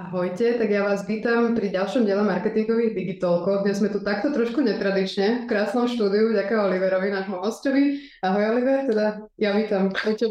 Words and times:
Ahojte, 0.00 0.56
tak 0.56 0.72
ja 0.72 0.80
vás 0.80 1.04
vítam 1.04 1.52
pri 1.52 1.76
ďalšom 1.76 2.08
diele 2.08 2.24
marketingových 2.24 2.96
digitálkov. 2.96 3.68
Dnes 3.68 3.84
sme 3.84 3.92
tu 3.92 4.00
takto 4.00 4.32
trošku 4.32 4.64
netradične 4.64 5.44
v 5.44 5.46
krásnom 5.52 5.92
štúdiu, 5.92 6.32
ďakujem 6.32 6.56
Oliverovi, 6.56 7.12
nášmu 7.12 7.44
hostovi. 7.44 8.00
Ahoj 8.24 8.48
Oliver, 8.48 8.88
teda 8.88 9.28
ja 9.36 9.52
vítam 9.52 9.92
aj 9.92 10.16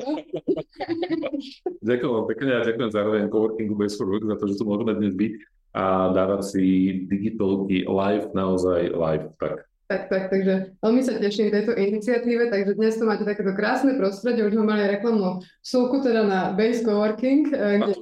ďakujem 1.85 2.11
vám 2.17 2.25
pekne 2.33 2.51
a 2.57 2.65
ďakujem 2.65 2.89
zároveň 2.89 3.29
Coworkingu 3.29 3.77
for 3.93 4.09
Work 4.09 4.25
za 4.25 4.41
to, 4.41 4.49
že 4.49 4.57
tu 4.57 4.65
môžeme 4.65 4.97
dnes 4.97 5.13
byť 5.13 5.33
a 5.77 6.17
dávať 6.17 6.41
si 6.49 6.65
digitálky 7.05 7.85
live, 7.85 8.33
naozaj 8.33 8.89
live. 8.89 9.37
Tak 9.37 9.68
tak, 9.89 10.05
tak, 10.05 10.29
takže 10.29 10.77
veľmi 10.85 11.01
sa 11.01 11.17
teším 11.17 11.49
tejto 11.49 11.73
iniciatíve, 11.73 12.53
takže 12.53 12.77
dnes 12.77 12.93
tu 12.93 13.09
máte 13.09 13.25
takéto 13.25 13.57
krásne 13.57 13.97
prostredie, 13.97 14.45
už 14.45 14.53
sme 14.53 14.69
mali 14.69 14.85
reklamnú 14.85 15.41
súku 15.65 16.05
teda 16.05 16.29
na 16.29 16.53
Base 16.53 16.85
Coworking. 16.85 17.49
Eh, 17.49 17.81
kde... 17.81 17.97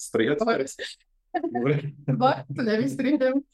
Strihať? 0.00 0.40
To 0.40 0.48
nevystrihnem. 2.64 3.44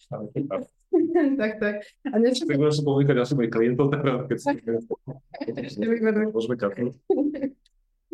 tak, 1.42 1.52
tak. 1.58 1.82
A 2.14 2.16
niečo... 2.22 2.46
Tak 2.46 2.62
môžem 2.62 2.86
povedať 2.86 3.18
ďalším 3.18 3.36
mojim 3.42 3.52
klientov, 3.52 3.90
tak 3.90 4.06
keď 4.30 4.38
si... 4.38 4.54
Môžeme 6.30 6.54
kapnúť. 6.54 6.94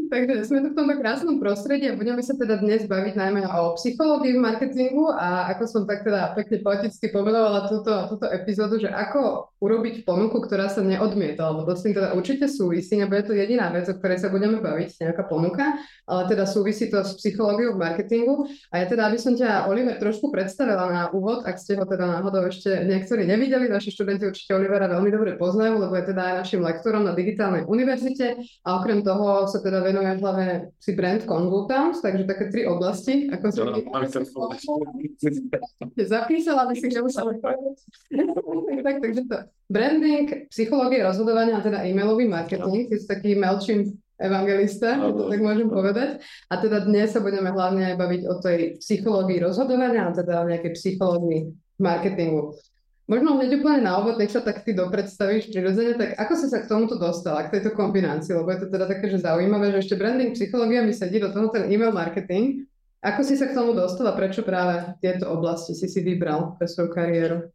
Takže 0.08 0.48
sme 0.48 0.64
tu 0.64 0.68
v 0.72 0.78
tomto 0.78 0.96
krásnom 0.98 1.36
prostredí 1.36 1.86
a 1.86 1.98
budeme 1.98 2.24
sa 2.24 2.32
teda 2.32 2.58
dnes 2.58 2.88
baviť 2.88 3.14
najmä 3.14 3.44
o 3.44 3.76
psychológii 3.76 4.34
v 4.34 4.42
marketingu 4.42 5.12
a 5.12 5.52
ako 5.52 5.64
som 5.68 5.82
tak 5.84 6.02
teda 6.02 6.32
pekne 6.32 6.64
poeticky 6.64 7.12
pomenovala 7.12 7.68
túto, 7.68 7.92
túto 8.08 8.26
epizódu, 8.32 8.80
že 8.80 8.88
ako 8.88 9.51
urobiť 9.62 10.02
ponuku, 10.02 10.42
ktorá 10.42 10.66
sa 10.66 10.82
neodmieta, 10.82 11.46
lebo 11.46 11.70
s 11.70 11.86
tým 11.86 11.94
teda 11.94 12.18
určite 12.18 12.50
súvisí, 12.50 12.98
nebude 12.98 13.22
to 13.22 13.30
jediná 13.30 13.70
vec, 13.70 13.86
o 13.86 13.94
ktorej 13.94 14.18
sa 14.18 14.26
budeme 14.26 14.58
baviť, 14.58 15.06
nejaká 15.06 15.30
ponuka, 15.30 15.78
ale 16.10 16.26
teda 16.26 16.50
súvisí 16.50 16.90
to 16.90 16.98
s 16.98 17.14
psychológiou 17.22 17.78
v 17.78 17.86
marketingu. 17.86 18.50
A 18.74 18.82
ja 18.82 18.90
teda, 18.90 19.06
aby 19.06 19.22
som 19.22 19.38
ťa, 19.38 19.70
Oliver, 19.70 20.02
trošku 20.02 20.34
predstavila 20.34 20.90
na 20.90 21.02
úvod, 21.14 21.46
ak 21.46 21.62
ste 21.62 21.78
ho 21.78 21.86
teda 21.86 22.10
náhodou 22.10 22.50
ešte 22.50 22.74
niektorí 22.90 23.22
nevideli, 23.22 23.70
naši 23.70 23.94
študenti 23.94 24.26
určite 24.26 24.50
Olivera 24.58 24.90
veľmi 24.90 25.14
dobre 25.14 25.38
poznajú, 25.38 25.78
lebo 25.78 25.94
je 25.94 26.10
teda 26.10 26.22
aj 26.26 26.34
našim 26.42 26.58
lektorom 26.58 27.06
na 27.06 27.14
digitálnej 27.14 27.62
univerzite 27.62 28.42
a 28.66 28.82
okrem 28.82 29.06
toho 29.06 29.46
sa 29.46 29.62
teda 29.62 29.78
venuje 29.78 30.10
hlavne 30.18 30.74
si 30.82 30.90
brand 30.98 31.22
consultants, 31.22 32.02
takže 32.02 32.26
také 32.26 32.50
tri 32.50 32.66
oblasti. 32.66 33.30
Ako 33.30 33.46
sa 33.54 33.62
no, 33.62 33.78
zapísala, 36.18 36.66
by 36.66 36.74
si 36.74 36.90
nemusela 36.90 37.30
tak, 38.82 38.98
takže 38.98 39.22
to 39.30 39.51
branding, 39.72 40.48
psychológia 40.52 41.08
rozhodovania 41.08 41.58
a 41.58 41.64
teda 41.64 41.84
e-mailový 41.88 42.28
marketing, 42.28 42.92
ty 42.92 42.94
si 43.00 43.06
taký 43.08 43.32
Melčin 43.32 43.96
evangelista, 44.22 44.94
no, 45.00 45.26
tak 45.26 45.40
môžem 45.42 45.66
povedať. 45.66 46.22
A 46.52 46.60
teda 46.60 46.86
dnes 46.86 47.10
sa 47.10 47.18
budeme 47.18 47.50
hlavne 47.50 47.92
aj 47.92 47.96
baviť 47.98 48.22
o 48.28 48.34
tej 48.38 48.58
psychológii 48.78 49.42
rozhodovania 49.42 50.06
a 50.06 50.14
teda 50.14 50.44
o 50.44 50.48
nejakej 50.48 50.72
psychológii 50.78 51.56
marketingu. 51.82 52.54
Možno 53.10 53.34
hneď 53.34 53.58
úplne 53.58 53.82
na 53.82 53.98
úvod, 53.98 54.16
nech 54.16 54.30
sa 54.30 54.40
tak 54.40 54.62
ty 54.62 54.72
dopredstavíš 54.78 55.50
prirodzene, 55.50 55.98
tak 55.98 56.14
ako 56.14 56.32
si 56.38 56.46
sa 56.46 56.62
k 56.62 56.70
tomuto 56.70 56.94
dostala, 56.96 57.50
k 57.50 57.58
tejto 57.58 57.74
kombinácii, 57.74 58.30
lebo 58.30 58.48
je 58.54 58.62
to 58.62 58.68
teda 58.70 58.86
také, 58.86 59.10
že 59.10 59.26
zaujímavé, 59.26 59.74
že 59.74 59.90
ešte 59.90 59.98
branding, 59.98 60.32
psychológia 60.38 60.86
mi 60.86 60.94
sedí 60.94 61.18
do 61.18 61.34
toho 61.34 61.50
ten 61.50 61.66
email 61.66 61.90
marketing. 61.90 62.62
Ako 63.02 63.26
si 63.26 63.34
sa 63.34 63.50
k 63.50 63.58
tomu 63.58 63.74
dostala, 63.74 64.14
prečo 64.14 64.46
práve 64.46 64.94
tieto 65.02 65.26
oblasti 65.34 65.74
si 65.74 65.90
si 65.90 66.00
vybral 66.06 66.54
pre 66.54 66.70
svoju 66.70 66.94
kariéru? 66.94 67.50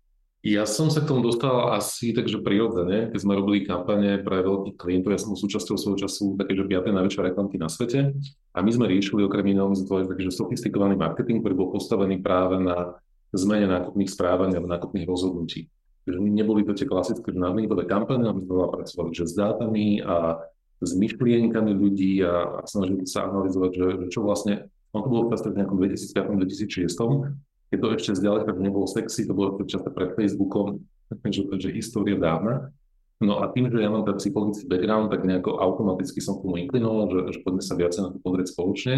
Ja 0.48 0.64
som 0.64 0.88
sa 0.88 1.04
k 1.04 1.12
tomu 1.12 1.28
dostal 1.28 1.76
asi 1.76 2.16
takže 2.16 2.40
prirodzene, 2.40 3.12
keď 3.12 3.20
sme 3.20 3.36
robili 3.36 3.68
kampane 3.68 4.24
pre 4.24 4.40
veľkých 4.40 4.80
klientov, 4.80 5.12
ja 5.12 5.20
som 5.20 5.36
súčasťou 5.36 5.76
svojho 5.76 6.08
času 6.08 6.40
také, 6.40 6.56
že 6.56 6.64
5. 6.64 6.88
najväčšie 6.88 7.20
reklamky 7.20 7.60
na 7.60 7.68
svete 7.68 8.16
a 8.56 8.58
my 8.64 8.72
sme 8.72 8.88
riešili 8.88 9.28
okrem 9.28 9.44
iného 9.52 9.68
takže 9.76 10.32
sofistikovaný 10.32 10.96
marketing, 10.96 11.44
ktorý 11.44 11.52
bol 11.52 11.76
postavený 11.76 12.24
práve 12.24 12.64
na 12.64 12.96
zmene 13.36 13.68
nákupných 13.68 14.08
správaní 14.08 14.56
alebo 14.56 14.72
nákupných 14.72 15.04
rozhodnutí. 15.04 15.68
Takže 16.08 16.20
neboli 16.24 16.64
to 16.64 16.72
tie 16.72 16.88
klasické 16.88 17.36
nadmýbové 17.36 17.84
kampane, 17.84 18.32
ale 18.32 18.40
sme 18.40 18.72
pracovali 18.72 19.12
že 19.12 19.28
s 19.28 19.36
dátami 19.36 20.00
a 20.00 20.48
s 20.80 20.96
myšlienkami 20.96 21.76
ľudí 21.76 22.24
a, 22.24 22.64
a 22.64 22.64
snažili 22.64 23.04
sa 23.04 23.28
analyzovať, 23.28 23.72
že, 23.76 23.88
že 24.00 24.08
čo 24.16 24.24
vlastne, 24.24 24.72
on 24.96 25.04
to 25.04 25.12
bolo 25.12 25.28
v 25.28 25.60
nejakom 25.60 25.76
2005-2006, 25.76 27.36
keď 27.68 27.78
to 27.80 27.88
ešte 28.00 28.12
zďaleka 28.24 28.52
nebolo 28.58 28.88
sexy, 28.88 29.28
to 29.28 29.36
bolo 29.36 29.60
často 29.68 29.92
pred 29.92 30.16
Facebookom, 30.16 30.84
takže, 31.12 31.52
takže 31.52 31.70
história 31.76 32.16
dávna. 32.16 32.72
No 33.18 33.42
a 33.42 33.50
tým, 33.50 33.68
že 33.74 33.82
ja 33.82 33.90
mám 33.90 34.06
ten 34.06 34.22
psychologický 34.22 34.70
background, 34.70 35.10
tak 35.10 35.26
nejako 35.26 35.58
automaticky 35.58 36.22
som 36.22 36.38
k 36.38 36.44
tomu 36.46 36.56
inklinoval, 36.62 37.10
že, 37.10 37.20
že 37.34 37.40
poďme 37.42 37.64
sa 37.66 37.74
viacej 37.74 38.02
na 38.06 38.10
to 38.14 38.20
pozrieť 38.22 38.48
spoločne 38.54 38.96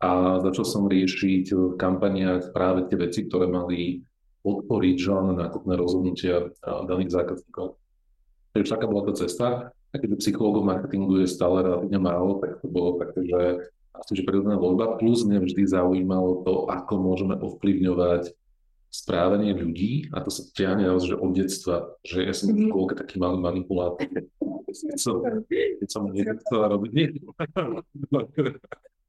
a 0.00 0.10
začal 0.40 0.64
som 0.64 0.88
riešiť 0.88 1.44
v 1.52 1.76
kampaniách 1.76 2.56
práve 2.56 2.88
tie 2.88 2.96
veci, 2.96 3.28
ktoré 3.28 3.50
mali 3.50 4.00
podporiť 4.40 4.96
želné 4.96 5.36
nákupné 5.36 5.76
rozhodnutia 5.76 6.48
daných 6.64 7.12
zákazníkov. 7.12 7.76
Takže 8.56 8.72
taká 8.72 8.86
bola 8.88 9.12
tá 9.12 9.14
cesta. 9.18 9.46
A 9.90 9.98
keďže 9.98 10.22
psychológov 10.22 10.62
marketingu 10.64 11.18
je 11.20 11.26
stále 11.26 11.66
relatívne 11.66 11.98
málo, 11.98 12.38
tak 12.38 12.62
to 12.62 12.66
bolo 12.70 13.02
také, 13.02 13.26
že 13.26 13.40
asi 13.94 14.12
že 14.18 14.26
prirodzená 14.26 14.56
voľba. 14.56 14.96
Plus 14.96 15.26
mňa 15.26 15.42
vždy 15.42 15.62
zaujímalo 15.66 16.46
to, 16.46 16.70
ako 16.70 16.94
môžeme 16.98 17.34
ovplyvňovať 17.36 18.34
správanie 18.90 19.54
ľudí 19.54 20.10
a 20.10 20.18
to 20.18 20.34
sa 20.34 20.42
ťahne 20.50 20.98
že 20.98 21.14
od 21.14 21.30
detstva, 21.30 21.94
že 22.02 22.26
ja 22.26 22.34
som 22.34 22.50
mm-hmm. 22.50 22.74
škôlke 22.74 22.94
taký 22.98 23.22
malý 23.22 23.38
manipulátor. 23.38 24.02
Keď 24.70 24.98
som, 24.98 25.22
keď 25.22 25.88
som 25.88 26.10
nechcel 26.10 26.58
robiť, 26.58 26.90
nie, 26.90 27.06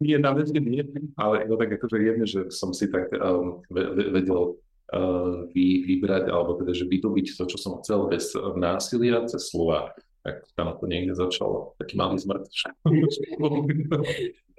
nie, 0.06 0.18
na 0.22 0.32
veci 0.38 0.58
nie, 0.62 0.86
ale 1.18 1.50
no 1.50 1.58
tak 1.58 1.82
akože 1.82 1.98
jedne, 1.98 2.26
že 2.30 2.54
som 2.54 2.74
si 2.78 2.90
tak 2.94 3.10
um, 3.18 3.62
vedel 3.70 4.58
uh, 4.94 5.50
vy, 5.50 5.86
vybrať, 5.86 6.30
alebo 6.30 6.62
teda, 6.62 6.78
že 6.78 6.86
vydobiť 6.86 7.38
to, 7.38 7.50
čo 7.50 7.58
som 7.58 7.82
chcel 7.82 8.06
bez 8.06 8.38
násilia, 8.38 9.26
cez 9.26 9.50
slova. 9.50 9.98
Tak 10.22 10.46
tam 10.54 10.78
to 10.78 10.86
niekde 10.86 11.18
začalo. 11.18 11.74
Taký 11.82 11.98
malý 11.98 12.22
zmrt. 12.22 12.46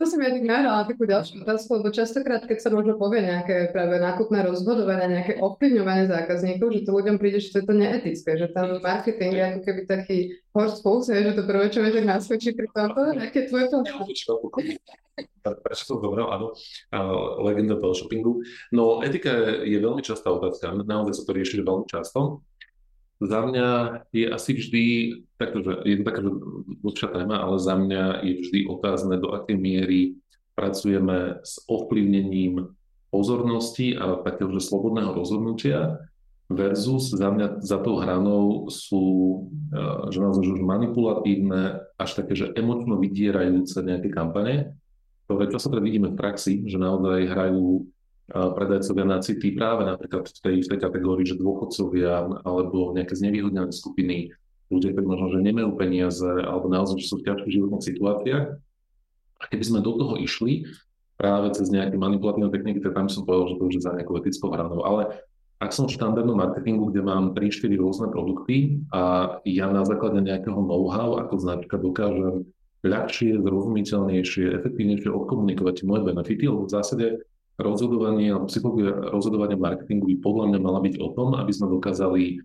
To 0.00 0.08
som 0.08 0.16
ja 0.24 0.32
tak 0.32 0.44
nahrala 0.48 0.88
takú 0.88 1.04
ďalšiu 1.04 1.44
otázku, 1.44 1.68
lebo 1.76 1.92
častokrát, 1.92 2.40
keď 2.48 2.58
sa 2.64 2.72
možno 2.72 2.96
povie 2.96 3.20
nejaké 3.20 3.68
práve 3.68 4.00
nákupné 4.00 4.40
rozhodovanie, 4.48 5.12
nejaké 5.12 5.36
ovplyvňovanie 5.36 6.08
zákazníkov, 6.08 6.72
že 6.72 6.88
to 6.88 6.92
ľuďom 6.96 7.16
príde, 7.20 7.44
že 7.44 7.52
to 7.52 7.56
je 7.60 7.66
to 7.68 7.74
neetické, 7.76 8.30
že 8.40 8.48
tam 8.56 8.80
marketing 8.80 9.36
je 9.36 9.44
ako 9.44 9.60
keby 9.60 9.80
taký 9.84 10.18
horst 10.56 10.80
pulse, 10.80 11.12
že 11.12 11.36
to 11.36 11.44
prvé, 11.44 11.68
čo 11.68 11.84
viete 11.84 12.00
naskočí 12.00 12.56
pri 12.56 12.68
tomto, 12.72 13.12
aké 13.20 13.44
tvoje 13.44 13.68
to? 13.68 13.84
Prečo 15.40 15.84
som 15.84 16.00
zobral, 16.00 16.32
áno, 16.32 16.56
legenda 17.44 17.76
shoppingu. 17.76 18.40
No, 18.72 19.04
etika 19.04 19.60
je 19.60 19.76
veľmi 19.76 20.00
častá 20.00 20.32
otázka, 20.32 20.72
naozaj 20.80 21.12
sa 21.12 21.22
to 21.28 21.32
rieši 21.36 21.60
veľmi 21.60 21.84
často. 21.84 22.40
Za 23.20 23.44
mňa 23.44 23.68
je 24.16 24.26
asi 24.32 24.56
vždy, 24.56 24.84
takto, 25.36 25.60
že 25.60 25.72
je 25.84 26.00
to 26.00 26.04
taká 26.08 26.20
dlhšia 26.80 27.08
téma, 27.12 27.36
ale 27.44 27.56
za 27.60 27.76
mňa 27.76 28.24
je 28.24 28.34
vždy 28.40 28.58
otázne, 28.64 29.20
do 29.20 29.36
akej 29.36 29.60
miery 29.60 30.00
pracujeme 30.56 31.44
s 31.44 31.60
ovplyvnením 31.68 32.72
pozornosti 33.12 33.92
a 33.92 34.24
takého, 34.24 34.56
slobodného 34.56 35.12
rozhodnutia 35.12 36.00
versus 36.50 37.14
za 37.14 37.30
mňa 37.30 37.62
za 37.62 37.78
tou 37.78 38.02
hranou 38.02 38.66
sú, 38.72 39.04
eh, 39.70 40.10
že 40.10 40.18
naozaj 40.18 40.56
už 40.56 40.62
manipulatívne, 40.64 41.78
až 42.00 42.10
také, 42.18 42.34
že 42.34 42.50
emočno 42.56 42.98
vydierajúce 42.98 43.84
nejaké 43.84 44.08
kampane, 44.10 44.74
ktoré 45.30 45.46
častokrát 45.46 45.84
vidíme 45.84 46.10
v 46.10 46.18
praxi, 46.18 46.66
že 46.66 46.80
naozaj 46.80 47.30
hrajú 47.30 47.86
predajcovia 48.30 49.04
na 49.06 49.18
city 49.18 49.58
práve 49.58 49.82
napríklad 49.82 50.30
v 50.30 50.38
tej, 50.40 50.56
v 50.62 50.70
tej 50.70 50.80
kategórii, 50.80 51.26
že 51.26 51.38
dôchodcovia 51.38 52.42
alebo 52.46 52.94
nejaké 52.94 53.18
znevýhodnené 53.18 53.74
skupiny, 53.74 54.30
ľudia, 54.70 54.94
ktorí 54.94 55.06
možno, 55.06 55.26
že 55.34 55.42
nemajú 55.42 55.74
peniaze 55.74 56.30
alebo 56.46 56.70
naozaj, 56.70 57.02
že 57.02 57.10
sú 57.10 57.18
v 57.18 57.26
ťažkých 57.26 57.54
životných 57.58 57.88
situáciách. 57.90 58.44
A 59.40 59.44
keby 59.50 59.64
sme 59.66 59.80
do 59.82 59.98
toho 59.98 60.14
išli 60.20 60.68
práve 61.18 61.52
cez 61.52 61.68
nejaké 61.68 61.98
manipulatívne 61.98 62.48
techniky, 62.54 62.78
tak 62.80 62.94
tam 62.94 63.10
som 63.10 63.26
povedal, 63.26 63.52
že 63.52 63.56
to 63.58 63.64
už 63.66 63.74
je 63.76 63.82
za 63.84 63.92
nejakou 63.92 64.16
etickou 64.22 64.48
hranou. 64.54 64.80
Ale 64.86 65.26
ak 65.60 65.76
som 65.76 65.84
v 65.84 65.92
štandardnom 65.92 66.40
marketingu, 66.40 66.88
kde 66.88 67.04
mám 67.04 67.36
3-4 67.36 67.76
rôzne 67.76 68.06
produkty 68.08 68.80
a 68.94 69.36
ja 69.44 69.68
na 69.68 69.84
základe 69.84 70.24
nejakého 70.24 70.56
know-how 70.56 71.20
ako 71.20 71.36
značka 71.36 71.76
dokážem 71.76 72.48
ľahšie, 72.80 73.44
zrozumiteľnejšie, 73.44 74.56
efektívnejšie 74.56 75.12
odkomunikovať 75.12 75.84
moje 75.84 76.08
benefity, 76.08 76.48
lebo 76.48 76.64
v 76.64 76.72
zásade 76.72 77.06
rozhodovanie 77.60 78.32
alebo 78.32 78.48
psychológia 78.48 78.92
rozhodovania 79.12 79.60
marketingu 79.60 80.08
by 80.08 80.16
podľa 80.24 80.44
mňa 80.50 80.58
mala 80.60 80.80
byť 80.80 80.94
o 80.98 81.08
tom, 81.12 81.36
aby 81.36 81.52
sme 81.52 81.68
dokázali 81.68 82.40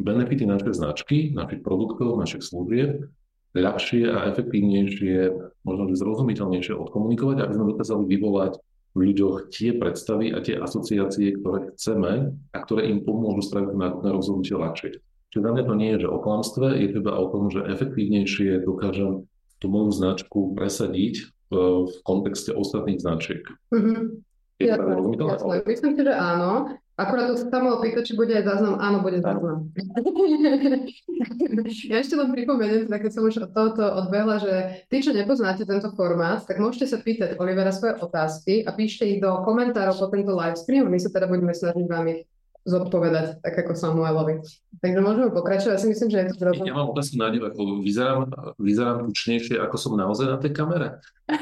benefity 0.00 0.46
našej 0.48 0.80
značky, 0.80 1.34
našich 1.34 1.60
produktov, 1.60 2.16
našich 2.16 2.46
služieb 2.46 3.10
ľahšie 3.50 4.06
a 4.06 4.30
efektívnejšie, 4.30 5.34
možno 5.66 5.90
zrozumiteľnejšie 5.90 6.70
odkomunikovať, 6.70 7.36
aby 7.42 7.52
sme 7.58 7.70
dokázali 7.74 8.04
vyvolať 8.06 8.62
v 8.94 8.98
ľuďoch 9.10 9.50
tie 9.54 9.74
predstavy 9.74 10.34
a 10.34 10.42
tie 10.42 10.58
asociácie, 10.58 11.38
ktoré 11.38 11.74
chceme 11.74 12.34
a 12.54 12.58
ktoré 12.58 12.90
im 12.90 13.02
pomôžu 13.06 13.46
spraviť 13.46 13.74
nákupné 13.74 14.08
rozhodnutie 14.10 14.54
ľahšie. 14.54 14.90
Čiže 15.30 15.46
za 15.46 15.50
mňa 15.54 15.64
to 15.66 15.74
nie 15.78 15.90
je, 15.94 15.98
že 16.06 16.08
o 16.10 16.18
klamstve, 16.18 16.66
je 16.74 16.88
teda 16.98 17.12
o 17.14 17.26
tom, 17.30 17.54
že 17.54 17.62
efektívnejšie 17.70 18.66
dokážem 18.66 19.30
tú 19.62 19.66
moju 19.70 19.90
značku 19.94 20.54
presadiť 20.58 21.30
v 21.50 21.94
kontexte 22.06 22.54
ostatných 22.54 23.02
značiek. 23.02 23.42
Mm-hmm. 23.74 24.29
Jasné. 24.60 25.64
Myslím 25.64 25.96
si, 25.96 26.02
že 26.04 26.12
áno. 26.12 26.76
Akurát 27.00 27.32
to 27.32 27.40
sa 27.40 27.64
mohol 27.64 27.80
pýtať, 27.80 28.04
či 28.04 28.12
bude 28.12 28.36
aj 28.36 28.44
záznam. 28.44 28.76
Áno, 28.76 29.00
bude 29.00 29.24
záznam. 29.24 29.72
ja 31.88 31.96
ešte 31.96 32.12
len 32.12 32.28
pripomeniem, 32.28 32.92
tak 32.92 33.08
keď 33.08 33.12
som 33.16 33.24
už 33.24 33.48
od 33.48 33.56
tohoto 33.56 33.88
odbehla, 34.04 34.36
že 34.36 34.84
tí, 34.92 35.00
čo 35.00 35.16
nepoznáte 35.16 35.64
tento 35.64 35.88
formát, 35.96 36.44
tak 36.44 36.60
môžete 36.60 36.92
sa 36.92 37.00
pýtať 37.00 37.40
Olivera 37.40 37.72
svoje 37.72 37.96
otázky 38.04 38.68
a 38.68 38.76
píšte 38.76 39.08
ich 39.08 39.24
do 39.24 39.32
komentárov 39.48 39.96
po 39.96 40.12
tento 40.12 40.36
live 40.36 40.60
stream. 40.60 40.92
My 40.92 41.00
sa 41.00 41.08
teda 41.08 41.24
budeme 41.24 41.56
snažiť 41.56 41.88
vám 41.88 42.04
ich 42.12 42.28
zodpovedať, 42.68 43.40
tak 43.40 43.64
ako 43.64 43.72
Samuelovi. 43.72 44.44
Takže 44.84 45.00
môžeme 45.00 45.32
pokračovať. 45.32 45.72
Ja 45.72 45.80
si 45.80 45.88
myslím, 45.88 46.12
že 46.12 46.18
je 46.20 46.26
to 46.28 46.36
zrozum... 46.36 46.68
Ja 46.68 46.76
mám 46.76 46.92
otázku 46.92 47.16
na 47.16 47.32
ako 47.32 47.80
vyzerám, 47.80 48.28
vyzerám 48.60 49.08
tučnejšie, 49.08 49.56
ako 49.56 49.76
som 49.80 49.96
naozaj 49.96 50.28
na 50.28 50.36
tej 50.36 50.52
kamere? 50.52 51.00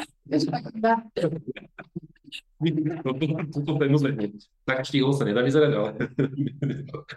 Toto 3.55 3.79
tak 4.67 4.79
štýlo 4.83 5.15
sa 5.15 5.23
nedá 5.23 5.47
vyzerať, 5.47 5.73
ale 5.79 5.91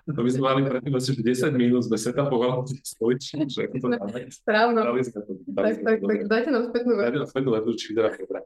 to 0.06 0.22
by 0.22 0.30
sme 0.30 0.44
mali 0.46 0.62
predtým 0.70 0.94
asi 0.94 1.18
10 1.18 1.52
minút 1.58 1.90
sme 1.90 1.98
setapovali 1.98 2.78
stoličky, 2.86 3.50
že 3.50 3.66
ako 3.68 3.76
to 3.82 3.88
dáme. 3.98 4.20
Správno. 4.30 4.80
Tak, 4.86 5.74
tak, 5.82 5.98
tak, 6.06 6.20
dajte 6.30 6.50
nám 6.54 6.64
spätnú 6.70 6.94
Dajte 6.96 7.20
nám 7.26 7.30
spätnú 7.30 7.50
vetu, 7.58 7.70
či 7.74 7.86
vyzerá 7.92 8.10
dobre. 8.14 8.40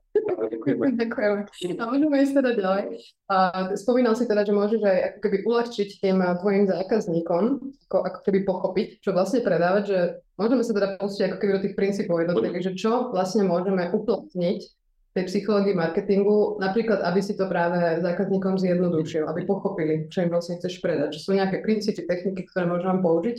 Ďakujeme. 0.65 0.83
Ďakujeme. 1.03 1.39
A 1.77 1.83
môžeme 1.85 2.15
ísť 2.23 2.33
teda 2.39 2.51
ďalej. 2.57 2.83
A 3.29 3.37
spomínal 3.77 4.13
si 4.17 4.25
teda, 4.25 4.41
že 4.45 4.53
môžeš 4.53 4.81
aj 4.81 4.97
ako 5.11 5.19
keby 5.21 5.37
uľahčiť 5.45 5.89
tým 6.01 6.17
tvojim 6.41 6.63
zákazníkom, 6.69 7.43
ako, 7.89 7.97
ako 8.01 8.19
keby 8.25 8.39
pochopiť, 8.45 8.87
čo 9.03 9.09
vlastne 9.13 9.43
predávať, 9.43 9.83
že 9.85 9.99
môžeme 10.39 10.63
sa 10.63 10.73
teda 10.73 10.87
pustiť 10.97 11.21
ako 11.29 11.37
keby 11.37 11.51
do 11.59 11.63
tých 11.67 11.75
princípov 11.77 12.23
jednotlivých, 12.23 12.65
že 12.71 12.73
čo 12.79 13.13
vlastne 13.13 13.45
môžeme 13.45 13.89
uplatniť 13.91 14.84
tej 15.15 15.31
psychológii 15.31 15.71
marketingu, 15.71 16.59
napríklad, 16.59 16.99
aby 17.07 17.23
si 17.23 17.39
to 17.39 17.47
práve 17.47 18.03
zákazníkom 18.03 18.59
zjednodušil, 18.59 19.23
aby 19.31 19.47
pochopili, 19.47 20.11
čo 20.11 20.27
im 20.27 20.29
vlastne 20.35 20.59
chceš 20.59 20.83
predať. 20.83 21.15
Že 21.15 21.23
sú 21.23 21.29
nejaké 21.39 21.63
princípy, 21.63 22.03
techniky, 22.03 22.43
ktoré 22.51 22.67
môžem 22.67 22.99
použiť? 22.99 23.37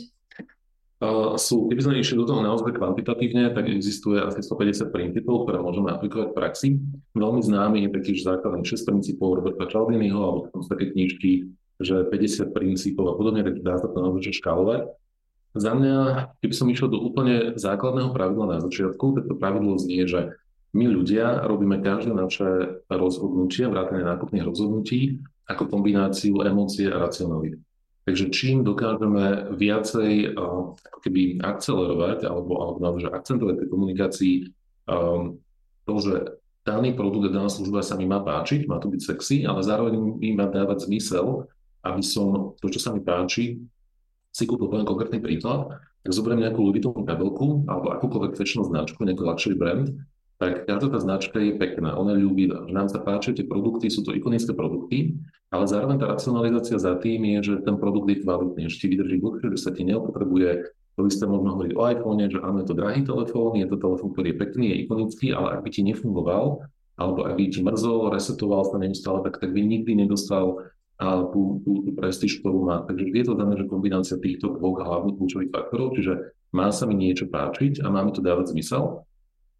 Uh, 0.97 1.37
sú, 1.37 1.69
keby 1.69 1.81
sme 1.85 2.01
išli 2.01 2.17
do 2.17 2.25
toho 2.25 2.41
naozaj 2.41 2.73
kvantitatívne, 2.73 3.53
tak 3.53 3.69
existuje 3.69 4.17
asi 4.17 4.41
150 4.41 4.89
princípov, 4.89 5.45
ktoré 5.45 5.61
môžeme 5.61 5.93
aplikovať 5.93 6.33
v 6.33 6.37
praxi. 6.41 6.69
Veľmi 7.13 7.45
známy 7.45 7.85
je 7.85 7.89
taký 7.93 8.11
základný 8.25 8.65
6 8.65 8.81
princípov 8.81 9.37
Roberta 9.37 9.69
Cialdiniho, 9.69 10.17
alebo 10.17 10.49
tam 10.49 10.65
sú 10.65 10.73
také 10.73 10.89
knižky, 10.97 11.53
že 11.77 12.01
50 12.09 12.57
princípov 12.57 13.13
a 13.13 13.15
podobne, 13.21 13.45
tak 13.45 13.61
dá 13.61 13.77
sa 13.77 13.85
to 13.85 14.01
naozaj 14.01 14.33
škálovať. 14.33 14.89
Za 15.53 15.77
mňa, 15.77 15.95
keby 16.41 16.53
som 16.57 16.73
išiel 16.73 16.89
do 16.89 16.97
úplne 16.97 17.53
základného 17.53 18.09
pravidla 18.17 18.57
na 18.57 18.59
začiatku, 18.65 19.21
tak 19.21 19.29
to 19.29 19.37
pravidlo 19.37 19.77
znie, 19.77 20.09
že 20.09 20.33
my 20.77 20.85
ľudia 20.93 21.49
robíme 21.49 21.81
každé 21.81 22.13
naše 22.13 22.47
rozhodnutie, 22.85 23.65
vrátane 23.65 24.05
nákupných 24.05 24.45
rozhodnutí, 24.45 25.17
ako 25.49 25.73
kombináciu 25.73 26.45
emócie 26.45 26.85
a 26.93 27.01
racionality. 27.01 27.57
Takže 28.05 28.31
čím 28.31 28.63
dokážeme 28.63 29.57
viacej 29.57 30.37
ako 30.79 30.99
keby 31.03 31.43
akcelerovať 31.43 32.23
alebo, 32.23 32.53
alebo 32.61 32.79
naozaj 32.79 33.11
akcentovať 33.11 33.55
tej 33.59 33.67
komunikácii 33.67 34.35
um, 34.87 35.35
to, 35.83 35.93
že 35.99 36.15
daný 36.63 36.95
produkt 36.95 37.31
a 37.31 37.35
daná 37.35 37.49
služba 37.51 37.83
sa 37.83 37.99
mi 37.99 38.07
má 38.07 38.23
páčiť, 38.23 38.63
má 38.69 38.79
to 38.79 38.87
byť 38.87 39.01
sexy, 39.01 39.43
ale 39.43 39.59
zároveň 39.59 39.97
mi 39.97 40.31
má 40.35 40.47
dávať 40.47 40.87
zmysel, 40.87 41.51
aby 41.83 42.03
som 42.03 42.55
to, 42.63 42.71
čo 42.71 42.79
sa 42.79 42.95
mi 42.95 43.03
páči, 43.03 43.59
si 44.31 44.43
kúpil 44.47 44.71
poviem 44.71 44.87
konkrétny 44.87 45.19
príklad, 45.19 45.79
tak 46.03 46.11
zoberiem 46.15 46.47
nejakú 46.47 46.63
Louis 46.63 46.79
Vuitton 46.79 47.03
kabelku 47.03 47.67
alebo 47.67 47.91
akúkoľvek 47.91 48.39
fashion 48.39 48.63
značku, 48.63 49.03
nejaký 49.03 49.23
luxury 49.23 49.55
brand 49.59 49.91
tak 50.37 50.69
každá 50.69 50.93
tá 50.93 50.99
značka 51.01 51.41
je 51.41 51.57
pekná, 51.57 51.97
ona 51.97 52.13
je 52.13 52.21
ľúbivá. 52.21 52.69
Nám 52.69 52.93
sa 52.93 53.01
páči, 53.01 53.33
tie 53.33 53.45
produkty 53.45 53.89
sú 53.89 54.05
to 54.05 54.13
ikonické 54.13 54.53
produkty, 54.53 55.17
ale 55.49 55.65
zároveň 55.65 55.97
tá 55.97 56.05
racionalizácia 56.05 56.77
za 56.77 56.93
tým 57.01 57.25
je, 57.37 57.53
že 57.53 57.53
ten 57.65 57.81
produkt 57.81 58.05
je 58.05 58.21
kvalitný, 58.21 58.69
že 58.69 58.77
ti 58.77 58.87
vydrží 58.93 59.17
dlhšie, 59.17 59.47
že 59.57 59.59
sa 59.59 59.73
ti 59.73 59.81
neopotrebuje. 59.81 60.77
To 60.97 61.05
isté 61.09 61.25
možno 61.25 61.57
hovoriť 61.57 61.73
o 61.73 61.81
iPhone, 61.89 62.25
že 62.29 62.41
áno, 62.41 62.61
je 62.61 62.67
to 62.69 62.77
drahý 62.77 63.01
telefón, 63.05 63.57
je 63.57 63.69
to 63.69 63.77
telefón, 63.77 64.09
ktorý 64.13 64.33
je 64.33 64.37
pekný, 64.37 64.65
je 64.73 64.77
ikonický, 64.85 65.27
ale 65.33 65.57
ak 65.57 65.61
by 65.65 65.69
ti 65.73 65.81
nefungoval, 65.85 66.65
alebo 66.97 67.19
ak 67.25 67.33
by 67.37 67.43
ti 67.53 67.61
mrzol, 67.61 68.13
resetoval 68.13 68.65
sa 68.65 68.77
neustále, 68.81 69.21
tak, 69.25 69.37
tak 69.41 69.53
by 69.53 69.61
nikdy 69.61 69.93
nedostal 69.93 70.65
a 70.97 71.21
tú, 71.29 71.61
tú, 71.61 71.85
tú 71.85 71.91
prestíž, 71.93 72.41
ktorú 72.41 72.65
má. 72.65 72.81
Takže 72.85 73.13
je 73.13 73.25
to 73.25 73.37
dané, 73.37 73.53
že 73.53 73.69
kombinácia 73.69 74.17
týchto 74.17 74.57
dvoch 74.57 74.81
hlavných 74.81 75.17
kľúčových 75.21 75.53
faktorov, 75.53 75.93
čiže 75.93 76.33
má 76.49 76.73
sa 76.73 76.89
mi 76.89 76.97
niečo 76.97 77.29
páčiť 77.29 77.85
a 77.85 77.93
má 77.93 78.01
mi 78.01 78.09
to 78.17 78.25
dávať 78.25 78.57
zmysel. 78.57 79.05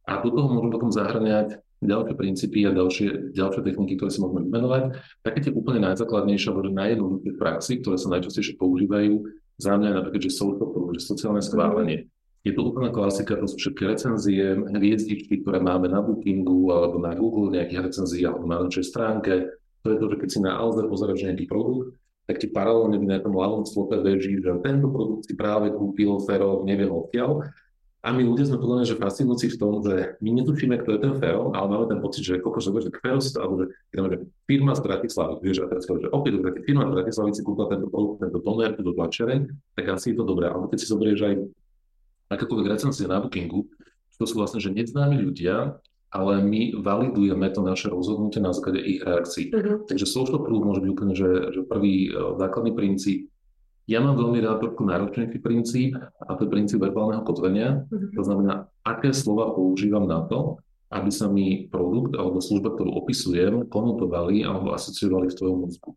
A 0.08 0.24
do 0.24 0.32
toho 0.32 0.48
môžu 0.48 0.72
potom 0.72 0.90
zahrňať 0.90 1.60
ďalšie 1.84 2.16
princípy 2.18 2.66
a 2.66 2.74
ďalšie, 2.74 3.38
ďalšie 3.38 3.62
techniky, 3.62 4.00
ktoré 4.00 4.10
si 4.10 4.24
môžeme 4.24 4.48
vymenovať. 4.50 4.98
Také 5.22 5.40
tie 5.46 5.52
úplne 5.54 5.84
najzákladnejšie, 5.92 6.48
alebo 6.50 6.74
najjednoduchšie 6.74 7.34
praxi, 7.38 7.74
ktoré 7.84 7.96
sa 8.02 8.10
najčastejšie 8.16 8.56
používajú, 8.58 9.14
za 9.58 9.74
mňa 9.74 9.90
napríklad, 10.02 10.22
že 10.22 10.34
social 10.34 10.70
že 10.94 11.02
sociálne 11.02 11.42
schválenie. 11.42 12.10
Je 12.46 12.56
to 12.56 12.64
úplná 12.64 12.94
klasika, 12.94 13.36
to 13.36 13.50
sú 13.50 13.60
všetky 13.60 13.84
recenzie, 13.84 14.56
hviezdičky, 14.56 15.44
ktoré 15.44 15.60
máme 15.60 15.92
na 15.92 16.00
Bookingu 16.00 16.72
alebo 16.72 17.02
na 17.04 17.12
Google, 17.12 17.52
nejakých 17.52 17.92
recenzií 17.92 18.24
alebo 18.24 18.48
na 18.48 18.64
našej 18.64 18.86
stránke. 18.88 19.52
To 19.84 19.92
je 19.92 19.98
to, 20.00 20.06
že 20.16 20.18
keď 20.24 20.30
si 20.32 20.40
na 20.40 20.56
Alze 20.56 20.88
pozeráš 20.88 21.28
nejaký 21.28 21.44
produkt, 21.50 22.00
tak 22.24 22.40
ti 22.40 22.48
paralelne 22.48 23.04
na 23.04 23.20
tom 23.20 23.36
ľavom 23.36 23.68
slope 23.68 24.00
beží, 24.00 24.40
že 24.40 24.52
tento 24.64 24.88
produkt 24.88 25.28
si 25.28 25.36
práve 25.36 25.76
kúpil 25.76 26.24
Fero, 26.24 26.64
neviem 26.64 26.92
odkiaľ 26.92 27.52
a 28.06 28.14
my 28.14 28.22
ľudia 28.22 28.46
sme 28.46 28.62
podľa 28.62 28.76
mňa, 28.78 28.88
že 28.94 29.02
fascinujúci 29.02 29.48
v 29.54 29.60
tom, 29.60 29.82
že 29.82 30.16
my 30.22 30.30
netušíme, 30.38 30.76
kto 30.80 30.90
je 30.96 31.00
ten 31.02 31.14
Fero, 31.18 31.50
ale 31.52 31.66
máme 31.66 31.86
ten 31.90 32.00
pocit, 32.00 32.22
že 32.24 32.38
koľko 32.38 32.60
že 32.62 32.94
Fero 33.02 33.20
si 33.20 33.34
to, 33.34 33.40
alebo 33.42 33.56
že, 33.66 33.74
že 33.74 34.18
firma 34.46 34.78
z 34.78 34.82
Bratislavy, 34.86 35.34
vieš, 35.42 35.66
a 35.66 35.68
teraz 35.68 35.84
že 35.90 36.10
opäť, 36.14 36.40
keď 36.40 36.64
firma 36.64 36.86
z 36.86 36.94
Bratislavy 36.94 37.32
si 37.34 37.42
kúpila 37.42 37.68
tento 37.74 37.90
produkt, 37.90 38.22
tento 38.22 38.40
toner, 38.40 38.78
túto 38.78 38.94
tlačereň, 38.94 39.50
tak 39.74 39.86
asi 39.90 40.14
je 40.14 40.18
to 40.22 40.24
dobré. 40.30 40.46
Ale 40.46 40.70
keď 40.70 40.78
si 40.78 40.88
zoberieš 40.88 41.22
aj 41.26 41.34
akékoľvek 42.38 42.68
recenzie 42.70 43.10
na 43.10 43.18
Bookingu, 43.18 43.66
to 44.18 44.26
sú 44.26 44.34
vlastne, 44.38 44.62
že 44.62 44.74
neznámi 44.74 45.18
ľudia, 45.18 45.78
ale 46.10 46.34
my 46.42 46.80
validujeme 46.80 47.48
to 47.52 47.62
naše 47.62 47.92
rozhodnutie 47.92 48.40
na 48.40 48.56
základe 48.56 48.80
ich 48.80 49.04
reakcií. 49.04 49.52
Uh-huh. 49.52 49.84
Takže 49.86 50.08
social 50.08 50.40
proof 50.42 50.64
môže 50.64 50.82
byť 50.82 50.90
úplne, 50.90 51.14
že, 51.14 51.30
že 51.54 51.62
prvý 51.68 52.10
uh, 52.10 52.40
základný 52.40 52.72
princíp, 52.74 53.28
ja 53.88 54.04
mám 54.04 54.20
veľmi 54.20 54.44
rád 54.44 54.60
trošku 54.60 54.84
náročnejší 54.84 55.40
princíp 55.40 55.96
a 55.96 56.30
to 56.36 56.44
je 56.44 56.52
princíp 56.52 56.84
verbálneho 56.84 57.24
kotvenia. 57.24 57.88
Mm-hmm. 57.88 58.20
To 58.20 58.22
znamená, 58.22 58.54
aké 58.84 59.16
slova 59.16 59.56
používam 59.56 60.04
na 60.04 60.28
to, 60.28 60.60
aby 60.92 61.08
sa 61.08 61.32
mi 61.32 61.72
produkt 61.72 62.16
alebo 62.20 62.44
služba, 62.44 62.76
ktorú 62.76 62.92
opisujem, 63.00 63.68
konotovali 63.72 64.44
alebo 64.44 64.76
asociovali 64.76 65.32
v 65.32 65.38
tvojom 65.40 65.58
mozgu. 65.64 65.96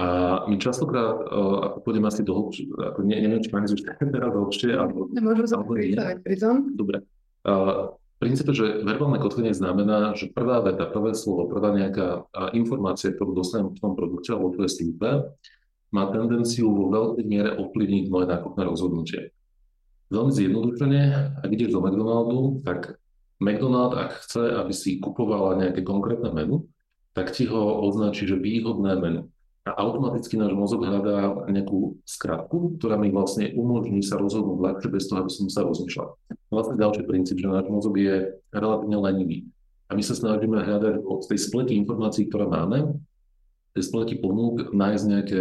A 0.00 0.06
my 0.48 0.56
častokrát, 0.56 1.28
uh, 1.28 1.72
ako 1.72 1.78
pôjdem 1.84 2.08
asi 2.08 2.24
do 2.24 2.32
hĺbšie, 2.32 2.72
ako 2.72 3.04
ne, 3.04 3.16
neviem, 3.20 3.44
či 3.44 3.52
už 3.52 3.84
teraz 3.84 4.32
hĺbšie, 4.32 4.72
alebo... 4.72 5.12
Nemôžem 5.12 5.44
sa 5.44 5.60
pri 5.60 6.36
tom. 6.40 6.72
Dobre. 6.72 7.04
Uh, 7.44 8.00
princípe, 8.16 8.56
že 8.56 8.80
verbálne 8.80 9.20
kotvenie 9.20 9.52
znamená, 9.52 10.16
že 10.16 10.32
prvá 10.32 10.64
veta, 10.64 10.88
prvé 10.88 11.12
slovo, 11.12 11.52
prvá 11.52 11.76
nejaká 11.76 12.24
informácia, 12.56 13.12
ktorú 13.12 13.36
dostanem 13.36 13.76
v 13.76 13.80
tom 13.80 13.92
produkte 13.92 14.32
alebo 14.32 14.52
v 14.52 14.56
tvojej 14.60 14.72
službe, 14.72 15.36
má 15.90 16.06
tendenciu 16.10 16.70
vo 16.70 16.90
veľkej 16.90 17.24
miere 17.26 17.50
ovplyvniť 17.58 18.04
moje 18.10 18.26
nákupné 18.30 18.62
rozhodnutie. 18.62 19.20
Veľmi 20.10 20.32
zjednodušene, 20.34 21.00
ak 21.38 21.50
ideš 21.50 21.74
do 21.74 21.82
McDonaldu, 21.82 22.62
tak 22.66 22.98
McDonald, 23.38 23.94
ak 23.94 24.26
chce, 24.26 24.42
aby 24.58 24.74
si 24.74 24.98
kupovala 24.98 25.58
nejaké 25.58 25.86
konkrétne 25.86 26.34
menu, 26.34 26.66
tak 27.14 27.30
ti 27.34 27.46
ho 27.46 27.82
označí, 27.86 28.26
že 28.26 28.38
výhodné 28.38 28.98
menu. 28.98 29.30
A 29.68 29.76
automaticky 29.76 30.40
náš 30.40 30.56
mozog 30.56 30.82
hľadá 30.82 31.46
nejakú 31.46 32.00
skratku, 32.08 32.80
ktorá 32.80 32.96
mi 32.96 33.12
vlastne 33.12 33.52
umožní 33.52 34.00
sa 34.00 34.16
rozhodnúť 34.16 34.58
ľahšie 34.58 34.88
bez 34.88 35.04
toho, 35.06 35.22
aby 35.22 35.30
som 35.30 35.46
sa 35.52 35.62
rozmýšľal. 35.62 36.16
Vlastne 36.48 36.80
ďalší 36.80 37.02
princíp, 37.04 37.38
že 37.38 37.46
náš 37.46 37.68
mozog 37.68 37.94
je 38.00 38.40
relatívne 38.50 38.98
lenivý. 38.98 39.38
A 39.90 39.94
my 39.94 40.02
sa 40.06 40.16
snažíme 40.16 40.64
hľadať 40.64 41.02
od 41.02 41.20
tej 41.28 41.38
spleti 41.38 41.76
informácií, 41.76 42.30
ktoré 42.30 42.46
máme, 42.48 42.98
tej 43.76 43.84
spleti 43.86 44.18
ponúk, 44.18 44.74
nájsť 44.74 45.04
nejaké 45.06 45.40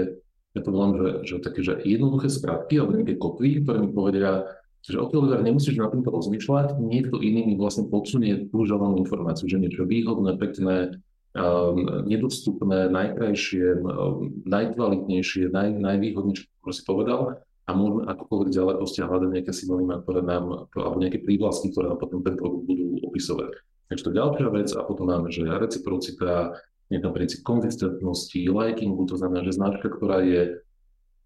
to 0.63 0.69
volám, 0.71 0.93
že, 0.95 1.09
že 1.25 1.33
také, 1.43 1.61
že 1.63 1.79
jednoduché 1.83 2.27
skratky 2.31 2.79
alebo 2.79 2.97
nejaké 2.97 3.15
kotvy, 3.19 3.63
ktoré 3.63 3.77
mi 3.83 3.91
povedia, 3.91 4.45
že 4.85 4.95
odkiaľ 4.95 5.43
nemusíš 5.43 5.75
na 5.75 5.91
týmto 5.91 6.09
rozmýšľať, 6.09 6.79
niekto 6.79 7.19
iný 7.19 7.51
mi 7.51 7.55
vlastne 7.59 7.91
podsunie 7.91 8.47
tú 8.47 8.63
informáciu, 8.95 9.45
že 9.51 9.59
niečo 9.59 9.83
výhodné, 9.83 10.39
pekné, 10.39 11.03
um, 11.35 12.07
nedostupné, 12.07 12.87
najkrajšie, 12.87 13.83
um, 13.83 14.31
najkvalitnejšie, 14.47 15.51
naj, 15.51 15.75
najvýhodnejšie, 15.77 16.47
ako 16.63 16.71
si 16.71 16.81
povedal, 16.87 17.21
a 17.69 17.69
môžeme 17.77 18.09
akokoľvek 18.09 18.49
ďalej 18.49 18.75
proste 18.81 18.99
nejaké 19.05 19.51
synonymá, 19.53 20.01
ktoré 20.01 20.25
nám, 20.25 20.71
alebo 20.73 20.97
nejaké 20.97 21.21
prívlastky, 21.21 21.69
ktoré 21.69 21.93
nám 21.93 22.01
potom 22.01 22.25
ten 22.25 22.33
produkt 22.33 22.65
budú 22.65 22.97
opisovať. 23.05 23.61
Takže 23.93 24.03
to 24.05 24.09
je 24.09 24.19
ďalšia 24.21 24.47
vec 24.53 24.69
a 24.73 24.81
potom 24.85 25.05
máme, 25.09 25.29
že 25.29 25.45
reciprocita, 25.45 26.57
je 26.89 26.97
tam 26.97 27.13
princíp 27.13 27.45
konzistentnosti, 27.45 28.37
likingu, 28.49 29.05
to 29.05 29.15
znamená, 29.15 29.45
že 29.45 29.53
značka, 29.53 29.87
ktorá 29.93 30.25
je, 30.25 30.65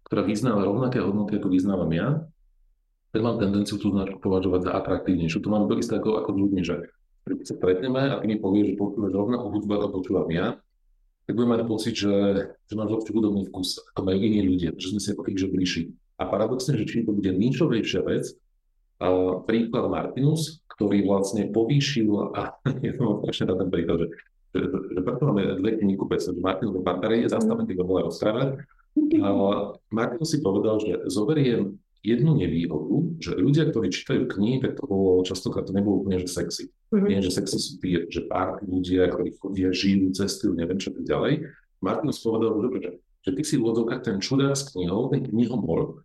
ktorá 0.06 0.22
vyznáva 0.22 0.68
rovnaké 0.68 1.00
hodnoty, 1.00 1.40
ako 1.40 1.48
vyznávam 1.48 1.88
ja, 1.92 2.08
tak 3.16 3.20
mám 3.24 3.40
tendenciu 3.40 3.80
tú 3.80 3.94
značku 3.94 4.20
považovať 4.20 4.68
za 4.68 4.72
atraktívnejšiu. 4.76 5.40
To 5.40 5.48
mám 5.48 5.70
to 5.70 5.80
isté 5.80 5.96
ako, 5.96 6.20
ako 6.20 6.30
ľuďmi, 6.34 6.62
že 6.66 6.92
keď 7.24 7.46
sa 7.48 7.56
stretneme 7.56 8.00
a 8.12 8.20
ty 8.20 8.28
mi 8.28 8.36
povieš, 8.36 8.74
že 8.74 8.80
počúvaš 8.80 9.12
rovnakú 9.16 9.46
hudbu, 9.48 9.72
ako 9.80 9.88
počúvam 9.96 10.28
ja, 10.28 10.60
tak 11.24 11.32
budem 11.32 11.56
mať 11.56 11.60
pocit, 11.64 11.94
že, 11.96 12.16
že 12.68 12.74
máš 12.76 13.00
určite 13.00 13.16
hudobný 13.16 13.48
vkus, 13.48 13.80
ako 13.94 14.00
majú 14.04 14.18
iní 14.20 14.44
ľudia, 14.44 14.76
že 14.76 14.92
sme 14.92 15.00
si 15.00 15.08
ako 15.16 15.24
že 15.32 15.48
bližší. 15.48 15.82
A 16.20 16.28
paradoxne, 16.28 16.76
že 16.76 16.84
či 16.84 17.00
to 17.08 17.16
bude 17.16 17.32
ničovejšia 17.32 18.04
vec, 18.04 18.28
a 19.02 19.06
príklad 19.42 19.90
Martinus, 19.90 20.62
ktorý 20.76 21.02
vlastne 21.02 21.50
povýšil, 21.50 22.34
a 22.34 22.54
je 22.84 22.92
to 22.94 23.24
strašne 23.24 23.50
na 23.50 23.54
ten 23.64 23.68
príklad, 23.72 23.96
že, 24.04 24.08
že, 24.54 25.00
preto 25.02 25.22
máme 25.26 25.58
dve 25.58 25.82
knihy 25.82 25.98
kupec, 25.98 26.22
že 26.22 26.30
Martinus 26.38 26.78
Bartare 26.80 27.18
je 27.18 27.28
zastavený, 27.34 27.66
keď 27.74 27.76
ho 27.82 28.06
rozprávať. 28.06 28.48
A 28.94 29.28
Martinus 29.90 30.30
si 30.30 30.38
povedal, 30.38 30.78
že 30.78 31.02
zoberiem 31.10 31.74
jednu 32.04 32.36
nevýhodu, 32.36 33.16
že 33.16 33.32
ľudia, 33.34 33.64
ktorí 33.72 33.88
čítajú 33.88 34.28
knihy, 34.28 34.60
tak 34.60 34.76
to 34.76 34.84
bolo 34.84 35.24
častokrát 35.24 35.64
to 35.64 35.72
nebolo 35.72 36.04
úplne, 36.04 36.20
že 36.20 36.28
sexy. 36.28 36.68
Mm-hmm. 36.92 37.08
Nie, 37.08 37.18
že 37.24 37.32
sexy 37.32 37.56
sú 37.56 37.72
tí, 37.80 37.96
že 38.12 38.28
pár 38.28 38.60
ľudia, 38.60 39.08
ktorí 39.08 39.34
chodia, 39.40 39.72
žijú, 39.72 40.12
cestujú, 40.12 40.52
neviem 40.52 40.76
čo 40.76 40.92
tak 40.92 41.02
ďalej. 41.08 41.48
Martinus 41.80 42.20
povedal, 42.20 42.60
že, 42.60 42.68
že, 42.76 42.90
že 43.24 43.30
ty 43.32 43.42
si 43.42 43.56
v 43.56 43.64
ten 44.04 44.20
čudár 44.20 44.52
s 44.52 44.68
knihou, 44.68 45.08
ten 45.08 45.24
knihomor, 45.24 46.04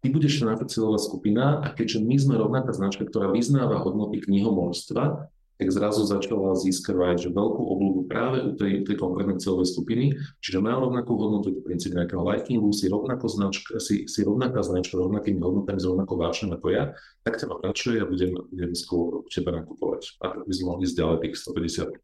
ty 0.00 0.12
budeš 0.12 0.44
to 0.44 0.68
cieľová 0.68 1.00
skupina 1.00 1.44
a 1.64 1.72
keďže 1.72 2.04
my 2.04 2.16
sme 2.20 2.34
rovnaká 2.36 2.72
značka, 2.76 3.08
ktorá 3.08 3.32
vyznáva 3.32 3.80
hodnoty 3.80 4.20
knihomorstva, 4.20 5.32
tak 5.54 5.68
zrazu 5.70 6.02
začala 6.02 6.58
získavať 6.58 7.26
že 7.26 7.30
veľkú 7.30 7.62
obľúbu 7.62 8.00
práve 8.10 8.42
u 8.42 8.52
tej, 8.58 8.82
tej 8.82 8.96
konkrétnej 8.98 9.38
celovej 9.38 9.70
skupiny, 9.70 10.18
čiže 10.42 10.58
majú 10.58 10.90
rovnakú 10.90 11.14
hodnotu, 11.14 11.54
to 11.54 11.60
princíp 11.62 11.94
nejakého 11.94 12.22
likingu, 12.26 12.74
si, 12.74 12.90
rovnako 12.90 13.26
značka, 13.30 13.78
si, 13.78 14.10
si 14.10 14.20
rovnaká 14.26 14.60
značka, 14.66 14.98
rovnakými 14.98 15.38
hodnotami, 15.38 15.78
s 15.78 15.86
rovnakou 15.86 16.18
vášňou 16.18 16.58
ako 16.58 16.68
ja, 16.74 16.84
tak 17.22 17.38
ťa 17.38 17.46
pokračuje 17.46 17.98
a 18.02 18.06
budem, 18.06 18.34
budem 18.50 18.72
skôr 18.74 19.22
u 19.22 19.28
teba 19.30 19.54
nakupovať. 19.54 20.18
A 20.26 20.42
by 20.42 20.52
sme 20.52 20.66
mohli 20.74 20.82
ísť 20.90 20.96
ďalej 20.98 21.16
tých 21.22 21.34
150 21.38 21.94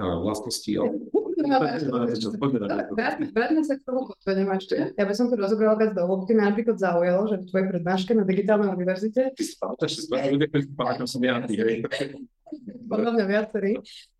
vlastností, 0.00 0.74
ale 0.74 0.98
Vráťme 3.34 3.62
sa 3.66 3.74
k 3.76 3.82
tomu 3.84 4.06
kotvenem 4.06 4.48
ešte. 4.54 4.94
Ja 4.96 5.04
by 5.04 5.14
som 5.14 5.28
to 5.28 5.36
rozobrala 5.36 5.76
viac 5.76 5.92
do 5.92 6.06
hĺbky. 6.06 6.32
Mňa 6.34 6.44
napríklad 6.54 6.76
zaujalo, 6.78 7.26
že 7.28 7.36
v 7.42 7.48
tvojej 7.50 7.66
prednáške 7.74 8.12
na 8.16 8.24
digitálnej 8.24 8.70
univerzite... 8.72 9.34
Ty 9.34 9.42
pamätáš, 9.60 9.90
že 9.98 10.00
som 11.10 11.20
ja, 11.22 11.38
podľa 12.88 13.10
mňa 13.16 13.24
viacerí, 13.26 13.72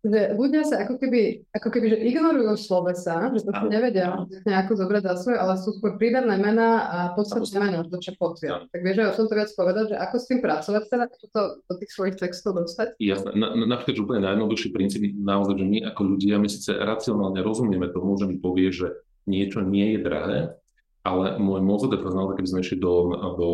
že 0.05 0.19
ľudia 0.37 0.61
sa 0.65 0.85
ako 0.85 1.01
keby, 1.01 1.49
ako 1.53 1.67
keby 1.73 1.85
že 1.93 1.97
ignorujú 2.05 2.53
slovesa, 2.57 3.33
že 3.33 3.45
to 3.45 3.51
si 3.51 3.65
nevedia 3.69 4.25
nejako 4.45 4.77
zobrať 4.77 5.01
za 5.01 5.13
svoje, 5.21 5.37
ale 5.41 5.53
sú 5.57 5.69
skôr 5.77 5.97
prídavné 5.97 6.35
mená 6.37 6.69
a 6.85 6.97
podstatné 7.17 7.57
mená, 7.57 7.85
to 7.87 7.97
čo 7.97 8.13
potvia. 8.19 8.65
Tak 8.69 8.79
vieš, 8.81 8.95
že 9.01 9.09
o 9.09 9.15
tom 9.17 9.25
to 9.29 9.35
viac 9.35 9.51
povedať, 9.55 9.85
že 9.91 9.95
ako 9.97 10.15
s 10.17 10.25
tým 10.29 10.39
pracovať, 10.43 10.81
teda 10.89 11.05
to 11.09 11.41
do 11.65 11.73
tých 11.81 11.91
svojich 11.91 12.15
textov 12.19 12.51
dostať? 12.57 12.87
Jasné, 13.01 13.29
na, 13.33 13.47
na, 13.53 13.65
napríklad 13.65 13.95
úplne 14.01 14.21
najjednoduchší 14.25 14.69
princíp 14.75 15.01
naozaj, 15.15 15.55
že 15.61 15.65
my 15.65 15.77
ako 15.93 16.01
ľudia, 16.15 16.35
my 16.41 16.49
síce 16.49 16.71
racionálne 16.73 17.39
rozumieme 17.41 17.89
tomu, 17.89 18.17
že 18.19 18.29
mi 18.29 18.37
povie, 18.37 18.69
že 18.69 18.87
niečo 19.25 19.65
nie 19.65 19.97
je 19.97 19.99
drahé, 20.05 20.39
ale 21.05 21.37
môj 21.37 21.61
mozog 21.61 21.93
je 21.93 22.01
naozaj, 22.01 22.41
keby 22.41 22.49
sme 22.49 22.63
išli 22.65 22.77
do, 22.81 23.13
do 23.37 23.49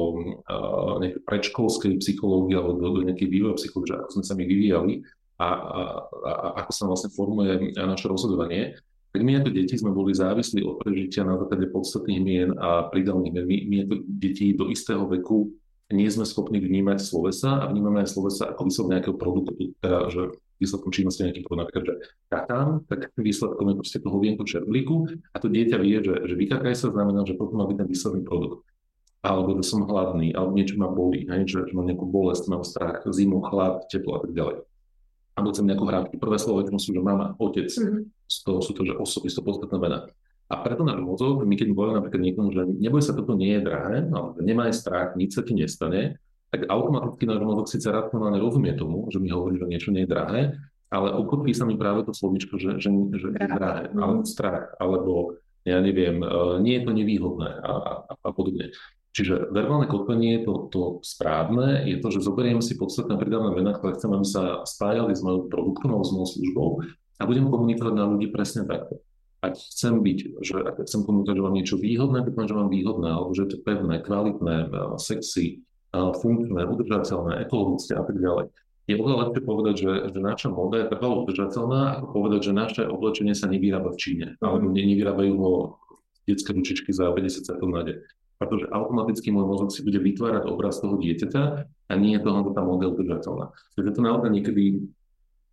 uh, 0.47 1.03
predškolskej 1.27 1.99
psychológie 1.99 2.55
alebo 2.55 2.79
do, 2.79 2.87
do 2.95 3.01
nejakej 3.03 3.27
vývoja 3.27 3.59
psychológie, 3.59 3.99
ako 3.99 4.11
sme 4.15 4.23
sa 4.23 4.33
my 4.39 4.43
vyvíjali 4.47 4.93
a, 5.35 5.49
a, 5.51 5.81
a, 6.23 6.31
ako 6.63 6.71
sa 6.71 6.83
vlastne 6.87 7.09
formuje 7.11 7.75
naše 7.75 8.07
rozhodovanie, 8.07 8.79
tak 9.11 9.21
my 9.27 9.43
ako 9.43 9.51
deti 9.51 9.75
sme 9.75 9.91
boli 9.91 10.15
závislí 10.15 10.63
od 10.63 10.79
prežitia 10.79 11.27
na 11.27 11.35
základe 11.35 11.67
podstatných 11.67 12.21
mien 12.23 12.49
a 12.55 12.87
pridalných 12.87 13.33
mien. 13.35 13.45
My, 13.45 13.57
my 13.67 13.75
ako 13.83 13.95
deti 14.07 14.55
do 14.55 14.71
istého 14.71 15.03
veku 15.03 15.51
nie 15.91 16.07
sme 16.07 16.23
schopní 16.23 16.63
vnímať 16.63 17.03
slovesa 17.03 17.59
a 17.59 17.67
vnímame 17.67 18.07
aj 18.07 18.15
slovesa 18.15 18.55
ako 18.55 18.71
výsledok 18.71 18.91
nejakého 18.95 19.15
produktu, 19.19 19.51
teda, 19.83 20.07
že 20.07 20.31
výsledkom 20.61 20.93
činnosti 20.93 21.25
nejaký 21.25 21.41
produkt, 21.41 21.61
napríklad, 21.65 21.83
že 21.89 21.95
kakám, 22.29 22.69
tak 22.85 23.09
výsledkom 23.17 23.65
je 23.73 23.75
proste 23.81 23.99
toho 23.99 24.17
vienku 24.21 24.43
čerblíku 24.45 24.95
a 25.33 25.37
to 25.41 25.49
dieťa 25.49 25.77
vie, 25.81 25.97
že, 26.05 26.15
že 26.29 26.33
vykakaj 26.37 26.75
sa 26.77 26.93
znamená, 26.93 27.25
že 27.25 27.33
potom 27.33 27.57
má 27.57 27.65
byť 27.65 27.77
ten 27.81 27.89
výsledný 27.89 28.21
produkt. 28.21 28.61
Alebo 29.21 29.53
že 29.57 29.65
som 29.65 29.85
hladný, 29.85 30.33
alebo 30.33 30.57
niečo 30.57 30.81
ma 30.81 30.89
bolí, 30.89 31.29
hej, 31.29 31.45
že, 31.45 31.59
že 31.69 31.73
mám 31.77 31.85
nejakú 31.85 32.09
bolesť, 32.09 32.49
mám 32.49 32.65
strach, 32.65 33.05
zimu, 33.05 33.41
chlad, 33.45 33.85
teplo 33.89 34.17
a 34.17 34.19
tak 34.25 34.33
ďalej. 34.33 34.65
Alebo 35.37 35.47
chcem 35.53 35.65
nejakú 35.69 35.85
hráčku. 35.85 36.13
Prvé 36.17 36.37
slovo 36.41 36.65
sú, 36.77 36.89
že 36.89 37.01
mama, 37.01 37.37
otec. 37.37 37.69
Mm-hmm. 37.69 38.01
Z 38.25 38.37
toho 38.41 38.59
sú 38.65 38.73
to, 38.73 38.81
že 38.81 38.97
osoby, 38.97 39.29
sú 39.29 39.41
to 39.41 39.47
podstatné 39.47 39.77
mená. 39.77 39.99
A 40.51 40.59
preto 40.59 40.83
na 40.83 40.99
mozog, 40.99 41.47
my 41.47 41.55
keď 41.55 41.71
hovoríme 41.71 42.03
napríklad 42.03 42.21
niekomu, 42.27 42.49
že 42.51 42.67
neboj 42.67 42.99
sa, 42.99 43.15
toto 43.15 43.39
nie 43.39 43.55
je 43.55 43.63
drahé, 43.63 44.03
alebo 44.11 44.35
nemaj 44.43 44.75
strach, 44.75 45.15
nič 45.15 45.39
sa 45.39 45.47
ti 45.47 45.55
nestane, 45.55 46.19
tak 46.51 46.67
automaticky 46.67 47.23
náš 47.23 47.41
mozog 47.47 47.67
síce 47.71 47.87
racionálne 47.87 48.37
rozumie 48.37 48.75
tomu, 48.75 49.07
že 49.07 49.23
mi 49.23 49.31
hovorí, 49.31 49.55
že 49.55 49.71
niečo 49.71 49.89
nie 49.95 50.03
je 50.03 50.11
drahé, 50.11 50.41
ale 50.91 51.15
ukotví 51.15 51.55
sa 51.55 51.63
mi 51.63 51.79
práve 51.79 52.03
to 52.03 52.11
slovičko, 52.11 52.59
že, 52.59 52.75
že, 52.83 52.91
že 52.91 53.27
je 53.31 53.47
drahé, 53.47 53.87
alebo 53.95 54.27
strach, 54.27 54.75
alebo 54.75 55.39
ja 55.63 55.79
neviem, 55.79 56.19
e, 56.19 56.27
nie 56.59 56.75
je 56.75 56.83
to 56.83 56.91
nevýhodné 56.91 57.49
a, 57.63 57.71
a, 57.71 57.93
a 58.19 58.29
podobne. 58.35 58.75
Čiže 59.11 59.51
verbálne 59.51 59.87
kotvenie, 59.91 60.43
to, 60.43 60.71
to 60.71 60.81
správne 61.03 61.83
je 61.87 61.99
to, 61.99 62.07
že 62.11 62.23
zoberiem 62.23 62.63
si 62.63 62.79
podstatné 62.79 63.15
pridávne 63.19 63.55
mená, 63.55 63.75
ktoré 63.75 63.95
chcem, 63.95 64.11
aby 64.11 64.27
sa 64.27 64.63
spájali 64.63 65.15
s 65.15 65.23
mojou 65.23 65.51
produktom 65.51 65.95
alebo 65.95 66.07
s 66.07 66.15
mojou 66.15 66.29
službou 66.35 66.69
a 67.19 67.23
budem 67.27 67.47
komunikovať 67.47 67.93
na 67.95 68.07
ľudí 68.07 68.31
presne 68.31 68.63
takto. 68.67 69.03
Ak 69.43 69.57
chcem 69.57 69.99
byť, 69.99 70.17
že 70.43 70.55
ak 70.63 70.75
chcem 70.87 71.01
komunikovať, 71.03 71.35
že 71.39 71.43
mám 71.43 71.55
niečo 71.55 71.75
výhodné, 71.79 72.23
tak 72.23 72.35
že 72.35 72.55
mám 72.55 72.71
výhodné, 72.71 73.09
alebo 73.09 73.31
že 73.35 73.47
je 73.47 73.51
to 73.55 73.59
pevné, 73.63 73.95
kvalitné, 74.03 74.55
e, 74.67 74.85
sexy, 74.99 75.63
funkčné, 75.91 76.63
udržateľné, 76.63 77.43
ekologické 77.43 77.99
a 77.99 78.03
tak 78.07 78.15
ďalej. 78.15 78.47
Je 78.89 78.97
oveľa 78.97 79.17
lepšie 79.27 79.41
povedať, 79.45 79.75
že, 79.77 79.91
že 80.11 80.19
naša 80.19 80.49
moda 80.51 80.81
je 80.81 80.89
trvalo 80.89 81.23
udržateľná, 81.23 82.01
ako 82.01 82.07
povedať, 82.11 82.39
že 82.49 82.51
naše 82.51 82.81
oblečenie 82.87 83.35
sa 83.37 83.47
nevyrába 83.47 83.93
v 83.93 83.99
Číne, 83.99 84.25
mm. 84.39 84.43
alebo 84.43 84.67
nevyrábajú 84.71 85.33
ho 85.37 85.51
detské 86.25 86.51
ručičky 86.55 86.91
za 86.91 87.11
50 87.11 87.47
sekúnd 87.47 87.71
na 87.71 87.83
deň. 87.85 87.97
Pretože 88.41 88.65
automaticky 88.73 89.29
môj 89.29 89.45
mozog 89.45 89.69
si 89.69 89.85
bude 89.85 90.01
vytvárať 90.01 90.49
obraz 90.49 90.81
toho 90.81 90.97
dieťaťa 90.97 91.43
a 91.61 91.93
nie 91.93 92.17
je 92.17 92.25
toho 92.25 92.51
tá 92.57 92.61
model 92.65 92.97
udržateľná. 92.97 93.53
Takže 93.77 93.91
to 93.93 94.01
naozaj 94.01 94.29
niekedy 94.33 94.89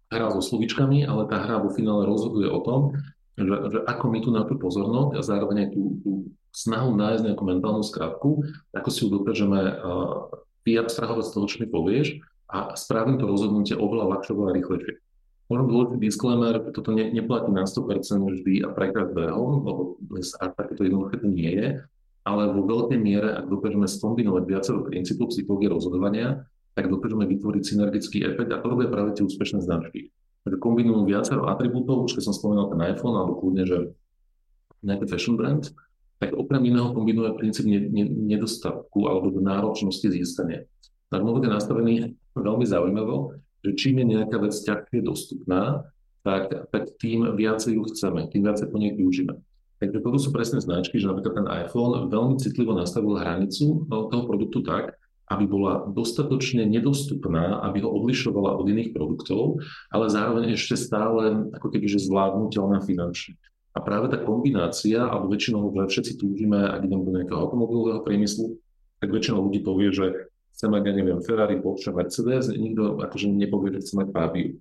hrá 0.09 0.33
so 0.33 0.41
slovičkami, 0.41 1.05
ale 1.05 1.29
tá 1.29 1.37
hra 1.37 1.61
vo 1.61 1.69
finále 1.69 2.09
rozhoduje 2.09 2.49
o 2.49 2.65
tom, 2.65 2.97
že, 3.37 3.55
že 3.71 3.79
ako 3.85 4.05
my 4.09 4.19
tu 4.25 4.31
na 4.33 4.43
tú 4.49 4.57
pozornosť 4.57 5.13
a 5.15 5.21
zároveň 5.21 5.57
aj 5.63 5.71
tú, 5.77 5.83
tú 6.01 6.11
snahu 6.53 6.97
nájsť 6.97 7.23
nejakú 7.31 7.45
mentálnu 7.45 7.85
skratku, 7.85 8.45
ako 8.75 8.89
si 8.89 9.05
ju 9.05 9.09
dokážeme 9.13 9.61
uh, 9.79 10.29
vyabstrahovať 10.65 11.25
z 11.29 11.33
toho, 11.33 11.47
čo 11.49 11.57
mi 11.63 11.69
povieš 11.69 12.21
a 12.49 12.73
správim 12.77 13.21
to 13.21 13.29
rozhodnutie 13.29 13.77
oveľa 13.77 14.17
ľahšie, 14.17 14.33
oveľa 14.33 14.53
rýchlejšie. 14.57 14.95
Možno 15.49 15.65
dôležitý 15.65 15.97
disclaimer, 15.97 16.55
toto 16.77 16.93
ne, 16.93 17.09
neplatí 17.09 17.49
na 17.49 17.65
100% 17.65 18.21
vždy 18.21 18.55
a 18.65 18.69
pre 18.69 18.93
každého, 18.93 19.41
lebo 19.65 19.97
dnes 19.97 20.37
až 20.37 20.53
takéto 20.53 20.85
jednoduché 20.85 21.25
to 21.25 21.29
nie 21.29 21.53
je, 21.57 21.69
ale 22.29 22.53
vo 22.53 22.69
veľkej 22.69 23.01
miere, 23.01 23.33
ak 23.33 23.49
dokážeme 23.49 23.89
skombinovať 23.89 24.45
viacero 24.45 24.85
princípov 24.85 25.33
psychológie 25.33 25.73
rozhodovania, 25.73 26.45
tak 26.77 26.93
dokážeme 26.93 27.25
vytvoriť 27.25 27.63
synergický 27.65 28.29
efekt 28.29 28.53
a 28.53 28.61
to 28.61 28.69
robia 28.69 28.93
práve 28.93 29.17
tie 29.17 29.25
úspešné 29.25 29.65
značky. 29.65 30.13
Takže 30.45 30.61
kombinujú 30.61 31.09
viacero 31.09 31.49
atribútov, 31.49 32.05
už 32.05 32.21
keď 32.21 32.29
som 32.29 32.37
spomínal 32.37 32.69
ten 32.69 32.81
iPhone, 32.85 33.17
alebo 33.17 33.41
kľudne, 33.41 33.65
že 33.65 33.79
nejaký 34.85 35.09
fashion 35.09 35.41
brand, 35.41 35.73
tak 36.19 36.35
okrem 36.35 36.67
iného 36.67 36.91
kombinuje 36.91 37.31
princíp 37.39 37.67
ne, 37.71 37.79
ne, 37.79 38.05
nedostatku 38.07 39.07
alebo 39.07 39.39
náročnosti 39.39 40.07
získania. 40.11 40.67
Tak 41.09 41.25
mozog 41.25 41.47
je 41.47 41.51
nastavený 41.55 41.95
veľmi 42.37 42.67
zaujímavo, 42.67 43.39
že 43.65 43.71
čím 43.79 44.03
je 44.03 44.19
nejaká 44.19 44.37
vec 44.43 44.55
ťažšie 44.55 45.01
dostupná, 45.03 45.89
tak, 46.27 46.53
tak 46.75 46.99
tým 47.01 47.33
viacej 47.39 47.79
ju 47.79 47.83
chceme, 47.89 48.29
tým 48.29 48.45
viacej 48.45 48.67
po 48.69 48.77
nej 48.77 48.93
využíme. 48.93 49.35
Takže 49.79 50.03
toto 50.03 50.19
sú 50.19 50.35
presné 50.35 50.59
značky, 50.59 50.99
že 50.99 51.07
napríklad 51.07 51.35
ten 51.39 51.49
iPhone 51.65 52.11
veľmi 52.11 52.37
citlivo 52.43 52.75
nastavil 52.75 53.15
hranicu 53.15 53.87
toho 53.87 54.23
produktu 54.27 54.67
tak, 54.67 54.99
aby 55.29 55.45
bola 55.45 55.87
dostatočne 55.93 56.67
nedostupná, 56.67 57.63
aby 57.63 57.85
ho 57.85 57.91
odlišovala 57.93 58.59
od 58.59 58.67
iných 58.67 58.91
produktov, 58.97 59.61
ale 59.93 60.11
zároveň 60.11 60.57
ešte 60.57 60.75
stále 60.75 61.53
ako 61.55 61.69
keby 61.69 61.87
že 61.87 62.01
zvládnutelná 62.09 62.83
finančne. 62.83 63.37
A 63.77 63.79
práve 63.85 64.09
tá 64.09 64.19
kombinácia, 64.19 65.05
alebo 65.05 65.31
väčšinou, 65.31 65.71
všetci 65.71 66.17
túžime, 66.17 66.57
ak 66.67 66.89
idem 66.89 67.05
do 67.05 67.13
nejakého 67.15 67.39
automobilového 67.39 68.03
priemyslu, 68.03 68.57
tak 68.99 69.13
väčšinou 69.13 69.47
ľudí 69.47 69.61
povie, 69.63 69.93
že 69.95 70.07
chce 70.57 70.67
mať, 70.67 70.83
ja 70.91 70.93
neviem, 70.97 71.21
Ferrari, 71.23 71.63
Porsche, 71.63 71.95
Mercedes, 71.95 72.51
nikto 72.51 72.99
akože 72.99 73.31
nepovie, 73.31 73.79
že 73.79 73.83
chce 73.87 73.95
mať 73.95 74.09
Fabiu. 74.11 74.59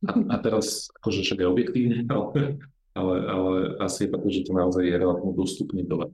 A, 0.00 0.10
a 0.10 0.36
teraz, 0.40 0.90
akože 0.98 1.22
však 1.22 1.38
je 1.38 1.46
objektívne, 1.46 1.98
ale, 2.10 2.58
ale, 2.98 3.14
ale 3.30 3.54
asi 3.78 4.08
je 4.08 4.10
preto, 4.10 4.28
že 4.32 4.42
to 4.42 4.52
naozaj 4.56 4.82
je 4.82 4.96
relatívne 4.96 5.34
dostupný 5.36 5.86
tovar. 5.86 6.10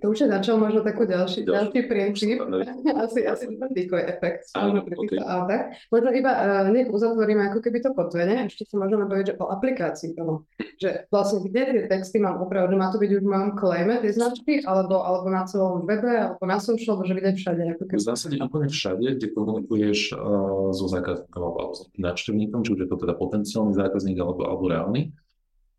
To 0.00 0.10
už 0.10 0.24
je 0.24 0.28
začal 0.32 0.56
možno 0.56 0.80
takú 0.80 1.04
ďalší, 1.04 1.44
ďalší, 1.44 1.80
princíp, 1.84 2.40
asi, 3.04 3.20
asi 3.28 3.44
decoy 3.72 4.02
efekt, 4.08 4.48
Áno, 4.56 4.80
pri 4.80 4.96
autách. 5.20 5.76
Možno 5.92 6.08
iba 6.16 6.32
uh, 6.32 6.66
nech 6.72 6.88
uzatvoríme 6.88 7.52
ako 7.52 7.60
keby 7.60 7.84
to 7.84 7.92
kotvenie, 7.92 8.48
ešte 8.48 8.64
sa 8.64 8.80
môžeme 8.80 9.04
povedať, 9.04 9.34
že 9.34 9.38
o 9.38 9.52
aplikácii 9.52 10.16
toho, 10.16 10.48
že 10.80 11.04
vlastne 11.12 11.44
kde 11.44 11.62
tie 11.68 11.82
texty 11.92 12.16
mám 12.16 12.40
opravdu, 12.40 12.80
má 12.80 12.88
to 12.88 12.96
byť 12.96 13.10
už 13.12 13.20
v 13.20 13.28
mojom 13.28 13.50
klejme 13.60 13.94
tie 14.00 14.12
značky, 14.16 14.54
alebo, 14.64 15.04
alebo 15.04 15.28
na 15.28 15.44
celom 15.44 15.84
webe, 15.84 16.08
alebo 16.08 16.44
na 16.48 16.56
social, 16.56 16.96
že 17.04 17.12
vidieť 17.12 17.36
všade. 17.36 17.62
Ako 17.76 17.84
keby. 17.84 18.00
V 18.00 18.08
zásade 18.08 18.36
úplne 18.40 18.68
všade, 18.72 19.06
kde 19.20 19.26
komunikuješ 19.36 20.16
uh, 20.16 20.72
so 20.72 20.88
zákazníkom 20.88 21.42
alebo 21.44 21.76
s 21.76 21.84
návštevníkom, 22.00 22.64
či 22.64 22.70
už 22.72 22.80
je 22.84 22.88
to 22.88 22.96
teda 22.96 23.14
potenciálny 23.14 23.76
zákazník 23.76 24.16
alebo, 24.16 24.48
alebo 24.48 24.64
reálny, 24.64 25.12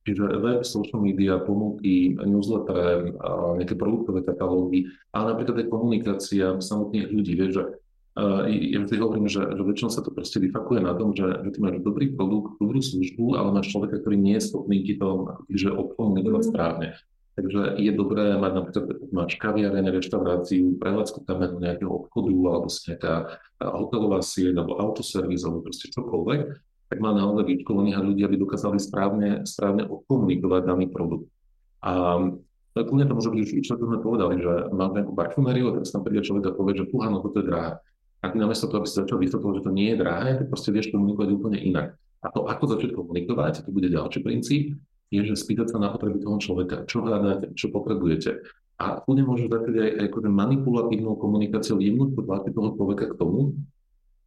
Čiže 0.02 0.42
web, 0.42 0.66
social 0.66 0.98
media, 0.98 1.38
ponuky, 1.38 2.18
newsletter, 2.18 3.14
nejaké 3.62 3.78
produktové 3.78 4.26
katalógy, 4.26 4.90
ale 5.14 5.38
napríklad 5.38 5.62
aj 5.62 5.68
komunikácia 5.70 6.46
samotných 6.58 7.14
ľudí. 7.14 7.38
Vieš, 7.38 7.52
že 7.54 7.64
ja 8.50 8.80
vždy 8.82 8.96
hovorím, 9.00 9.30
že, 9.32 9.40
že 9.40 9.62
väčšinou 9.62 9.94
sa 9.94 10.04
to 10.04 10.12
proste 10.12 10.42
vyfakuje 10.42 10.84
na 10.84 10.98
tom, 10.98 11.16
že, 11.16 11.48
že 11.48 11.50
ty 11.56 11.58
máš 11.64 11.80
dobrý 11.80 12.12
produkt, 12.12 12.60
dobrú 12.60 12.82
službu, 12.84 13.40
ale 13.40 13.56
máš 13.56 13.72
človeka, 13.72 14.04
ktorý 14.04 14.18
nie 14.20 14.36
je 14.42 14.52
schopný 14.52 14.84
ti 14.84 15.00
to 15.00 15.38
že 15.48 15.70
odkomunikovať 15.72 16.42
mm. 16.44 16.50
správne. 16.50 16.88
Takže 17.32 17.80
je 17.80 17.92
dobré 17.96 18.36
mať 18.36 18.52
napríklad, 18.52 18.86
máš 19.16 19.40
kaviareň, 19.40 19.86
reštauráciu, 19.96 20.76
prevádzku 20.76 21.24
tam 21.24 21.40
nejakého 21.64 21.88
obchodu, 21.88 22.36
alebo 22.52 22.68
si 22.68 22.92
nejaká 22.92 23.40
hotelová 23.64 24.20
sieť, 24.20 24.60
alebo 24.60 24.76
autoservis, 24.76 25.48
alebo 25.48 25.64
proste 25.64 25.88
čokoľvek 25.96 26.42
tak 26.92 27.00
má 27.00 27.16
naozaj 27.16 27.48
vyškolených 27.48 28.04
ľudí, 28.04 28.22
aby 28.28 28.36
dokázali 28.36 28.76
správne, 28.76 29.48
správne 29.48 29.88
odkomunikovať 29.88 30.62
daný 30.68 30.92
produkt. 30.92 31.32
A 31.80 32.20
kľudne 32.76 33.08
to 33.08 33.16
môže 33.16 33.32
byť, 33.32 33.64
čo 33.64 33.80
sme 33.80 34.04
povedali, 34.04 34.44
že 34.44 34.68
máme 34.76 35.16
parfumériu, 35.16 35.72
tak 35.72 35.88
sa 35.88 35.98
tam 35.98 36.04
príde 36.04 36.28
človek 36.28 36.52
a 36.52 36.58
povie, 36.60 36.76
že 36.76 36.92
tu 36.92 37.00
áno, 37.00 37.24
toto 37.24 37.40
je 37.40 37.48
drahé. 37.48 37.80
A 38.20 38.28
ty 38.28 38.36
namiesto 38.38 38.68
toho, 38.68 38.84
aby 38.84 38.92
si 38.92 39.00
začal 39.00 39.24
vysvetľovať, 39.24 39.56
že 39.56 39.66
to 39.66 39.72
nie 39.72 39.88
je 39.96 39.98
drahé, 40.04 40.30
tak 40.44 40.52
proste 40.52 40.70
vieš 40.76 40.92
komunikovať 40.92 41.30
úplne 41.32 41.58
inak. 41.64 41.96
A 42.22 42.28
to, 42.28 42.46
ako 42.46 42.64
začať 42.76 42.92
komunikovať, 42.92 43.66
to 43.66 43.72
bude 43.72 43.88
ďalší 43.88 44.20
princíp, 44.20 44.76
je, 45.16 45.22
že 45.24 45.36
spýtať 45.40 45.72
sa 45.72 45.80
na 45.80 45.96
potreby 45.96 46.20
toho 46.20 46.44
človeka, 46.44 46.84
čo 46.92 47.08
hľadáte, 47.08 47.56
čo 47.56 47.72
potrebujete. 47.72 48.44
A 48.84 49.00
kľudne 49.00 49.26
môžeš 49.32 49.48
dať 49.48 49.64
aj, 49.74 49.92
aj 49.96 50.06
akože 50.12 50.30
manipulatívnou 50.30 51.16
komunikáciou 51.16 51.80
jemnú 51.80 52.12
tlaky 52.20 52.52
toho 52.52 52.76
človeka 52.76 53.16
k 53.16 53.18
tomu, 53.18 53.56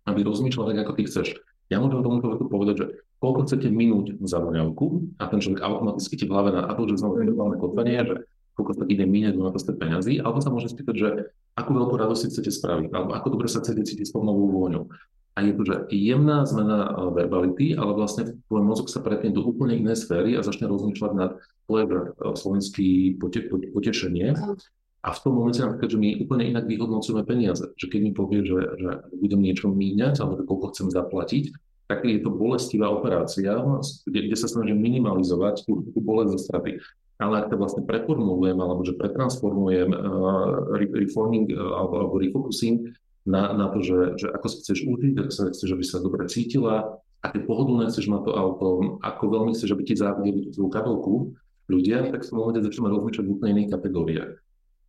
aby 0.09 0.21
rozmýšľal 0.25 0.73
tak, 0.73 0.79
ako 0.85 0.93
ty 0.97 1.03
chceš. 1.05 1.29
Ja 1.73 1.81
môžem 1.81 2.05
tomu 2.05 2.21
človeku 2.21 2.45
povedať, 2.53 2.75
že 2.77 2.87
koľko 3.21 3.49
chcete 3.49 3.69
minúť 3.73 4.21
za 4.25 4.37
voňavku 4.41 5.17
a 5.17 5.25
ten 5.33 5.41
človek 5.41 5.65
automaticky 5.65 6.15
ti 6.21 6.25
v 6.29 6.33
hlave 6.37 6.51
na 6.53 6.69
Apple, 6.69 6.89
že 6.93 7.01
znamená 7.01 7.25
globálne 7.25 7.57
kotvanie, 7.57 8.05
že 8.05 8.15
koľko 8.55 8.73
sa 8.77 8.85
ide 8.87 9.05
míňať 9.09 9.35
na 9.35 9.51
to 9.51 9.59
ste 9.59 9.73
peniazy, 9.75 10.21
alebo 10.21 10.39
sa 10.45 10.53
môže 10.53 10.71
spýtať, 10.71 10.95
že 10.95 11.09
akú 11.57 11.75
veľkú 11.75 11.95
radosť 11.97 12.31
chcete 12.31 12.51
spraviť, 12.53 12.89
alebo 12.95 13.11
ako 13.17 13.29
dobre 13.35 13.49
sa 13.51 13.65
chcete 13.65 13.83
cítiť 13.83 14.07
s 14.07 14.15
tou 14.15 14.23
novou 14.23 14.51
vôňou. 14.51 14.93
A 15.35 15.43
je 15.43 15.53
to, 15.59 15.63
že 15.67 15.77
jemná 15.91 16.47
zmena 16.47 16.87
eh, 16.87 17.11
verbality, 17.11 17.67
ale 17.75 17.91
vlastne 17.99 18.39
tvoj 18.47 18.63
mozog 18.63 18.87
sa 18.87 19.03
pretne 19.03 19.35
do 19.35 19.43
úplne 19.43 19.75
inej 19.75 20.07
sféry 20.07 20.39
a 20.39 20.47
začne 20.47 20.71
rozmýšľať 20.71 21.13
nad 21.19 21.35
pleasure, 21.67 22.15
eh, 22.15 22.35
slovenský 22.39 23.19
pote, 23.19 23.51
potešenie. 23.75 24.39
A 25.05 25.13
v 25.13 25.21
tom 25.21 25.37
momente 25.37 25.61
napríklad, 25.61 25.93
že 25.93 26.01
my 26.01 26.09
úplne 26.25 26.49
inak 26.49 26.65
vyhodnocujeme 26.65 27.29
peniaze. 27.29 27.69
Že 27.77 27.87
keď 27.93 28.01
mi 28.01 28.13
povie, 28.17 28.41
že, 28.41 28.57
že 28.81 28.91
budem 29.21 29.41
niečo 29.45 29.69
míňať, 29.69 30.25
alebo 30.25 30.49
koľko 30.49 30.73
chcem 30.73 30.89
zaplatiť, 30.89 31.45
tak 31.85 32.09
je 32.09 32.25
to 32.25 32.33
bolestivá 32.33 32.89
operácia, 32.89 33.53
kde, 34.09 34.21
kde 34.33 34.37
sa 34.41 34.49
snažím 34.49 34.81
minimalizovať 34.81 35.69
tú, 35.69 35.85
tú 35.93 35.99
bolesť 36.01 36.31
zo 36.33 36.41
straty. 36.49 36.81
Ale 37.21 37.45
ak 37.45 37.53
to 37.53 37.61
vlastne 37.61 37.85
preformulujem, 37.85 38.57
alebo 38.57 38.81
že 38.81 38.97
pretransformujem 38.97 39.93
uh, 39.93 40.73
reforming 40.81 41.53
uh, 41.53 41.85
alebo, 41.85 41.95
alebo 42.01 42.15
refocusing 42.17 42.97
na, 43.29 43.53
na 43.53 43.69
to, 43.69 43.85
že, 43.85 44.01
že 44.17 44.27
ako 44.33 44.47
sa 44.49 44.57
chceš 44.65 44.79
užiť, 44.89 45.15
ako 45.21 45.33
sa 45.33 45.43
chceš, 45.53 45.71
aby 45.77 45.85
sa 45.85 46.01
dobre 46.01 46.25
cítila, 46.33 46.97
aké 47.21 47.45
pohodlné 47.45 47.93
chceš 47.93 48.09
mať 48.09 48.29
to 48.29 48.33
auto, 48.33 48.69
ako 49.05 49.23
veľmi 49.29 49.53
chceš, 49.53 49.77
aby 49.77 49.85
ti 49.85 49.95
závideli 49.97 50.53
tú 50.53 50.69
kabelku 50.73 51.37
ľudia, 51.69 52.09
tak 52.09 52.25
v 52.25 52.29
tom 52.29 52.37
momente 52.41 52.65
začneme 52.65 52.93
rozmýšľať 52.93 53.25
v 53.25 53.33
úplne 53.33 53.51
iných 53.61 53.73
kategóriách. 53.73 54.44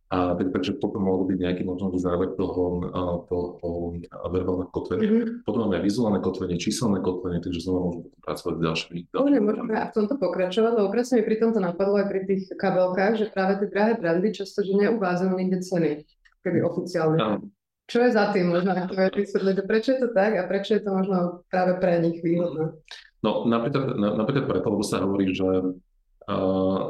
A 0.06 0.38
tak, 0.38 0.54
takže 0.54 0.78
potom 0.78 1.02
mohol 1.02 1.26
byť 1.26 1.38
nejaký 1.42 1.62
možno 1.66 1.90
záver 1.98 2.38
toho, 2.38 2.78
toho 3.26 3.78
verbálneho 4.30 4.70
kotvenia. 4.70 5.02
Mm-hmm. 5.02 5.42
Potom 5.42 5.66
máme 5.66 5.82
vizuálne 5.82 6.22
kotvenie, 6.22 6.62
číselné 6.62 7.02
kotvenie, 7.02 7.42
takže 7.42 7.66
znova 7.66 7.90
môžeme 7.90 8.14
pracovať 8.22 8.54
s 8.54 8.62
ďalšími. 8.62 8.98
Dobre, 9.10 9.42
môžeme 9.42 9.74
v 9.74 9.94
tomto 9.98 10.14
pokračovať, 10.14 10.72
lebo 10.78 10.94
presne 10.94 11.18
mi 11.18 11.26
pri 11.26 11.36
tomto 11.42 11.58
napadlo 11.58 11.98
aj 11.98 12.06
pri 12.06 12.20
tých 12.22 12.42
kabelkách, 12.54 13.18
že 13.18 13.34
práve 13.34 13.58
tie 13.58 13.66
drahé 13.66 13.92
brandy 13.98 14.30
často, 14.30 14.62
že 14.62 14.78
neuvádzajú 14.78 15.30
nikde 15.34 15.58
ceny, 15.66 15.90
keby 16.46 16.58
oficiálne. 16.62 17.18
Áno. 17.18 17.50
Čo 17.90 18.02
je 18.02 18.10
za 18.14 18.34
tým, 18.34 18.50
možno 18.50 18.78
to 18.86 18.94
vysvetliť, 18.94 19.56
prečo 19.66 19.94
je 19.94 19.98
to 20.06 20.08
tak 20.14 20.38
a 20.38 20.46
prečo 20.46 20.74
je 20.74 20.82
to 20.82 20.90
možno 20.90 21.46
práve 21.50 21.78
pre 21.82 21.98
nich 22.02 22.22
výhodné? 22.22 22.78
No 23.26 23.42
napríklad, 23.42 23.94
napríklad 23.98 24.44
preto, 24.50 24.66
lebo 24.70 24.82
sa 24.86 25.02
hovorí, 25.02 25.34
že 25.34 25.46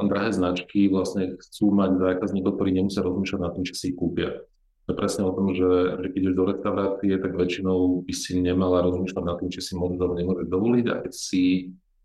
drahé 0.09 0.33
značky 0.33 0.89
vlastne 0.89 1.37
chcú 1.37 1.69
mať 1.69 2.01
zákazníkov, 2.01 2.57
ktorí 2.57 2.73
nemusia 2.73 3.05
rozmýšľať 3.05 3.41
nad 3.41 3.53
tým, 3.53 3.63
či 3.69 3.73
si 3.77 3.85
ich 3.93 3.97
kúpia. 3.97 4.41
To 4.87 4.95
je 4.95 4.97
presne 4.97 5.27
o 5.27 5.35
tom, 5.35 5.51
že, 5.51 5.99
že 5.99 6.07
keď 6.09 6.19
ideš 6.23 6.35
do 6.39 6.45
reštaurácie, 6.47 7.13
tak 7.19 7.35
väčšinou 7.35 8.07
by 8.07 8.13
si 8.15 8.39
nemala 8.39 8.81
rozmýšľať 8.87 9.23
nad 9.27 9.37
tým, 9.37 9.49
či 9.51 9.59
si 9.61 9.73
môžeš 9.75 9.99
alebo 9.99 10.15
nemôžeš 10.15 10.47
dovoliť 10.47 10.85
a 10.89 10.95
keď 11.03 11.13
si 11.13 11.43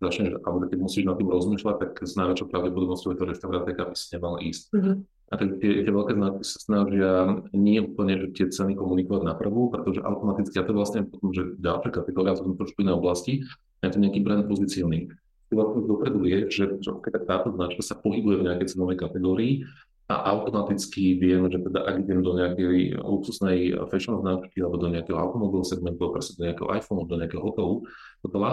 začneš, 0.02 0.42
alebo 0.42 0.66
keď 0.66 0.78
musíš 0.82 1.04
nad 1.06 1.14
tým 1.14 1.30
rozmýšľať, 1.30 1.76
tak 1.78 1.92
s 2.02 2.18
najväčšou 2.18 2.50
pravdepodobnosťou 2.50 3.10
je 3.14 3.18
to 3.22 3.28
reštaurácia, 3.30 3.80
aby 3.80 3.94
si 3.94 4.06
nemal 4.12 4.34
ísť. 4.42 4.64
Mm-hmm. 4.74 4.96
A 5.32 5.34
tie, 5.40 5.70
tie 5.86 5.92
veľké 5.94 6.12
značky 6.12 6.44
sa 6.44 6.58
snažia 6.60 7.12
nie 7.56 7.78
úplne 7.80 8.20
že 8.20 8.26
tie 8.36 8.46
ceny 8.52 8.76
komunikovať 8.76 9.22
na 9.24 9.32
prvú, 9.38 9.72
pretože 9.72 10.04
automaticky, 10.04 10.60
a 10.60 10.66
to 10.66 10.76
vlastne 10.76 11.08
potom, 11.08 11.32
že 11.32 11.56
ďalšia 11.56 11.88
kategória, 11.88 12.36
to 12.36 12.58
trošku 12.58 12.84
iné 12.84 12.92
oblasti, 12.92 13.46
je 13.80 13.88
to 13.88 14.02
nejaký 14.02 14.20
brand 14.20 14.44
pozicioning 14.44 15.14
vlastne 15.54 15.86
dopredu 15.86 16.20
je, 16.24 16.38
že, 16.50 16.64
keď 16.80 17.28
táto 17.28 17.48
značka 17.54 17.82
sa 17.84 17.94
pohybuje 17.98 18.42
v 18.42 18.46
nejakej 18.50 18.76
cenovej 18.76 18.98
kategórii 19.00 19.64
a 20.10 20.34
automaticky 20.34 21.16
viem, 21.16 21.48
že 21.48 21.62
teda 21.62 21.88
ak 21.88 22.04
idem 22.04 22.20
do 22.20 22.36
nejakej 22.36 23.00
luxusnej 23.00 23.72
fashion 23.88 24.20
značky 24.20 24.60
alebo 24.60 24.76
do 24.76 24.88
nejakého 24.92 25.16
automobilového 25.16 25.68
segmentu, 25.68 26.10
alebo 26.10 26.20
do 26.20 26.42
nejakého 26.44 26.68
iPhoneu, 26.74 27.04
do 27.08 27.16
nejakého 27.16 27.42
hotelu, 27.42 27.74
hotela, 28.20 28.50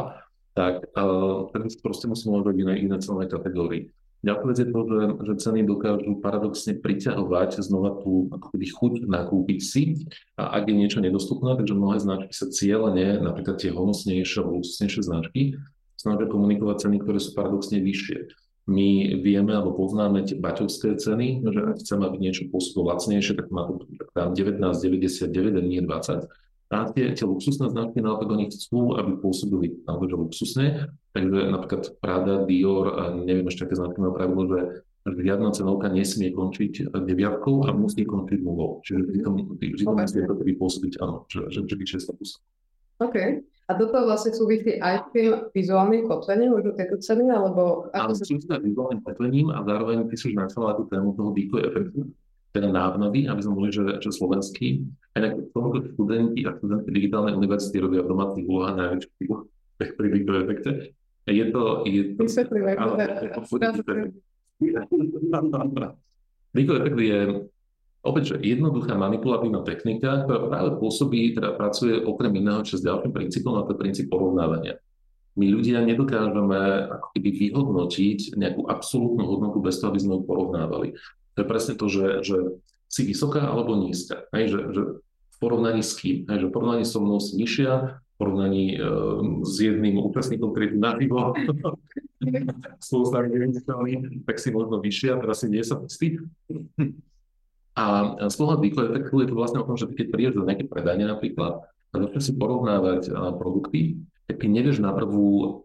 tak 0.56 0.88
uh, 0.96 1.48
ten 1.52 1.68
proste 1.84 2.06
musím 2.08 2.40
mať 2.40 2.56
iné, 2.56 2.74
iné 2.84 2.96
cenové 3.00 3.28
kategórii. 3.28 3.92
Ďalšia 4.20 4.48
vec 4.52 4.58
je 4.60 4.68
to, 4.68 4.82
že, 4.84 5.00
že 5.24 5.34
ceny 5.48 5.60
dokážu 5.64 6.12
paradoxne 6.20 6.76
priťahovať 6.76 7.64
znova 7.64 8.04
tú 8.04 8.28
ako 8.36 8.52
keby 8.52 8.66
chuť 8.68 8.94
nakúpiť 9.08 9.60
si, 9.64 9.84
a 10.36 10.60
ak 10.60 10.68
je 10.68 10.76
niečo 10.76 11.00
nedostupné, 11.00 11.56
takže 11.56 11.72
mnohé 11.72 12.04
značky 12.04 12.36
sa 12.36 12.52
cieľene, 12.52 13.24
napríklad 13.24 13.56
tie 13.56 13.72
honosnejšie 13.72 14.44
alebo 14.44 14.60
luxusnejšie 14.60 15.02
značky, 15.08 15.42
snažia 16.00 16.32
komunikovať 16.32 16.88
ceny, 16.88 17.04
ktoré 17.04 17.20
sú 17.20 17.36
paradoxne 17.36 17.84
vyššie. 17.84 18.32
My 18.70 19.18
vieme 19.20 19.52
alebo 19.52 19.76
poznáme 19.76 20.24
tie 20.24 20.38
baťovské 20.38 20.96
ceny, 20.96 21.42
že 21.42 21.60
ak 21.74 21.78
chceme, 21.84 22.06
aby 22.06 22.18
niečo 22.22 22.48
pôsobilo 22.54 22.94
lacnejšie, 22.94 23.34
tak 23.36 23.50
má 23.52 23.66
to 23.66 23.84
tam 24.14 24.32
19,99 24.32 25.58
a 25.58 25.62
nie 25.66 25.82
20. 25.82 26.30
A 26.70 26.86
tie, 26.94 27.18
tie 27.18 27.26
luxusné 27.26 27.74
značky 27.74 27.98
naopak 27.98 28.30
oni 28.30 28.46
chcú, 28.54 28.94
aby 28.94 29.18
pôsobili 29.18 29.82
naozaj 29.90 30.14
luxusne. 30.14 30.94
Takže 31.18 31.50
napríklad 31.50 31.98
Prada, 31.98 32.46
Dior 32.46 32.94
a 32.94 33.04
neviem 33.18 33.50
ešte 33.50 33.66
aké 33.66 33.74
značky 33.74 33.98
majú 33.98 34.14
pravidlo, 34.14 34.44
že 34.46 34.60
žiadna 35.10 35.50
cenovka 35.50 35.90
nesmie 35.90 36.30
končiť 36.30 36.94
deviatkou 36.94 37.66
a 37.66 37.74
musí 37.74 38.06
končiť 38.06 38.40
nulou. 38.46 38.86
Čiže 38.86 39.02
vždy 39.02 39.20
to, 39.26 39.30
musí 39.98 40.54
pôsobiť, 40.54 40.94
áno, 41.02 41.26
že, 41.26 41.50
že, 41.50 41.66
že 41.66 41.74
vyššie 41.74 42.00
status. 42.06 42.38
OK. 43.02 43.18
A 43.70 43.78
do 43.78 43.86
toho 43.86 44.10
vlastne 44.10 44.34
súvisí 44.34 44.82
aj 44.82 45.14
tým 45.14 45.46
vizuálnym 45.54 46.10
kotvením, 46.10 46.58
už 46.58 46.74
tieto 46.74 46.98
ceny, 46.98 47.30
alebo... 47.30 47.86
Áno, 47.94 48.18
sa... 48.18 48.26
súvisí 48.26 48.50
aj 48.50 48.66
vizuálnym 48.66 49.06
kotvením 49.06 49.54
a 49.54 49.62
zároveň 49.62 50.10
ty 50.10 50.18
si 50.18 50.34
už 50.34 50.42
načala 50.42 50.74
tú 50.74 50.90
tému 50.90 51.14
toho 51.14 51.30
decoy 51.38 51.62
efektu, 51.70 52.10
teda 52.50 52.74
návnavy, 52.74 53.30
aby 53.30 53.42
sme 53.46 53.54
boli, 53.54 53.70
že, 53.70 54.02
že 54.02 54.10
slovenský. 54.10 54.90
Aj 55.14 55.22
na 55.22 55.38
tomuto 55.54 55.86
študenti 55.86 56.50
a 56.50 56.58
študentky 56.58 56.90
digitálnej 56.90 57.38
univerzity 57.38 57.78
robia 57.78 58.02
v 58.02 58.10
domácich 58.10 58.46
úlohách 58.50 58.74
najväčší 58.74 59.26
pri 59.78 60.08
decoy 60.18 60.38
efekte. 60.50 60.72
Je 61.30 61.46
to... 61.54 61.62
Je 61.86 62.02
to 62.18 62.26
Vysvetlivé. 62.26 62.74
Decoy 66.58 66.76
efekt 66.82 66.98
je 66.98 67.20
Opäť, 68.00 68.24
že 68.32 68.36
jednoduchá 68.40 68.96
manipulatívna 68.96 69.60
technika, 69.68 70.24
ktorá 70.24 70.48
práve 70.48 70.80
pôsobí, 70.80 71.36
teda 71.36 71.52
pracuje 71.60 72.00
okrem 72.00 72.32
iného, 72.40 72.64
čo 72.64 72.80
s 72.80 72.86
ďalším 72.88 73.12
princípom, 73.12 73.60
a 73.60 73.68
to 73.68 73.76
je 73.76 73.82
princíp 73.84 74.08
porovnávania. 74.08 74.80
My 75.36 75.52
ľudia 75.52 75.84
nedokážeme 75.84 76.92
ako 76.96 77.08
keby 77.16 77.30
vyhodnotiť 77.36 78.40
nejakú 78.40 78.72
absolútnu 78.72 79.24
hodnotu 79.28 79.60
bez 79.60 79.80
toho, 79.80 79.92
aby 79.92 80.00
sme 80.00 80.16
ju 80.20 80.24
porovnávali. 80.24 80.96
To 81.36 81.38
je 81.44 81.48
presne 81.48 81.74
to, 81.76 81.86
že, 81.92 82.08
že 82.24 82.38
si 82.88 83.02
vysoká 83.04 83.48
alebo 83.48 83.76
nízka. 83.76 84.28
Hej, 84.32 84.56
že, 84.56 84.60
že 84.76 84.82
v 85.06 85.38
porovnaní 85.38 85.84
s 85.84 85.96
kým? 85.96 86.28
Hej, 86.28 86.44
že 86.44 86.48
v 86.48 86.54
porovnaní 86.56 86.84
so 86.88 87.04
mnou 87.04 87.20
si 87.20 87.36
nižšia, 87.36 88.00
v 88.00 88.16
porovnaní 88.16 88.66
e, 88.76 88.78
s 89.44 89.56
jedným 89.60 90.00
účastníkom, 90.04 90.52
ktorý 90.52 90.76
tu 90.76 90.78
naživo, 90.80 91.36
spolu 92.84 93.06
tak 94.28 94.38
si 94.40 94.50
možno 94.52 94.84
vyššia, 94.84 95.20
teraz 95.24 95.40
si 95.40 95.48
nie 95.48 95.64
som 95.64 95.84
istý. 95.88 96.20
A 97.80 97.84
z 98.28 98.36
pohľadu 98.36 98.60
efektu 98.92 99.24
je 99.24 99.30
to 99.32 99.40
vlastne 99.40 99.64
o 99.64 99.68
tom, 99.68 99.80
že 99.80 99.88
keď 99.88 100.08
prídeš 100.12 100.36
do 100.36 100.44
nejaké 100.44 100.68
predania 100.68 101.08
napríklad 101.08 101.64
a 101.64 101.96
začneš 101.96 102.24
si 102.28 102.34
porovnávať 102.36 103.16
produkty, 103.40 104.04
tak 104.28 104.44
ty 104.44 104.52
nevieš 104.52 104.84
na 104.84 104.92
prvú 104.92 105.64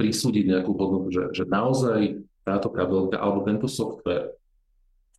prisúdiť 0.00 0.44
nejakú 0.50 0.72
hodnotu, 0.72 1.12
že, 1.12 1.22
že 1.36 1.44
naozaj 1.44 2.24
táto 2.42 2.72
kabelka 2.72 3.20
alebo 3.20 3.44
tento 3.44 3.68
software 3.68 4.34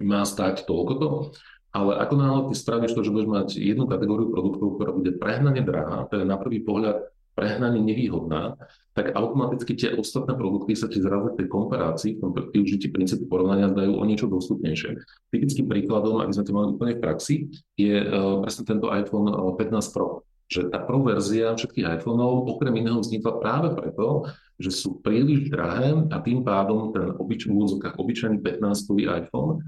má 0.01 0.25
stať 0.25 0.67
toľko 0.67 1.31
ale 1.75 1.99
ako 1.99 2.13
náhle 2.15 2.41
ty 2.47 2.55
spravíš 2.55 2.95
to, 2.95 3.03
že 3.03 3.11
budeš 3.11 3.27
mať 3.27 3.47
jednu 3.59 3.83
kategóriu 3.83 4.31
produktov, 4.31 4.79
ktorá 4.79 4.95
bude 4.95 5.11
prehnane 5.19 5.59
drahá, 5.59 6.07
teda 6.07 6.23
na 6.23 6.39
prvý 6.39 6.63
pohľad 6.63 7.11
prehnane 7.35 7.83
nevýhodná, 7.83 8.55
tak 8.95 9.12
automaticky 9.12 9.75
tie 9.75 9.91
ostatné 9.91 10.39
produkty 10.39 10.71
sa 10.71 10.88
ti 10.88 11.03
zrazu 11.03 11.36
tej 11.36 11.51
komparácii, 11.51 12.15
v 12.15 12.19
tom 12.23 12.31
využití 12.31 12.88
princípu 12.88 13.27
porovnania 13.27 13.67
dajú 13.67 13.91
o 13.91 14.03
niečo 14.08 14.31
dostupnejšie. 14.31 14.95
Typickým 15.36 15.67
príkladom, 15.67 16.23
aby 16.23 16.31
sme 16.31 16.47
to 16.47 16.55
mali 16.55 16.67
úplne 16.71 16.95
v 16.95 17.03
praxi, 17.03 17.36
je 17.75 17.99
uh, 18.08 18.39
presne 18.39 18.63
tento 18.63 18.88
iPhone 18.88 19.27
15 19.60 19.60
e, 19.60 19.91
Pro. 19.91 20.23
Že 20.47 20.71
tá 20.71 20.79
Pro 20.79 21.03
verzia 21.03 21.51
všetkých 21.60 21.99
iPhoneov 21.99 22.47
okrem 22.55 22.71
iného 22.79 23.03
vznikla 23.03 23.36
práve 23.43 23.75
preto, 23.75 24.31
že 24.55 24.71
sú 24.71 25.03
príliš 25.03 25.51
drahé 25.51 26.08
a 26.08 26.17
tým 26.23 26.47
pádom 26.47 26.95
ten 26.95 27.12
obyč, 27.19 27.51
obyčajný 27.99 28.39
15 28.39 28.95
iPhone 29.12 29.60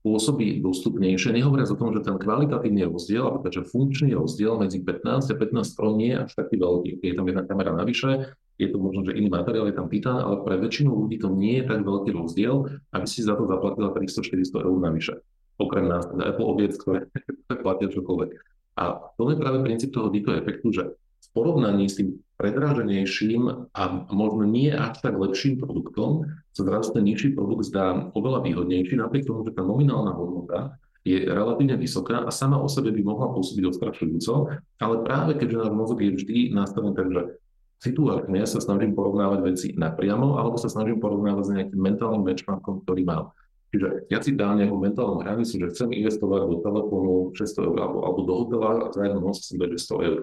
pôsobí 0.00 0.64
dostupnejšie. 0.64 1.36
Nehovoriac 1.36 1.68
o 1.68 1.76
tom, 1.76 1.92
že 1.92 2.00
ten 2.00 2.16
kvalitatívny 2.16 2.88
rozdiel, 2.88 3.28
alebo 3.28 3.44
takže 3.44 3.68
funkčný 3.68 4.16
rozdiel 4.16 4.56
medzi 4.56 4.80
15 4.80 5.28
a 5.28 5.34
15 5.36 5.76
Pro 5.76 5.92
nie 5.92 6.16
je 6.16 6.24
až 6.24 6.32
taký 6.32 6.56
veľký. 6.56 7.04
Je 7.04 7.12
tam 7.12 7.28
jedna 7.28 7.44
kamera 7.44 7.76
navyše, 7.76 8.32
je 8.60 8.70
to 8.70 8.78
možno, 8.78 9.08
že 9.08 9.16
iný 9.16 9.32
materiál, 9.32 9.66
je 9.72 9.76
tam 9.80 9.88
titán, 9.88 10.20
ale 10.20 10.44
pre 10.44 10.60
väčšinu 10.60 10.92
ľudí 10.92 11.16
to 11.16 11.32
nie 11.32 11.64
je 11.64 11.64
tak 11.64 11.80
veľký 11.80 12.12
rozdiel, 12.12 12.68
aby 12.92 13.06
si 13.08 13.24
za 13.24 13.32
to 13.34 13.48
zaplatila 13.48 13.96
300-400 13.96 14.68
eur 14.68 14.78
navyše. 14.78 15.14
Okrem 15.56 15.88
nás, 15.88 16.04
teda 16.08 16.28
Apple 16.28 16.48
obiec, 16.48 16.76
ktoré 16.76 17.08
platia 17.64 17.88
čokoľvek. 17.88 18.30
A 18.80 19.12
to 19.16 19.22
je 19.32 19.36
práve 19.40 19.58
princíp 19.64 19.90
toho 19.92 20.12
dito 20.12 20.32
efektu, 20.32 20.72
že 20.72 20.84
v 21.20 21.28
porovnaní 21.36 21.88
s 21.88 22.00
tým 22.00 22.16
predraženejším 22.40 23.72
a 23.76 23.82
možno 24.08 24.48
nie 24.48 24.72
až 24.72 25.04
tak 25.04 25.20
lepším 25.20 25.60
produktom 25.60 26.24
sa 26.56 26.62
zrazu 26.64 26.96
ten 26.96 27.04
nižší 27.04 27.36
produkt 27.36 27.68
zdá 27.68 28.08
oveľa 28.16 28.40
výhodnejší, 28.40 28.96
napriek 28.96 29.28
tomu, 29.28 29.44
že 29.44 29.52
tá 29.52 29.60
nominálna 29.60 30.16
hodnota 30.16 30.80
je 31.04 31.20
relatívne 31.28 31.76
vysoká 31.76 32.24
a 32.24 32.32
sama 32.32 32.60
o 32.60 32.68
sebe 32.68 32.92
by 32.92 33.00
mohla 33.04 33.32
pôsobiť 33.32 33.64
odstrašujúco, 33.72 34.52
ale 34.80 34.94
práve 35.04 35.36
keďže 35.36 35.60
náš 35.68 35.72
mozog 35.72 36.00
je 36.00 36.12
vždy 36.12 36.36
nastavený 36.52 36.92
tak, 36.92 37.08
že 37.12 37.22
situárne 37.80 38.44
sa 38.44 38.60
snažím 38.60 38.92
porovnávať 38.92 39.40
veci 39.42 39.68
napriamo, 39.72 40.36
alebo 40.36 40.60
sa 40.60 40.68
snažím 40.68 41.00
porovnávať 41.00 41.44
s 41.48 41.52
nejakým 41.56 41.80
mentálnym 41.80 42.22
benchmarkom, 42.28 42.84
ktorý 42.84 43.02
mám. 43.08 43.32
Čiže 43.70 44.10
ja 44.10 44.18
si 44.20 44.34
dám 44.34 44.58
nejakú 44.58 44.76
mentálnu 44.76 45.22
hranicu, 45.22 45.56
že 45.56 45.70
chcem 45.72 45.94
investovať 45.94 46.40
do 46.42 46.56
telefónu 46.58 47.12
600 47.38 47.70
eur 47.70 47.76
alebo, 47.78 47.98
alebo 48.02 48.20
do 48.26 48.34
hotela 48.44 48.70
a 48.84 48.90
za 48.90 49.00
jednu 49.06 49.20
noc 49.22 49.38
som 49.38 49.56
100 49.56 50.08
eur. 50.10 50.20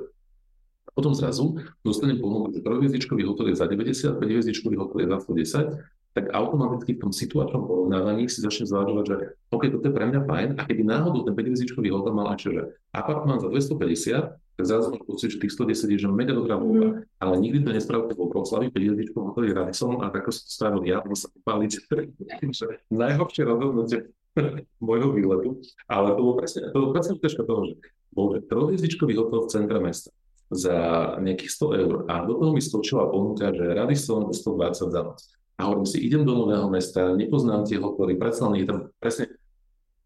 Potom 0.92 1.14
zrazu 1.14 1.56
dostanem 1.86 2.20
ponuku, 2.20 2.58
že 2.58 2.66
trojhviezdičkový 2.66 3.24
hotel 3.24 3.54
je 3.54 3.62
za 3.62 3.70
90, 3.70 4.18
5 4.18 4.82
hotel 4.82 4.98
je 5.06 5.08
za 5.08 5.18
110, 5.24 5.80
tak 6.18 6.34
automaticky 6.34 6.98
v 6.98 7.02
tom 7.06 7.14
situačnom 7.14 7.70
porovnávaní 7.70 8.26
si 8.26 8.42
začne 8.42 8.66
zvažovať, 8.66 9.06
že 9.06 9.16
OK, 9.54 9.70
toto 9.70 9.86
je 9.86 9.94
pre 9.94 10.10
mňa 10.10 10.22
fajn, 10.26 10.50
a 10.58 10.62
keby 10.66 10.82
náhodou 10.82 11.22
ten 11.24 11.38
5 11.38 11.94
hotel 11.94 12.14
mal 12.18 12.34
aj 12.34 12.42
že 12.42 12.74
apartmán 12.90 13.38
za 13.38 13.48
250, 13.54 13.78
tak 13.78 14.47
zrazu 14.66 14.98
pocit, 15.06 15.38
že 15.38 15.42
tých 15.42 15.54
110 15.54 15.94
je 15.94 16.00
že 16.02 16.10
mega 16.10 16.34
dobrá 16.34 16.58
voľba, 16.58 16.88
mm. 16.88 17.22
ale 17.22 17.34
nikdy 17.38 17.60
to 17.62 17.70
nespravil 17.74 18.10
vo 18.14 18.26
Vroclavi, 18.34 18.74
5 18.74 18.74
hviezdičkovom 18.74 19.26
hoteli 19.30 19.54
Radisson 19.54 20.02
a 20.02 20.10
tak 20.10 20.26
som 20.34 20.46
spravil 20.50 20.82
ja, 20.90 20.98
lebo 21.06 21.14
sa 21.14 21.30
popáliť, 21.30 21.72
že 22.58 22.66
najhoršie 22.90 23.44
rozhodnutie 23.46 24.00
môjho 24.88 25.10
výletu, 25.14 25.50
ale 25.86 26.18
to 26.18 26.22
bolo 26.26 26.36
presne, 26.42 26.60
to 26.74 26.78
bolo 26.78 26.90
presne 26.94 27.14
toho, 27.22 27.62
že 27.70 27.74
bol 28.10 28.34
trojhviezdičkový 28.34 29.14
hotel 29.22 29.40
v 29.46 29.52
centre 29.54 29.80
mesta 29.84 30.10
za 30.48 30.78
nejakých 31.20 31.52
100 31.60 31.82
eur 31.84 31.96
a 32.08 32.24
do 32.24 32.40
toho 32.40 32.52
mi 32.56 32.64
stočila 32.64 33.12
ponuka, 33.12 33.52
že 33.52 33.76
Radisson 33.76 34.32
120 34.32 34.96
za 34.96 35.02
noc. 35.04 35.20
A 35.58 35.68
hovorím 35.68 35.90
si, 35.90 36.00
idem 36.06 36.24
do 36.24 36.38
nového 36.38 36.70
mesta, 36.70 37.18
nepoznám 37.18 37.66
tie 37.68 37.82
hotely, 37.82 38.16
predsa 38.16 38.48
len 38.48 38.64
je 38.64 38.68
tam 38.70 38.80
presne 39.02 39.26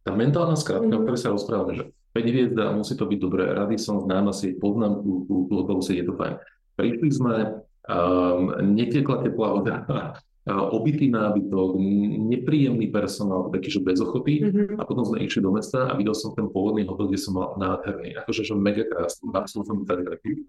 tá 0.01 0.11
mentálna 0.15 0.57
skratka, 0.57 0.97
o 0.97 1.03
ktorej 1.05 1.21
sa 1.21 1.29
rozprávame, 1.29 1.73
že 1.77 1.83
5 2.12 2.28
hviezda, 2.28 2.76
musí 2.76 2.93
to 3.00 3.08
byť 3.08 3.19
dobré, 3.19 3.47
Radisson, 3.56 4.04
známa 4.04 4.36
si, 4.36 4.56
poznám 4.60 5.00
tú 5.04 5.47
hotelu 5.47 5.82
si, 5.84 6.00
je 6.00 6.06
to 6.08 6.13
fajn. 6.19 6.36
Prišli 6.76 7.10
sme, 7.12 7.36
um, 7.88 8.52
netekla 8.76 9.24
teplá 9.24 9.47
voda, 9.56 9.76
obytý 10.50 11.13
nábytok, 11.13 11.78
nepríjemný 12.34 12.89
personál, 12.89 13.54
taký, 13.54 13.78
že 13.78 13.86
bez 13.86 14.02
ochoty. 14.02 14.41
Mm-hmm. 14.41 14.82
A 14.82 14.84
potom 14.89 15.06
sme 15.06 15.21
išli 15.21 15.45
do 15.45 15.54
mesta 15.54 15.86
a 15.86 15.93
videl 15.93 16.17
som 16.17 16.34
ten 16.34 16.50
pôvodný 16.50 16.82
hotel, 16.89 17.13
kde 17.13 17.21
som 17.21 17.38
mal 17.38 17.54
nádherný. 17.62 18.17
Akože, 18.26 18.41
že 18.41 18.58
mega 18.58 18.82
krásny. 18.89 19.30
Bavil 19.30 19.62
som 19.62 19.86
tady 19.86 20.02
taký. 20.02 20.41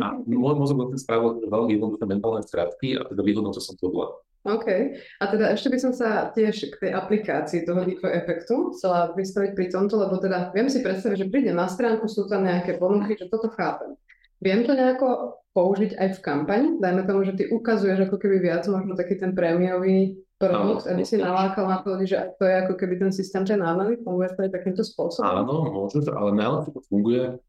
A 0.00 0.16
môj 0.24 0.54
mozog 0.56 0.80
vlastne 0.80 0.96
spravil 0.96 1.44
veľmi 1.44 1.76
jednoduché 1.76 2.04
mentálne 2.08 2.40
skratky 2.40 2.96
a 2.96 3.04
teda 3.04 3.20
vyhodnotil 3.20 3.60
som 3.60 3.76
to 3.76 3.92
bola. 3.92 4.16
OK. 4.44 4.68
A 5.20 5.24
teda 5.24 5.56
ešte 5.56 5.72
by 5.72 5.78
som 5.80 5.92
sa 5.96 6.28
tiež 6.28 6.68
k 6.68 6.76
tej 6.76 6.90
aplikácii 6.92 7.64
toho 7.64 7.80
Deco 7.80 8.12
efektu 8.12 8.76
chcela 8.76 9.16
vystaviť 9.16 9.56
pri 9.56 9.66
tomto, 9.72 9.96
lebo 9.96 10.20
teda 10.20 10.52
viem 10.52 10.68
si 10.68 10.84
predstaviť, 10.84 11.16
že 11.16 11.30
príde 11.32 11.52
na 11.56 11.64
stránku, 11.64 12.04
sú 12.04 12.28
tam 12.28 12.44
nejaké 12.44 12.76
ponuky, 12.76 13.16
že 13.16 13.32
toto 13.32 13.48
chápem. 13.56 13.96
Viem 14.44 14.68
to 14.68 14.76
nejako 14.76 15.40
použiť 15.56 15.96
aj 15.96 16.08
v 16.18 16.20
kampani? 16.20 16.68
Dajme 16.76 17.08
tomu, 17.08 17.24
že 17.24 17.32
ty 17.32 17.48
ukazuješ 17.48 18.04
ako 18.04 18.20
keby 18.20 18.44
viac 18.44 18.68
možno 18.68 18.92
taký 18.92 19.16
ten 19.16 19.32
prémiový 19.32 20.20
produkt, 20.36 20.84
aby 20.92 21.08
si 21.08 21.16
nalákal 21.16 21.64
na 21.64 21.78
to, 21.80 21.96
že 22.04 22.36
to 22.36 22.44
je 22.44 22.54
ako 22.68 22.74
keby 22.76 23.00
ten 23.00 23.12
systém 23.14 23.48
tej 23.48 23.56
námeny, 23.56 23.96
funguje 24.04 24.28
to 24.36 24.44
aj 24.44 24.52
takýmto 24.52 24.84
spôsobom? 24.84 25.24
Áno, 25.24 25.72
môže 25.72 26.04
to, 26.04 26.12
ale 26.12 26.36
najlepšie 26.36 26.76
to 26.76 26.82
funguje 26.84 27.40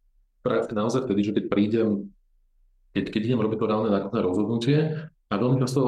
práve 0.45 0.71
naozaj 0.71 1.10
vtedy, 1.10 1.21
že 1.25 1.31
keď 1.36 1.45
prídem, 1.49 1.89
keď, 2.93 3.03
keď 3.10 3.21
idem 3.25 3.41
robiť 3.43 3.58
to 3.58 3.65
reálne 3.67 3.89
nákladné 3.91 4.21
rozhodnutie 4.21 4.77
a 5.35 5.41
veľmi 5.41 5.59
často 5.59 5.81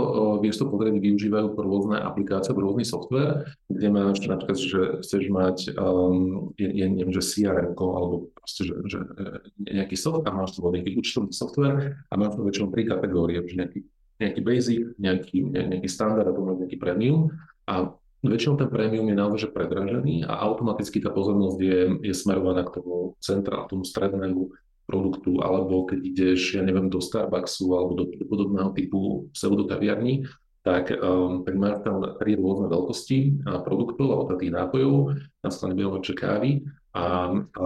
vieš 0.44 0.60
to 0.60 0.68
pozrieť, 0.68 1.00
využívajú 1.00 1.56
rôzne 1.56 2.04
aplikácie, 2.04 2.52
rôzny 2.52 2.84
software, 2.84 3.48
kde 3.72 3.88
máš 3.88 4.20
napríklad, 4.28 4.60
že 4.60 4.82
chceš 5.00 5.32
mať, 5.32 5.58
um, 5.80 6.52
je, 6.60 6.68
je, 6.68 6.86
neviem, 6.92 7.16
že 7.16 7.24
CRM 7.24 7.72
alebo 7.80 8.36
proste, 8.36 8.68
že, 8.68 8.76
že 8.92 9.00
e, 9.08 9.72
nejaký 9.80 9.96
software, 9.96 10.36
máš 10.36 10.60
to 10.60 10.68
nejaký 10.68 11.00
účtovný 11.00 11.32
software 11.32 12.04
a 12.12 12.14
máš 12.20 12.36
to 12.36 12.44
väčšinou 12.44 12.68
tri 12.76 12.84
kategórie, 12.84 13.40
že 13.48 13.56
nejaký, 13.56 13.80
nejaký 14.20 14.42
basic, 14.44 14.84
nejaký, 15.00 15.38
nejaký 15.48 15.88
standard 15.88 16.28
a 16.28 16.36
potom 16.36 16.60
nejaký 16.60 16.76
premium. 16.76 17.32
A 17.72 17.96
väčšinou 18.20 18.60
ten 18.60 18.68
premium 18.68 19.08
je 19.08 19.16
naozaj 19.16 19.40
že 19.48 19.50
predražený 19.56 20.28
a 20.28 20.44
automaticky 20.44 21.00
tá 21.00 21.14
pozornosť 21.14 21.58
je, 21.64 21.80
je 22.04 22.14
smerovaná 22.14 22.68
k 22.68 22.82
tomu 22.82 23.16
centra, 23.24 23.70
tomu 23.70 23.88
strednému 23.88 24.52
produktu, 24.88 25.44
alebo 25.44 25.84
keď 25.86 26.00
ideš, 26.00 26.56
ja 26.56 26.64
neviem, 26.64 26.88
do 26.88 27.04
Starbucksu 27.04 27.76
alebo 27.76 27.92
do, 27.94 28.06
do 28.16 28.26
podobného 28.26 28.72
typu 28.72 29.28
pseudokaviarní, 29.36 30.24
tak, 30.64 30.92
um, 31.00 31.44
tak 31.48 31.56
máš 31.56 31.84
tam 31.84 32.04
tri 32.20 32.36
rôzne 32.36 32.68
veľkosti 32.72 33.48
a 33.48 33.64
produktov 33.64 34.08
alebo 34.12 34.36
tých 34.40 34.56
nápojov, 34.56 35.16
na 35.44 35.50
strane 35.52 35.76
budeme 35.76 36.04
že 36.04 36.16
kávy 36.16 36.52
a, 36.96 37.32
a 37.36 37.64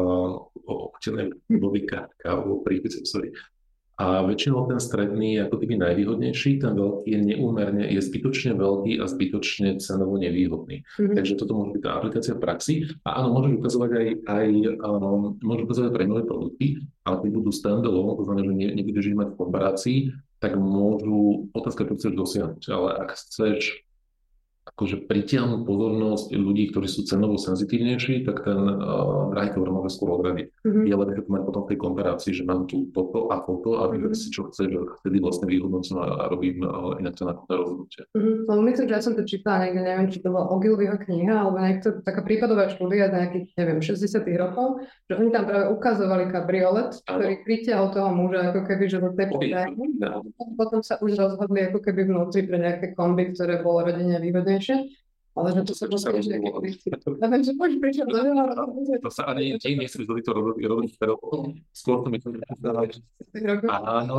ochutené 0.65 1.33
body 1.49 1.81
kávu, 2.21 2.61
prípise, 2.65 3.01
sorry, 3.05 3.33
a 4.01 4.25
väčšinou 4.25 4.65
ten 4.65 4.81
stredný 4.81 5.37
je 5.37 5.45
ako 5.45 5.61
keby 5.61 5.77
najvýhodnejší, 5.77 6.57
ten 6.57 6.73
veľký 6.73 7.05
je 7.05 7.21
neúmerne, 7.21 7.85
je 7.85 8.01
zbytočne 8.01 8.57
veľký 8.57 8.97
a 8.97 9.05
zbytočne 9.05 9.77
cenovo 9.77 10.17
nevýhodný. 10.17 10.81
Mm-hmm. 10.81 11.13
Takže 11.13 11.37
toto 11.37 11.53
môže 11.53 11.77
byť 11.77 11.81
tá 11.85 12.01
aplikácia 12.01 12.33
v 12.33 12.41
praxi. 12.41 12.75
A 13.05 13.21
áno, 13.21 13.37
môže 13.37 13.53
ukazovať 13.53 13.91
aj, 13.93 14.07
aj 14.25 14.47
um, 14.81 15.37
môže 15.45 15.61
ukazovať 15.69 15.91
pre 15.93 16.09
nové 16.09 16.25
produkty, 16.25 16.81
ale 17.05 17.15
keď 17.21 17.29
budú 17.29 17.51
standalone, 17.53 18.17
to 18.17 18.25
znamená, 18.25 18.43
že 18.49 18.55
ne, 18.57 18.67
nebudeš 18.81 19.05
ich 19.05 19.19
mať 19.21 19.27
v 19.29 19.37
komparácii, 19.37 19.99
tak 20.41 20.57
môžu, 20.57 21.53
otázka, 21.53 21.85
čo 21.85 21.93
chceš 22.01 22.13
dosiahnuť, 22.17 22.63
ale 22.73 22.89
ak 23.05 23.09
chceš 23.13 23.85
akože 24.61 25.09
pritiahnuť 25.09 25.61
pozornosť 25.65 26.27
ľudí, 26.37 26.69
ktorí 26.69 26.85
sú 26.85 27.01
cenovo 27.01 27.41
senzitívnejší, 27.41 28.29
tak 28.29 28.45
ten 28.45 28.61
uh, 28.61 29.33
drahý 29.33 29.57
cover 29.57 29.73
môže 29.73 29.97
skôr 29.97 30.21
odradiť. 30.21 30.53
Mm-hmm. 30.61 30.85
Je 30.85 30.95
lepšie 31.01 31.21
to 31.25 31.29
mať 31.33 31.43
potom 31.49 31.61
v 31.65 31.69
tej 31.73 31.79
komparácii, 31.81 32.31
že 32.37 32.43
mám 32.45 32.69
tu 32.69 32.93
toto 32.93 33.33
a 33.33 33.41
toto 33.41 33.81
a 33.81 33.89
mm-hmm. 33.89 34.13
si 34.13 34.29
čo 34.29 34.53
chce, 34.53 34.69
že 34.69 34.79
vtedy 35.01 35.17
vlastne 35.17 35.49
vyhodnocím 35.49 35.97
a 35.97 36.29
robím 36.29 36.61
uh, 36.61 36.93
inak 37.01 37.17
to 37.17 37.25
nákupné 37.25 37.53
rozhodnutie. 37.57 38.01
Mm-hmm. 38.13 38.35
Lebo 38.45 38.61
myslím, 38.69 38.85
že 38.85 38.93
ja 38.93 39.01
som 39.01 39.13
to 39.17 39.23
čítala 39.25 39.57
niekde, 39.65 39.81
neviem, 39.81 40.07
či 40.13 40.21
to 40.21 40.29
bola 40.29 40.45
Ogilvyho 40.53 40.97
kniha, 41.01 41.35
alebo 41.41 41.57
niekto, 41.57 41.87
taká 42.05 42.21
prípadová 42.21 42.69
štúdia 42.69 43.09
z 43.09 43.13
nejakých, 43.17 43.45
neviem, 43.57 43.79
60 43.81 44.21
rokov, 44.37 44.85
že 45.09 45.17
oni 45.17 45.29
tam 45.33 45.49
práve 45.49 45.73
ukazovali 45.73 46.29
kabriolet, 46.29 47.01
ktorý 47.09 47.33
pritiahol 47.41 47.89
toho 47.89 48.13
muža 48.13 48.53
ako 48.53 48.61
keby, 48.69 48.85
že 48.85 48.97
do 49.01 49.09
tej 49.17 49.25
Potom 50.53 50.85
sa 50.85 51.01
už 51.01 51.17
rozhodli 51.17 51.65
ako 51.65 51.81
keby 51.81 52.05
vnútri 52.05 52.45
pre 52.45 52.61
nejaké 52.61 52.93
kombi, 52.93 53.33
ktoré 53.33 53.65
bolo 53.65 53.89
rodine 53.89 54.21
výhodné 54.21 54.50
najvhodnejšie. 54.51 54.77
Ale 55.31 55.55
že 55.55 55.63
to 55.63 55.95
sa 55.95 56.11
Len, 56.11 57.39
že 57.39 57.55
môžeš 57.55 57.79
prišiel 57.79 58.03
do 58.03 58.19
To 58.99 59.07
sa 59.07 59.31
ani 59.31 59.55
ti 59.55 59.79
nechceš 59.79 60.03
do 60.03 60.19
týchto 60.19 60.35
robiť. 60.35 60.91
Skôr 61.71 62.03
to 62.03 62.11
myslím, 62.11 62.35
že 62.35 62.99
Áno, 63.71 64.15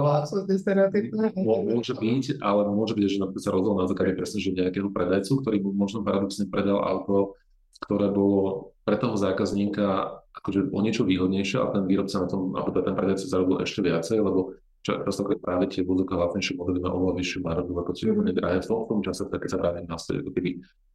môže 1.44 1.92
byť, 1.92 2.40
ale 2.40 2.60
môže 2.64 2.96
byť, 2.96 3.04
že 3.12 3.16
sa 3.44 3.52
rozhodol 3.52 3.84
na 3.84 3.92
základe 3.92 4.16
presne, 4.16 4.40
že 4.40 4.56
nejakého 4.56 4.88
predajcu, 4.88 5.44
ktorý 5.44 5.56
mu 5.60 5.76
možno 5.76 6.00
paradoxne 6.00 6.48
predal 6.48 6.80
auto 6.80 7.36
ktoré 7.82 8.14
bolo 8.14 8.72
pre 8.86 8.94
toho 8.94 9.18
zákazníka 9.18 10.18
akože 10.32 10.70
o 10.70 10.80
niečo 10.80 11.02
výhodnejšie 11.02 11.58
a 11.58 11.70
ten 11.74 11.84
výrobca 11.84 12.22
na 12.22 12.26
tom, 12.30 12.54
alebo 12.54 12.72
ten 12.78 12.94
predajca 12.94 13.26
zarobil 13.26 13.60
ešte 13.62 13.82
viacej, 13.82 14.18
lebo 14.22 14.54
častokrát 14.82 15.38
práve 15.38 15.70
tie 15.70 15.86
vozovka 15.86 16.18
hlavnejšie 16.18 16.58
modely 16.58 16.82
má 16.82 16.90
oveľa 16.90 17.14
vyššiu 17.22 17.38
maržu 17.46 17.72
ako 17.78 17.90
tie 17.94 18.10
úplne 18.10 18.34
drahé. 18.34 18.58
V 18.62 18.66
tom, 18.66 18.78
v 18.82 18.88
tom 18.90 19.00
čase, 19.06 19.22
keď 19.30 19.50
sa 19.50 19.58
práve 19.62 19.78
nastaví, 19.86 20.18
ako 20.26 20.32
keby 20.34 20.50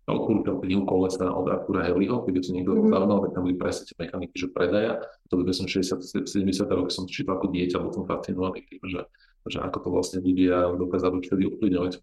odporúčam 0.07 0.59
knihu 0.59 0.83
kolesa 0.83 1.27
od 1.31 1.47
Artura 1.47 1.87
Heliho, 1.87 2.23
keby 2.23 2.39
to 2.43 2.51
niekto 2.51 2.75
mm-hmm. 2.75 2.91
zaujímal, 2.91 3.19
tak 3.23 3.31
tam 3.35 3.43
boli 3.47 3.55
presne 3.55 3.83
tie 3.87 3.95
mechaniky, 3.99 4.35
že 4.35 4.47
predaja. 4.51 4.93
To 5.31 5.39
by 5.39 5.51
som 5.55 5.67
60, 5.67 6.27
70 6.27 6.67
rokov 6.67 6.91
som 6.91 7.07
čítal 7.07 7.39
ako 7.39 7.47
dieťa, 7.51 7.79
bol 7.79 7.91
som 7.95 8.03
fascinovaný 8.03 8.67
tým, 8.67 8.83
že, 8.87 9.01
že 9.47 9.57
ako 9.63 9.77
to 9.83 9.89
vlastne 9.91 10.19
ľudia 10.19 10.75
dokázali 10.75 11.23
vtedy 11.23 11.43
ovplyvňovať 11.47 11.93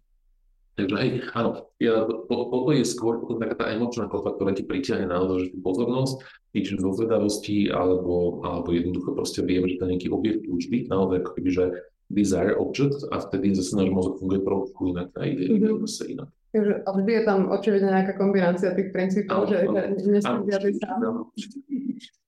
Takže 0.75 0.95
hej, 0.99 1.11
áno, 1.31 1.71
ja, 1.79 2.03
toto 2.03 2.67
je 2.75 2.83
skôr 2.83 3.23
taká 3.39 3.55
tá 3.55 3.65
emočná 3.71 4.11
kopa, 4.11 4.35
ktorá 4.35 4.51
ti 4.51 4.67
pritiahne 4.67 5.07
naozaj 5.07 5.47
že 5.47 5.49
tú 5.55 5.57
pozornosť, 5.63 6.19
či 6.51 6.75
zo 6.75 6.91
zvedavosti, 6.91 7.71
alebo, 7.71 8.43
alebo 8.43 8.75
jednoducho 8.75 9.15
proste 9.15 9.39
viem, 9.47 9.63
že 9.71 9.79
to 9.79 9.87
je 9.87 9.91
nejaký 9.95 10.09
objekt 10.11 10.43
túžby, 10.43 10.91
naozaj 10.91 11.23
ako 11.23 11.31
keby, 11.31 11.49
že 11.51 11.65
desire 12.11 12.53
object 12.59 13.07
a 13.09 13.23
vtedy 13.23 13.55
zase 13.55 13.71
náš 13.79 13.89
mozog 13.89 14.19
funguje 14.19 14.43
trošku 14.43 14.81
inak 14.93 15.09
a 15.15 15.25
ide, 15.25 15.47
ide 15.47 15.63
mm-hmm. 15.63 15.87
zase 15.87 16.03
inak. 16.11 16.29
Takže, 16.55 16.73
vždy 16.87 17.11
je 17.11 17.23
tam 17.27 17.39
očividne 17.51 17.89
nejaká 17.91 18.13
kombinácia 18.15 18.75
tých 18.75 18.89
princípov, 18.95 19.51
že 19.51 19.67
nesmí 19.67 20.19
sám. 20.23 20.47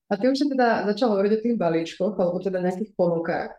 A 0.07 0.13
ty 0.15 0.23
už 0.31 0.39
si 0.39 0.45
teda 0.47 0.87
začal 0.87 1.15
hovoriť 1.15 1.31
o 1.35 1.43
tých 1.43 1.55
balíčkoch, 1.59 2.15
alebo 2.15 2.39
teda 2.39 2.63
nejakých 2.63 2.91
ponukách, 2.95 3.55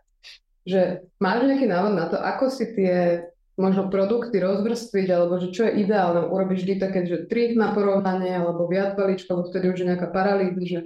že 0.65 1.05
máš 1.21 1.45
nejaký 1.45 1.65
návod 1.69 1.93
na 1.93 2.05
to, 2.09 2.17
ako 2.21 2.49
si 2.53 2.73
tie 2.73 3.25
možno 3.59 3.91
produkty 3.91 4.39
rozvrstviť, 4.39 5.07
alebo 5.11 5.35
že 5.43 5.51
čo 5.51 5.67
je 5.67 5.83
ideálne, 5.83 6.31
urobiť 6.31 6.57
vždy 6.63 6.73
také, 6.79 7.03
že 7.03 7.27
tri 7.27 7.51
na 7.59 7.75
porovnanie, 7.75 8.39
alebo 8.39 8.71
viac 8.71 8.95
balíčkov, 8.95 9.31
alebo 9.35 9.49
vtedy 9.51 9.65
už 9.67 9.79
je 9.83 9.89
nejaká 9.91 10.07
paralýza, 10.09 10.63
že 10.63 10.79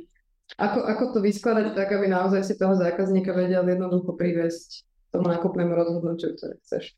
ako, 0.58 0.80
ako 0.82 1.04
to 1.14 1.20
vyskladať 1.22 1.78
tak, 1.78 1.94
aby 1.94 2.10
naozaj 2.10 2.42
si 2.44 2.54
toho 2.58 2.74
zákazníka 2.74 3.32
vedel 3.32 3.64
jednoducho 3.64 4.18
priviesť 4.18 4.86
tomu 5.14 5.30
nákupnému 5.30 5.72
rozhodnutiu, 5.72 6.34
ktoré 6.34 6.58
chceš. 6.66 6.98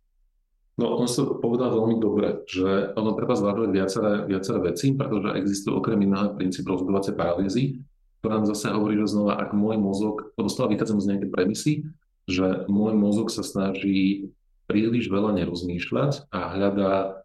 No, 0.76 1.00
on 1.00 1.08
sa 1.08 1.24
povedal 1.24 1.72
veľmi 1.72 2.04
dobre, 2.04 2.44
že 2.52 2.92
ono 3.00 3.16
treba 3.16 3.40
zvážovať 3.40 3.70
viaceré, 3.72 4.12
viaceré 4.28 4.60
veci, 4.60 4.92
pretože 4.92 5.40
existuje 5.40 5.72
okrem 5.72 6.04
iného 6.04 6.36
princíp 6.36 6.68
rozhodovacej 6.68 7.16
paralýzy, 7.16 7.80
ktorá 8.20 8.44
nám 8.44 8.52
zase 8.52 8.76
hovorí, 8.76 9.00
že 9.00 9.16
znova, 9.16 9.40
ak 9.40 9.56
môj 9.56 9.80
mozog, 9.80 10.36
lebo 10.36 10.52
stále 10.52 10.76
vychádzam 10.76 11.00
z 11.00 11.10
nejakej 11.16 11.32
premisy, 11.32 11.74
že 12.28 12.68
môj 12.68 12.92
mozog 12.98 13.32
sa 13.32 13.46
snaží 13.46 14.34
príliš 14.66 15.10
veľa 15.10 15.38
nerozmýšľať 15.38 16.30
a 16.34 16.40
hľadá 16.54 17.22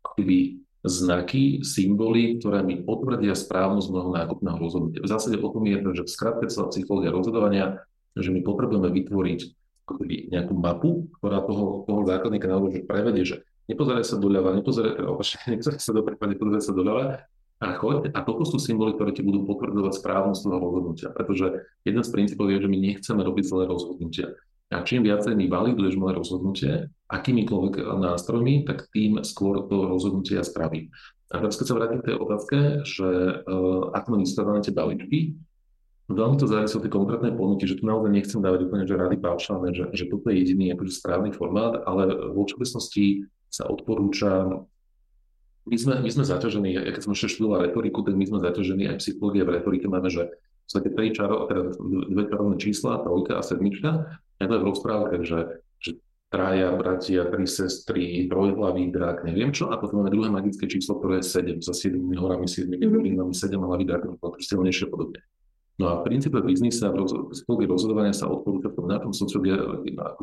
ako 0.00 0.10
keby 0.18 0.38
znaky, 0.84 1.64
symboly, 1.64 2.38
ktoré 2.38 2.60
mi 2.60 2.84
potvrdia 2.84 3.32
správnosť 3.32 3.88
môjho 3.88 4.10
nákupného 4.12 4.58
rozhodnutia. 4.60 5.00
V 5.00 5.10
zásade 5.10 5.40
o 5.40 5.48
tom 5.48 5.64
je, 5.64 5.80
že 5.96 6.02
v 6.04 6.12
skratke 6.12 6.44
celá 6.52 6.68
psychológia 6.68 7.14
rozhodovania, 7.14 7.80
že 8.12 8.28
my 8.28 8.44
potrebujeme 8.44 8.92
vytvoriť 8.92 9.40
nejakú 10.32 10.54
mapu, 10.56 11.08
ktorá 11.20 11.44
toho, 11.44 11.88
toho 11.88 12.00
základníka 12.04 12.48
naozaj 12.48 12.84
prevedie, 12.84 13.24
že 13.24 13.36
nepozeraj 13.68 14.04
sa 14.04 14.20
doľava, 14.20 14.52
nepozeraj, 14.56 14.92
nepozeraj 15.52 15.80
sa 15.80 15.92
dopredu, 15.96 16.20
nepozeraj 16.36 16.62
sa 16.62 16.72
doľava, 16.76 17.04
a 17.64 17.80
choď. 17.80 18.12
A 18.12 18.20
toto 18.20 18.44
sú 18.44 18.60
symboly, 18.60 18.92
ktoré 18.98 19.16
ti 19.16 19.24
budú 19.24 19.46
potvrdzovať 19.48 19.92
správnosť 19.96 20.40
toho 20.44 20.58
rozhodnutia. 20.58 21.08
Pretože 21.14 21.64
jeden 21.86 22.02
z 22.04 22.10
princípov 22.12 22.50
je, 22.52 22.60
že 22.60 22.68
my 22.68 22.76
nechceme 22.76 23.22
robiť 23.24 23.44
zlé 23.46 23.64
rozhodnutia. 23.64 24.36
A 24.74 24.82
čím 24.82 25.06
viacej 25.06 25.38
mi 25.38 25.46
validuješ 25.46 25.94
moje 25.94 26.18
rozhodnutie, 26.18 26.72
akýmikoľvek 27.06 27.78
nástrojmi, 27.78 28.66
tak 28.66 28.90
tým 28.90 29.22
skôr 29.22 29.70
to 29.70 29.86
rozhodnutie 29.86 30.34
ja 30.34 30.42
spravím. 30.42 30.90
A 31.30 31.38
teraz 31.38 31.54
keď 31.54 31.66
sa 31.70 31.76
vrátim 31.78 32.00
k 32.02 32.08
tej 32.10 32.16
otázke, 32.18 32.58
že 32.82 33.08
uh, 33.46 33.94
ako 33.94 34.06
mám 34.18 34.62
tie 34.66 34.74
balíčky, 34.74 35.18
veľmi 36.10 36.36
to 36.36 36.50
závisí 36.50 36.74
od 36.74 36.84
tej 36.84 36.92
konkrétnej 36.92 37.32
ponuky, 37.32 37.64
že 37.70 37.78
tu 37.78 37.86
naozaj 37.86 38.10
nechcem 38.12 38.42
dávať 38.42 38.66
úplne 38.68 38.84
že 38.84 38.98
rady 38.98 39.16
paušálne, 39.22 39.70
že, 39.72 39.84
že 39.94 40.04
toto 40.10 40.28
je 40.28 40.42
jediný 40.42 40.74
akože 40.74 40.92
správny 41.00 41.30
formát, 41.32 41.80
ale 41.86 42.34
vo 42.34 42.44
všeobecnosti 42.44 43.24
sa 43.48 43.70
odporúča 43.70 44.62
my 45.64 45.76
sme, 45.80 45.94
my 46.04 46.10
sme 46.12 46.28
zaťažení, 46.28 46.76
ja 46.76 46.92
keď 46.92 47.08
som 47.08 47.16
ešte 47.16 47.40
študoval 47.40 47.64
retoriku, 47.64 48.04
tak 48.04 48.20
my 48.20 48.28
sme 48.28 48.44
zaťažení 48.44 48.84
aj 48.84 49.00
psychológie 49.00 49.48
v 49.48 49.54
retorike 49.56 49.88
máme, 49.88 50.12
že 50.12 50.28
sú 50.68 50.76
také 50.76 50.92
tri 50.92 51.08
čaro, 51.08 51.48
teda 51.48 51.72
dve 52.12 52.22
čarovné 52.28 52.56
čísla, 52.60 53.00
trojka 53.00 53.40
a 53.40 53.42
sedmička 53.44 54.20
to 54.48 54.54
je 54.56 54.62
v 54.62 54.68
rozprávke, 54.70 55.14
že, 55.22 55.40
že 55.80 55.90
traja 56.32 56.74
bratia, 56.74 57.30
tri 57.30 57.46
sestry, 57.46 58.26
trojhlavý 58.26 58.90
drak, 58.90 59.22
neviem 59.22 59.54
čo, 59.54 59.70
a 59.70 59.78
potom 59.78 60.02
máme 60.02 60.10
druhé 60.10 60.28
magické 60.32 60.66
číslo, 60.66 60.98
ktoré 60.98 61.22
je 61.22 61.60
7, 61.60 61.62
za 61.62 61.74
7 61.76 61.94
horami, 62.18 62.50
7 62.50 62.70
dolinami, 62.74 63.30
7 63.30 63.54
hlavý 63.54 63.84
drak, 63.86 64.02
to 64.08 64.28
silnejšie 64.42 64.90
podobne. 64.90 65.22
No 65.74 65.90
a 65.90 65.98
v 65.98 66.06
princípe 66.06 66.38
biznisa, 66.38 66.94
v 66.94 67.34
psychológii 67.34 67.66
rozhodovania 67.66 68.14
sa 68.14 68.30
odporúča 68.30 68.70
v 68.70 68.76
tom 68.78 68.86
na 68.86 69.02
tom 69.02 69.10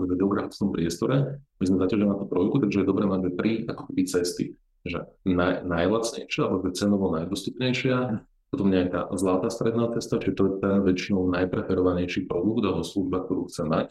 geografickom 0.07 0.71
priestore. 0.71 1.43
My 1.60 1.63
sme 1.67 1.84
zaťažili 1.84 2.07
na 2.07 2.15
tú 2.15 2.25
trojku, 2.31 2.55
takže 2.63 2.79
je 2.79 2.88
dobré 2.88 3.03
mať 3.03 3.36
tri 3.36 3.67
ako 3.67 3.91
keby 3.91 4.01
cesty. 4.07 4.55
Že 4.88 5.12
naj, 5.27 5.67
najlacnejšia, 5.67 6.41
alebo 6.47 6.71
cenovo 6.71 7.12
najdostupnejšia, 7.19 8.23
potom 8.47 8.67
nejaká 8.71 9.12
zlatá 9.19 9.51
stredná 9.51 9.91
cesta, 9.95 10.23
čiže 10.23 10.36
to 10.39 10.43
je 10.47 10.53
ten 10.63 10.75
väčšinou 10.84 11.27
najpreferovanejší 11.36 12.31
produkt 12.31 12.63
alebo 12.67 12.84
služba, 12.88 13.23
ktorú 13.27 13.51
chce 13.51 13.63
mať. 13.67 13.88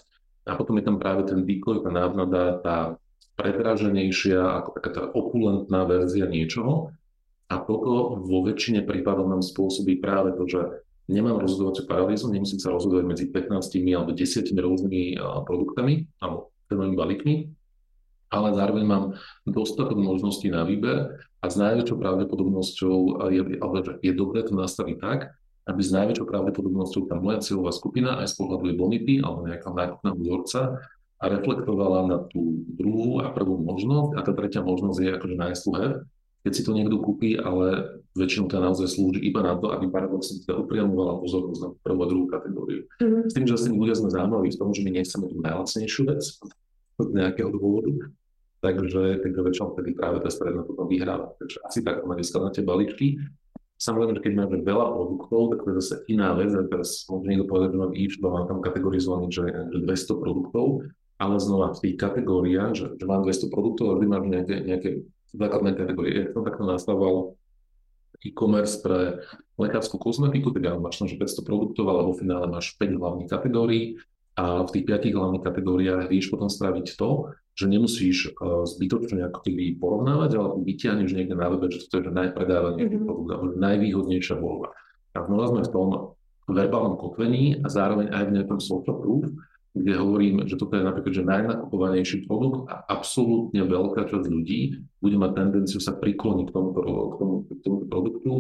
A 0.50 0.58
potom 0.58 0.74
je 0.82 0.84
tam 0.90 0.98
práve 0.98 1.30
ten 1.30 1.46
výkoj, 1.46 1.86
tá 1.86 1.94
návnada, 1.94 2.58
tá 2.58 2.76
predraženejšia, 3.38 4.42
ako 4.42 4.68
taká 4.74 4.90
tá 4.90 5.02
opulentná 5.14 5.86
verzia 5.86 6.26
niečoho. 6.26 6.90
A 7.46 7.62
toto 7.62 8.18
vo 8.18 8.42
väčšine 8.42 8.82
prípadov 8.82 9.30
nám 9.30 9.46
spôsobí 9.46 10.02
práve 10.02 10.34
to, 10.34 10.50
že 10.50 10.60
nemám 11.06 11.38
rozhodovaciu 11.38 11.86
paralýzu, 11.86 12.30
nemusím 12.30 12.58
sa 12.58 12.74
rozhodovať 12.74 13.04
medzi 13.06 13.24
15 13.30 13.94
alebo 13.94 14.10
10 14.14 14.50
rôznymi 14.50 15.02
produktami 15.46 16.06
alebo 16.22 16.50
cenovými 16.70 16.96
balíkmi, 16.98 17.34
ale 18.30 18.54
zároveň 18.54 18.84
mám 18.86 19.04
dostatok 19.42 19.98
možností 19.98 20.50
na 20.50 20.62
výber 20.62 21.18
a 21.42 21.46
s 21.50 21.58
najväčšou 21.58 21.98
pravdepodobnosťou 21.98 23.26
je, 23.34 23.42
je 23.98 24.12
dobré 24.14 24.46
to 24.46 24.54
nastaviť 24.54 24.96
tak, 25.02 25.34
aby 25.68 25.80
s 25.80 25.92
najväčšou 25.92 26.26
pravdepodobnosťou 26.28 27.02
tá 27.10 27.16
moja 27.20 27.44
cieľová 27.44 27.72
skupina 27.74 28.20
aj 28.22 28.32
z 28.32 28.34
pohľadu 28.40 28.64
bonity 28.78 29.20
alebo 29.20 29.44
nejaká 29.44 29.68
nákupného 29.68 30.16
vzorca 30.16 30.60
a 31.20 31.24
reflektovala 31.28 32.08
na 32.08 32.18
tú 32.24 32.64
druhú 32.64 33.20
a 33.20 33.28
prvú 33.28 33.60
možnosť 33.60 34.10
a 34.16 34.20
tá 34.24 34.32
tretia 34.32 34.64
možnosť 34.64 34.98
je 35.04 35.10
akože 35.20 35.36
have, 35.36 36.08
keď 36.40 36.52
si 36.56 36.62
to 36.64 36.72
niekto 36.72 36.96
kúpi, 36.96 37.36
ale 37.36 38.00
väčšinou 38.16 38.48
to 38.48 38.56
naozaj 38.56 38.88
slúži 38.88 39.20
iba 39.20 39.44
na 39.44 39.52
to, 39.60 39.68
aby 39.76 39.92
paradoxne 39.92 40.40
teda 40.40 40.56
upriamovala 40.64 41.20
pozornosť 41.20 41.60
na 41.60 41.68
prvú 41.84 42.00
a 42.00 42.08
druhú 42.08 42.26
kategóriu. 42.32 42.88
Mm-hmm. 42.96 43.28
S 43.28 43.32
tým, 43.36 43.44
že 43.44 43.54
asi 43.60 43.68
ľudia 43.68 43.94
sme 44.00 44.08
zaujímaví 44.08 44.48
v 44.48 44.58
tom, 44.58 44.72
že 44.72 44.80
my 44.80 44.90
nechceme 44.96 45.28
tú 45.28 45.36
najlacnejšiu 45.44 46.02
vec 46.08 46.22
z 47.00 47.08
nejakého 47.12 47.52
dôvodu, 47.52 47.92
Takže, 48.60 49.24
takže 49.24 49.40
väčšinou 49.40 49.72
vtedy 49.72 49.96
práve 49.96 50.20
tá 50.20 50.28
stredná 50.28 50.60
potom 50.60 50.84
vyhráva. 50.84 51.32
Takže 51.40 51.58
asi 51.64 51.80
tak 51.80 52.04
na 52.04 52.52
tie 52.52 52.60
balíčky. 52.60 53.16
Samozrejme, 53.80 54.20
že 54.20 54.24
keď 54.28 54.32
máme 54.36 54.56
veľa 54.60 54.86
produktov, 54.92 55.40
tak 55.56 55.58
to 55.64 55.68
je 55.72 55.76
zase 55.80 55.94
iná 56.12 56.36
vec. 56.36 56.52
A 56.52 56.68
teraz 56.68 57.08
môže 57.08 57.24
niekto 57.24 57.48
povedať, 57.48 57.72
že 57.72 57.80
mám 57.80 57.92
e 57.96 58.04
mám 58.20 58.44
tam 58.44 58.60
kategorizovaný, 58.60 59.32
že, 59.32 59.44
že 59.72 59.78
200 59.80 60.20
produktov, 60.20 60.84
ale 61.16 61.34
znova 61.40 61.72
v 61.72 61.80
tých 61.88 61.96
kategóriách, 61.96 62.72
že, 62.76 62.86
že 63.00 63.04
mám 63.08 63.24
200 63.24 63.48
produktov 63.48 63.84
a 63.88 63.96
vždy 63.96 64.06
mám 64.12 64.24
nejaké, 64.28 64.56
nejaké 64.68 64.90
základné 65.32 65.80
kategórie. 65.80 66.12
Ja 66.12 66.32
som 66.36 66.44
takto 66.44 66.64
nastával 66.68 67.40
e-commerce 68.20 68.84
pre 68.84 69.24
lekárskú 69.56 69.96
kozmetiku, 69.96 70.52
teda 70.52 70.76
máš 70.76 71.00
tam 71.00 71.08
500 71.08 71.40
produktov, 71.40 71.88
alebo 71.88 72.12
v 72.12 72.20
finále 72.20 72.46
máš 72.52 72.76
5 72.76 73.00
hlavných 73.00 73.30
kategórií 73.32 73.96
a 74.36 74.64
v 74.64 74.70
tých 74.76 74.84
5 74.88 75.16
hlavných 75.16 75.44
kategóriách 75.44 76.04
vieš 76.12 76.28
potom 76.28 76.52
spraviť 76.52 77.00
to, 77.00 77.32
že 77.54 77.66
nemusíš 77.66 78.34
uh, 78.36 78.64
zbytočne 78.64 79.26
ako 79.28 79.44
keby 79.44 79.76
porovnávať, 79.76 80.30
ale 80.38 80.48
vyťahneš 80.64 81.10
niekde 81.12 81.36
na 81.36 81.50
webe, 81.52 81.68
že 81.68 81.86
to 81.90 82.00
je 82.00 82.10
najpredávanejší 82.10 82.88
mm-hmm. 82.88 83.06
produkt, 83.06 83.30
alebo 83.30 83.44
najvýhodnejšia 83.58 84.36
voľba. 84.38 84.68
A 85.14 85.18
znova 85.26 85.44
sme 85.50 85.62
v 85.66 85.72
tom 85.74 85.88
verbálnom 86.50 86.96
kotvení 86.98 87.62
a 87.62 87.66
zároveň 87.70 88.10
aj 88.10 88.24
v 88.26 88.34
nejakom 88.38 88.60
social 88.62 88.98
proof, 88.98 89.26
kde 89.70 89.92
hovorím, 89.94 90.50
že 90.50 90.58
toto 90.58 90.74
je 90.74 90.82
napríklad 90.82 91.14
že 91.14 91.22
najnakupovanejší 91.22 92.26
produkt 92.26 92.66
a 92.66 92.82
absolútne 92.90 93.62
veľká 93.62 94.02
časť 94.10 94.26
ľudí 94.26 94.82
bude 94.98 95.14
mať 95.14 95.30
tendenciu 95.38 95.78
sa 95.78 95.94
prikloniť 95.94 96.50
k 96.50 96.54
tomuto, 96.54 96.80
k 96.82 97.14
tomu, 97.22 97.34
k 97.46 97.60
tomuto 97.62 97.86
produktu 97.86 98.30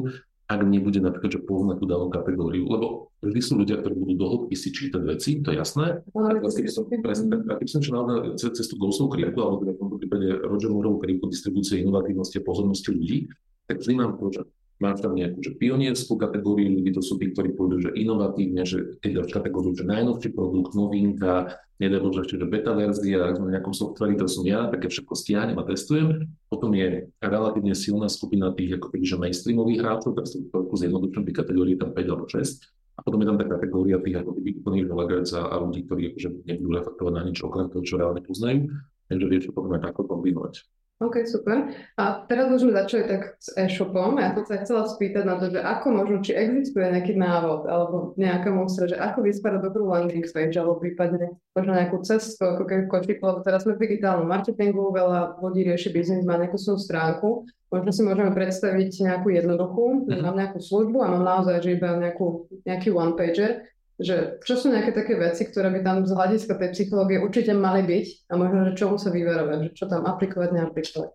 ak 0.50 0.66
nebude 0.66 0.98
napríklad, 0.98 1.30
že 1.30 1.46
poznať 1.46 1.78
tú 1.78 1.86
danú 1.86 2.10
kategóriu, 2.10 2.66
lebo 2.66 3.14
vždy 3.22 3.38
sú 3.38 3.54
ľudia, 3.54 3.78
ktorí 3.78 3.94
budú 3.94 4.14
dohodky 4.18 4.58
si 4.58 4.74
čítať 4.74 4.98
veci, 4.98 5.38
to 5.38 5.54
je 5.54 5.62
jasné. 5.62 6.02
Ale 6.10 6.42
keby 6.42 6.66
som, 6.66 6.90
presne, 6.90 7.30
tak, 7.30 7.62
keby 7.62 7.70
som 7.70 7.80
šiel 7.86 8.02
na 8.02 8.16
cestu 8.34 8.74
Gaussovú 8.74 9.14
krivku, 9.14 9.38
alebo 9.38 9.62
teda 9.62 9.78
v 9.78 9.80
tomto 9.86 9.96
prípade 10.02 10.26
Roger 10.42 10.74
Mooreovú 10.74 10.98
krivku 10.98 11.30
distribúcie 11.30 11.78
inovatívnosti 11.86 12.42
a 12.42 12.42
pozornosti 12.42 12.90
ľudí, 12.90 13.30
tak 13.70 13.78
vždy 13.78 13.92
mám 13.94 14.18
to, 14.18 14.26
že 14.34 14.42
máš 14.82 14.98
tam 14.98 15.14
nejakú 15.14 15.38
že 15.38 15.54
pionierskú 15.54 16.18
kategóriu 16.18 16.66
ľudí, 16.66 16.90
to 16.98 17.02
sú 17.04 17.14
tí, 17.22 17.30
ktorí 17.30 17.54
pôjdu 17.54 17.86
že 17.86 17.90
inovatívne, 17.94 18.66
že 18.66 18.98
keď 18.98 19.22
dáš 19.22 19.30
kategóriu, 19.30 19.70
že 19.78 19.86
najnovší 19.86 20.34
produkt, 20.34 20.74
novinka, 20.74 21.62
nedaj 21.80 22.00
Bože 22.04 22.20
ešte, 22.28 22.36
že 22.36 22.46
beta 22.46 22.76
verzia, 22.76 23.24
ak 23.24 23.40
sme 23.40 23.46
v 23.48 23.54
nejakom 23.56 23.74
softveri, 23.74 24.14
to 24.20 24.28
som 24.28 24.44
ja, 24.44 24.68
také 24.68 24.92
všetko 24.92 25.12
stiahnem 25.16 25.56
a 25.56 25.64
testujem. 25.64 26.28
Potom 26.52 26.70
je 26.76 27.08
relatívne 27.24 27.72
silná 27.72 28.12
skupina 28.12 28.52
tých 28.52 28.76
ako 28.76 28.92
kebyže 28.92 29.16
mainstreamových 29.16 29.80
hráčov, 29.80 30.12
tak 30.20 30.28
sú 30.28 30.44
trošku 30.52 30.76
zjednodušené 30.76 31.24
tie 31.32 31.34
kategórie 31.34 31.74
tam 31.80 31.96
5 31.96 32.12
alebo 32.12 32.28
6. 32.28 32.68
A 32.94 33.00
potom 33.00 33.18
je 33.24 33.26
tam 33.32 33.40
tá 33.40 33.46
kategória 33.48 33.96
tých 33.96 34.20
ako 34.20 34.36
keby 34.36 34.50
úplných 34.60 34.86
a 35.32 35.54
ľudí, 35.56 35.80
ktorí 35.88 36.02
akože 36.12 36.28
nebudú 36.44 36.70
reflektovať 36.76 37.12
na 37.16 37.22
nič 37.24 37.38
okrem 37.40 37.66
toho, 37.72 37.80
čo 37.80 37.96
reálne 37.96 38.20
poznajú. 38.20 38.68
Takže 39.08 39.26
vieš, 39.26 39.42
čo 39.48 39.56
potom 39.56 39.72
aj 39.72 39.88
takto 39.88 40.04
kombinovať. 40.04 40.54
OK, 41.00 41.24
super. 41.24 41.72
A 41.96 42.28
teraz 42.28 42.52
už 42.52 42.68
sme 42.68 42.76
začali 42.76 43.08
tak 43.08 43.32
s 43.40 43.56
e-shopom. 43.56 44.20
Ja 44.20 44.36
som 44.36 44.44
sa 44.44 44.60
chcela 44.60 44.84
spýtať 44.84 45.24
na 45.24 45.40
to, 45.40 45.48
že 45.48 45.56
ako 45.56 45.96
možno, 45.96 46.20
či 46.20 46.36
existuje 46.36 46.84
nejaký 46.84 47.16
návod 47.16 47.64
alebo 47.64 48.12
nejaká 48.20 48.52
mustra, 48.52 48.84
že 48.84 49.00
ako 49.00 49.24
vyspára 49.24 49.64
dobrú 49.64 49.88
landing 49.88 50.28
page 50.28 50.60
alebo 50.60 50.76
prípadne 50.76 51.40
možno 51.56 51.72
nejakú 51.72 52.04
cestu, 52.04 52.44
ako 52.44 52.68
keď 52.68 52.78
kočík, 52.92 53.16
lebo 53.24 53.40
teraz 53.40 53.64
sme 53.64 53.80
v 53.80 53.88
digitálnom 53.88 54.28
marketingu, 54.28 54.92
veľa 54.92 55.40
ľudí 55.40 55.64
rieši 55.72 55.88
biznis, 55.88 56.28
má 56.28 56.36
nejakú 56.36 56.60
svoju 56.60 56.84
stránku. 56.84 57.48
Možno 57.72 57.90
si 57.96 58.04
môžeme 58.04 58.36
predstaviť 58.36 58.90
nejakú 59.00 59.32
jednoduchú, 59.32 60.04
mm-hmm. 60.04 60.20
mám 60.20 60.36
nejakú 60.36 60.60
službu 60.60 61.00
a 61.00 61.16
mám 61.16 61.24
naozaj 61.24 61.64
že 61.64 61.80
iba 61.80 61.96
nejakú, 61.96 62.44
nejaký 62.68 62.92
one-pager 62.92 63.64
že 64.00 64.40
čo 64.48 64.56
sú 64.56 64.72
nejaké 64.72 64.96
také 64.96 65.14
veci, 65.20 65.44
ktoré 65.44 65.68
by 65.68 65.84
tam 65.84 66.08
z 66.08 66.16
hľadiska 66.16 66.56
tej 66.56 66.72
psychológie 66.72 67.20
určite 67.20 67.52
mali 67.52 67.84
byť? 67.84 68.32
A 68.32 68.40
možno, 68.40 68.72
že 68.72 68.78
čomu 68.80 68.96
sa 68.96 69.12
vyverovať, 69.12 69.58
že 69.68 69.70
čo 69.76 69.84
tam 69.86 70.08
aplikovať, 70.08 70.50
neaplikovať. 70.56 71.12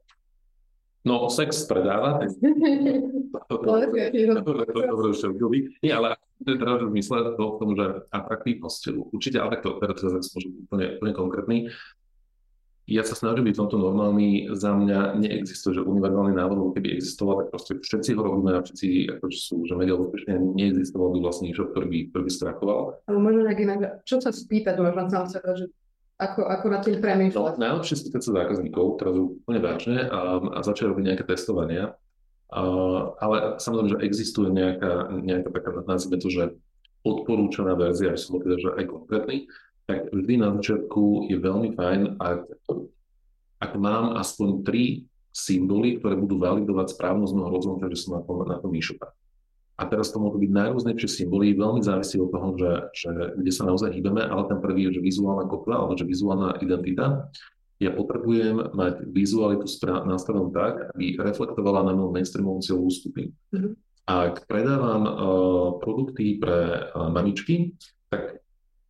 No, 1.06 1.30
sex 1.30 1.69
predáva. 1.69 2.21
Nie, 5.86 5.93
ale 5.93 6.17
v 6.45 6.91
zmysle 6.91 7.38
toho 7.38 7.56
v 7.56 7.60
tom, 7.62 7.71
že 7.78 7.86
atraktívnosť, 8.12 8.82
určite, 9.13 9.38
ale 9.38 9.62
to 9.62 9.78
teraz 9.80 10.34
môže 10.34 10.50
byť 10.50 10.58
úplne, 10.67 10.86
úplne 11.00 11.13
konkrétny, 11.13 11.58
ja 12.86 13.02
sa 13.02 13.17
snažím 13.17 13.50
byť 13.50 13.56
v 13.58 13.62
tomto 13.65 13.78
normálny, 13.82 14.54
za 14.54 14.69
mňa 14.78 15.17
neexistuje, 15.17 15.82
že 15.82 15.82
univerzálny 15.82 16.38
návod, 16.38 16.78
keby 16.78 16.93
existoval, 16.93 17.41
tak 17.41 17.48
proste 17.50 17.71
všetci 17.82 18.13
ho 18.13 18.21
robíme 18.21 18.54
a 18.54 18.62
všetci 18.62 19.17
ako 19.17 19.26
sú, 19.34 19.56
že 19.65 19.74
media 19.74 19.98
úspešne 19.98 20.38
neexistoval 20.54 21.10
by 21.17 21.19
vlastne 21.26 21.50
niečo, 21.50 21.65
ktorý 21.65 21.88
by, 21.89 22.00
ktorý 22.13 22.24
by 22.30 22.32
strachoval. 22.32 22.82
Ale 23.10 23.17
možno 23.17 23.41
inak, 23.50 24.06
čo 24.06 24.21
sa 24.21 24.30
spýtať 24.30 24.78
možno 24.78 25.10
seba, 25.26 25.58
že 25.58 25.65
ako, 26.15 26.48
ako 26.48 26.65
na 26.71 26.80
tým 26.80 27.02
premýšľať? 27.02 27.58
No, 27.58 27.63
najlepšie 27.65 27.95
spýtať 28.06 28.21
sa 28.21 28.32
zákazníkov, 28.38 29.02
teraz 29.02 29.15
úplne 29.17 29.60
vážne 29.60 29.98
a, 30.08 30.39
a 30.39 30.60
začať 30.62 30.93
robiť 30.93 31.04
nejaké 31.12 31.24
testovania. 31.28 31.98
A, 32.54 32.62
ale 33.17 33.58
samozrejme, 33.60 33.98
že 33.98 34.04
existuje 34.06 34.48
nejaká, 34.54 35.12
nejaká 35.12 35.50
taká, 35.52 35.69
nazvime 35.84 36.21
to, 36.21 36.30
že 36.32 36.43
odporúčaná 37.02 37.76
verzia, 37.76 38.15
že 38.15 38.30
som 38.30 38.39
teda, 38.39 38.58
že 38.62 38.69
aj 38.78 38.86
konkrétny, 38.88 39.50
tak 39.86 40.10
vždy 40.10 40.34
na 40.41 40.50
začiatku 40.58 41.30
je 41.30 41.38
veľmi 41.38 41.78
fajn, 41.78 42.02
ak, 42.17 42.41
ak 43.62 43.71
mám 43.78 44.17
aspoň 44.17 44.65
tri 44.65 45.06
symboly, 45.36 46.00
ktoré 46.00 46.15
budú 46.15 46.39
validovať 46.39 46.95
správnosť 46.95 47.34
môjho 47.36 47.52
rozhodnutia, 47.52 47.91
že 47.93 48.02
som 48.08 48.17
na 48.17 48.21
tom, 48.24 48.38
na 48.48 48.58
tom 48.58 48.71
e-shope. 48.74 49.06
A 49.76 49.84
teraz 49.91 50.08
to 50.15 50.24
môžu 50.24 50.39
byť 50.39 50.52
najrôznejšie 50.56 51.28
symboly, 51.28 51.52
veľmi 51.52 51.84
závisí 51.84 52.15
od 52.15 52.32
toho, 52.32 52.56
že, 52.56 52.71
že 52.95 53.12
kde 53.36 53.52
sa 53.52 53.67
naozaj 53.67 53.91
hýbeme, 53.91 54.24
ale 54.24 54.48
ten 54.48 54.63
prvý 54.63 54.88
je, 54.88 54.98
že 54.98 55.02
vizuálna 55.04 55.52
kopla, 55.52 55.84
alebo 55.84 56.00
že 56.00 56.08
vizuálna 56.08 56.63
identita. 56.63 57.28
Ja 57.84 57.91
potrebujem 57.91 58.71
mať 58.71 59.04
vizualitu 59.12 59.67
nastavenú 60.08 60.48
tak, 60.56 60.95
aby 60.95 61.19
reflektovala 61.19 61.84
na 61.84 61.91
môj 61.91 62.15
mainstreamovú 62.15 62.63
cieľovú 62.63 62.88
skupinu. 62.88 63.36
Mm-hmm. 63.52 63.74
Ak 64.08 64.48
predávam 64.48 65.04
uh, 65.04 65.12
produkty 65.84 66.39
pre 66.39 66.88
uh, 66.95 67.12
mamičky, 67.12 67.76
tak 68.08 68.44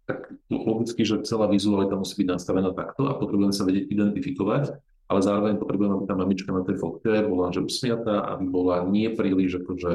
tak 0.06 0.30
logicky, 0.54 1.02
že 1.02 1.26
celá 1.26 1.50
vizualita 1.50 1.98
musí 1.98 2.14
byť 2.22 2.28
nastavená 2.30 2.70
takto 2.78 3.10
a 3.10 3.18
potrebujeme 3.18 3.54
sa 3.54 3.66
vedieť 3.66 3.90
identifikovať, 3.90 4.78
ale 5.06 5.20
zároveň 5.22 5.58
potrebujeme, 5.58 5.98
aby 5.98 6.06
tá 6.06 6.16
mamička 6.18 6.50
na 6.54 6.66
tej 6.66 6.78
fotke 6.82 7.26
bola 7.26 7.54
že 7.54 7.66
usmiatá, 7.66 8.26
aby 8.38 8.46
bola 8.50 8.86
nie 8.86 9.10
príliš 9.14 9.62
akože 9.66 9.94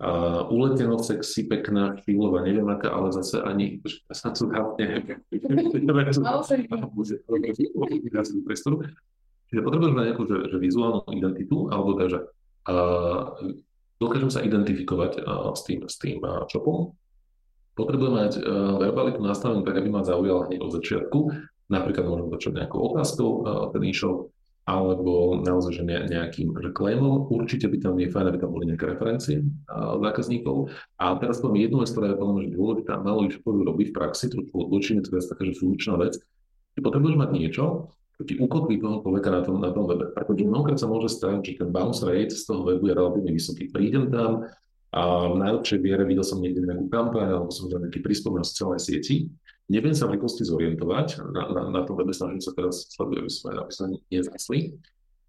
uh, 0.00 0.48
uleteno 0.48 0.96
sexy, 1.00 1.44
pekná, 1.48 1.96
chvíľová, 2.04 2.44
neviem 2.44 2.68
aká, 2.68 2.92
ale 2.92 3.12
zase 3.12 3.40
ani 3.40 3.84
sa 8.60 8.68
tu. 8.72 8.74
Čiže 9.52 9.60
potrebujeme 9.60 10.08
nejakú 10.08 10.24
že, 10.24 10.36
že 10.50 10.56
vizuálnu 10.56 11.04
identitu, 11.12 11.68
alebo 11.68 12.00
teda, 12.00 12.08
že 12.08 12.20
uh, 12.72 13.24
dokážem 14.00 14.32
sa 14.32 14.40
identifikovať 14.40 15.20
uh, 15.20 15.52
s 15.52 15.62
tým, 15.68 15.84
s 15.84 15.96
tým 16.00 16.20
uh, 16.24 16.48
shopom, 16.48 16.96
Potrebujem 17.74 18.14
mať 18.14 18.32
uh, 18.38 18.78
verbalitu 18.78 19.18
nastavenú 19.18 19.66
tak, 19.66 19.82
aby 19.82 19.90
ma 19.90 20.06
zaujala 20.06 20.46
hneď 20.46 20.62
od 20.62 20.70
začiatku. 20.78 21.18
Napríklad 21.66 22.06
môžem 22.06 22.28
začať 22.30 22.52
nejakou 22.62 22.80
otázkou 22.94 23.28
uh, 23.42 23.66
ten 23.74 23.82
e-shop, 23.90 24.30
alebo 24.64 25.42
naozaj 25.42 25.82
že 25.82 25.84
ne, 25.84 26.06
nejakým 26.06 26.54
reklamom. 26.54 27.28
Určite 27.28 27.66
by 27.66 27.76
tam 27.82 27.98
je 27.98 28.08
fajn, 28.08 28.26
aby 28.30 28.38
tam 28.38 28.54
boli 28.54 28.70
nejaké 28.70 28.94
referencie 28.94 29.42
uh, 29.42 29.98
zákazníkov. 29.98 30.70
A 31.02 31.18
teraz 31.18 31.42
poviem 31.42 31.66
jednu 31.66 31.82
vec, 31.82 31.90
ktorá 31.90 32.14
je 32.14 32.20
veľmi 32.22 32.42
dôležitá, 32.54 33.02
malo 33.02 33.26
e 33.26 33.34
robiť 33.42 33.86
v 33.90 33.96
praxi, 33.96 34.30
trošku 34.30 34.54
odločíme, 34.54 35.02
to 35.02 35.18
je 35.18 35.26
taká, 35.26 35.42
že 35.42 35.58
funkčná 35.58 35.98
vec. 35.98 36.14
Ty 36.74 36.80
potrebuješ 36.82 37.16
mať 37.18 37.30
niečo, 37.34 37.90
čo 38.14 38.22
ti 38.22 38.38
ukotví 38.38 38.78
toho 38.78 39.02
človeka 39.02 39.30
na 39.34 39.42
tom, 39.42 39.58
na 39.58 39.70
tom 39.74 39.90
webe. 39.90 40.14
Pretože 40.14 40.46
mnohokrát 40.46 40.78
sa 40.78 40.86
môže 40.86 41.10
stať, 41.10 41.42
že 41.42 41.58
ten 41.58 41.70
bounce 41.74 42.06
rate 42.06 42.30
z 42.30 42.46
toho 42.46 42.62
webu 42.62 42.86
je 42.86 42.94
relatívne 42.94 43.34
vysoký. 43.34 43.70
Prídem 43.74 44.10
tam, 44.14 44.46
a 44.94 45.26
v 45.26 45.36
najlepšej 45.42 45.78
viere 45.82 46.06
videl 46.06 46.22
som 46.22 46.38
niekde 46.38 46.62
nejakú 46.62 46.86
kampaň 46.86 47.34
alebo 47.34 47.50
som 47.50 47.66
za 47.66 47.82
nejaký 47.82 47.98
príspevok 47.98 48.38
na 48.38 48.46
sociálnej 48.46 48.78
sieti. 48.78 49.26
Neviem 49.66 49.90
sa 49.90 50.06
v 50.06 50.14
rýchlosti 50.14 50.46
zorientovať, 50.46 51.24
na, 51.34 51.42
na, 51.50 51.62
na 51.74 51.80
tom 51.82 51.98
webe 51.98 52.14
snažím 52.14 52.38
sa 52.38 52.54
teraz 52.54 52.86
aby 52.94 53.26
sme, 53.26 53.58
aby 53.58 53.72
sme 53.74 53.86
nezasli. 54.12 54.78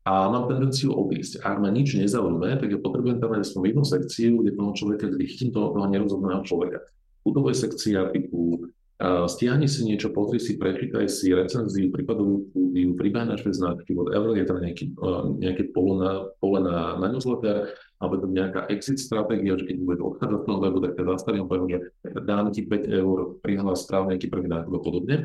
A 0.06 0.30
mám 0.30 0.46
tendenciu 0.46 0.94
odísť. 0.94 1.42
Ak 1.42 1.58
ma 1.58 1.74
nič 1.74 1.98
nezaujíma, 1.98 2.62
tak 2.62 2.70
ja 2.70 2.78
potrebujem 2.78 3.18
tam 3.18 3.34
aspoň 3.34 3.74
jednu 3.74 3.84
sekciu, 3.90 4.32
kde 4.38 4.54
toho 4.54 4.72
človeka, 4.78 5.10
kde 5.10 5.26
chytím 5.26 5.50
toho, 5.50 5.74
toho 5.74 5.88
nerozhodného 5.90 6.46
človeka. 6.46 6.80
Je 7.26 7.56
sekcia 7.58 8.14
typu 8.14 8.70
stiahni 9.04 9.68
si 9.68 9.84
niečo, 9.84 10.16
pozri 10.16 10.40
si, 10.40 10.56
prečítaj 10.56 11.12
si 11.12 11.36
recenziu, 11.36 11.92
pribáj 11.92 13.28
naše 13.28 13.52
značky, 13.52 13.92
whatever, 13.92 14.32
je 14.40 14.46
tam 14.48 14.64
nejaký, 14.64 14.86
uh, 14.96 15.36
nejaké 15.36 15.76
pole 15.76 16.00
na, 16.00 16.12
pole 16.40 16.64
na, 16.64 16.96
na 16.96 17.08
newsletter, 17.12 17.76
alebo 18.00 18.24
to 18.24 18.32
nejaká 18.32 18.72
exit 18.72 19.04
stratégia, 19.04 19.60
že 19.60 19.68
keď 19.68 19.76
bude 19.84 20.00
odchádzať 20.00 20.42
toho 20.48 20.60
webu, 20.64 20.80
tak 20.80 20.96
ťa 20.96 21.04
zastavím, 21.12 21.48
poviem, 21.52 21.68
že 21.76 21.80
dám 22.24 22.48
ti 22.56 22.64
5 22.64 22.88
eur, 22.88 23.18
prihlas 23.44 23.84
správne 23.84 24.16
nejaký 24.16 24.28
prvý 24.32 24.48
nákup 24.48 24.72
a 24.72 24.82
podobne. 24.82 25.16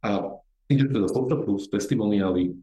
A 0.00 0.40
že 0.72 0.88
teda 0.88 1.08
social 1.12 1.44
plus, 1.44 1.68
testimoniály, 1.68 2.56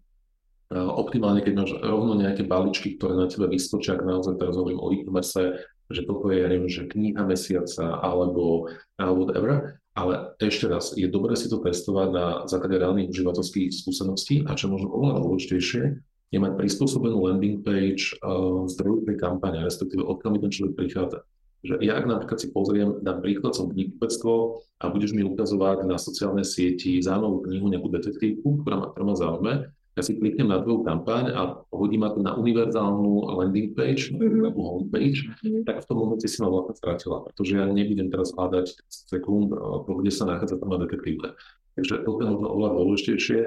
optimálne, 0.71 1.43
keď 1.43 1.53
máš 1.53 1.71
rovno 1.83 2.15
nejaké 2.15 2.47
balíčky, 2.47 2.95
ktoré 2.95 3.13
na 3.13 3.27
tebe 3.27 3.45
vyskočia, 3.51 3.99
ak 3.99 4.07
naozaj 4.07 4.39
teraz 4.39 4.55
hovorím 4.55 4.79
o 4.79 4.89
e-commerce, 4.89 5.67
že 5.91 6.01
toto 6.07 6.31
je, 6.31 6.39
neviem, 6.47 6.71
že 6.71 6.87
kniha 6.87 7.27
mesiaca 7.27 7.99
alebo, 7.99 8.71
alebo 8.95 9.27
whatever, 9.27 9.80
ale 9.91 10.39
ešte 10.39 10.71
raz, 10.71 10.95
je 10.95 11.03
dobré 11.11 11.35
si 11.35 11.51
to 11.51 11.59
testovať 11.59 12.07
na 12.15 12.25
základe 12.47 12.79
reálnych 12.79 13.11
užívateľských 13.11 13.75
skúseností 13.75 14.47
a 14.47 14.55
čo 14.55 14.71
možno 14.71 14.87
oveľa 14.87 15.19
dôležitejšie, 15.19 15.83
je 16.31 16.39
mať 16.39 16.55
prispôsobenú 16.55 17.27
landing 17.27 17.59
page 17.59 18.15
uh, 18.23 18.63
zdroju 18.63 19.03
tej 19.03 19.19
kampane, 19.19 19.59
respektíve 19.67 19.99
odkiaľ 19.99 20.31
mi 20.31 20.39
ten 20.39 20.51
človek 20.55 20.73
prichádza. 20.79 21.27
Že 21.61 21.83
ja 21.83 21.99
ak 21.99 22.07
napríklad 22.07 22.39
si 22.41 22.47
pozriem, 22.49 23.03
dám 23.03 23.21
príklad, 23.21 23.53
som 23.53 23.69
knihkupectvo 23.69 24.63
a 24.81 24.85
budeš 24.89 25.11
mi 25.13 25.27
ukazovať 25.27 25.85
na 25.85 25.99
sociálnej 25.99 26.47
sieti 26.47 26.97
zaujímavú 27.03 27.45
knihu, 27.45 27.69
nejakú 27.69 27.87
detektívku, 27.91 28.63
ktorá 28.63 28.75
ma, 28.79 28.85
ktorá 28.89 29.05
ma 29.05 29.15
zaujme, 29.19 29.53
ja 29.91 30.01
si 30.01 30.15
kliknem 30.15 30.47
na 30.47 30.63
tvoju 30.63 30.87
kampaň 30.87 31.35
a 31.35 31.41
hodí 31.75 31.99
ma 31.99 32.15
to 32.15 32.23
na 32.23 32.31
univerzálnu 32.39 33.27
landing 33.35 33.75
page, 33.75 34.15
mm-hmm. 34.15 34.47
alebo 34.47 34.59
homepage, 34.79 35.27
mm-hmm. 35.27 35.67
tak 35.67 35.83
v 35.83 35.87
tom 35.91 35.97
momente 35.99 36.31
si 36.31 36.39
ma 36.39 36.47
vlastne 36.47 36.79
stratila, 36.79 37.27
pretože 37.27 37.59
ja 37.59 37.67
nebudem 37.67 38.07
teraz 38.07 38.31
hľadať 38.31 38.87
sekúnd, 38.87 39.51
kde 39.87 40.11
sa 40.11 40.23
nachádza 40.31 40.63
tam 40.63 40.71
detektívka. 40.79 41.35
Takže 41.75 42.07
to 42.07 42.09
je 42.23 42.27
možno 42.27 42.47
oveľa 42.51 42.71
dôležitejšie, 42.79 43.39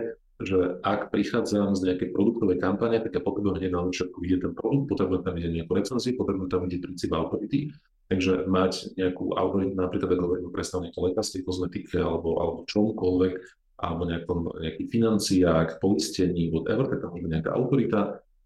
že 0.42 0.82
ak 0.82 1.14
prichádzam 1.14 1.78
z 1.78 1.84
nejakej 1.88 2.08
produktovej 2.10 2.58
kampane, 2.58 2.98
tak 2.98 3.14
ja 3.14 3.22
potrebujem 3.22 3.62
hneď 3.62 3.70
na 3.70 3.86
začiatku 3.88 4.18
vidieť 4.18 4.40
ten 4.44 4.52
produkt, 4.52 4.90
potrebujem 4.90 5.22
tam 5.22 5.34
vidieť 5.38 5.52
nejakú 5.62 5.72
recenziu, 5.78 6.18
potrebujem 6.18 6.50
tam 6.50 6.60
vidieť 6.66 6.80
princíp 6.82 7.10
autority, 7.14 7.70
takže 8.10 8.44
mať 8.50 8.98
nejakú 8.98 9.32
autoritu, 9.38 9.72
napríklad 9.78 10.10
ako 10.10 10.22
hovorím 10.26 10.48
o 10.50 10.52
predstavníku 10.52 10.98
lekárskej 10.98 11.40
kozmetike 11.46 11.96
alebo, 12.02 12.36
alebo 12.42 12.58
čomkoľvek, 12.66 13.34
alebo 13.78 14.06
nejakom, 14.06 14.40
nejakých 14.62 14.88
financiách, 14.90 15.68
poistení, 15.82 16.50
whatever, 16.54 16.86
tak 16.86 17.02
tam 17.02 17.10
môže 17.14 17.28
nejaká 17.28 17.50
autorita, 17.50 18.00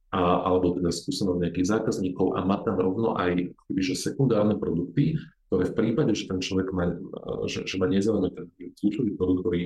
a, 0.09 0.21
alebo 0.49 0.73
teda 0.81 0.89
skúsenosť 0.89 1.41
nejakých 1.45 1.69
zákazníkov 1.69 2.33
a 2.33 2.41
mať 2.41 2.61
tam 2.65 2.77
rovno 2.81 3.13
aj 3.13 3.53
že 3.77 3.95
sekundárne 3.95 4.57
produkty, 4.57 5.21
ktoré 5.49 5.69
v 5.69 5.77
prípade, 5.77 6.13
že 6.17 6.29
ten 6.29 6.41
človek 6.41 6.73
má, 6.73 6.97
že, 7.45 7.69
že 7.69 7.77
ma 7.77 7.89
nezaujíma 7.89 8.29
ten 8.33 8.49
kľúčový 8.81 9.17
produkt, 9.17 9.45
ktorý 9.45 9.61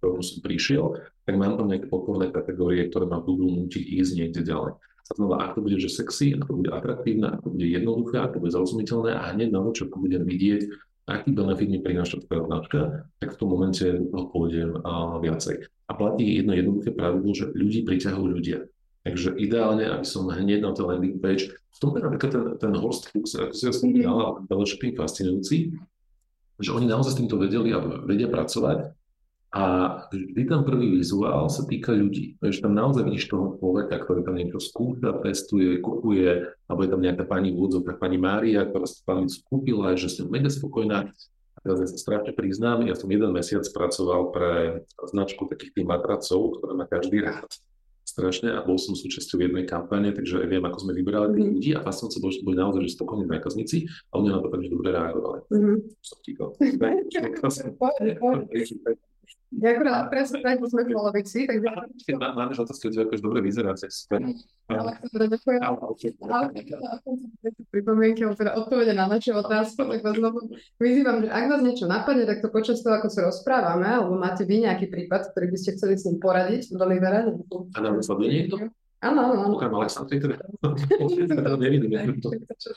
ktorom 0.00 0.24
som 0.24 0.40
prišiel, 0.40 0.96
tak 1.28 1.36
mám 1.36 1.60
tam 1.60 1.68
nejaké 1.68 1.86
podporné 1.92 2.32
kategórie, 2.32 2.88
ktoré 2.88 3.04
ma 3.04 3.20
budú 3.20 3.52
nutiť 3.52 3.84
ísť 4.00 4.12
niekde 4.16 4.42
ďalej. 4.48 4.72
A 4.80 5.10
znova, 5.12 5.36
ak 5.44 5.58
to 5.58 5.60
bude 5.60 5.76
že 5.76 5.92
sexy, 5.92 6.32
ak 6.32 6.48
to 6.48 6.56
bude 6.56 6.72
atraktívne, 6.72 7.36
ak 7.36 7.44
to 7.44 7.52
bude 7.52 7.68
jednoduché, 7.68 8.16
ak 8.16 8.32
to 8.32 8.40
bude 8.40 8.54
zrozumiteľné 8.54 9.12
a 9.12 9.36
hneď 9.36 9.52
na 9.52 9.60
čo 9.76 9.92
bude 9.92 10.16
vidieť, 10.16 10.72
aký 11.08 11.32
benefit 11.32 11.68
mi 11.68 11.80
prináša 11.80 12.20
tvoja 12.24 12.44
značka, 12.46 12.80
tak 13.20 13.28
v 13.34 13.38
tom 13.38 13.48
momente 13.52 13.84
toho 13.84 14.26
pôjdem 14.28 14.76
viacej. 15.22 15.68
A 15.88 15.92
platí 15.96 16.38
jedno 16.38 16.54
jednoduché 16.54 16.94
pravidlo, 16.94 17.32
že 17.34 17.50
ľudí 17.50 17.82
priťahujú 17.82 18.28
ľudia. 18.30 18.68
Takže 19.00 19.32
ideálne, 19.40 19.88
aby 19.88 20.04
som 20.04 20.28
hneď 20.28 20.60
na 20.60 20.76
ten 20.76 20.84
landing 20.84 21.18
page, 21.18 21.48
v 21.48 21.78
tom 21.80 21.96
je 21.96 22.04
napríklad 22.04 22.30
ten, 22.30 22.44
ten 22.60 22.72
Horst 22.76 23.08
Fuchs, 23.08 23.32
ako 23.32 23.54
si 23.56 23.64
ja 23.64 23.72
spomínala, 23.72 24.44
mm-hmm. 24.44 24.92
fascinujúci, 24.92 25.72
že 26.60 26.70
oni 26.76 26.84
naozaj 26.84 27.16
s 27.16 27.18
týmto 27.24 27.40
vedeli 27.40 27.72
a 27.72 27.80
vedia 27.80 28.28
pracovať 28.28 28.92
a 29.50 29.62
vždy 30.14 30.46
ten 30.46 30.62
prvý 30.62 31.02
vizuál 31.02 31.50
sa 31.50 31.66
týka 31.66 31.90
ľudí. 31.90 32.38
Že 32.38 32.70
tam 32.70 32.74
naozaj 32.78 33.02
vidíš 33.02 33.34
toho 33.34 33.58
človeka, 33.58 33.98
ktorý 33.98 34.22
tam 34.22 34.38
niečo 34.38 34.62
skúša, 34.62 35.18
testuje, 35.26 35.82
kupuje, 35.82 36.54
alebo 36.70 36.80
je 36.86 36.90
tam 36.94 37.02
nejaká 37.02 37.26
pani 37.26 37.50
v 37.50 37.82
pani 37.98 38.14
Mária, 38.14 38.62
ktorá 38.62 38.86
si 38.86 39.02
palicu 39.02 39.42
kúpila, 39.50 39.98
že 39.98 40.06
som 40.06 40.30
mega 40.30 40.46
spokojná. 40.46 41.10
A 41.10 41.58
teraz 41.66 41.82
ja 41.82 41.88
sa 41.90 41.98
strašne 41.98 42.30
priznám, 42.30 42.86
ja 42.86 42.94
som 42.94 43.10
jeden 43.10 43.34
mesiac 43.34 43.66
pracoval 43.74 44.30
pre 44.30 44.86
značku 45.10 45.50
takých 45.50 45.82
tých 45.82 45.86
matracov, 45.86 46.62
ktoré 46.62 46.72
má 46.78 46.86
každý 46.86 47.18
rád 47.18 47.50
strašne 48.06 48.54
a 48.54 48.62
bol 48.62 48.78
som 48.78 48.98
súčasťou 48.98 49.38
jednej 49.38 49.66
kampane, 49.66 50.10
takže 50.10 50.42
viem, 50.46 50.62
ako 50.66 50.78
sme 50.82 50.98
vyberali 50.98 51.34
tých 51.34 51.46
mhm. 51.46 51.54
ľudí 51.58 51.70
a 51.78 51.82
fascinujúce 51.82 52.18
boli, 52.22 52.34
boli 52.42 52.56
naozaj, 52.58 52.86
že 52.86 52.94
spokojní 52.98 53.26
zákazníci 53.26 53.76
a 53.86 54.12
oni 54.18 54.28
na 54.30 54.42
to 54.42 54.50
takže 54.50 54.70
dobre 54.70 54.88
reagovali. 54.94 55.38
Mm-hmm. 55.50 55.78
Ja 59.50 59.74
akurát 59.74 60.06
presne 60.14 60.38
tak, 60.46 60.62
sme 60.62 60.86
v 60.86 60.94
polovici, 60.94 61.42
takže... 61.42 61.66
Máme, 62.14 62.54
že 62.54 62.62
otázky 62.62 62.94
akože 62.94 63.18
dobre 63.18 63.42
vyzeráte, 63.42 63.90
super. 63.90 64.22
Ale 64.70 64.94
dobre, 65.10 65.24
ďakujem. 65.26 65.60
Ale 66.22 66.46
pripomienky, 67.74 68.22
teda 68.38 68.54
odpovede 68.54 68.94
na 68.94 69.10
naše 69.10 69.34
otázky, 69.34 69.82
tak 69.82 70.06
vás 70.06 70.14
znovu 70.14 70.54
vyzývam, 70.78 71.26
že 71.26 71.28
ak 71.34 71.44
vás 71.50 71.60
niečo 71.66 71.90
napadne, 71.90 72.30
tak 72.30 72.46
to 72.46 72.48
počas 72.54 72.78
toho, 72.86 73.02
ako 73.02 73.10
sa 73.10 73.26
rozprávame, 73.26 73.90
alebo 73.90 74.14
máte 74.14 74.46
vy 74.46 74.70
nejaký 74.70 74.86
prípad, 74.86 75.34
ktorý 75.34 75.50
by 75.50 75.58
ste 75.58 75.74
chceli 75.74 75.98
s 75.98 76.06
ním 76.06 76.22
poradiť 76.22 76.70
do 76.70 76.86
Libera. 76.86 77.26
A 77.74 77.78
nám 77.82 77.98
sleduje 78.06 78.30
niekto? 78.30 78.70
Áno, 79.00 79.32
áno. 79.32 79.56
Okrem 79.56 79.72
Aleksandry 79.72 80.20
teda. 80.20 80.36
teda 80.60 81.56
nevidím. 81.64 82.20
čo 82.60 82.76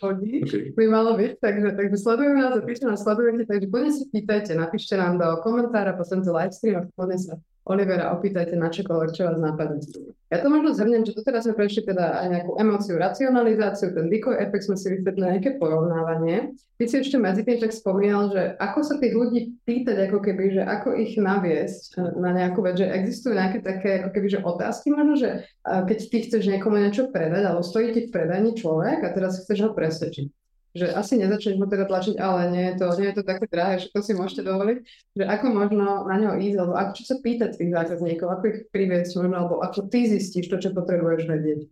by 0.72 0.86
malo 0.88 1.20
byť, 1.20 1.36
takže, 1.36 1.70
takže 1.76 1.98
sledujeme 2.00 2.40
nás 2.40 2.56
a 2.56 2.64
píšte 2.64 2.86
nás, 2.88 3.04
sledujete, 3.04 3.44
takže 3.44 3.68
poďme 3.68 3.92
si 3.92 4.04
pýtajte, 4.08 4.52
napíšte 4.56 4.96
nám 4.96 5.20
do 5.20 5.28
komentára, 5.44 6.00
posledný 6.00 6.32
livestream 6.32 6.76
a 6.80 6.84
poďme 6.96 7.18
sa 7.20 7.34
Olivera, 7.64 8.12
opýtajte 8.12 8.60
na 8.60 8.68
čokoľvek, 8.68 9.16
čo 9.16 9.24
vás 9.24 9.40
napadne. 9.40 9.80
Ja 10.28 10.44
to 10.44 10.52
možno 10.52 10.76
zhrnem, 10.76 11.08
že 11.08 11.16
doteraz 11.16 11.48
sme 11.48 11.56
prešli 11.56 11.88
teda 11.88 12.20
aj 12.20 12.28
nejakú 12.28 12.52
emóciu, 12.60 13.00
racionalizáciu, 13.00 13.96
ten 13.96 14.12
decoy 14.12 14.36
efekt 14.36 14.68
sme 14.68 14.76
si 14.76 14.92
vysvetlili 14.92 15.40
nejaké 15.40 15.56
porovnávanie. 15.56 16.60
Ty 16.76 16.84
si 16.92 16.96
ešte 17.00 17.16
medzi 17.16 17.48
tým 17.48 17.64
tak 17.64 17.72
spomínal, 17.72 18.36
že 18.36 18.60
ako 18.60 18.80
sa 18.84 19.00
tých 19.00 19.16
ľudí 19.16 19.56
pýtať, 19.64 20.12
ako 20.12 20.20
keby, 20.20 20.60
že 20.60 20.64
ako 20.68 20.92
ich 21.00 21.16
naviesť 21.16 22.04
na 22.20 22.36
nejakú 22.36 22.60
vec, 22.68 22.84
že 22.84 22.92
existujú 22.92 23.32
nejaké 23.32 23.64
také 23.64 24.04
ako 24.04 24.10
keby, 24.12 24.28
že 24.28 24.44
otázky 24.44 24.92
možno, 24.92 25.16
že 25.16 25.30
keď 25.64 26.00
ty 26.12 26.18
chceš 26.28 26.44
niekomu 26.52 26.84
niečo 26.84 27.16
predať, 27.16 27.48
alebo 27.48 27.64
stojí 27.64 27.96
ti 27.96 28.12
v 28.12 28.12
predajni 28.12 28.60
človek 28.60 29.08
a 29.08 29.14
teraz 29.16 29.40
chceš 29.40 29.70
ho 29.70 29.72
presvedčiť 29.72 30.43
že 30.74 30.90
asi 30.90 31.22
nezačneš 31.22 31.62
mu 31.62 31.70
teda 31.70 31.86
tlačiť, 31.86 32.18
ale 32.18 32.50
nie 32.50 32.66
je 32.74 32.76
to, 32.82 32.88
nie 32.98 33.08
je 33.14 33.18
to 33.22 33.24
také 33.24 33.46
drahé, 33.46 33.78
že 33.78 33.94
to 33.94 34.02
si 34.02 34.18
môžete 34.18 34.42
dovoliť, 34.42 34.78
že 35.14 35.24
ako 35.24 35.46
možno 35.54 36.10
na 36.10 36.16
ňo 36.18 36.32
ísť, 36.42 36.58
alebo 36.58 36.74
ako 36.74 36.92
čo 36.98 37.04
sa 37.06 37.16
pýtať 37.22 37.50
tých 37.62 37.72
zákazníkov, 37.72 38.28
ako 38.28 38.44
ich 38.50 38.60
priviesť 38.74 39.12
možno, 39.22 39.36
alebo 39.38 39.56
ako 39.62 39.86
ty 39.94 40.10
zistíš 40.10 40.50
to, 40.50 40.58
čo 40.58 40.74
potrebuješ 40.74 41.30
vedieť. 41.30 41.70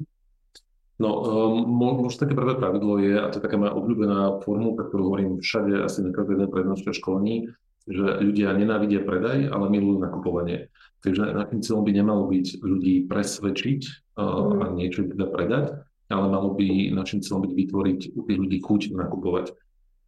No, 1.01 1.09
um, 1.25 1.65
možno 1.65 2.13
také 2.13 2.37
prvé 2.37 2.53
pravidlo 2.53 3.01
je, 3.01 3.17
a 3.17 3.25
to 3.33 3.41
je 3.41 3.45
taká 3.49 3.57
moja 3.57 3.73
obľúbená 3.73 4.45
formulka, 4.45 4.85
ktorú 4.85 5.09
hovorím 5.09 5.41
všade, 5.41 5.81
asi 5.81 6.05
na 6.05 6.13
každej 6.13 6.37
jednej 6.37 6.49
prednáške 6.53 6.93
školení, 6.93 7.49
že 7.89 8.21
ľudia 8.21 8.53
nenávidia 8.53 9.01
predaj, 9.01 9.49
ale 9.49 9.65
milujú 9.73 9.97
nakupovanie. 9.97 10.69
Takže 11.01 11.33
našim 11.33 11.65
cieľom 11.65 11.83
by 11.89 11.91
nemalo 11.97 12.29
byť 12.29 12.61
ľudí 12.61 13.09
presvedčiť 13.09 13.81
uh, 14.13 14.21
mm. 14.21 14.61
a 14.61 14.65
niečo 14.77 15.09
teda 15.09 15.25
predať, 15.25 15.65
ale 16.11 16.27
malo 16.27 16.53
by 16.53 16.91
našim 16.91 17.23
cieľom 17.23 17.47
byť 17.47 17.53
vytvoriť 17.55 17.99
u 18.13 18.21
tých 18.27 18.39
ľudí 18.39 18.57
chuť 18.59 18.81
nakupovať. 18.91 19.55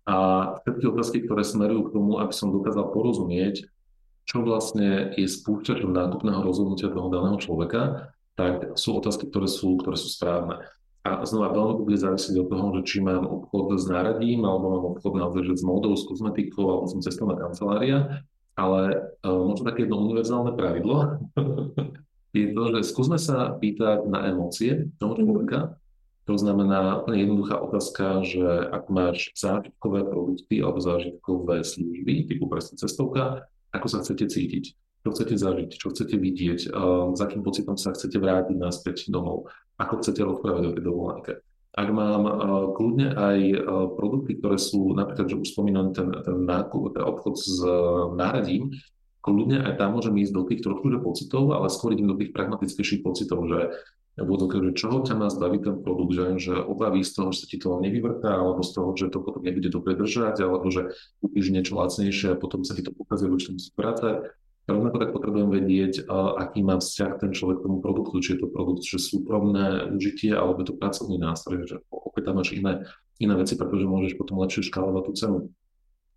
A 0.03 0.15
všetky 0.67 0.85
otázky, 0.91 1.17
ktoré 1.23 1.47
smerujú 1.47 1.87
k 1.87 1.93
tomu, 1.95 2.19
aby 2.19 2.35
som 2.35 2.51
dokázal 2.51 2.91
porozumieť, 2.91 3.63
čo 4.27 4.43
vlastne 4.43 5.15
je 5.15 5.27
spúšťačom 5.27 5.91
nákupného 5.91 6.43
rozhodnutia 6.43 6.91
toho 6.91 7.07
daného 7.07 7.39
človeka, 7.39 8.11
tak 8.35 8.75
sú 8.75 8.99
otázky, 8.99 9.31
ktoré 9.31 9.47
sú, 9.47 9.79
ktoré 9.79 9.95
sú 9.95 10.11
správne. 10.11 10.63
A 11.03 11.27
znova 11.27 11.51
veľmi 11.51 11.83
bude 11.83 11.99
závisieť 11.99 12.39
od 12.39 12.47
toho, 12.47 12.65
že 12.79 12.81
či 12.87 12.97
mám 13.03 13.27
obchod 13.27 13.75
s 13.75 13.87
náradím, 13.91 14.47
alebo 14.47 14.65
mám 14.71 14.85
obchod 14.95 15.19
naozaj 15.19 15.59
s 15.59 15.63
módou, 15.63 15.95
s 15.99 16.07
kozmetikou, 16.07 16.63
alebo 16.63 16.87
som 16.87 17.03
cestovná 17.03 17.35
kancelária. 17.35 18.23
Ale 18.55 19.11
uh, 19.19 19.43
možno 19.43 19.67
také 19.67 19.83
jedno 19.83 19.99
univerzálne 19.99 20.55
pravidlo 20.55 21.19
je 22.37 22.49
to, 22.49 22.63
že 22.77 22.89
skúsme 22.89 23.21
sa 23.21 23.53
pýtať 23.53 24.09
na 24.09 24.33
emócie 24.33 24.89
toho 24.97 25.13
človeka, 25.13 25.77
to 26.23 26.39
znamená 26.39 27.03
jednoduchá 27.11 27.59
otázka, 27.59 28.23
že 28.23 28.43
ak 28.71 28.87
máš 28.87 29.35
zážitkové 29.35 30.07
produkty 30.07 30.63
alebo 30.63 30.79
zážitkové 30.79 31.67
služby, 31.67 32.31
typu 32.31 32.47
presne 32.47 32.79
cestovka, 32.79 33.51
ako 33.75 33.87
sa 33.91 33.99
chcete 33.99 34.31
cítiť, 34.31 34.65
čo 35.03 35.09
chcete 35.11 35.35
zažiť, 35.35 35.69
čo 35.75 35.91
chcete 35.91 36.15
vidieť, 36.15 36.59
uh, 36.71 37.11
za 37.11 37.27
akým 37.27 37.43
pocitom 37.43 37.75
sa 37.75 37.91
chcete 37.91 38.15
vrátiť 38.15 38.55
naspäť 38.55 39.11
domov, 39.11 39.51
ako 39.75 39.99
chcete 39.99 40.23
rozprávať 40.23 40.63
o 40.63 40.75
tej 40.79 40.83
dovolenke. 40.87 41.33
Ak 41.75 41.89
mám 41.91 42.23
uh, 42.23 42.35
kľudne 42.71 43.11
aj 43.11 43.37
uh, 43.51 43.57
produkty, 43.91 44.39
ktoré 44.39 44.55
sú 44.55 44.95
napríklad, 44.95 45.27
že 45.27 45.39
už 45.43 45.51
spomínam 45.51 45.91
ten, 45.91 46.07
ten, 46.23 46.47
nákup, 46.47 46.95
ten 46.95 47.03
obchod 47.03 47.35
s 47.35 47.59
uh, 47.59 48.15
náradím, 48.15 48.71
kľudne 49.19 49.59
aj 49.59 49.75
tam 49.75 49.99
môžem 49.99 50.15
ísť 50.23 50.33
do 50.35 50.43
tých 50.47 50.63
trochu 50.63 50.87
pocitov, 51.03 51.51
ale 51.51 51.67
skôr 51.67 51.91
idem 51.91 52.07
do 52.07 52.15
tých 52.15 52.31
pragmatickejších 52.31 53.03
pocitov, 53.03 53.43
že 53.51 53.75
budú 54.21 54.45
že 54.45 54.77
čoho 54.77 55.01
ťa 55.01 55.17
má 55.17 55.25
zbaviť 55.33 55.61
ten 55.65 55.75
produkt, 55.81 56.13
že, 56.13 56.25
že 56.37 56.53
obavy 56.53 57.01
z 57.01 57.17
toho, 57.17 57.33
že 57.33 57.39
sa 57.41 57.47
ti 57.49 57.57
to 57.57 57.81
nevyvrtá, 57.81 58.37
alebo 58.37 58.61
z 58.61 58.71
toho, 58.77 58.93
že 58.93 59.09
to 59.09 59.25
potom 59.25 59.41
nebude 59.41 59.73
dobre 59.73 59.97
držať, 59.97 60.45
alebo 60.45 60.69
že 60.69 60.93
kúpiš 61.17 61.49
niečo 61.49 61.73
lacnejšie 61.73 62.37
a 62.37 62.39
potom 62.39 62.61
sa 62.61 62.77
ti 62.77 62.85
to 62.85 62.93
pokazuje, 62.93 63.33
už 63.33 63.57
musí 63.57 63.73
vrácať. 63.73 64.29
Rovnako 64.63 64.95
tak 65.01 65.11
potrebujem 65.11 65.49
vedieť, 65.51 66.07
aký 66.39 66.63
má 66.63 66.79
vzťah 66.79 67.19
ten 67.19 67.35
človek 67.35 67.59
k 67.59 67.65
tomu 67.67 67.77
produktu, 67.83 68.15
či 68.23 68.29
je 68.37 68.45
to 68.45 68.53
produkt, 68.53 68.85
že 68.85 69.01
súkromné 69.01 69.91
užitie, 69.91 70.31
alebo 70.31 70.61
je 70.63 70.71
to 70.71 70.79
pracovný 70.79 71.19
nástroj, 71.19 71.67
že 71.67 71.81
opäť 71.91 72.31
tam 72.31 72.39
máš 72.39 72.55
iné, 72.55 72.85
iné 73.19 73.33
veci, 73.35 73.59
pretože 73.59 73.83
môžeš 73.83 74.13
potom 74.15 74.39
lepšie 74.39 74.63
škálovať 74.69 75.03
tú 75.09 75.13
cenu. 75.19 75.37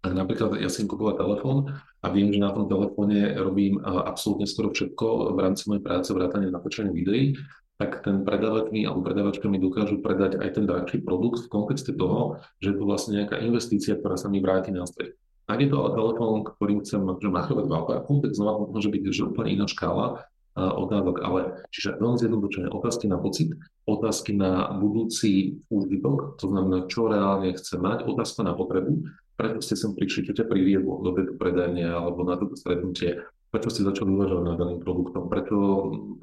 Ak 0.07 0.15
napríklad 0.15 0.63
ja 0.63 0.71
si 0.71 0.87
kupovať 0.87 1.19
telefón 1.19 1.75
a 1.99 2.07
viem, 2.15 2.31
že 2.31 2.39
na 2.39 2.55
tom 2.55 2.71
telefóne 2.71 3.35
robím 3.35 3.83
absolútne 3.83 4.47
skoro 4.47 4.71
všetko 4.71 5.35
v 5.35 5.39
rámci 5.43 5.67
mojej 5.67 5.83
práce, 5.83 6.15
vrátane 6.15 6.47
natočenia 6.47 6.95
videí, 6.95 7.35
tak 7.77 8.01
ten 8.01 8.25
predávač 8.25 8.73
mi 8.73 8.89
alebo 8.89 9.05
predávačka 9.05 9.47
mi 9.53 9.61
dokážu 9.61 10.01
predať 10.01 10.41
aj 10.41 10.49
ten 10.57 10.65
drahší 10.65 11.05
produkt 11.05 11.45
v 11.45 11.53
kontexte 11.53 11.93
toho, 11.93 12.41
že 12.61 12.73
je 12.73 12.77
to 12.81 12.85
vlastne 12.89 13.13
nejaká 13.21 13.37
investícia, 13.45 13.97
ktorá 13.97 14.17
sa 14.17 14.33
mi 14.33 14.41
vráti 14.41 14.73
naspäť. 14.73 15.17
Ak 15.47 15.63
je 15.63 15.71
to 15.71 15.79
ale 15.79 15.95
telefón, 15.95 16.43
ktorým 16.43 16.83
chcem 16.83 17.07
že 17.07 17.31
machovať 17.31 17.65
v 17.71 17.77
alpáku, 17.77 18.13
tak 18.25 18.35
znova 18.35 18.67
môže 18.67 18.91
byť 18.91 19.03
že 19.13 19.29
úplne 19.31 19.55
iná 19.55 19.67
škála 19.71 20.27
otázok, 20.57 21.21
ale 21.21 21.69
čiže 21.69 22.01
veľmi 22.01 22.17
zjednodušené. 22.17 22.73
Otázky 22.73 23.07
na 23.13 23.21
pocit, 23.21 23.53
otázky 23.85 24.33
na 24.33 24.73
budúci 24.73 25.61
úžitok, 25.69 26.41
to 26.41 26.49
znamená, 26.49 26.89
čo 26.89 27.13
reálne 27.13 27.53
chcem 27.53 27.77
mať, 27.77 28.09
otázka 28.09 28.41
na 28.41 28.57
potrebu, 28.57 29.05
prečo 29.37 29.61
ste 29.61 29.77
sem 29.77 29.93
prišli, 29.93 30.25
čo 30.25 30.33
ťa 30.33 30.49
priviedlo 30.49 31.05
do 31.05 31.13
tejto 31.13 31.37
predajne 31.37 31.93
alebo 31.93 32.25
na 32.25 32.41
toto 32.41 32.57
stretnutie, 32.57 33.21
prečo 33.53 33.69
ste 33.69 33.85
začali 33.85 34.09
uvažovať 34.09 34.45
nad 34.49 34.57
daným 34.57 34.81
produktom, 34.81 35.29
prečo 35.29 35.57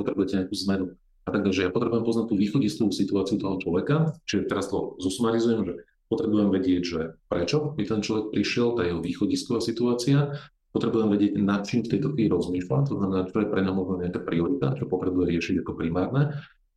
potrebujete 0.02 0.42
nejakú 0.42 0.56
zmenu 0.66 0.86
a 1.24 1.28
tak 1.32 1.48
že 1.56 1.68
ja 1.68 1.72
potrebujem 1.72 2.04
poznať 2.04 2.26
tú 2.32 2.36
východistovú 2.36 2.92
situáciu 2.92 3.40
toho 3.40 3.56
človeka, 3.60 4.20
čiže 4.28 4.52
teraz 4.52 4.68
to 4.68 5.00
zosumarizujem, 5.00 5.64
že 5.64 5.74
potrebujem 6.12 6.50
vedieť, 6.52 6.82
že 6.84 7.00
prečo 7.32 7.74
by 7.74 7.84
ten 7.88 8.02
človek 8.04 8.36
prišiel, 8.36 8.76
tá 8.76 8.84
jeho 8.84 9.00
východisková 9.00 9.64
situácia, 9.64 10.36
potrebujem 10.74 11.10
vedieť, 11.14 11.32
nad 11.40 11.64
čím 11.64 11.86
v 11.86 11.92
tejto 11.96 12.12
chvíli 12.12 12.30
rozmýšľa, 12.34 12.90
to 12.90 12.94
znamená, 12.98 13.22
čo 13.30 13.46
je 13.46 13.48
pre 13.48 13.62
ňa 13.62 13.72
možno 13.72 13.96
nejaká 14.04 14.20
priorita, 14.26 14.76
čo 14.76 14.90
potrebuje 14.90 15.26
riešiť 15.32 15.56
ako 15.62 15.72
primárne. 15.78 16.34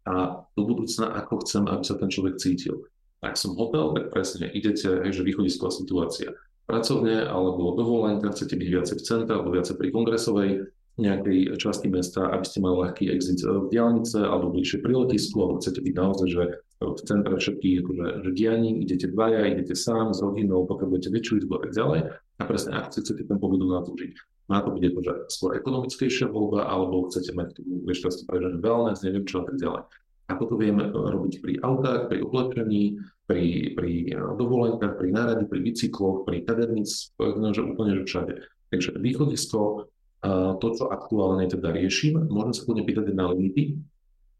A 0.07 0.47
do 0.55 0.63
budúcna, 0.63 1.11
ako 1.19 1.43
chcem, 1.43 1.67
aby 1.67 1.83
sa 1.83 1.99
ten 1.99 2.07
človek 2.13 2.39
cítil. 2.39 2.87
Ak 3.25 3.35
som 3.35 3.59
hotel, 3.59 3.91
tak 3.97 4.15
presne 4.15 4.47
idete, 4.53 5.03
že 5.11 5.27
východisková 5.27 5.75
situácia. 5.75 6.37
Pracovne 6.69 7.27
alebo 7.27 7.75
dovolenka, 7.75 8.31
chcete 8.31 8.55
byť 8.55 8.69
viacej 8.71 8.97
v 9.01 9.07
centre 9.07 9.33
alebo 9.35 9.51
viacej 9.51 9.75
pri 9.75 9.89
kongresovej, 9.91 10.51
nejakej 10.97 11.61
časti 11.61 11.93
mesta, 11.93 12.33
aby 12.33 12.45
ste 12.49 12.65
mali 12.65 12.89
ľahký 12.89 13.13
exit 13.13 13.45
v 13.45 13.69
diálnice 13.69 14.17
alebo 14.17 14.49
bližšie 14.57 14.81
pri 14.81 14.93
letisku, 14.97 15.37
alebo 15.45 15.61
chcete 15.61 15.85
byť 15.85 15.95
naozaj, 15.95 16.29
že 16.33 16.45
v 16.77 17.01
centre 17.05 17.33
všetkých 17.37 17.77
akože, 17.85 18.07
že 18.25 18.31
dianí, 18.37 18.85
idete 18.85 19.09
dvaja, 19.09 19.49
idete 19.49 19.77
sám 19.77 20.13
s 20.13 20.21
rodinou, 20.21 20.65
potrebujete 20.69 21.09
väčšiu 21.13 21.45
izbu 21.45 21.53
a 21.57 21.61
tak 21.69 21.73
ďalej. 21.73 22.01
A 22.37 22.43
presne, 22.45 22.71
ak 22.77 22.93
chcete 22.93 23.25
ten 23.25 23.39
pobyt 23.41 23.65
natúžiť. 23.65 24.13
Má 24.47 24.63
to 24.63 24.71
byť 24.77 24.83
že 25.03 25.15
skôr 25.33 25.57
ekonomickejšia 25.57 26.29
voľba, 26.29 26.69
alebo 26.69 27.09
chcete 27.09 27.33
mať 27.33 27.61
vieš 27.85 28.09
často 28.09 28.29
že 28.29 28.61
wellness, 28.61 29.05
neviem 29.05 29.25
čo 29.25 29.43
a 29.43 29.45
tak 29.49 29.57
ďalej. 29.57 29.83
Ako 30.27 30.43
to 30.51 30.55
vieme 30.59 30.91
robiť 30.91 31.39
pri 31.39 31.55
autách, 31.63 32.11
pri 32.11 32.19
oblečení, 32.23 32.99
pri, 33.31 33.75
pri 33.79 33.93
dovolenkách, 34.17 34.99
pri 34.99 35.09
nárade, 35.15 35.45
pri 35.47 35.61
bicykloch, 35.63 36.27
pri 36.27 36.43
kadernic, 36.43 36.91
že 37.15 37.63
úplne 37.63 38.03
že 38.03 38.05
všade. 38.05 38.35
Takže 38.71 38.99
východisko, 38.99 39.87
to, 40.57 40.67
čo 40.73 40.85
aktuálne 40.89 41.45
teda 41.47 41.73
riešim, 41.73 42.17
môžem 42.29 42.53
sa 42.57 42.63
kľudne 42.65 42.85
pýtať 42.89 43.13
na 43.13 43.29
limity. 43.31 43.79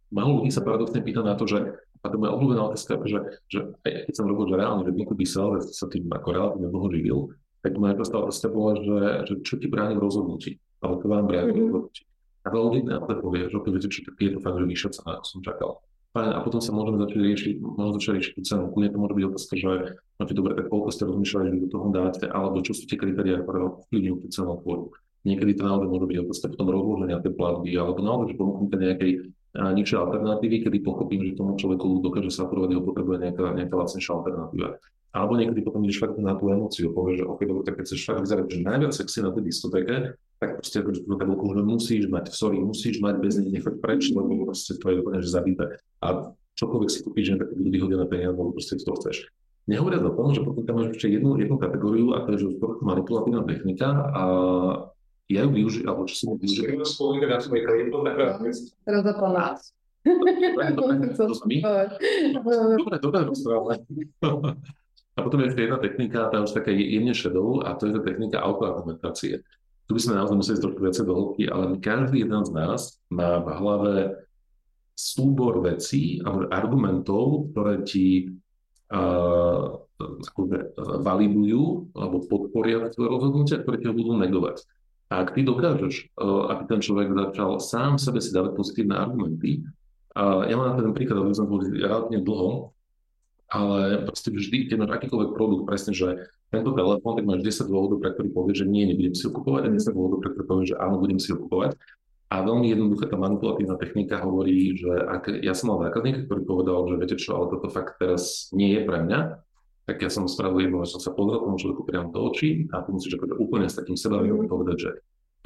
Málo 0.09 0.41
ľudí 0.41 0.55
sa 0.55 0.63
paradoxne 0.63 1.03
pýta 1.03 1.21
na 1.21 1.35
to, 1.35 1.45
že 1.45 1.59
a 2.05 2.07
to 2.07 2.23
moja 2.23 2.39
obľúbená 2.39 2.63
otázka, 2.71 3.03
že, 3.03 3.19
že 3.51 3.75
keď 3.83 4.15
som 4.15 4.31
robil, 4.31 4.47
že 4.47 4.57
reálne, 4.63 4.87
že 4.87 4.95
B2B 4.95 5.27
sales, 5.27 5.75
sa 5.75 5.91
tým 5.91 6.07
ako 6.07 6.29
relatívne 6.31 6.71
dlho 6.71 6.89
živil, 6.95 7.19
tak 7.67 7.75
moja 7.83 7.99
prvá 7.99 8.31
otázka 8.31 8.47
bola, 8.47 8.73
že, 8.79 8.99
že 9.27 9.35
čo 9.43 9.59
ti 9.59 9.67
bráni 9.67 9.99
v 9.99 10.05
rozhodnutí, 10.07 10.63
ale 10.87 11.03
to 11.03 11.07
vám 11.11 11.27
bráni 11.27 11.51
v 11.51 11.57
mhm. 11.59 11.65
rozhodnutí. 11.67 12.03
A 12.47 12.55
veľa 12.55 12.67
ľudí 12.71 12.83
to 12.87 13.15
povie, 13.27 13.43
že 13.51 13.59
viete, 13.59 13.89
čo 13.91 14.01
je 14.07 14.31
to 14.31 14.39
fakt, 14.39 14.57
že 14.63 14.67
vyššia 14.71 14.91
cena, 14.95 15.11
ako 15.19 15.27
som 15.27 15.41
čakal. 15.43 15.71
Fajn, 16.15 16.31
a 16.33 16.41
potom 16.47 16.63
sa 16.63 16.71
môžeme 16.71 17.03
začať 17.03 17.21
riešiť, 17.27 17.55
môžeme 17.59 17.95
začať 17.99 18.13
riešiť 18.17 18.33
tú 18.39 18.43
cenu. 18.47 18.65
Kľudne 18.71 18.91
to 18.95 18.99
môže 19.03 19.15
byť 19.19 19.25
otázka, 19.27 19.53
že 19.59 19.71
máte 20.17 20.33
dobre, 20.33 20.53
tak 20.55 20.67
koľko 20.71 20.89
ste 20.95 21.03
rozmýšľali, 21.11 21.47
že 21.51 21.59
do 21.61 21.69
toho 21.69 21.87
dáte, 21.91 22.25
alebo 22.31 22.57
čo 22.63 22.73
sú 22.73 22.87
tie 22.87 22.97
kritériá, 22.97 23.43
ktoré 23.43 23.59
ovplyvňujú 23.67 24.17
tú 24.23 24.27
cenu 24.31 24.55
tvorbu. 24.63 24.89
Niekedy 25.27 25.59
to 25.59 25.67
naozaj 25.67 25.91
môže 25.91 26.07
byť 26.07 26.19
otázka 26.23 26.47
potom 26.55 26.71
rozloženia 26.71 27.19
tej 27.19 27.35
platby, 27.35 27.75
alebo 27.75 27.99
naozaj, 27.99 28.31
že 28.31 28.39
ponúknete 28.39 28.77
nejakej 28.79 29.13
nižšie 29.57 29.97
alternatívy, 29.99 30.57
kedy 30.69 30.79
pochopím, 30.87 31.27
že 31.27 31.35
tomu 31.35 31.59
človeku 31.59 32.05
dokáže 32.05 32.31
sa 32.31 32.47
apurovať, 32.47 32.71
ho 32.79 32.83
potrebuje 32.87 33.17
nejaká, 33.27 33.57
nejaká 33.57 33.75
lacnejšia 33.75 34.13
alternatíva. 34.15 34.69
Alebo 35.17 35.33
niekedy 35.41 35.65
potom 35.65 35.81
ideš 35.81 36.05
fakt 36.05 36.21
na 36.21 36.37
tú 36.37 36.53
emóciu, 36.53 36.93
povieš, 36.93 37.25
že 37.25 37.27
OK, 37.27 37.41
dobre, 37.49 37.65
tak 37.65 37.81
keď 37.81 37.85
chceš 37.89 38.05
fakt 38.05 38.21
vyzerať, 38.21 38.47
že 38.53 38.59
najviac 38.69 38.93
sexy 38.93 39.19
na 39.25 39.33
tej 39.33 39.43
diskotéke, 39.49 39.95
tak 40.37 40.51
proste 40.61 40.77
akože 40.85 41.01
tú 41.09 41.17
tabulku 41.17 41.45
že 41.57 41.63
musíš 41.65 42.05
mať, 42.13 42.25
sorry, 42.37 42.61
musíš 42.61 43.01
mať 43.01 43.15
bez 43.25 43.41
nej 43.41 43.49
nechať 43.49 43.75
preč, 43.81 44.13
lebo 44.13 44.45
proste 44.45 44.77
to 44.77 44.87
je 44.93 45.01
úplne 45.01 45.25
zabité. 45.25 45.81
A 46.05 46.37
čokoľvek 46.61 46.91
si 46.93 47.01
kúpiš, 47.01 47.25
že 47.33 47.41
tak 47.41 47.49
budú 47.57 47.69
vyhodené 47.73 48.05
peniaze, 48.05 48.37
lebo 48.37 48.53
proste 48.53 48.77
to 48.77 48.93
chceš. 49.01 49.33
Nehovoriac 49.65 50.05
o 50.05 50.13
tom, 50.13 50.37
že 50.37 50.45
potom 50.45 50.63
tam 50.69 50.85
máš 50.85 50.95
ešte 50.95 51.09
jednu, 51.11 51.41
jednu 51.41 51.57
kategóriu 51.57 52.13
a 52.13 52.23
to 52.29 52.37
je, 52.37 52.45
že 52.45 52.49
manipulatívna 52.85 53.43
technika 53.49 53.89
a 54.13 54.23
ja 55.27 55.43
ju 55.43 55.51
využijem, 55.51 55.87
alebo 55.91 56.07
čo 56.07 56.15
som 56.23 56.27
ju 56.35 56.37
využil. 56.39 56.63
Teraz 58.87 59.03
zapomínam. 59.03 59.43
Dobre, 62.79 62.97
dobre 63.03 63.21
rozprávame. 63.27 63.75
A 65.17 65.19
potom 65.25 65.41
je 65.43 65.49
ešte 65.51 65.65
jedna 65.65 65.79
technika, 65.81 66.29
tá 66.29 66.45
už 66.45 66.53
taká 66.53 66.71
jemne 66.71 67.17
šedou, 67.17 67.65
a 67.65 67.73
to 67.75 67.89
je 67.89 67.97
tá 67.97 68.01
technika 68.05 68.39
autoargumentácie. 68.39 69.41
Tu 69.87 69.91
by 69.95 70.01
sme 70.03 70.19
naozaj 70.19 70.37
museli 70.37 70.59
trošku 70.61 70.81
viacej 70.83 71.05
do 71.09 71.15
hĺbky, 71.15 71.43
ale 71.49 71.81
každý 71.81 72.23
jeden 72.23 72.43
z 72.45 72.51
nás 72.53 73.01
má 73.09 73.41
v 73.41 73.49
hlave 73.55 73.95
súbor 74.93 75.65
vecí 75.65 76.21
alebo 76.21 76.51
argumentov, 76.53 77.51
ktoré 77.55 77.81
ti 77.87 78.35
uh, 78.93 79.79
validujú 81.01 81.97
alebo 81.97 82.17
podporia 82.29 82.93
tvoje 82.93 83.09
rozhodnutia, 83.09 83.63
ktoré 83.65 83.77
ti 83.81 83.87
ho 83.89 83.95
budú 83.97 84.21
negovať. 84.21 84.69
A 85.07 85.23
ak 85.23 85.39
ty 85.39 85.47
dokážeš, 85.47 86.11
uh, 86.19 86.51
aby 86.51 86.63
ten 86.67 86.81
človek 86.83 87.15
začal 87.15 87.63
sám 87.63 87.95
sebe 87.99 88.19
si 88.19 88.35
dávať 88.35 88.59
pozitívne 88.59 88.99
argumenty, 88.99 89.63
uh, 90.19 90.43
ja 90.47 90.59
mám 90.59 90.75
na 90.75 90.83
ten 90.83 90.95
príklad, 90.95 91.23
aby 91.23 91.37
sme 91.37 91.47
boli 91.47 91.65
relatívne 91.79 92.27
dlho, 92.27 92.75
ale 93.47 94.03
proste 94.03 94.35
vždy, 94.35 94.67
keď 94.67 94.77
máš 94.83 94.93
akýkoľvek 94.99 95.31
produkt, 95.39 95.71
presne, 95.71 95.95
že 95.95 96.27
tento 96.51 96.75
telefón, 96.75 97.15
tak 97.15 97.27
máš 97.27 97.47
10 97.47 97.71
dôvodov, 97.71 98.03
pre 98.03 98.11
ktorý 98.15 98.35
povieš, 98.35 98.57
že 98.63 98.67
nie, 98.67 98.91
nebudem 98.91 99.15
si 99.15 99.23
ho 99.27 99.31
kupovať, 99.31 99.63
a 99.67 99.69
10 99.71 99.95
dôvodov, 99.95 100.19
pre 100.23 100.31
ktorý 100.35 100.47
povieš, 100.51 100.69
že 100.75 100.77
áno, 100.83 100.95
budem 100.99 101.19
si 101.23 101.29
ho 101.31 101.39
kupovať. 101.39 101.79
A 102.27 102.43
veľmi 102.43 102.67
jednoduchá 102.75 103.07
tá 103.07 103.15
manipulatívna 103.15 103.79
technika 103.79 104.19
hovorí, 104.19 104.75
že 104.75 104.91
ak 104.91 105.47
ja 105.47 105.55
som 105.55 105.71
mal 105.71 105.87
zákazníka, 105.87 106.27
ktorý 106.27 106.43
povedal, 106.43 106.79
že 106.91 106.95
viete 106.99 107.17
čo, 107.23 107.39
ale 107.39 107.55
toto 107.55 107.71
fakt 107.71 108.03
teraz 108.03 108.51
nie 108.51 108.75
je 108.75 108.83
pre 108.83 108.99
mňa, 109.07 109.21
tak 109.87 110.03
ja 110.03 110.11
som 110.11 110.27
spravil 110.27 110.67
jedno, 110.67 110.83
že 110.83 110.99
som 110.99 111.01
sa 111.01 111.15
pozrel 111.15 111.39
tomu 111.39 111.57
človeku 111.63 111.87
priamo 111.87 112.11
do 112.11 112.27
očí 112.27 112.67
a 112.75 112.83
ty 112.83 112.91
musíš 112.91 113.23
akože 113.23 113.39
úplne 113.39 113.71
s 113.71 113.79
takým 113.79 113.95
sebavedomím 113.95 114.51
povedať, 114.51 114.77
že 114.83 114.91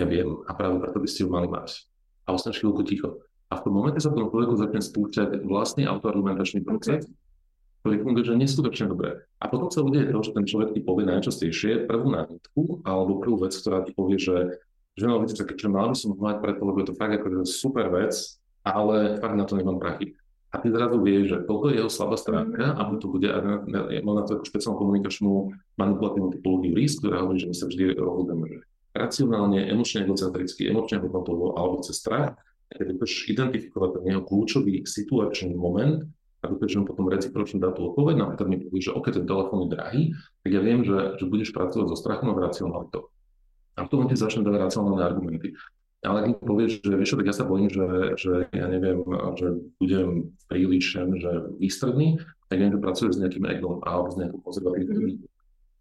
ja 0.01 0.09
viem 0.09 0.41
a 0.49 0.57
práve 0.57 0.81
preto 0.81 0.97
by 0.97 1.09
ste 1.09 1.21
ju 1.23 1.29
mali 1.29 1.45
mať. 1.45 1.85
A 2.25 2.33
ostaneš 2.33 2.65
chvíľku 2.65 2.83
ticho. 2.89 3.21
A 3.53 3.61
v 3.61 3.65
tom 3.69 3.77
momente 3.77 4.01
sa 4.01 4.09
tomu 4.09 4.33
človeku 4.33 4.57
začne 4.57 4.81
spúšťať 4.81 5.45
vlastný 5.45 5.85
autoargumentačný 5.85 6.65
proces, 6.65 7.05
ktorý 7.85 7.97
funguje, 8.01 8.25
že 8.25 8.41
neskutočne 8.41 8.87
dobre. 8.89 9.29
A 9.41 9.45
potom 9.53 9.69
sa 9.69 9.85
udeje 9.85 10.09
to, 10.09 10.21
že 10.25 10.33
ten 10.33 10.45
človek 10.49 10.73
ti 10.73 10.81
povie 10.81 11.05
najčastejšie 11.05 11.85
prvú 11.85 12.09
námitku 12.09 12.81
alebo 12.85 13.21
prvú 13.21 13.45
vec, 13.45 13.53
ktorá 13.53 13.85
ti 13.85 13.93
povie, 13.93 14.17
že, 14.17 14.61
že 14.97 15.05
no, 15.05 15.21
viete, 15.21 15.37
že 15.37 15.69
mal 15.69 15.93
by 15.93 15.97
som 15.97 16.17
mať 16.17 16.37
preto, 16.41 16.61
lebo 16.65 16.81
je 16.81 16.89
to 16.93 16.97
fakt 16.97 17.13
ako 17.17 17.45
super 17.45 17.93
vec, 17.93 18.41
ale 18.65 19.21
fakt 19.21 19.37
na 19.37 19.45
to 19.45 19.57
nemám 19.57 19.81
prachy. 19.81 20.17
A 20.51 20.59
ty 20.59 20.67
zrazu 20.67 20.99
vieš, 20.99 21.25
že 21.31 21.39
toto 21.47 21.71
je 21.71 21.79
jeho 21.79 21.87
slabá 21.87 22.19
stránka 22.19 22.75
a 22.75 22.83
to 22.99 23.07
bude, 23.07 23.31
mám 24.03 24.17
na 24.19 24.25
to 24.27 24.43
špeciálnu 24.43 24.83
komunikačnú 24.83 25.55
manipulatívnu 25.79 26.35
typológiu 26.35 26.75
risk, 26.75 27.07
ktorá 27.07 27.23
hovorí, 27.23 27.39
že 27.39 27.55
my 27.55 27.55
sa 27.55 27.71
vždy 27.71 27.95
rozhodneme, 27.95 28.45
že 28.51 28.59
racionálne, 28.91 29.71
emočne 29.71 30.03
egocentricky, 30.03 30.67
emočne 30.67 30.99
hodnotovo 30.99 31.55
alebo 31.55 31.79
cez 31.87 32.03
strach, 32.03 32.35
keď 32.67 32.99
dokážeš 32.99 33.31
identifikovať 33.31 33.91
ten 33.99 34.05
jeho 34.11 34.23
kľúčový 34.27 34.75
situačný 34.87 35.55
moment 35.55 36.03
a 36.43 36.45
dokážem 36.51 36.83
potom 36.83 37.07
recipročne 37.07 37.63
dať 37.63 37.73
tú 37.79 37.81
odpoveď, 37.95 38.15
napríklad 38.19 38.49
mi 38.51 38.59
povie, 38.59 38.83
že 38.83 38.95
OK, 38.95 39.07
ten 39.13 39.27
telefón 39.27 39.67
je 39.67 39.69
drahý, 39.71 40.03
tak 40.43 40.51
ja 40.51 40.61
viem, 40.63 40.83
že, 40.83 41.19
že 41.21 41.25
budeš 41.31 41.55
pracovať 41.55 41.87
so 41.91 41.97
strachom 41.99 42.35
a 42.35 42.43
racionalitou. 42.43 43.13
A 43.79 43.87
v 43.87 43.91
tom 43.91 44.09
ti 44.11 44.19
začne 44.19 44.43
dať 44.43 44.55
racionálne 44.57 45.03
argumenty. 45.03 45.55
Ale 46.01 46.33
mi 46.33 46.33
povieš, 46.33 46.81
že 46.81 46.97
vieš, 46.97 47.13
tak 47.13 47.29
ja 47.29 47.37
sa 47.37 47.45
bojím, 47.45 47.69
že, 47.69 48.17
že 48.17 48.33
ja 48.57 48.67
neviem, 48.73 49.05
že 49.37 49.61
budem 49.77 50.33
príliš 50.49 50.97
že 50.97 51.33
výstredný, 51.61 52.17
tak 52.49 52.57
viem, 52.57 52.73
že 52.73 52.81
pracuješ 52.81 53.13
s 53.17 53.21
nejakým 53.21 53.45
egom 53.45 53.85
alebo 53.85 54.09
s 54.09 54.17
nejakou 54.17 54.41
konzervatívnou 54.41 55.21
mm. 55.21 55.29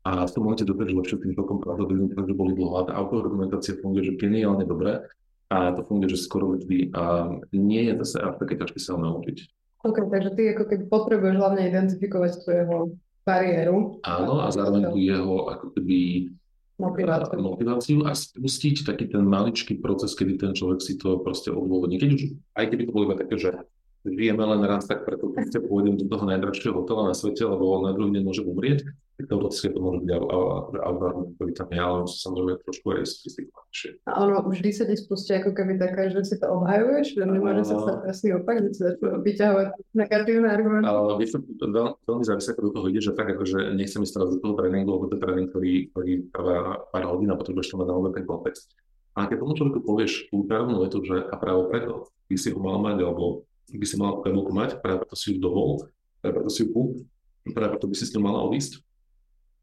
A 0.08 0.26
v 0.26 0.32
tom 0.32 0.48
momente 0.48 0.64
dokážeš 0.64 0.96
lepšie 0.96 1.18
tým 1.20 1.36
tokom 1.36 1.60
pravdepodobne, 1.60 2.16
že 2.16 2.34
boli 2.34 2.56
dlho. 2.56 2.82
A 2.82 2.88
tá 2.88 2.96
autoargumentácia 2.96 3.78
funguje, 3.84 4.10
že 4.10 4.18
geniálne 4.18 4.64
dobre 4.64 5.06
a 5.52 5.76
to 5.76 5.84
funguje, 5.86 6.16
že 6.16 6.24
skoro 6.24 6.56
vždy. 6.56 6.96
A 6.96 7.36
nie 7.52 7.92
je 7.92 7.94
zase 8.08 8.18
až 8.24 8.40
také 8.40 8.56
ťažké 8.56 8.80
sa 8.80 8.96
naučiť. 8.96 9.38
OK, 9.84 9.98
takže 10.08 10.32
ty 10.40 10.56
ako 10.56 10.64
keby 10.72 10.84
potrebuješ 10.88 11.36
hlavne 11.36 11.62
identifikovať 11.68 12.32
svojho 12.42 12.96
bariéru. 13.28 14.00
Áno, 14.08 14.40
a 14.40 14.48
zároveň 14.50 14.92
tu 14.92 14.98
jeho 14.98 15.52
ako 15.52 15.68
keby 15.76 16.32
motiváciu. 16.80 17.38
motiváciu 17.44 17.98
a 18.08 18.16
spustiť 18.16 18.88
taký 18.88 19.12
ten 19.12 19.28
maličký 19.28 19.78
proces, 19.84 20.16
kedy 20.16 20.40
ten 20.40 20.52
človek 20.56 20.80
si 20.80 20.96
to 20.96 21.20
proste 21.20 21.52
odôvodní. 21.52 22.00
Keď 22.00 22.10
už, 22.16 22.22
aj 22.56 22.66
keby 22.72 22.84
to 22.88 22.94
bolo 22.96 23.06
iba 23.12 23.18
také, 23.20 23.36
že 23.36 23.50
žijeme 24.08 24.42
len 24.42 24.64
raz, 24.64 24.88
tak 24.88 25.04
preto 25.04 25.30
proste 25.30 25.60
pôjdem 25.60 26.00
do 26.00 26.08
toho 26.08 26.24
najdražšieho 26.24 26.74
hotela 26.74 27.12
na 27.12 27.16
svete, 27.16 27.44
lebo 27.44 27.84
na 27.84 27.92
druhý 27.92 28.16
deň 28.16 28.24
môžem 28.24 28.48
umrieť, 28.48 28.88
tak 29.20 29.28
teoreticky 29.28 29.68
to 29.76 29.80
môže 29.84 30.00
byť 30.08 30.12
algoritmus, 30.80 31.28
ktorý 31.36 31.52
tam 31.52 31.68
je, 31.68 31.82
ale 31.84 32.00
samozrejme 32.08 32.54
trošku 32.64 32.86
aj 32.96 33.04
sofistikovanejšie. 33.04 33.90
A 34.08 34.12
ono 34.24 34.40
vždy 34.48 34.70
ti 34.72 34.96
spustí 34.96 35.32
ako 35.36 35.52
keby 35.52 35.76
taká, 35.76 36.08
že 36.08 36.24
si 36.24 36.40
to 36.40 36.48
obhajuješ, 36.48 37.20
že 37.20 37.24
nemôže 37.28 37.68
sa 37.68 37.76
stať 37.84 37.98
presný 38.00 38.30
opak, 38.40 38.56
že 38.64 38.70
si 38.72 38.82
začnú 38.88 39.20
vyťahovať 39.20 39.68
negatívne 39.92 40.48
argumenty. 40.48 40.88
Ale 40.88 41.20
vieš, 41.20 41.36
veľ, 41.36 41.88
veľmi 42.08 42.24
závisí, 42.24 42.48
ako 42.56 42.62
do 42.64 42.72
toho 42.80 42.86
ide, 42.88 43.02
že 43.04 43.12
tak, 43.12 43.28
akože 43.36 43.60
nechcem 43.76 44.08
ísť 44.08 44.14
teraz 44.16 44.30
do 44.32 44.40
toho 44.40 44.54
tréningu, 44.56 44.90
lebo 44.96 45.06
to 45.12 45.20
tréning, 45.20 45.52
ktorý, 45.52 45.74
ktorý 45.92 46.12
trvá 46.32 46.58
pár 46.88 47.04
hodín 47.12 47.28
a 47.28 47.36
potrebuješ 47.36 47.76
to 47.76 47.80
mať 47.84 47.88
na 47.92 48.12
ten 48.16 48.24
kontext. 48.24 48.72
A 49.20 49.28
keď 49.28 49.44
tomu 49.44 49.52
človeku 49.60 49.84
povieš 49.84 50.32
tú 50.32 50.48
právnu 50.48 50.80
vetu, 50.80 51.04
že 51.04 51.28
a 51.28 51.36
práve 51.36 51.68
preto 51.68 52.08
by 52.32 52.36
si 52.40 52.56
ho 52.56 52.60
mal 52.64 52.80
mať, 52.80 53.04
alebo 53.04 53.44
by 53.68 53.84
si 53.84 53.96
mal 54.00 54.24
mať, 54.24 54.80
práve 54.80 55.04
preto 55.04 55.16
si 55.20 55.36
ju 55.36 55.44
dovol, 55.44 55.84
práve 56.24 56.40
preto 56.40 56.52
si 56.56 56.64
ju 56.64 56.72
kúp, 56.72 57.04
práve 57.52 57.76
preto 57.76 57.92
by 57.92 57.96
si 58.00 58.08
s 58.08 58.16
ňou 58.16 58.24
mala 58.24 58.40
odísť, 58.48 58.80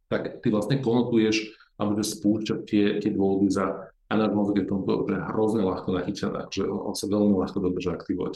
tak 0.06 0.42
ty 0.42 0.50
vlastne 0.50 0.82
konotuješ 0.82 1.54
alebo 1.76 2.00
že 2.00 2.16
spúšťať 2.16 2.58
tie, 2.64 2.84
tie 3.02 3.10
dôvody 3.12 3.52
za 3.52 3.92
a 4.06 4.14
náš 4.14 4.38
mozog 4.38 4.54
je 4.54 4.70
tomto 4.70 5.02
že 5.10 5.18
hrozne 5.34 5.66
ľahko 5.66 5.98
nachytené, 5.98 6.46
že 6.54 6.62
on, 6.62 6.78
on 6.90 6.94
sa 6.94 7.10
veľmi 7.10 7.34
ľahko 7.42 7.58
dokáže 7.58 7.90
aktivovať. 7.90 8.34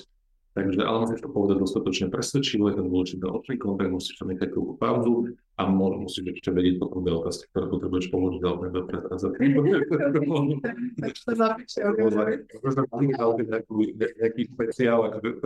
Takže, 0.50 0.82
ale 0.82 1.06
musíš 1.06 1.22
to 1.22 1.30
povedať 1.30 1.62
dostatočne 1.62 2.10
presvedčivo, 2.10 2.66
je 2.66 2.74
to 2.74 2.82
dôležité 2.82 3.22
očný 3.22 3.54
kontakt, 3.54 3.94
musíš 3.94 4.18
tam 4.18 4.34
nechať 4.34 4.50
chvíľku 4.50 4.74
pauzu 4.82 5.38
a 5.54 5.62
môž, 5.70 6.10
musíš 6.10 6.34
ešte 6.34 6.50
vedieť 6.50 6.82
potom 6.82 7.06
dve 7.06 7.22
otázky, 7.22 7.46
ktoré 7.54 7.70
potrebuješ 7.70 8.10
položiť, 8.10 8.42
ale 8.42 8.66
nebude 8.66 8.84
prezrazať. 8.90 9.32
Nejaký 14.18 14.42
špeciál, 14.50 14.98
že 15.22 15.38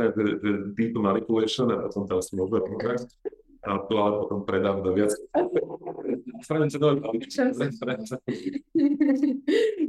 deep 0.73 0.97
manipulation 0.97 1.69
a 1.69 1.85
potom 1.85 2.09
tam 2.09 2.25
si 2.25 2.33
môžeme 2.33 2.65
to 3.65 3.95
ale 3.97 4.13
potom 4.25 4.45
predám 4.45 4.85
do 4.85 4.93
viac. 4.93 5.13
Spravím 6.45 6.69
sa 6.69 6.77
dole. 6.77 7.01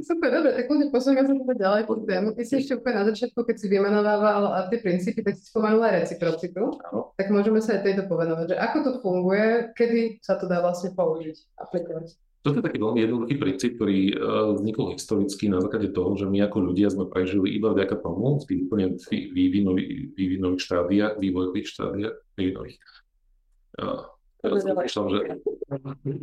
Super, 0.06 0.28
dobre, 0.32 0.50
tak 0.56 0.64
kľudne 0.70 0.88
posúňme 0.88 1.22
sa 1.26 1.34
teda 1.36 1.54
ďalej 1.58 1.82
pod 1.84 2.08
tému. 2.08 2.32
Ty 2.32 2.42
si 2.46 2.54
ešte 2.62 2.80
úplne 2.80 3.04
na 3.04 3.08
začiatku, 3.12 3.42
keď 3.44 3.56
si 3.60 3.66
vymenovával 3.68 4.70
tie 4.72 4.80
princípy, 4.80 5.20
tak 5.20 5.36
si 5.36 5.44
spomenula 5.50 6.00
reciprocitu. 6.00 6.80
Áno. 6.88 7.12
Tak 7.18 7.28
môžeme 7.28 7.60
sa 7.60 7.76
aj 7.76 7.84
tejto 7.84 8.08
povenovať, 8.08 8.54
že 8.54 8.56
ako 8.56 8.76
to 8.80 8.90
funguje, 9.04 9.74
kedy 9.76 10.22
sa 10.24 10.40
to 10.40 10.48
dá 10.48 10.64
vlastne 10.64 10.94
použiť, 10.96 11.36
aplikovať. 11.60 12.16
toto 12.46 12.62
je 12.62 12.66
taký 12.70 12.78
veľmi 12.78 13.00
jednoduchý 13.02 13.34
princíp, 13.42 13.74
ktorý 13.76 14.00
uh, 14.14 14.54
vznikol 14.54 14.94
historicky 14.94 15.50
na 15.50 15.58
základe 15.58 15.90
toho, 15.90 16.14
že 16.14 16.30
my 16.30 16.46
ako 16.46 16.72
ľudia 16.72 16.88
sme 16.88 17.10
prežili 17.10 17.58
iba 17.58 17.74
vďaka 17.74 17.98
tomu 18.00 18.38
v 18.38 18.46
tých 18.46 18.60
úplne 18.70 18.86
vývinových 20.14 20.62
štádiách, 20.62 21.18
vývojových 21.18 21.66
štádiách, 21.66 22.16
vývinových. 22.38 22.78
Teraz 23.76 24.62
prišla, 24.62 25.02
že 25.10 25.18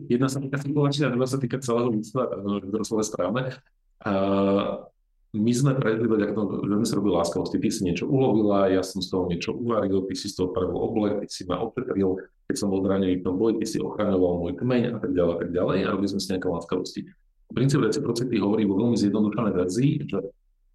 jedna 0.08 0.28
sa 0.32 0.39
týka 0.39 0.58
situácia, 0.62 1.10
a 1.10 1.14
druhá 1.14 1.28
sa 1.28 1.39
týka 1.41 1.58
celého 1.60 1.91
ľudstva, 1.91 2.22
ktoré 2.70 2.84
sú 2.86 2.95
správne. 3.04 3.58
Uh, 4.04 4.88
my 5.34 5.49
sme 5.49 5.74
tomu, 5.74 6.62
že 6.62 6.74
sme 6.78 6.88
sa 6.88 6.97
robili 7.01 7.14
láskavosti. 7.18 7.58
Ty 7.58 7.70
si 7.74 7.82
niečo 7.89 8.06
ulovila, 8.06 8.70
ja 8.70 8.86
som 8.86 9.01
z 9.01 9.10
toho 9.10 9.26
niečo 9.26 9.58
uvaril, 9.58 10.06
ty 10.06 10.14
si 10.14 10.30
z 10.30 10.38
toho 10.38 10.54
prvý 10.54 10.78
oblek, 10.78 11.26
ty 11.26 11.28
si 11.28 11.43
ma 11.49 11.58
opetril, 11.58 12.22
keď 12.45 12.56
som 12.56 12.70
bol 12.70 12.86
zranený 12.86 13.18
v 13.18 13.26
tom 13.26 13.41
boji, 13.41 13.58
ty 13.58 13.66
si 13.66 13.78
ochraňoval 13.82 14.45
môj 14.45 14.54
kmeň 14.62 14.82
a 14.93 14.97
tak 15.01 15.12
ďalej 15.18 15.34
a 15.34 15.39
tak 15.41 15.49
ďalej 15.49 15.78
a 15.82 15.88
robili 15.89 16.10
sme 16.14 16.22
si 16.22 16.30
nejaké 16.30 16.47
láskavosti. 16.54 17.01
Princíp 17.49 17.82
reciprocity 17.82 18.36
hovorí 18.38 18.64
vo 18.70 18.78
veľmi 18.78 18.97
zjednodušenej 18.97 19.54
verzii, 19.58 19.93
že 20.06 20.20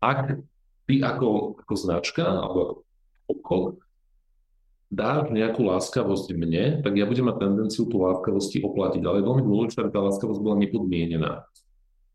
ak 0.02 0.42
ty 0.90 0.94
ako, 1.06 1.62
ako 1.62 1.74
značka 1.78 2.26
alebo 2.26 2.58
ako 2.58 2.62
obchod 3.30 3.78
dáš 4.88 5.28
nejakú 5.28 5.68
láskavosť 5.68 6.32
mne, 6.32 6.80
tak 6.80 6.96
ja 6.96 7.04
budem 7.04 7.28
mať 7.28 7.36
tendenciu 7.44 7.84
tú 7.86 8.00
láskavosti 8.00 8.64
oplatiť. 8.64 9.04
Ale 9.04 9.20
je 9.20 9.28
veľmi 9.28 9.44
dôležité, 9.44 9.84
aby 9.84 9.92
tá 9.92 10.00
láskavosť 10.00 10.40
bola 10.40 10.56
nepodmienená 10.60 11.44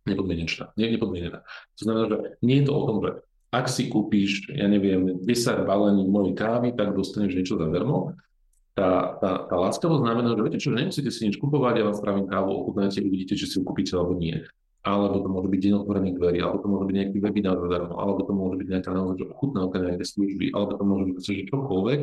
nepodmienená. 0.05 0.75
Nie, 0.75 0.91
nepodmienená. 0.91 1.39
To 1.79 1.81
znamená, 1.81 2.05
že 2.11 2.17
nie 2.43 2.61
je 2.61 2.65
to 2.67 2.73
o 2.75 2.83
tom, 2.87 2.97
že 3.03 3.09
ak 3.53 3.65
si 3.69 3.85
kúpiš, 3.87 4.49
ja 4.49 4.65
neviem, 4.65 5.21
10 5.21 5.69
balení 5.69 6.03
mojej 6.09 6.33
kávy, 6.33 6.73
tak 6.73 6.97
dostaneš 6.97 7.37
niečo 7.37 7.55
zadarmo. 7.55 8.17
Tá, 8.73 9.21
tá, 9.21 9.45
tá 9.45 9.55
láskavosť 9.55 10.01
znamená, 10.01 10.33
že 10.33 10.41
viete 10.41 10.59
čo, 10.59 10.73
nemusíte 10.73 11.13
si 11.13 11.29
nič 11.29 11.37
kupovať, 11.37 11.73
ja 11.77 11.85
vám 11.85 11.97
spravím 11.97 12.25
kávu, 12.25 12.49
ochutnáte, 12.65 13.05
uvidíte, 13.05 13.37
či 13.37 13.45
si 13.45 13.61
ju 13.61 13.63
kúpite 13.63 13.93
alebo 13.93 14.17
nie. 14.17 14.41
Alebo 14.81 15.21
to 15.21 15.29
môže 15.29 15.47
byť 15.47 15.59
deň 15.61 15.73
otvorených 15.85 16.17
dverí, 16.17 16.37
alebo 16.41 16.57
to 16.59 16.67
môže 16.67 16.85
byť 16.89 16.95
nejaký 16.97 17.17
webinár 17.21 17.61
zadarmo, 17.61 17.95
alebo 18.01 18.19
to 18.25 18.33
môže 18.33 18.57
byť 18.57 18.67
nejaká 18.73 18.89
naozaj 18.91 19.25
ochutnávka 19.29 19.77
nejaké 19.77 20.05
služby, 20.09 20.45
alebo 20.51 20.71
to 20.73 20.83
môže 20.83 21.03
byť 21.07 21.15
že 21.21 21.33
čokoľvek. 21.53 22.01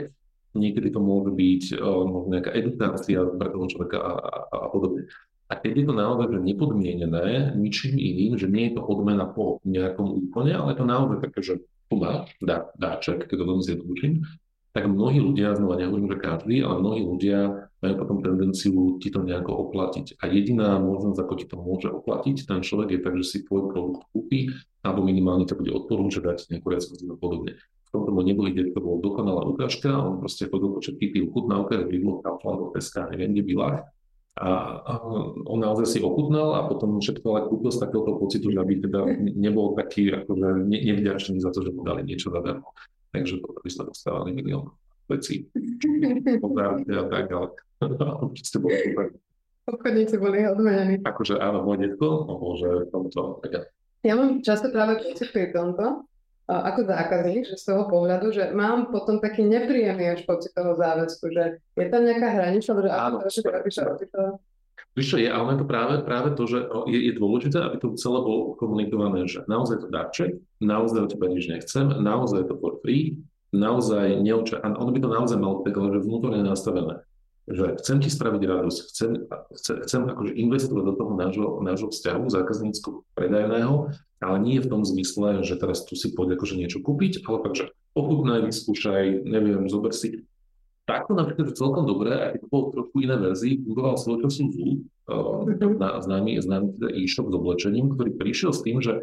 Niekedy 0.50 0.90
to 0.90 0.98
môže 0.98 1.30
byť 1.30 1.62
uh, 1.78 2.26
nejaká 2.26 2.50
edukácia 2.58 3.22
pre 3.22 3.48
toho 3.54 3.66
človeka 3.70 3.98
a, 4.02 4.12
a, 4.18 4.56
a 4.64 4.68
podobne. 4.70 5.06
A 5.50 5.58
keď 5.58 5.82
je 5.82 5.84
to 5.90 5.94
naozaj 5.98 6.26
že 6.30 6.46
nepodmienené 6.46 7.58
ničím 7.58 7.98
iným, 7.98 8.38
že 8.38 8.46
nie 8.46 8.70
je 8.70 8.78
to 8.78 8.82
odmena 8.86 9.26
po 9.26 9.58
nejakom 9.66 10.06
úplne, 10.06 10.54
ale 10.54 10.78
to 10.78 10.86
naozaj 10.86 11.18
také, 11.26 11.42
že 11.42 11.54
tu 11.90 11.94
máš 11.98 12.30
dá, 12.38 12.70
dáček, 12.78 13.26
keď 13.26 13.34
to 13.34 13.48
veľmi 13.50 13.64
zjednoduším, 13.66 14.14
tak 14.70 14.86
mnohí 14.86 15.18
ľudia, 15.18 15.58
znova 15.58 15.74
nehovorím, 15.74 16.06
že 16.14 16.22
každý, 16.22 16.62
ale 16.62 16.78
mnohí 16.78 17.02
ľudia 17.02 17.66
majú 17.82 17.94
potom 17.98 18.22
tendenciu 18.22 19.02
ti 19.02 19.10
to 19.10 19.26
nejako 19.26 19.66
oplatiť. 19.66 20.22
A 20.22 20.30
jediná 20.30 20.78
možnosť, 20.78 21.18
ako 21.18 21.34
ti 21.34 21.46
to 21.50 21.56
môže 21.58 21.90
oplatiť, 21.90 22.46
ten 22.46 22.62
človek 22.62 22.94
je 22.94 23.00
tak, 23.02 23.14
že 23.18 23.26
si 23.26 23.38
tvoj 23.42 23.74
produkt 23.74 24.06
kúpi, 24.14 24.54
alebo 24.86 25.02
minimálne 25.02 25.50
to 25.50 25.58
bude 25.58 25.74
odporúčať 25.74 26.22
dať 26.22 26.38
nejakú 26.54 26.66
recenziu 26.70 27.10
a 27.10 27.18
podobne. 27.18 27.58
V 27.90 27.98
tomto 27.98 28.14
mu 28.14 28.22
neboli, 28.22 28.54
kde 28.54 28.70
to 28.70 28.78
bolo 28.78 29.02
dokonalá 29.02 29.42
ukážka, 29.50 29.90
on 29.90 30.22
proste 30.22 30.46
chodil 30.46 30.70
po 30.70 30.78
všetkých 30.78 31.10
tých 31.10 31.26
chutnávkach, 31.34 31.90
bydlo, 31.90 32.22
Kaufland, 32.22 32.70
SK, 32.78 33.10
neviem 33.10 33.34
kde 33.34 33.42
bylách, 33.42 33.82
a, 34.40 34.50
a 34.86 34.92
on 35.50 35.58
naozaj 35.58 35.86
si 35.90 35.98
ochutnal 36.00 36.54
a 36.54 36.64
potom 36.70 37.02
všetko 37.02 37.26
ale 37.28 37.40
kúpil 37.50 37.74
z 37.74 37.82
takéhoto 37.82 38.16
pocitu, 38.16 38.54
že 38.54 38.62
aby 38.62 38.80
teda 38.80 39.00
nebol 39.36 39.74
taký 39.74 40.14
akože 40.14 40.64
ne, 40.64 40.78
nevďačný 40.80 41.42
za 41.42 41.50
to, 41.50 41.66
že 41.66 41.74
mu 41.74 41.82
dali 41.82 42.06
niečo 42.06 42.30
zadarmo. 42.30 42.72
Takže 43.10 43.42
potom 43.42 43.60
by 43.60 43.70
sme 43.74 43.84
dostávali 43.90 44.30
milión 44.32 44.70
vecí. 45.10 45.50
a 45.50 47.04
tak, 47.10 47.26
ale 47.26 47.46
ste 48.38 48.58
boli 48.62 48.76
super. 48.80 49.06
Obchodníci 49.66 50.16
boli 50.16 50.46
odmenení. 50.46 51.04
Akože 51.04 51.36
áno, 51.36 51.66
môj 51.66 51.90
detko, 51.90 52.24
môže 52.30 52.88
tomto. 52.94 53.44
Tak 53.44 53.50
ja. 53.50 53.62
ja 54.06 54.14
mám 54.16 54.40
často 54.40 54.70
práve 54.72 55.04
pocit 55.04 55.34
pri 55.34 55.52
tomto, 55.52 56.06
ako 56.50 56.80
zákazník, 56.90 57.46
že 57.46 57.54
z 57.54 57.64
toho 57.70 57.86
pohľadu, 57.86 58.34
že 58.34 58.50
mám 58.50 58.90
potom 58.90 59.22
taký 59.22 59.46
nepríjemný 59.46 60.18
až 60.18 60.26
pocit 60.26 60.50
toho 60.50 60.74
záväzku, 60.74 61.30
že 61.30 61.62
je 61.78 61.86
tam 61.86 62.02
nejaká 62.02 62.28
hranica, 62.34 62.70
že 62.74 62.90
Áno, 62.90 63.22
to, 63.22 63.30
to, 63.30 64.22
Víš 64.98 65.14
čo 65.14 65.18
je, 65.22 65.30
ale 65.30 65.54
je 65.54 65.58
to 65.62 65.66
práve, 65.70 66.02
práve 66.02 66.34
to, 66.34 66.50
že 66.50 66.66
je, 66.90 66.98
je 66.98 67.12
dôležité, 67.14 67.62
aby 67.62 67.78
to 67.78 67.94
celé 67.94 68.18
bolo 68.26 68.58
komunikované, 68.58 69.22
že 69.30 69.46
naozaj 69.46 69.86
to 69.86 69.88
darček, 69.88 70.42
naozaj 70.58 71.06
od 71.06 71.10
teba 71.14 71.30
nič 71.30 71.46
nechcem, 71.46 71.86
naozaj 72.02 72.50
to 72.50 72.58
for 72.58 72.82
free, 72.82 73.22
naozaj 73.54 74.18
neoča... 74.18 74.58
A 74.58 74.74
ono 74.74 74.90
by 74.90 74.98
to 74.98 75.10
naozaj 75.10 75.38
malo 75.38 75.62
tak, 75.62 75.78
ale 75.78 75.94
že 75.94 76.02
vnútorne 76.02 76.42
nastavené. 76.42 77.06
Že 77.46 77.78
chcem 77.78 77.96
ti 78.02 78.10
spraviť 78.10 78.42
radosť, 78.42 78.78
chcem, 78.90 79.10
chcem, 79.54 79.76
chcem 79.86 80.00
akože 80.10 80.32
investovať 80.34 80.84
do 80.86 80.94
toho 80.98 81.12
nášho, 81.14 81.48
nášho 81.62 81.88
vzťahu 81.94 82.24
zákaznícko 82.26 82.88
predajného 83.14 83.94
ale 84.20 84.36
nie 84.44 84.60
v 84.60 84.68
tom 84.68 84.84
zmysle, 84.84 85.40
že 85.42 85.56
teraz 85.56 85.88
tu 85.88 85.96
si 85.96 86.12
poď 86.12 86.36
akože 86.36 86.60
niečo 86.60 86.84
kúpiť, 86.84 87.24
ale 87.24 87.38
tak, 87.40 87.52
že 87.56 87.64
ochutnaj, 87.96 88.46
vyskúšaj, 88.46 89.24
neviem, 89.24 89.66
zober 89.66 89.96
si. 89.96 90.28
Takto 90.84 91.16
napríklad 91.16 91.54
je 91.54 91.60
celkom 91.60 91.86
dobré, 91.86 92.34
aj 92.34 92.44
to 92.44 92.46
bolo 92.50 92.74
trochu 92.74 93.06
iné 93.06 93.16
verzii, 93.16 93.62
budoval 93.62 93.96
svoj 93.96 94.26
času 94.26 94.50
na, 95.78 96.02
známy, 96.02 96.38
známy 96.38 96.66
teda 96.78 96.88
e-shop 96.94 97.30
s 97.30 97.34
oblečením, 97.34 97.94
ktorý 97.94 98.10
prišiel 98.18 98.50
s 98.50 98.60
tým, 98.62 98.82
že 98.82 98.98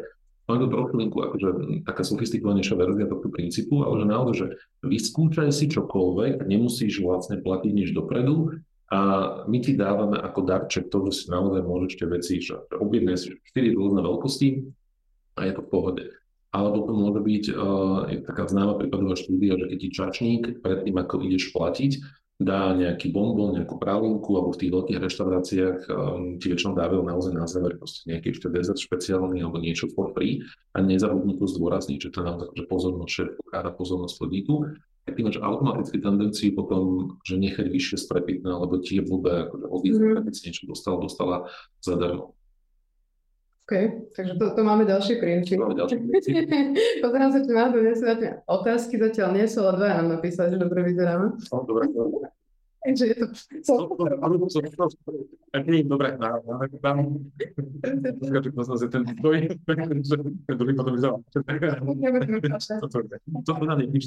máme 0.48 0.64
to 0.64 0.68
trochu 0.68 0.94
linku, 0.96 1.18
akože 1.20 1.48
taká 1.84 2.02
sofistikovanejšia 2.04 2.76
verzia 2.76 3.06
tohto 3.08 3.28
princípu, 3.28 3.84
ale 3.84 4.04
že 4.04 4.06
naozaj, 4.06 4.34
že 4.36 4.46
vyskúšaj 4.84 5.48
si 5.52 5.64
čokoľvek, 5.68 6.44
nemusíš 6.44 7.00
vlastne 7.04 7.40
platiť 7.40 7.72
nič 7.72 7.88
dopredu 7.96 8.60
a 8.88 9.00
my 9.44 9.58
ti 9.60 9.76
dávame 9.76 10.16
ako 10.16 10.40
darček 10.48 10.88
to, 10.88 11.08
že 11.08 11.12
si 11.12 11.24
naozaj 11.28 11.60
môžeš 11.60 11.92
tie 12.00 12.08
veci, 12.08 12.34
že 12.40 12.56
objednaj 12.72 13.16
si 13.20 13.28
4 13.52 13.76
rôzne 13.76 14.00
veľkosti, 14.00 14.48
a 15.38 15.46
je 15.46 15.54
to 15.54 15.62
v 15.62 15.70
pohode. 15.70 16.04
Alebo 16.48 16.88
to 16.88 16.92
môže 16.96 17.20
byť 17.20 17.44
uh, 17.52 18.24
taká 18.24 18.48
známa 18.48 18.80
prípadová 18.80 19.14
štúdia, 19.14 19.60
že 19.60 19.68
keď 19.68 19.78
ti 19.78 19.88
čačník 19.92 20.42
predtým, 20.64 20.96
ako 20.96 21.14
ideš 21.22 21.52
platiť, 21.52 21.92
dá 22.38 22.70
nejaký 22.70 23.10
bonbon, 23.10 23.58
nejakú 23.58 23.82
pralinku, 23.82 24.30
alebo 24.38 24.54
v 24.54 24.60
tých 24.62 24.70
veľkých 24.70 25.02
reštauráciách 25.02 25.78
um, 25.90 26.38
ti 26.38 26.46
väčšinou 26.54 26.78
dávajú 26.78 27.02
naozaj 27.02 27.34
na 27.34 27.50
záver 27.50 27.74
proste 27.74 28.06
nejaký 28.06 28.30
ešte 28.30 28.46
dezert 28.46 28.78
špeciálny 28.78 29.42
alebo 29.42 29.58
niečo 29.58 29.90
for 29.90 30.14
free 30.14 30.46
a 30.70 30.78
nezabudnú 30.78 31.34
to 31.42 31.50
zdôrazniť, 31.50 31.98
že 31.98 32.10
to 32.14 32.22
je 32.22 32.26
naozaj 32.30 32.48
že 32.54 32.64
pozornosť 32.70 33.10
šéfka 33.10 33.58
pozornosť 33.74 34.14
podniku. 34.22 34.54
Tak 35.02 35.18
ty 35.18 35.20
máš 35.26 35.40
automaticky 35.42 35.98
tendenciu 35.98 36.54
potom, 36.54 37.16
že 37.26 37.40
nechať 37.42 37.66
vyššie 37.66 37.96
strepitné, 38.06 38.50
alebo 38.54 38.78
ti 38.78 39.00
je 39.00 39.08
blbé, 39.08 39.50
akože 39.50 39.66
odísť, 39.66 39.98
mm. 39.98 40.22
keď 40.22 40.34
si 40.36 40.42
niečo 40.46 40.64
dostal, 40.70 40.94
dostala 41.02 41.50
zadarmo. 41.82 42.37
OK, 43.68 43.72
takže 44.16 44.32
to, 44.40 44.56
to 44.56 44.64
máme 44.64 44.88
ďalší 44.88 45.20
princíp. 45.20 45.60
Máme 45.60 45.76
ďalší 45.76 46.00
princíp. 46.00 46.48
Pozerám 47.04 47.30
sa, 47.36 47.38
či 47.44 47.52
mám 47.52 47.68
tu 47.76 47.84
otázky, 48.48 48.96
zatiaľ 48.96 49.28
nie 49.36 49.44
sú, 49.44 49.60
ale 49.60 49.76
dva 49.76 49.88
nám 50.00 50.08
napísať, 50.16 50.56
že 50.56 50.64
dobre 50.64 50.88
vyzeráme. 50.88 51.36
No, 51.52 51.56
dobre, 51.68 51.92
dobre. 51.92 52.32
Takže 52.84 53.04
je 53.06 53.14
to... 53.14 53.26
Dobre, 55.88 56.08
tam... 56.82 56.96
Skáču, 58.22 58.50
to 58.54 58.62
zase 58.64 58.86
ten 58.88 59.02
tvoj, 59.18 59.50
ten 60.46 60.56
druhý 60.56 60.72
potom 60.78 60.94
vyzval. 60.94 61.22
To 61.34 61.42
to 63.44 63.52
nám 63.66 63.78
nevíš, 63.78 64.06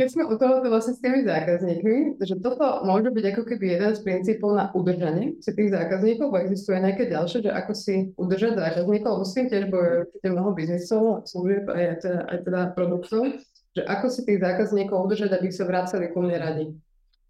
Keď 0.00 0.08
sme 0.08 0.24
u 0.24 0.34
toho 0.40 0.64
vlastne 0.64 0.94
s 0.96 1.00
tými 1.04 1.28
zákazníkmi, 1.28 1.96
že 2.24 2.34
toto 2.40 2.80
môže 2.88 3.12
byť 3.12 3.24
ako 3.36 3.42
keby 3.44 3.64
jeden 3.76 3.92
z 3.92 4.00
princípov 4.00 4.56
na 4.56 4.72
udržanie 4.72 5.36
si 5.44 5.50
tých 5.52 5.76
zákazníkov, 5.76 6.32
bo 6.32 6.40
existuje 6.40 6.80
nejaké 6.80 7.12
ďalšie, 7.12 7.44
že 7.44 7.50
ako 7.52 7.72
si 7.76 8.16
udržať 8.16 8.56
zákazníkov, 8.56 9.10
lebo 9.20 9.24
s 9.28 9.34
tým 9.36 9.46
tiež 9.52 9.68
bojuje 9.68 10.24
mnoho 10.24 10.50
biznisov, 10.56 11.28
služieb 11.28 11.68
aj 11.68 12.00
teda, 12.00 12.20
aj 12.32 12.38
teda 12.48 12.60
produktov 12.72 13.36
že 13.76 13.84
ako 13.84 14.06
si 14.08 14.24
tých 14.24 14.40
zákazníkov 14.40 14.96
udržať, 15.04 15.36
aby 15.36 15.52
sa 15.52 15.68
vracali 15.68 16.08
ku 16.08 16.24
mne 16.24 16.36
radi. 16.40 16.64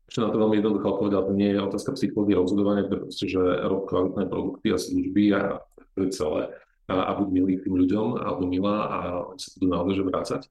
Ešte 0.07 0.22
na 0.22 0.30
to 0.30 0.38
veľmi 0.38 0.62
jednoducho 0.62 0.86
odpovedal, 0.86 1.26
to 1.26 1.34
nie 1.34 1.51
je 1.51 1.59
otázka 1.59 1.99
psychológie 1.99 2.38
rozhodovania, 2.38 2.86
to 2.86 2.94
je 2.94 3.03
proste, 3.03 3.26
že 3.26 3.42
rob 3.66 3.90
kvalitné 3.90 4.30
produkty 4.30 4.66
a 4.70 4.78
služby 4.78 5.24
a 5.34 5.42
celé. 6.14 6.42
A, 6.86 6.94
a 6.94 7.11
buď 7.18 7.28
milý 7.34 7.55
tým 7.59 7.74
ľuďom, 7.74 8.22
alebo 8.22 8.47
milá 8.47 8.86
a 8.86 8.99
oni 9.34 9.42
sa 9.42 9.51
budú 9.59 9.66
naozaj 9.66 10.07
vrácať. 10.07 10.42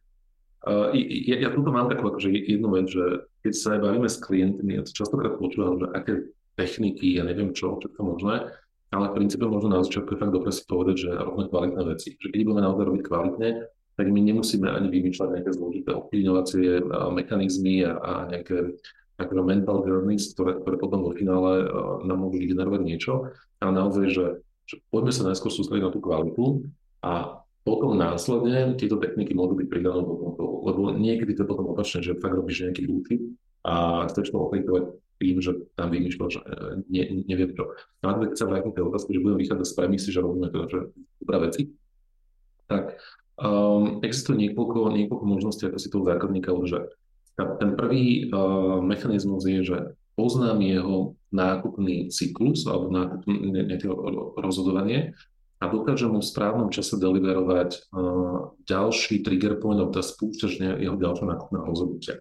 Uh, 0.66 0.92
ja, 1.00 1.48
ja 1.48 1.50
tuto 1.56 1.72
mám 1.72 1.88
takú 1.88 2.12
akože 2.12 2.28
jednu 2.28 2.68
vec, 2.76 2.92
že 2.92 3.30
keď 3.48 3.54
sa 3.56 3.80
bavíme 3.80 4.10
s 4.12 4.20
klientmi, 4.20 4.76
ja 4.76 4.84
častokrát 4.84 5.40
počúvam, 5.40 5.80
že 5.80 5.88
aké 5.96 6.14
techniky, 6.60 7.16
ja 7.16 7.24
neviem 7.24 7.56
čo, 7.56 7.80
všetko 7.80 8.02
možné, 8.04 8.52
ale 8.92 9.14
v 9.14 9.16
princípe 9.24 9.48
možno 9.48 9.72
na 9.72 9.86
začiatku 9.86 10.20
fakt 10.20 10.36
dobre 10.36 10.52
si 10.52 10.68
povedať, 10.68 10.96
že 11.08 11.10
robíme 11.16 11.48
kvalitné 11.48 11.82
veci. 11.88 12.20
Že 12.20 12.28
keď 12.34 12.40
budeme 12.44 12.64
naozaj 12.66 12.84
robiť 12.92 13.02
kvalitne, 13.06 13.50
tak 13.96 14.12
my 14.12 14.20
nemusíme 14.20 14.68
ani 14.68 14.92
vymýšľať 14.92 15.30
nejaké 15.32 15.52
zložité 15.56 15.90
ovplyvňovacie 15.96 16.84
mechanizmy 17.16 17.88
a, 17.88 17.96
a 17.96 18.12
nejaké 18.28 18.76
akože 19.16 19.42
mental 19.48 19.80
journeys, 19.88 20.36
ktoré, 20.36 20.60
ktoré 20.60 20.76
potom 20.76 21.08
vo 21.08 21.16
finále 21.16 21.68
uh, 21.68 22.04
nám 22.04 22.20
môžu 22.20 22.44
generovať 22.44 22.82
niečo, 22.84 23.32
ale 23.64 23.72
naozaj, 23.72 24.06
že, 24.12 24.26
že 24.68 24.76
poďme 24.92 25.16
sa 25.16 25.28
najskôr 25.32 25.52
sústrediť 25.52 25.88
na 25.88 25.92
tú 25.96 26.04
kvalitu 26.04 26.68
a 27.00 27.40
potom 27.66 27.98
následne 27.98 28.78
tieto 28.78 29.02
techniky 29.02 29.34
môžu 29.34 29.58
byť 29.58 29.68
pridané 29.72 30.04
do 30.04 30.36
toho, 30.38 30.62
lebo 30.68 30.94
niekedy 30.94 31.34
to 31.34 31.50
potom 31.50 31.72
opačne, 31.72 32.04
že 32.04 32.20
fakt 32.20 32.38
robíš 32.38 32.70
nejaký 32.70 32.86
útyp 32.86 33.22
a 33.66 34.06
chceš 34.12 34.30
to 34.30 34.38
aplikovať 34.38 34.84
tým, 35.16 35.40
že 35.40 35.52
tam 35.74 35.90
vymýšľal, 35.90 36.28
že 36.30 36.40
ne, 36.92 37.04
neviem 37.26 37.56
čo. 37.56 37.72
No 38.04 38.06
a 38.12 38.14
keď 38.20 38.38
sa 38.38 38.46
vrátim 38.46 38.76
tej 38.76 38.86
otázky, 38.86 39.16
že 39.16 39.24
budem 39.24 39.40
vychádzať 39.42 39.68
z 39.72 39.76
premisy, 39.80 40.08
že 40.12 40.22
robíme 40.22 40.48
to, 40.52 40.60
že 40.70 40.80
dobré 41.24 41.38
veci, 41.50 41.62
tak 42.68 43.00
um, 43.40 44.00
existuje 44.04 44.50
niekoľko, 44.50 44.96
niekoľko 44.96 45.26
možností, 45.26 45.64
ako 45.68 45.80
si 45.80 45.92
toho 45.92 46.04
zákazníka 46.08 46.56
udržať. 46.56 46.92
Ten 47.36 47.76
prvý 47.76 48.32
uh, 48.32 48.80
mechanizmus 48.80 49.44
je, 49.44 49.60
že 49.64 49.78
poznám 50.16 50.64
jeho 50.64 51.20
nákupný 51.36 52.08
cyklus 52.08 52.64
alebo 52.64 52.88
nákupné 52.88 53.76
rozhodovanie 54.40 55.12
a 55.60 55.68
dokážem 55.68 56.16
mu 56.16 56.24
v 56.24 56.32
správnom 56.32 56.72
čase 56.72 56.96
deliverovať 56.96 57.92
uh, 57.92 58.56
ďalší 58.64 59.20
trigger 59.20 59.60
point, 59.60 59.84
alebo 59.84 59.92
teda 59.92 60.08
spúšťač 60.08 60.52
jeho 60.80 60.96
ďalšie 60.96 61.26
nákupné 61.28 61.58
rozhodnutia. 61.60 62.16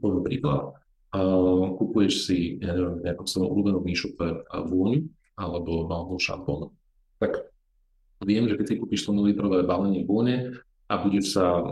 Poviem 0.00 0.24
príklad. 0.24 0.72
Uh, 1.14 1.76
kupuješ 1.78 2.26
si, 2.26 2.58
ja 2.58 2.74
neviem, 2.74 3.04
nejakom 3.04 3.28
svojom 3.28 3.52
obľúbenom 3.52 3.84
e-shope 3.86 4.44
vôňu 4.50 5.06
alebo, 5.38 5.86
alebo 5.86 6.18
šampón. 6.18 6.74
Tak 7.22 7.53
viem, 8.24 8.48
že 8.48 8.56
keď 8.56 8.66
si 8.66 8.80
kúpiš 8.80 9.04
to 9.06 9.12
litrové 9.14 9.62
balenie 9.62 10.02
vône 10.02 10.56
a 10.88 10.94
budeš 11.00 11.36
sa 11.36 11.64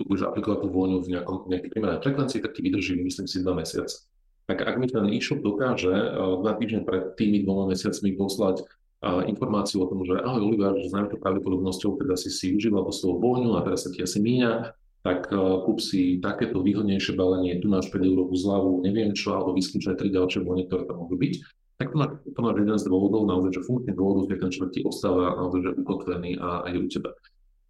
budeš 0.00 0.28
aplikovať 0.28 0.58
tú 0.64 0.68
vôňu 0.72 0.98
v 1.04 1.10
nejakom, 1.18 1.36
nejakej 1.48 1.70
primeranej 1.70 2.02
frekvencii, 2.02 2.40
tak 2.42 2.52
ti 2.56 2.60
vydrží, 2.64 2.98
myslím 2.98 3.26
si, 3.28 3.44
dva 3.44 3.54
mesiace. 3.54 4.08
Tak 4.50 4.58
ak 4.66 4.76
mi 4.80 4.90
ten 4.90 5.06
e-shop 5.06 5.40
dokáže 5.40 5.92
uh, 5.92 6.42
dva 6.42 6.58
týždne 6.58 6.82
pred 6.82 7.14
tými 7.14 7.46
dvoma 7.46 7.70
mesiacmi 7.70 8.18
poslať 8.18 8.66
uh, 8.66 9.22
informáciu 9.24 9.86
o 9.86 9.88
tom, 9.88 10.02
že 10.02 10.18
ahoj 10.18 10.42
Oliver, 10.42 10.74
že 10.82 10.90
s 10.90 10.94
najväčšou 10.96 11.20
pravdepodobnosťou 11.22 11.90
teda 12.02 12.14
si 12.18 12.30
si 12.34 12.46
užíval 12.50 12.82
tú 12.90 12.92
svoju 12.92 13.16
vôňu 13.22 13.50
a 13.54 13.64
teraz 13.64 13.86
sa 13.86 13.94
ti 13.94 14.02
asi 14.02 14.18
míňa, 14.18 14.74
tak 15.06 15.30
uh, 15.30 15.62
kúp 15.62 15.78
si 15.78 16.18
takéto 16.18 16.58
výhodnejšie 16.58 17.14
balenie, 17.14 17.62
tu 17.62 17.70
máš 17.70 17.86
5 17.94 18.02
eurovú 18.02 18.34
zľavu, 18.34 18.82
neviem 18.82 19.14
čo, 19.14 19.38
alebo 19.38 19.54
vyskúšaj 19.54 19.94
tri 19.94 20.10
ďalšie 20.10 20.42
vône, 20.42 20.66
ktoré 20.66 20.90
tam 20.90 21.06
môžu 21.06 21.16
byť. 21.18 21.34
Tak 21.82 21.90
to 21.90 21.98
máš, 21.98 22.10
to 22.22 22.40
máš 22.46 22.56
jeden 22.62 22.78
z 22.78 22.84
dôvodov, 22.86 23.26
naozaj, 23.26 23.58
že 23.58 23.66
funkčný 23.66 23.92
dôvodov, 23.98 24.30
že 24.30 24.38
ten 24.38 24.54
človek 24.54 24.70
ti 24.70 24.80
ostáva 24.86 25.34
naozaj, 25.34 25.60
že 25.66 25.70
ukotvený 25.82 26.38
a, 26.38 26.62
a 26.62 26.70
u 26.78 26.86
teba. 26.86 27.10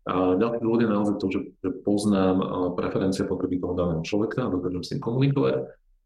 A 0.04 0.36
ďalší 0.36 0.60
dôvod 0.60 0.80
je 0.84 0.90
naozaj 0.92 1.16
to, 1.16 1.26
že, 1.32 1.40
že 1.64 1.68
poznám 1.80 2.36
preferencie 2.76 3.24
potreby 3.24 3.56
toho 3.56 3.72
daného 3.72 4.04
človeka 4.04 4.44
a 4.44 4.52
dokážem 4.52 4.84
s 4.84 4.90
ním 4.92 5.00
komunikovať. 5.00 5.54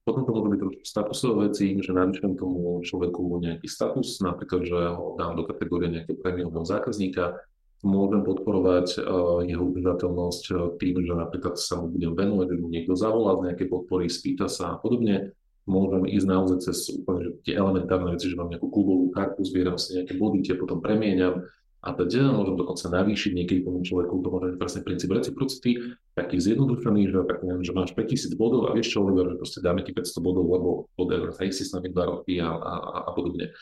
Potom 0.07 0.23
to 0.23 0.31
môže 0.31 0.49
byť 0.55 0.87
statusové 0.87 1.51
veci, 1.51 1.75
že 1.83 1.91
napíšem 1.91 2.39
tomu 2.39 2.79
človeku 2.87 3.43
nejaký 3.43 3.67
status, 3.67 4.23
napríklad, 4.23 4.63
že 4.63 4.79
ho 4.95 5.19
dám 5.19 5.35
do 5.35 5.43
kategórie 5.43 5.91
nejakého 5.91 6.23
prémiového 6.23 6.63
zákazníka, 6.63 7.43
môžem 7.83 8.23
podporovať 8.23 9.03
uh, 9.03 9.43
jeho 9.43 9.67
udržateľnosť 9.67 10.79
tým, 10.79 10.95
že 11.03 11.11
napríklad 11.11 11.59
sa 11.59 11.83
mu 11.83 11.91
budem 11.91 12.15
venovať, 12.15 12.47
že 12.55 12.57
mu 12.63 12.67
niekto 12.71 12.95
zavolá 12.95 13.35
z 13.43 13.51
nejaké 13.51 13.65
podpory, 13.67 14.07
spýta 14.07 14.47
sa 14.47 14.75
a 14.75 14.79
podobne. 14.79 15.35
Môžem 15.67 16.07
ísť 16.07 16.27
naozaj 16.31 16.59
cez 16.63 16.95
úplne 16.95 17.27
že 17.27 17.31
tie 17.43 17.55
elementárne 17.59 18.15
veci, 18.15 18.31
že 18.31 18.39
mám 18.39 18.55
nejakú 18.55 18.71
klubovú 18.71 19.11
kartu, 19.11 19.43
zbieram 19.43 19.75
si 19.75 19.99
nejaké 19.99 20.15
body, 20.15 20.47
tie 20.47 20.55
potom 20.55 20.79
premieňam, 20.79 21.43
a 21.87 21.95
teda 21.95 22.35
môžem 22.35 22.59
dokonca 22.59 22.91
navýšiť 22.91 23.31
niekedy 23.31 23.61
tomu 23.63 23.87
človeku, 23.87 24.19
to 24.19 24.29
môže 24.35 24.47
byť 24.51 24.59
presne 24.59 24.81
princíp 24.83 25.11
reciprocity, 25.15 25.71
taký 26.19 26.43
zjednodušený, 26.43 27.03
že, 27.15 27.21
tak 27.31 27.47
neviem, 27.47 27.63
že 27.63 27.71
máš 27.71 27.95
5000 27.95 28.35
bodov 28.35 28.67
a 28.67 28.75
vieš 28.75 28.91
čo, 28.91 29.07
Oliver, 29.07 29.31
že 29.31 29.39
proste 29.39 29.63
dáme 29.63 29.87
ti 29.87 29.95
500 29.95 30.19
bodov, 30.19 30.45
lebo 30.51 30.69
whatever, 30.99 31.31
hej, 31.39 31.55
si 31.55 31.63
s 31.63 31.71
dva 31.71 32.05
roky 32.11 32.43
a, 32.43 32.51
a, 32.51 32.75
a, 33.07 33.11
podobne. 33.15 33.55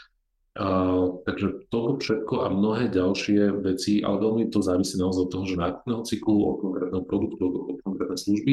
A, 0.57 0.67
takže 1.29 1.69
toto 1.69 2.01
všetko 2.01 2.35
a 2.41 2.49
mnohé 2.49 2.89
ďalšie 2.89 3.61
veci, 3.61 4.01
ale 4.01 4.17
veľmi 4.17 4.49
to 4.49 4.65
závisí 4.65 4.97
naozaj 4.97 5.29
od 5.29 5.31
toho, 5.35 5.45
že 5.45 5.61
nákupného 5.61 6.03
cyklu, 6.09 6.37
od 6.49 6.57
konkrétneho 6.65 7.05
produktu, 7.05 7.45
od 7.45 7.79
konkrétnej 7.85 8.17
služby. 8.17 8.53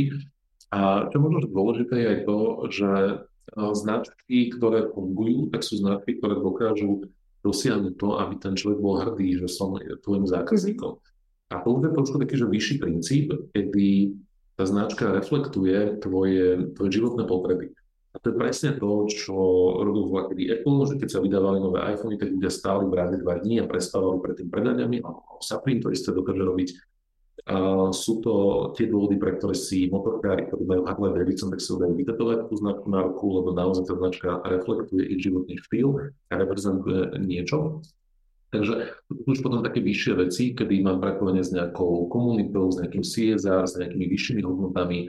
A 0.76 1.08
čo 1.08 1.18
možno 1.24 1.48
dôležité 1.48 1.96
je 1.96 2.08
aj 2.12 2.20
to, 2.28 2.38
že 2.68 2.90
značky, 3.56 4.52
ktoré 4.56 4.88
fungujú, 4.92 5.52
tak 5.52 5.62
sú 5.68 5.80
značky, 5.80 6.18
ktoré 6.20 6.40
dokážu 6.40 7.12
dosiahnuť 7.42 7.94
to, 7.98 8.10
aby 8.22 8.34
ten 8.38 8.54
človek 8.56 8.80
bol 8.80 8.96
hrdý, 9.02 9.42
že 9.42 9.50
som 9.50 9.76
tvojim 9.76 10.30
zákazníkom. 10.30 11.02
A 11.52 11.60
to 11.60 11.84
je 11.84 11.92
trošku 11.92 12.16
taký, 12.22 12.40
že 12.40 12.48
vyšší 12.48 12.76
princíp, 12.80 13.28
kedy 13.52 14.16
tá 14.56 14.64
značka 14.64 15.12
reflektuje 15.12 16.00
tvoje, 16.00 16.72
tvoje 16.78 16.90
životné 16.96 17.28
potreby. 17.28 17.76
A 18.12 18.20
to 18.20 18.32
je 18.32 18.40
presne 18.40 18.76
to, 18.76 19.08
čo 19.08 19.36
robil 19.84 20.32
kedy 20.32 20.52
Apple, 20.52 20.84
že 20.88 20.96
keď 21.00 21.10
sa 21.12 21.24
vydávali 21.24 21.60
nové 21.64 21.80
iPhony, 21.96 22.20
tak 22.20 22.32
ľudia 22.36 22.52
stáli 22.52 22.84
v 22.88 22.96
ráde 22.96 23.18
dva 23.24 23.40
dní 23.40 23.64
a 23.64 23.68
prespávali 23.68 24.20
pred 24.20 24.36
tým 24.36 24.50
predaniami. 24.52 25.00
A 25.04 25.10
Saprin 25.40 25.80
to 25.80 25.92
isté 25.92 26.12
dokáže 26.12 26.44
robiť 26.44 26.70
sú 27.92 28.22
to 28.22 28.34
tie 28.78 28.86
dôvody, 28.86 29.18
pre 29.18 29.34
ktoré 29.36 29.58
si 29.58 29.90
motorkári, 29.90 30.46
ktorí 30.46 30.64
majú 30.66 30.82
Harley 30.86 31.18
Davidson, 31.18 31.50
tak 31.50 31.60
si 31.60 31.74
dajú 31.74 31.94
vytetovať 31.98 32.38
tú 32.48 32.56
značku 32.62 32.88
na 32.88 33.02
ruku, 33.02 33.26
lebo 33.42 33.50
naozaj 33.52 33.90
tá 33.90 33.96
značka 33.98 34.30
reflektuje 34.46 35.04
ich 35.10 35.26
životný 35.26 35.58
štýl 35.58 35.90
a 36.30 36.34
reprezentuje 36.38 37.18
niečo. 37.18 37.82
Takže 38.52 38.94
už 39.10 39.40
potom 39.42 39.64
také 39.64 39.80
vyššie 39.80 40.14
veci, 40.28 40.52
kedy 40.52 40.84
mám 40.84 41.00
prepojenie 41.00 41.40
s 41.40 41.56
nejakou 41.56 42.12
komunitou, 42.12 42.68
s 42.68 42.84
nejakým 42.84 43.02
CSR, 43.02 43.64
s 43.64 43.80
nejakými 43.80 44.06
vyššími 44.12 44.42
hodnotami, 44.44 45.08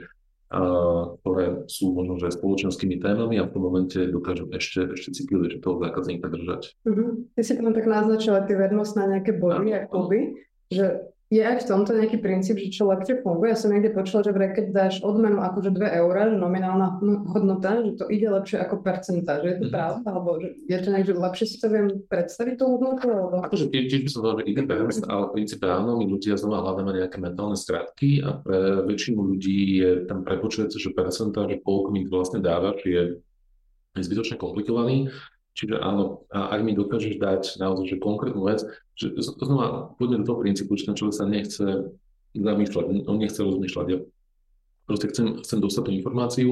ktoré 1.19 1.65
sú 1.67 1.91
možno 1.91 2.21
že 2.21 2.33
spoločenskými 2.33 3.03
témami 3.03 3.41
a 3.41 3.49
v 3.49 3.53
tom 3.53 3.67
momente 3.67 3.99
dokážem 4.09 4.47
ešte, 4.53 4.95
ešte 4.95 5.27
že 5.27 5.59
toho 5.59 5.75
zákazníka 5.81 6.29
držať. 6.29 6.77
Uh-huh. 6.87 7.25
Ty 7.35 7.41
si 7.41 7.53
potom 7.57 7.73
tak 7.75 7.89
naznačila 7.89 8.45
tie 8.47 8.55
vednosť 8.55 8.93
na 8.95 9.05
nejaké 9.17 9.35
body 9.35 9.69
a 9.75 9.79
kluby, 9.91 10.39
že 10.71 11.12
je 11.33 11.41
aj 11.41 11.65
v 11.65 11.67
tomto 11.73 11.97
nejaký 11.97 12.21
princíp, 12.21 12.61
že 12.61 12.69
čo 12.69 12.85
lepšie 12.93 13.25
funguje. 13.25 13.49
Ja 13.49 13.57
som 13.57 13.73
niekde 13.73 13.89
počula, 13.89 14.21
že 14.21 14.29
keď 14.29 14.65
dáš 14.69 15.01
odmenu 15.01 15.41
akože 15.41 15.73
2 15.73 15.99
eurá, 16.05 16.29
nominálna 16.29 17.01
hodnota, 17.33 17.81
že 17.81 17.97
to 17.97 18.05
ide 18.13 18.29
lepšie 18.29 18.61
ako 18.61 18.85
percenta. 18.85 19.41
Že 19.41 19.47
je 19.49 19.57
to 19.57 19.65
mm. 19.65 19.73
pravda? 19.73 20.05
Alebo 20.05 20.29
že 20.37 20.47
je 20.69 20.77
to 20.77 20.87
nejak, 20.93 21.05
že 21.09 21.13
lepšie 21.17 21.45
si 21.49 21.57
to 21.57 21.67
viem 21.73 21.87
predstaviť 22.05 22.53
tú 22.53 22.65
hodnotu? 22.77 23.09
Alebo... 23.09 23.41
Akože 23.49 23.73
tiež 23.73 24.05
by 24.05 24.09
som 24.13 24.21
že 24.37 24.45
ide 24.45 24.61
ale 25.09 25.25
v 25.29 25.33
princípe 25.33 25.65
áno, 25.65 25.97
my 25.97 26.05
ľudia 26.05 26.37
znova 26.37 26.61
hľadáme 26.69 27.01
nejaké 27.01 27.17
mentálne 27.17 27.57
stratky 27.57 28.21
a 28.21 28.37
pre 28.37 28.85
väčšinu 28.85 29.19
ľudí 29.33 29.81
je 29.81 29.91
ten 30.05 30.21
prepočet, 30.21 30.69
že 30.69 30.93
percenta, 30.93 31.49
že 31.49 31.57
koľko 31.65 31.89
mi 31.89 32.05
vlastne 32.05 32.45
dávaš, 32.45 32.77
je 32.85 33.01
zbytočne 33.97 34.37
komplikovaný. 34.37 35.09
Čiže 35.53 35.77
áno, 35.77 36.25
a 36.33 36.49
ak 36.57 36.65
mi 36.65 36.73
dokážeš 36.73 37.21
dať 37.21 37.61
naozaj 37.61 37.85
že 37.93 37.97
konkrétnu 38.01 38.41
vec, 38.41 38.65
že 38.93 39.13
znova 39.19 39.97
pôjdem 39.97 40.21
do 40.21 40.27
toho 40.33 40.41
princípu, 40.41 40.77
že 40.77 40.89
ten 40.89 40.97
človek 40.97 41.15
sa 41.17 41.25
nechce 41.25 41.65
zamýšľať, 42.33 42.83
on 43.05 43.17
nechce 43.17 43.39
rozmýšľať. 43.41 43.85
Ja 43.89 43.97
proste 44.85 45.09
chcem, 45.09 45.41
chcem 45.41 45.59
dostať 45.61 45.83
tú 45.89 45.91
informáciu 45.93 46.49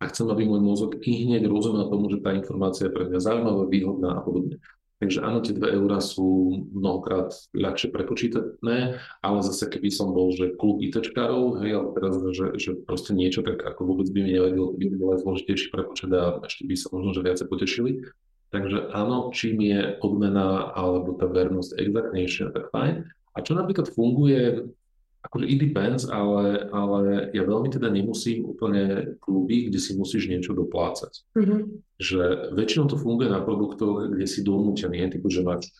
a 0.00 0.08
chcem, 0.08 0.26
aby 0.30 0.48
môj 0.48 0.62
mozog 0.62 0.90
i 1.02 1.12
hneď 1.26 1.46
rozumel 1.46 1.86
tomu, 1.88 2.08
že 2.08 2.22
tá 2.22 2.32
informácia 2.32 2.88
je 2.88 2.94
pre 2.94 3.08
mňa 3.08 3.20
zaujímavá, 3.20 3.64
výhodná 3.68 4.10
a 4.18 4.24
podobne. 4.24 4.58
Takže 5.00 5.24
áno, 5.24 5.40
tie 5.40 5.56
2 5.56 5.80
eurá 5.80 5.96
sú 5.96 6.60
mnohokrát 6.76 7.32
ľahšie 7.56 7.88
prepočítané, 7.88 9.00
ale 9.24 9.38
zase 9.40 9.64
keby 9.72 9.88
som 9.88 10.12
bol, 10.12 10.28
že 10.28 10.52
klub 10.60 10.84
ITčkárov, 10.84 11.64
hej, 11.64 11.72
ale 11.72 11.88
teraz, 11.96 12.20
že, 12.36 12.46
že 12.60 12.70
proste 12.84 13.16
niečo, 13.16 13.40
tak 13.40 13.64
ako 13.64 13.96
vôbec 13.96 14.12
by 14.12 14.20
mi 14.20 14.36
nevadilo, 14.36 14.76
by 14.76 14.92
bol 15.00 15.16
zložitejší 15.16 15.72
prepočet 15.72 16.12
a 16.12 16.44
ešte 16.44 16.68
by 16.68 16.74
sa 16.76 16.92
možno, 16.92 17.16
že 17.16 17.24
viacej 17.24 17.46
potešili. 17.48 17.90
Takže 18.50 18.90
áno, 18.90 19.30
čím 19.30 19.62
je 19.62 19.94
odmena 20.02 20.74
alebo 20.74 21.14
tá 21.14 21.30
vernosť 21.30 21.78
exaktnejšia, 21.78 22.50
tak 22.50 22.74
fajn. 22.74 23.06
A 23.06 23.38
čo 23.46 23.54
napríklad 23.54 23.94
funguje, 23.94 24.66
akože 25.22 25.46
it 25.46 25.62
depends, 25.62 26.02
ale, 26.10 26.66
ale 26.74 27.30
ja 27.30 27.46
veľmi 27.46 27.70
teda 27.70 27.86
nemusím 27.94 28.42
úplne 28.50 29.14
kluby, 29.22 29.70
kde 29.70 29.78
si 29.78 29.94
musíš 29.94 30.26
niečo 30.26 30.56
doplácať. 30.58 31.22
Mm-hmm. 31.38 31.60
Že 32.02 32.22
väčšinou 32.58 32.90
to 32.90 32.98
funguje 32.98 33.30
na 33.30 33.38
produktoch, 33.38 34.10
kde 34.10 34.26
si 34.26 34.42
donútený, 34.42 35.06
typu, 35.14 35.30
že 35.30 35.46
máš 35.46 35.70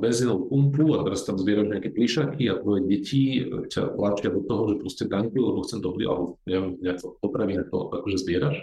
benzínovú 0.00 0.48
pumpu 0.48 0.96
a 0.96 1.04
teraz 1.04 1.28
tam 1.28 1.36
zbieraš 1.36 1.68
nejaké 1.68 1.92
plišaky 1.92 2.48
a 2.48 2.64
tvoje 2.64 2.80
deti 2.88 3.44
ťa 3.44 3.92
tlačia 3.92 4.32
do 4.32 4.40
toho, 4.40 4.72
že 4.72 4.80
proste 4.80 5.04
tanky, 5.04 5.36
lebo 5.36 5.60
chcem 5.68 5.84
to, 5.84 5.92
alebo 6.00 6.40
neviem, 6.48 6.80
nejak 6.80 7.04
potravy 7.20 7.60
na 7.60 7.68
to 7.68 7.92
akože 7.92 8.24
zbieraš 8.24 8.56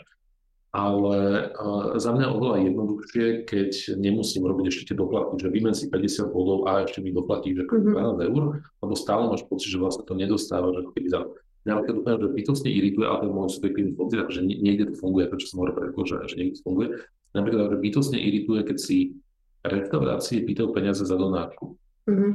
ale 0.75 1.49
za 1.95 2.11
mňa 2.11 2.27
oveľa 2.27 2.57
jednoduchšie, 2.69 3.25
keď 3.47 3.97
nemusím 3.97 4.45
robiť 4.45 4.65
ešte 4.67 4.83
tie 4.93 4.97
doplatky, 4.99 5.39
že 5.39 5.49
vymen 5.49 5.73
si 5.73 5.87
50 5.87 6.29
bodov 6.35 6.67
a 6.67 6.83
ešte 6.83 6.99
mi 6.99 7.15
doplatí, 7.15 7.55
že 7.55 7.63
mm-hmm. 7.65 8.19
12 8.19 8.29
eur, 8.29 8.43
lebo 8.61 8.93
stále 8.93 9.31
máš 9.31 9.47
pocit, 9.47 9.71
že 9.71 9.79
vlastne 9.79 10.03
to 10.03 10.13
nedostáva, 10.13 10.75
že 10.75 10.85
keby 10.91 11.09
za 11.09 11.21
Mňa 11.67 11.83
napríklad 11.83 11.99
úplne, 11.99 12.15
že 12.23 12.29
bytostne 12.31 12.69
irituje, 12.71 13.03
ale 13.03 13.19
to 13.19 13.25
je 13.27 13.35
môj 13.35 13.49
subjektívny 13.59 13.91
pocit, 13.99 14.23
že 14.31 14.39
niekde 14.39 14.87
to 14.87 14.95
funguje, 15.03 15.27
to 15.27 15.35
čo 15.35 15.51
som 15.51 15.59
hovoril 15.59 15.91
že, 16.07 16.15
že 16.31 16.35
niekde 16.39 16.55
to 16.55 16.63
funguje. 16.63 16.87
Napríklad, 17.35 17.75
že 17.75 17.77
bytostne 17.83 18.17
irituje, 18.23 18.63
keď 18.63 18.77
si 18.79 19.19
reštaurácie 19.67 20.47
pýtajú 20.47 20.71
peniaze 20.71 21.03
za 21.03 21.19
donáčku. 21.19 21.75
Mm-hmm. 22.07 22.33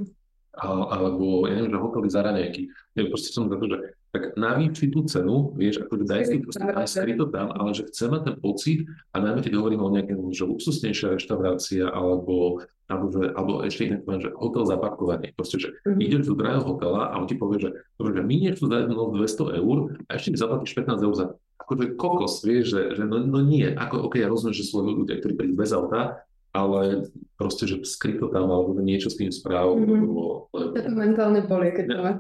alebo, 0.92 1.48
ja 1.48 1.56
neviem, 1.56 1.72
že 1.72 1.80
hotely 1.80 2.08
za 2.12 2.20
raňajky. 2.20 2.68
Ja 2.92 3.08
proste 3.08 3.32
som 3.32 3.48
za 3.48 3.56
to, 3.56 3.66
že 3.72 3.96
tak 4.12 4.36
navýši 4.36 4.92
tú 4.92 5.08
cenu, 5.08 5.56
vieš, 5.56 5.80
ako 5.80 6.04
daj 6.04 6.28
si 6.28 6.36
proste 6.44 6.68
skry 6.84 7.16
to 7.16 7.32
tam, 7.32 7.48
ale 7.56 7.72
že 7.72 7.88
chceme 7.88 8.20
ten 8.20 8.36
pocit 8.36 8.84
a 9.16 9.24
najmä 9.24 9.40
keď 9.40 9.56
hovoríme 9.56 9.80
o 9.80 9.88
nejaké 9.88 10.12
že 10.36 10.44
luxusnejšia 10.44 11.16
reštaurácia 11.16 11.88
alebo, 11.88 12.60
alebo, 12.92 13.06
že, 13.08 13.32
alebo 13.32 13.52
ešte 13.64 14.04
poviem, 14.04 14.22
že 14.28 14.30
hotel 14.36 14.64
za 14.68 14.76
parkovanie. 14.76 15.32
Proste, 15.32 15.56
že 15.56 15.72
mm-hmm. 15.72 16.04
ideš 16.04 16.22
do 16.28 16.36
drahého 16.36 16.60
hotela 16.60 17.08
a 17.08 17.16
on 17.16 17.24
ti 17.24 17.40
povie, 17.40 17.64
že, 17.64 17.70
že 17.96 18.20
minieš 18.20 18.60
tu 18.60 18.68
za 18.68 18.84
200 18.84 19.60
eur 19.64 19.76
a 20.04 20.10
ešte 20.12 20.28
mi 20.28 20.36
zaplatíš 20.36 20.72
15 20.76 21.00
eur 21.08 21.14
za 21.16 21.26
akože 21.62 21.94
kokos, 21.94 22.42
vieš, 22.42 22.74
že, 22.74 22.82
že 22.98 23.02
no, 23.06 23.22
no 23.22 23.38
nie, 23.40 23.70
ako, 23.70 24.10
ok, 24.10 24.18
ja 24.18 24.28
rozumiem, 24.28 24.52
že 24.52 24.66
sú 24.66 24.82
ľudia, 24.82 25.22
ktorí 25.22 25.38
prídu 25.38 25.54
bez 25.54 25.70
auta, 25.70 26.26
ale 26.52 27.08
proste, 27.40 27.64
že 27.64 27.80
skryto 27.88 28.28
tam 28.28 28.52
alebo 28.52 28.76
niečo 28.78 29.08
s 29.08 29.16
tým 29.16 29.32
správ. 29.32 29.72
Mm-hmm. 29.72 30.04
Lebo, 30.04 30.52
lebo... 30.52 30.76
to 30.76 30.92
mentálne 30.92 31.40
boli, 31.48 31.72
keď 31.72 31.84
to 31.88 31.96
máš 32.04 32.18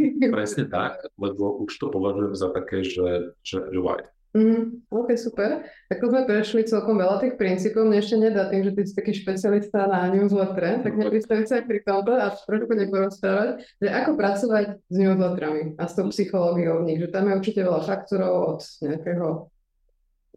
Presne 0.38 0.64
tak, 0.70 1.02
lebo 1.18 1.66
už 1.66 1.74
to 1.74 1.90
považujem 1.90 2.34
za 2.38 2.48
také, 2.54 2.86
že, 2.86 3.34
že, 3.42 3.58
že 3.68 3.80
white. 3.82 4.08
Mm, 4.36 4.84
OK, 4.92 5.16
super. 5.16 5.64
Tak 5.88 6.04
sme 6.04 6.28
prešli 6.28 6.68
celkom 6.68 7.00
veľa 7.00 7.18
tých 7.24 7.34
princípov. 7.40 7.88
Mne 7.88 7.98
ešte 7.98 8.16
nedá 8.20 8.46
tým, 8.52 8.60
že 8.60 8.76
ty 8.76 8.82
si 8.84 8.92
taký 8.92 9.12
špecialista 9.16 9.88
na 9.88 10.12
newsletter, 10.12 10.84
tak 10.84 10.94
nevystaviť 10.94 11.46
sa 11.48 11.54
aj 11.58 11.64
pri 11.64 11.80
tomto 11.80 12.12
a 12.12 12.36
trošku 12.36 12.72
neporozprávať, 12.76 13.48
že 13.80 13.88
ako 13.88 14.10
pracovať 14.20 14.66
s 14.84 14.96
newsletterami 15.00 15.62
a 15.80 15.84
s 15.88 15.96
tou 15.96 16.06
psychológiou 16.12 16.84
v 16.84 16.86
nich. 16.92 17.00
Že 17.00 17.08
tam 17.08 17.24
je 17.26 17.38
určite 17.40 17.60
veľa 17.64 17.82
faktorov 17.88 18.32
od 18.54 18.60
nejakého 18.84 19.26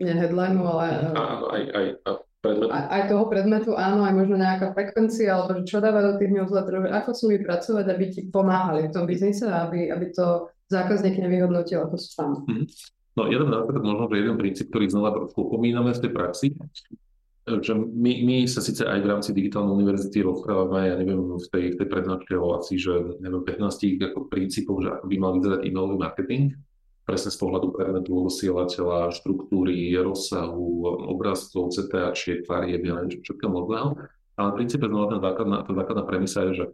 nie 0.02 0.16
headlineu, 0.18 0.66
ale... 0.66 0.86
Áno, 1.14 1.46
aj, 1.54 1.64
aj, 1.70 1.88
predmetu. 2.42 2.74
Aj, 2.74 2.86
aj 2.90 3.04
toho 3.08 3.26
predmetu, 3.30 3.72
áno, 3.78 4.02
aj 4.04 4.14
možno 4.18 4.36
nejaká 4.42 4.74
frekvencia, 4.74 5.30
alebo 5.38 5.62
čo 5.62 5.78
dáva 5.78 6.02
do 6.02 6.18
tých 6.18 6.34
newsletterov, 6.34 6.90
ako 6.90 7.10
sú 7.14 7.30
mi 7.30 7.38
pracovať, 7.38 7.86
aby 7.86 8.06
ti 8.10 8.22
pomáhali 8.28 8.90
v 8.90 8.94
tom 8.94 9.06
biznise, 9.06 9.46
aby, 9.46 9.94
aby 9.94 10.10
to 10.10 10.50
zákazník 10.74 11.22
nevyhodnotil 11.22 11.86
ako 11.86 11.96
spam. 12.02 12.32
Mm-hmm. 12.50 12.66
No 13.12 13.28
jeden 13.28 13.48
napríklad 13.52 13.84
možno, 13.84 14.08
že 14.10 14.24
jeden 14.24 14.38
princíp, 14.40 14.68
ktorý 14.72 14.86
znova 14.88 15.12
trošku 15.14 15.52
opomíname 15.52 15.92
v 15.92 16.02
tej 16.02 16.12
praxi, 16.16 16.48
že 17.42 17.74
my, 17.76 18.14
my 18.24 18.38
sa 18.48 18.62
síce 18.64 18.86
aj 18.86 19.02
v 19.02 19.10
rámci 19.10 19.30
digitálnej 19.34 19.74
univerzity 19.74 20.24
rozprávame, 20.24 20.88
ja 20.88 20.96
neviem, 20.96 21.20
v 21.36 21.48
tej, 21.50 21.66
v 21.76 21.78
tej 21.84 21.88
prednáške 21.90 22.34
o 22.38 22.56
asi, 22.56 22.80
že 22.80 23.20
neviem, 23.20 23.44
15 23.44 24.14
ako 24.14 24.30
princípov, 24.32 24.86
že 24.86 24.94
ako 24.94 25.06
by 25.10 25.16
mal 25.20 25.32
vyzerať 25.36 25.60
e-mailový 25.66 25.98
marketing, 26.00 26.56
presne 27.06 27.30
z 27.34 27.38
pohľadu 27.42 27.68
predmetu 27.74 28.14
osielateľa, 28.30 29.16
štruktúry, 29.16 29.92
rozsahu, 29.98 30.86
obrazcov, 31.12 31.74
CTAčiek, 31.74 32.46
farieb, 32.46 32.86
ja 32.86 33.02
neviem, 33.02 33.22
všetko 33.22 33.46
možného. 33.50 33.90
Ale 34.40 34.48
v 34.54 34.58
princípe 34.64 34.86
znova 34.88 35.14
tá 35.14 35.18
základná, 35.20 35.58
tá 35.66 35.72
základná 35.76 36.04
premisa 36.08 36.40
je, 36.50 36.52
že 36.54 36.66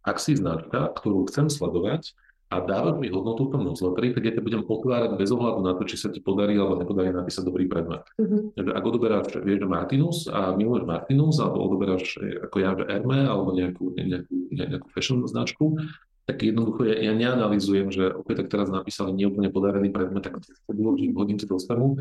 ak 0.00 0.16
si 0.16 0.32
značka, 0.38 0.92
ktorú 0.96 1.28
chcem 1.28 1.52
sledovať, 1.52 2.16
a 2.50 2.58
dávaš 2.58 2.98
mi 2.98 3.06
hodnotu 3.14 3.46
v 3.46 3.52
tom 3.54 3.62
newsletteri, 3.62 4.10
tak 4.10 4.26
ja 4.26 4.32
ťa 4.34 4.42
budem 4.42 4.62
otvárať 4.66 5.14
bez 5.14 5.30
ohľadu 5.30 5.62
na 5.62 5.78
to, 5.78 5.86
či 5.86 5.94
sa 5.94 6.10
ti 6.10 6.18
podarí 6.18 6.58
alebo 6.58 6.82
nepodarí 6.82 7.14
napísať 7.14 7.46
dobrý 7.46 7.70
predmet. 7.70 8.02
Uh-huh. 8.18 8.50
Takže 8.58 8.74
ak 8.74 8.84
odoberáš, 8.90 9.26
vieš, 9.38 9.70
Martinus 9.70 10.26
a 10.26 10.50
miluješ 10.58 10.82
Martinus, 10.82 11.38
alebo 11.38 11.62
odoberáš 11.62 12.18
ako 12.18 12.56
ja, 12.58 12.74
že 12.74 12.90
Herme, 12.90 13.22
alebo 13.22 13.54
nejakú, 13.54 13.94
nejakú, 13.94 14.34
nejakú 14.50 14.88
fashion 14.90 15.22
značku, 15.30 15.78
tak 16.30 16.46
jednoducho 16.46 16.86
ja, 16.86 17.10
ja 17.10 17.12
neanalizujem, 17.18 17.90
že 17.90 18.14
opäť 18.14 18.46
tak 18.46 18.54
teraz 18.54 18.70
napísali 18.70 19.18
neúplne 19.18 19.50
podarený 19.50 19.90
predmet, 19.90 20.22
tak 20.22 20.38
dôležitým 20.70 21.18
hodím 21.18 21.42
si 21.42 21.50
dostanú. 21.50 21.98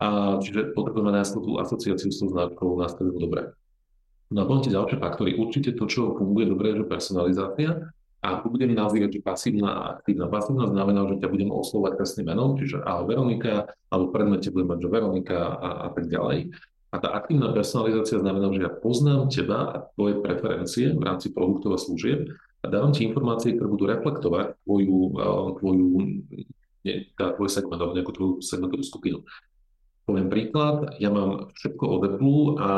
A 0.00 0.36
čiže 0.40 0.76
potrebujeme 0.76 1.12
nájsť 1.16 1.32
tú 1.40 1.56
asociáciu 1.56 2.12
s 2.12 2.20
tou 2.20 2.28
značkou 2.28 2.76
nastavenú 2.76 3.16
dobre. 3.20 3.56
No 4.32 4.44
a 4.44 4.48
potom 4.48 4.68
ďalšie 4.68 4.96
faktory. 5.00 5.36
Určite 5.36 5.76
to, 5.76 5.88
čo 5.88 6.12
funguje 6.16 6.48
dobre, 6.48 6.76
je 6.76 6.84
personalizácia 6.84 7.90
a 8.20 8.28
tu 8.44 8.52
budem 8.52 8.76
nazývať, 8.76 9.16
že 9.16 9.20
pasívna 9.24 9.68
a 9.72 9.82
aktívna. 9.96 10.28
Pasívna 10.28 10.68
znamená, 10.68 11.08
že 11.08 11.20
ťa 11.24 11.28
budem 11.32 11.50
oslovať 11.50 11.96
krásnym 11.96 12.28
menom, 12.28 12.52
čiže 12.54 12.84
ale 12.84 13.08
Veronika, 13.08 13.72
alebo 13.88 14.12
predmete 14.12 14.52
budem 14.52 14.68
mať, 14.76 14.78
že 14.84 14.88
Veronika 14.92 15.38
a, 15.56 15.68
a 15.84 15.88
tak 15.92 16.04
ďalej. 16.08 16.52
A 16.90 16.96
tá 16.98 17.08
aktívna 17.16 17.54
personalizácia 17.54 18.18
znamená, 18.20 18.50
že 18.52 18.66
ja 18.66 18.72
poznám 18.72 19.30
teba 19.30 19.58
a 19.72 19.76
tvoje 19.94 20.20
preferencie 20.20 20.92
v 20.92 21.02
rámci 21.02 21.30
produktov 21.30 21.76
a 21.76 21.78
služieb 21.78 22.28
dávam 22.68 22.92
ti 22.92 23.08
informácie, 23.08 23.56
ktoré 23.56 23.68
budú 23.68 23.84
reflektovať 23.88 24.60
tvoju, 24.64 24.98
tvoju, 25.56 25.88
nie, 26.84 26.94
tá, 27.16 27.32
tvoj 27.32 27.48
segment 27.48 27.80
nejakú 27.96 28.12
tvoju 28.12 28.32
segmentovú 28.44 28.84
skupinu. 28.84 29.18
Poviem 30.04 30.28
príklad, 30.28 30.98
ja 30.98 31.08
mám 31.08 31.54
všetko 31.54 31.84
od 31.86 32.02
Apple 32.16 32.42
a 32.58 32.68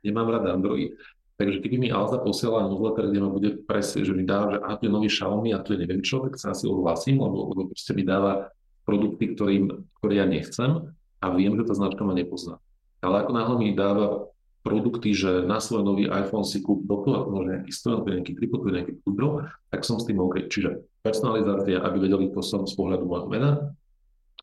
nemám 0.00 0.32
rád 0.32 0.56
Android. 0.56 0.96
Takže 1.36 1.60
keby 1.60 1.76
mi 1.76 1.88
Alza 1.92 2.16
posiela 2.16 2.64
newsletter, 2.64 3.12
kde 3.12 3.20
ma 3.20 3.28
bude 3.28 3.60
presne, 3.68 4.08
že 4.08 4.16
mi 4.16 4.24
dá, 4.24 4.48
že 4.48 4.56
a 4.56 4.72
tu 4.80 4.88
je 4.88 4.94
nový 4.94 5.12
Xiaomi 5.12 5.52
a 5.52 5.60
tu 5.60 5.76
je 5.76 5.84
neviem 5.84 6.00
čo, 6.00 6.24
tak 6.24 6.40
sa 6.40 6.56
asi 6.56 6.64
odhlasím, 6.64 7.20
lebo, 7.20 7.52
lebo 7.52 7.68
proste 7.68 7.92
mi 7.92 8.08
dáva 8.08 8.48
produkty, 8.88 9.36
ktorým, 9.36 9.84
ktoré 10.00 10.24
ja 10.24 10.26
nechcem 10.26 10.96
a 11.20 11.26
viem, 11.36 11.52
že 11.60 11.68
tá 11.68 11.76
značka 11.76 12.00
ma 12.08 12.16
nepozná. 12.16 12.56
Ale 13.04 13.20
ako 13.20 13.32
náhle 13.36 13.54
mi 13.60 13.76
dáva 13.76 14.32
produkty, 14.66 15.14
že 15.14 15.46
na 15.46 15.62
svoj 15.62 15.86
nový 15.86 16.10
iPhone 16.10 16.42
si 16.42 16.58
kúp 16.58 16.82
toto, 16.90 17.14
ako 17.14 17.28
možno 17.30 17.48
nejaký 17.54 17.70
stojak, 17.70 18.02
nejaký 18.10 18.32
tripod, 18.34 18.66
nejaký 18.66 18.98
kudro, 19.06 19.46
tak 19.70 19.86
som 19.86 20.02
s 20.02 20.10
tým 20.10 20.18
OK. 20.18 20.50
Čiže 20.50 20.82
personalizácia, 21.06 21.78
aby 21.78 22.02
vedeli, 22.02 22.26
kto 22.34 22.42
som 22.42 22.66
z 22.66 22.74
pohľadu 22.74 23.06
môjho 23.06 23.30
mena, 23.30 23.70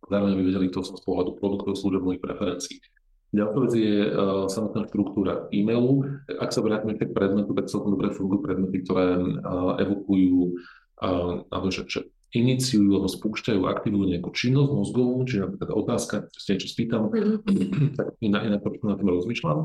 zároveň 0.08 0.40
aby 0.40 0.44
vedeli, 0.48 0.66
kto 0.72 0.88
som 0.88 0.96
z 0.96 1.04
pohľadu 1.04 1.36
produktov, 1.36 1.76
služieb, 1.76 2.00
mojich 2.00 2.24
preferencií. 2.24 2.80
Ďalšia 3.34 3.60
vec 3.66 3.74
je 3.74 3.96
uh, 4.08 4.46
samotná 4.46 4.86
štruktúra 4.88 5.50
e-mailu. 5.50 6.06
Ak 6.38 6.54
sa 6.54 6.62
vrátime 6.62 6.94
k 6.94 7.10
predmetu, 7.10 7.52
tak 7.58 7.66
celkom 7.66 7.98
dobre 7.98 8.14
fungujú 8.14 8.46
predmety, 8.46 8.86
ktoré 8.86 9.18
uh, 9.18 9.74
evokujú 9.82 10.54
uh, 11.02 11.42
alebo 11.50 11.68
že, 11.74 11.84
že 11.90 12.06
iniciujú 12.34 12.98
alebo 12.98 13.10
spúšťajú, 13.10 13.62
aktivujú 13.70 14.06
nejakú 14.10 14.30
činnosť 14.34 14.72
mozgovú, 14.74 15.22
čiže 15.26 15.50
napríklad 15.50 15.70
otázka, 15.70 16.16
si 16.34 16.50
niečo 16.54 16.70
spýtam, 16.70 17.10
mm-hmm. 17.10 17.98
tak 17.98 18.08
inak, 18.22 18.42
inak 18.50 18.62
na 18.66 18.96
tým 18.98 19.10
rozmýšľam, 19.14 19.60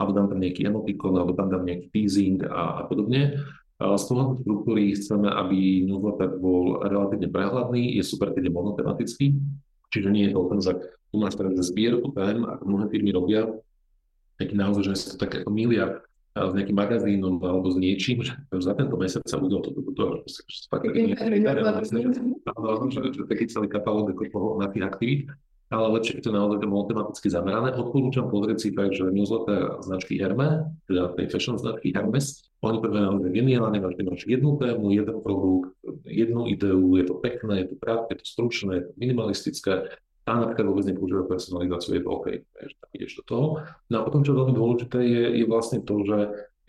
alebo 0.00 0.16
dám 0.16 0.32
tam 0.32 0.40
nejaký 0.40 0.64
emotikon, 0.64 1.12
alebo 1.12 1.36
tam 1.36 1.52
dám 1.52 1.68
nejaký 1.68 1.92
teasing 1.92 2.40
a, 2.48 2.80
a 2.80 2.82
podobne. 2.88 3.36
Z 3.80 4.04
toho 4.08 4.40
štruktúry 4.40 4.96
chceme, 4.96 5.28
aby 5.28 5.84
newsletter 5.84 6.40
bol 6.40 6.80
relatívne 6.84 7.28
prehľadný, 7.28 8.00
je 8.00 8.04
super, 8.04 8.32
keď 8.32 8.48
je 8.48 8.52
monotematický, 8.52 9.26
čiže 9.92 10.08
nie 10.08 10.28
je 10.28 10.32
to 10.32 10.40
len 10.48 10.60
za 10.64 10.72
tu 11.10 11.16
máš 11.18 11.34
teraz 11.34 11.58
zbierku 11.58 12.14
tém, 12.14 12.44
ako 12.46 12.62
mnohé 12.64 12.86
firmy 12.88 13.10
robia, 13.10 13.50
taký 14.38 14.54
naozaj, 14.56 14.82
že 14.88 14.94
sa 14.96 15.06
to 15.12 15.16
tak 15.20 15.42
ako 15.42 15.50
milia 15.52 16.00
s 16.30 16.52
nejakým 16.54 16.78
magazínom 16.78 17.42
alebo 17.42 17.74
s 17.74 17.76
niečím, 17.76 18.22
že 18.22 18.38
za 18.62 18.72
tento 18.78 18.94
mesiac 18.94 19.26
sa 19.26 19.42
udialo 19.42 19.66
toto, 19.66 19.80
toto, 19.90 20.22
že 20.24 20.70
fakt 20.70 20.86
taký 23.26 23.44
celý 23.50 23.66
katalóg 23.66 24.14
toho 24.14 24.56
na 24.62 24.70
tých 24.70 24.86
aktivít, 24.86 25.34
ale 25.70 25.86
lepšie, 25.96 26.18
keď 26.18 26.24
to 26.26 26.32
naozaj 26.34 26.58
tematicky 26.60 27.28
zamerané. 27.30 27.70
Odporúčam 27.78 28.26
pozrieť 28.26 28.58
si 28.58 28.68
tak, 28.74 28.90
že 28.90 29.06
newsletter 29.06 29.78
značky 29.86 30.18
Herme, 30.18 30.74
teda 30.90 31.14
tej 31.14 31.30
fashion 31.30 31.56
značky 31.56 31.94
Hermes, 31.94 32.50
oni 32.60 32.82
prvé 32.82 32.98
naozaj 33.00 33.30
geniálne, 33.30 33.78
máš, 33.78 33.94
máš 34.02 34.26
jednu 34.26 34.58
tému, 34.58 34.90
jeden 34.92 35.16
produkt, 35.22 35.72
jednu 36.04 36.50
ideu, 36.50 36.98
je 36.98 37.04
to 37.06 37.14
pekné, 37.22 37.64
je 37.64 37.66
to 37.72 37.76
krátke, 37.78 38.12
je 38.12 38.18
to 38.20 38.26
stručné, 38.26 38.70
je 38.76 38.84
to 38.90 38.92
minimalistické, 38.98 39.94
a 40.28 40.46
napríklad 40.46 40.66
vôbec 40.70 40.86
nepoužíva 40.86 41.24
personalizáciu, 41.26 41.96
je 41.96 42.02
to 42.06 42.10
OK, 42.12 42.26
vieš, 42.44 42.72
tak 42.78 42.90
ideš 42.94 43.12
do 43.18 43.24
toho. 43.26 43.46
No 43.90 43.94
a 43.98 44.04
potom, 44.06 44.22
čo 44.22 44.36
je 44.36 44.38
veľmi 44.38 44.54
dôležité, 44.54 44.98
je, 45.02 45.24
je 45.42 45.44
vlastne 45.48 45.80
to, 45.82 46.06
že 46.06 46.18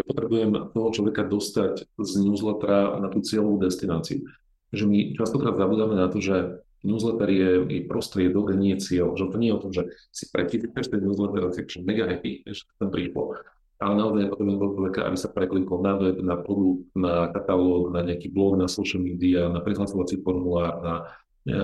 ja 0.02 0.04
potrebujem 0.08 0.50
toho 0.74 0.90
človeka 0.90 1.28
dostať 1.28 1.86
z 2.00 2.12
newslettera 2.26 2.98
na 2.98 3.08
tú 3.14 3.22
cieľovú 3.22 3.62
destináciu. 3.62 4.26
Že 4.74 4.84
my 4.88 5.00
častokrát 5.14 5.54
zabudáme 5.60 5.94
na 5.94 6.08
to, 6.10 6.18
že 6.24 6.64
newsletter 6.84 7.30
je, 7.30 7.50
je 7.70 7.80
prostriedok 7.88 8.52
a 8.52 8.56
nie 8.58 8.76
cieľ. 8.78 9.14
Že 9.18 9.32
to 9.34 9.38
nie 9.38 9.50
je 9.50 9.58
o 9.58 9.64
tom, 9.64 9.72
že 9.72 9.84
si 10.10 10.26
prečítaš 10.30 10.90
ten 10.90 11.02
newsletter 11.02 11.48
a 11.48 11.54
si 11.54 11.64
mega 11.82 12.10
happy, 12.10 12.46
že 12.48 12.66
ten 12.78 12.90
prišlo. 12.90 13.38
Ale 13.82 13.98
naozaj 13.98 14.30
potrebujem 14.30 14.62
človeka, 14.62 15.00
aby 15.10 15.18
sa 15.18 15.34
preklikol 15.34 15.82
na 15.82 15.94
web, 15.98 16.18
na 16.22 16.38
produkt, 16.38 16.86
na 16.94 17.34
katalóg, 17.34 17.90
na 17.90 18.06
nejaký 18.06 18.30
blog, 18.30 18.62
na 18.62 18.70
social 18.70 19.02
media, 19.02 19.50
na 19.50 19.58
prihlasovací 19.58 20.22
formulár, 20.22 20.78
na 20.86 20.96
E, 21.42 21.58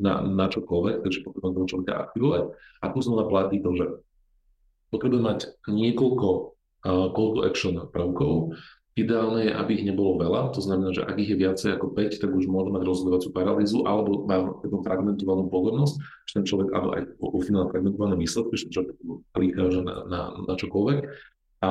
na, 0.00 0.24
na 0.24 0.46
čokoľvek, 0.48 1.04
takže 1.04 1.20
potrebujem 1.20 1.52
toho 1.52 1.68
človeka 1.68 1.92
aktivovať. 2.08 2.42
A 2.80 2.84
tu 2.88 2.98
znova 3.04 3.28
platí 3.28 3.60
to, 3.60 3.76
že 3.76 3.86
potrebujem 4.88 5.24
mať 5.24 5.40
niekoľko 5.68 6.28
uh, 6.88 7.12
call 7.12 7.30
to 7.36 7.40
action 7.44 7.76
prvkov. 7.92 8.56
Ideálne 8.92 9.48
je, 9.48 9.52
aby 9.56 9.80
ich 9.80 9.88
nebolo 9.88 10.20
veľa, 10.20 10.52
to 10.52 10.60
znamená, 10.60 10.92
že 10.92 11.00
ak 11.00 11.16
ich 11.16 11.32
je 11.32 11.40
viacej 11.40 11.80
ako 11.80 11.96
5, 11.96 12.20
tak 12.20 12.28
už 12.28 12.44
môžem 12.44 12.76
mať 12.76 12.84
rozhodovacú 12.84 13.28
paralýzu, 13.32 13.88
alebo 13.88 14.28
mám 14.28 14.60
takú 14.60 14.84
fragmentovanú 14.84 15.48
pozornosť, 15.48 15.94
že 16.28 16.32
ten 16.36 16.44
človek, 16.44 16.68
áno, 16.76 16.92
aj 16.92 17.02
vo 17.16 17.40
finále 17.40 17.72
fragmentované 17.72 18.20
výsledky, 18.20 18.52
že 18.60 18.68
človek 18.68 18.92
klíka 19.32 19.72
že 19.72 19.80
na, 19.80 19.96
na, 20.04 20.20
na 20.44 20.54
čokoľvek. 20.60 20.98
A 21.62 21.70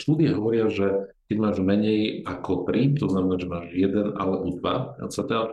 štúdie 0.00 0.32
hovoria, 0.32 0.72
že 0.72 1.12
keď 1.28 1.36
máš 1.36 1.60
menej 1.60 2.24
ako 2.24 2.64
3, 2.64 2.96
to 2.96 3.06
znamená, 3.12 3.34
že 3.36 3.50
máš 3.50 3.66
jeden 3.76 4.16
alebo 4.16 4.56
dva 4.56 4.96
CTA, 5.04 5.52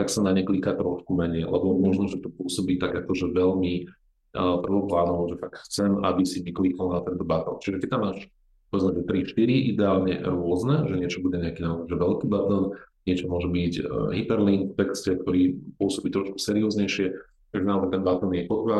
tak 0.00 0.06
sa 0.08 0.20
na 0.24 0.32
ne 0.32 0.48
kliká 0.48 0.72
trošku 0.72 1.12
menej, 1.12 1.44
lebo 1.44 1.76
možno, 1.76 2.08
že 2.08 2.24
to 2.24 2.32
pôsobí 2.32 2.80
tak 2.80 2.96
akože 2.96 3.28
veľmi 3.36 3.84
prvoplánovo, 4.32 5.28
že 5.28 5.36
fakt 5.36 5.68
chcem, 5.68 6.00
aby 6.00 6.24
si 6.24 6.40
mi 6.40 6.56
na 6.56 7.04
tento 7.04 7.20
button. 7.20 7.60
Čiže 7.60 7.84
keď 7.84 7.88
tam 7.92 8.02
máš 8.08 8.32
povedzme, 8.72 9.04
že 9.04 9.36
3-4 9.36 9.76
ideálne 9.76 10.14
rôzne, 10.24 10.88
že 10.88 10.96
niečo 10.96 11.20
bude 11.20 11.36
nejaký 11.36 11.60
že 11.60 11.94
veľký 11.94 12.26
button, 12.26 12.72
niečo 13.04 13.28
môže 13.28 13.52
byť 13.52 13.74
uh, 13.84 14.08
hyperlink 14.16 14.72
v 14.72 14.78
texte, 14.80 15.12
ktorý 15.12 15.60
pôsobí 15.76 16.08
trošku 16.08 16.40
serióznejšie, 16.40 17.12
takže 17.52 17.66
naozaj 17.68 17.92
ten 17.92 18.02
button 18.02 18.32
je 18.32 18.48
podľa 18.48 18.78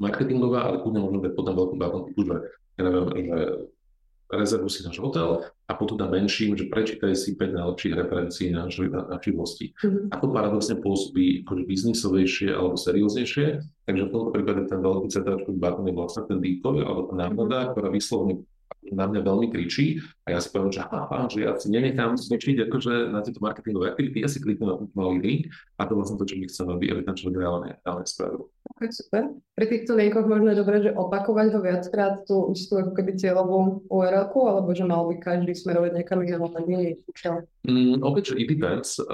marketingová, 0.00 0.72
ale 0.72 0.80
kľudne 0.80 1.00
môžeme 1.04 1.24
dať 1.28 1.32
potom 1.36 1.54
veľký 1.54 1.76
button, 1.76 2.02
že 2.16 2.36
ja 2.76 2.82
neviem, 2.88 3.06
že 3.12 3.38
rezervu 4.26 4.66
si 4.66 4.82
náš 4.82 4.98
hotel 4.98 5.46
a 5.70 5.72
potom 5.78 6.02
na 6.02 6.10
menším, 6.10 6.58
že 6.58 6.66
prečítaj 6.66 7.14
si 7.14 7.38
5 7.38 7.46
najlepších 7.46 7.94
referencií 7.94 8.50
našich, 8.50 8.90
našich 8.90 9.36
hostí. 9.38 9.66
Mm-hmm. 9.78 10.10
A 10.10 10.14
to 10.18 10.26
paradoxne 10.34 10.76
pôsobí 10.82 11.46
akože 11.46 11.62
biznisovejšie 11.62 12.50
alebo 12.50 12.74
serióznejšie, 12.74 13.46
takže 13.86 14.02
v 14.02 14.10
tomto 14.10 14.30
prípade 14.34 14.66
ten 14.66 14.82
veľký 14.82 15.08
cetáčkový 15.14 15.58
button 15.62 15.86
je 15.86 15.94
vlastne 15.94 16.22
ten 16.26 16.38
decoy 16.42 16.82
alebo 16.82 17.06
tá 17.06 17.14
námada, 17.14 17.56
mm-hmm. 17.62 17.72
ktorá 17.74 17.88
vyslovene 17.94 18.34
na 18.92 19.04
mňa 19.10 19.20
veľmi 19.22 19.46
kričí 19.50 19.98
a 20.26 20.36
ja 20.36 20.38
si 20.38 20.50
poviem, 20.50 20.70
že 20.70 20.82
aha, 20.82 21.26
že 21.26 21.42
ja 21.42 21.54
si 21.58 21.70
nenechám 21.70 22.14
zničiť 22.14 22.70
akože 22.70 23.10
na 23.10 23.22
tieto 23.22 23.42
marketingové 23.42 23.90
aktivity, 23.94 24.22
ja 24.22 24.30
si 24.30 24.38
kliknem 24.38 24.68
na 24.68 24.76
malý 24.94 25.18
link 25.22 25.42
a 25.78 25.86
to 25.86 25.98
vlastne 25.98 26.18
to, 26.18 26.26
čo 26.26 26.38
my 26.38 26.46
chceme, 26.46 26.70
aby, 26.78 26.84
ten 27.02 27.16
človek 27.16 27.36
reálne, 27.38 27.70
reálne 27.82 28.06
spravil. 28.06 28.46
Okay, 28.76 28.90
super. 28.92 29.32
Pri 29.56 29.66
týchto 29.72 29.96
linkoch 29.96 30.28
možno 30.28 30.52
je 30.52 30.60
dobré, 30.60 30.76
že 30.84 30.92
opakovať 30.92 31.46
ho 31.54 31.60
viackrát 31.62 32.14
tú 32.28 32.52
istú 32.52 32.76
ako 32.76 32.92
keby 32.92 33.16
cieľovú 33.16 33.88
url 33.88 34.26
alebo 34.26 34.70
že 34.74 34.84
mal 34.84 35.06
by 35.08 35.16
každý 35.22 35.54
smerovať 35.56 35.96
niekam 35.96 36.20
inám, 36.20 36.52
tak 36.52 36.66
nie 36.68 36.80
je 36.82 36.92
účel. 37.08 37.34
Mm, 37.64 38.04
opäť, 38.04 38.34
že 38.34 38.42
it 38.42 38.50
depends, 38.52 39.00
uh, 39.00 39.06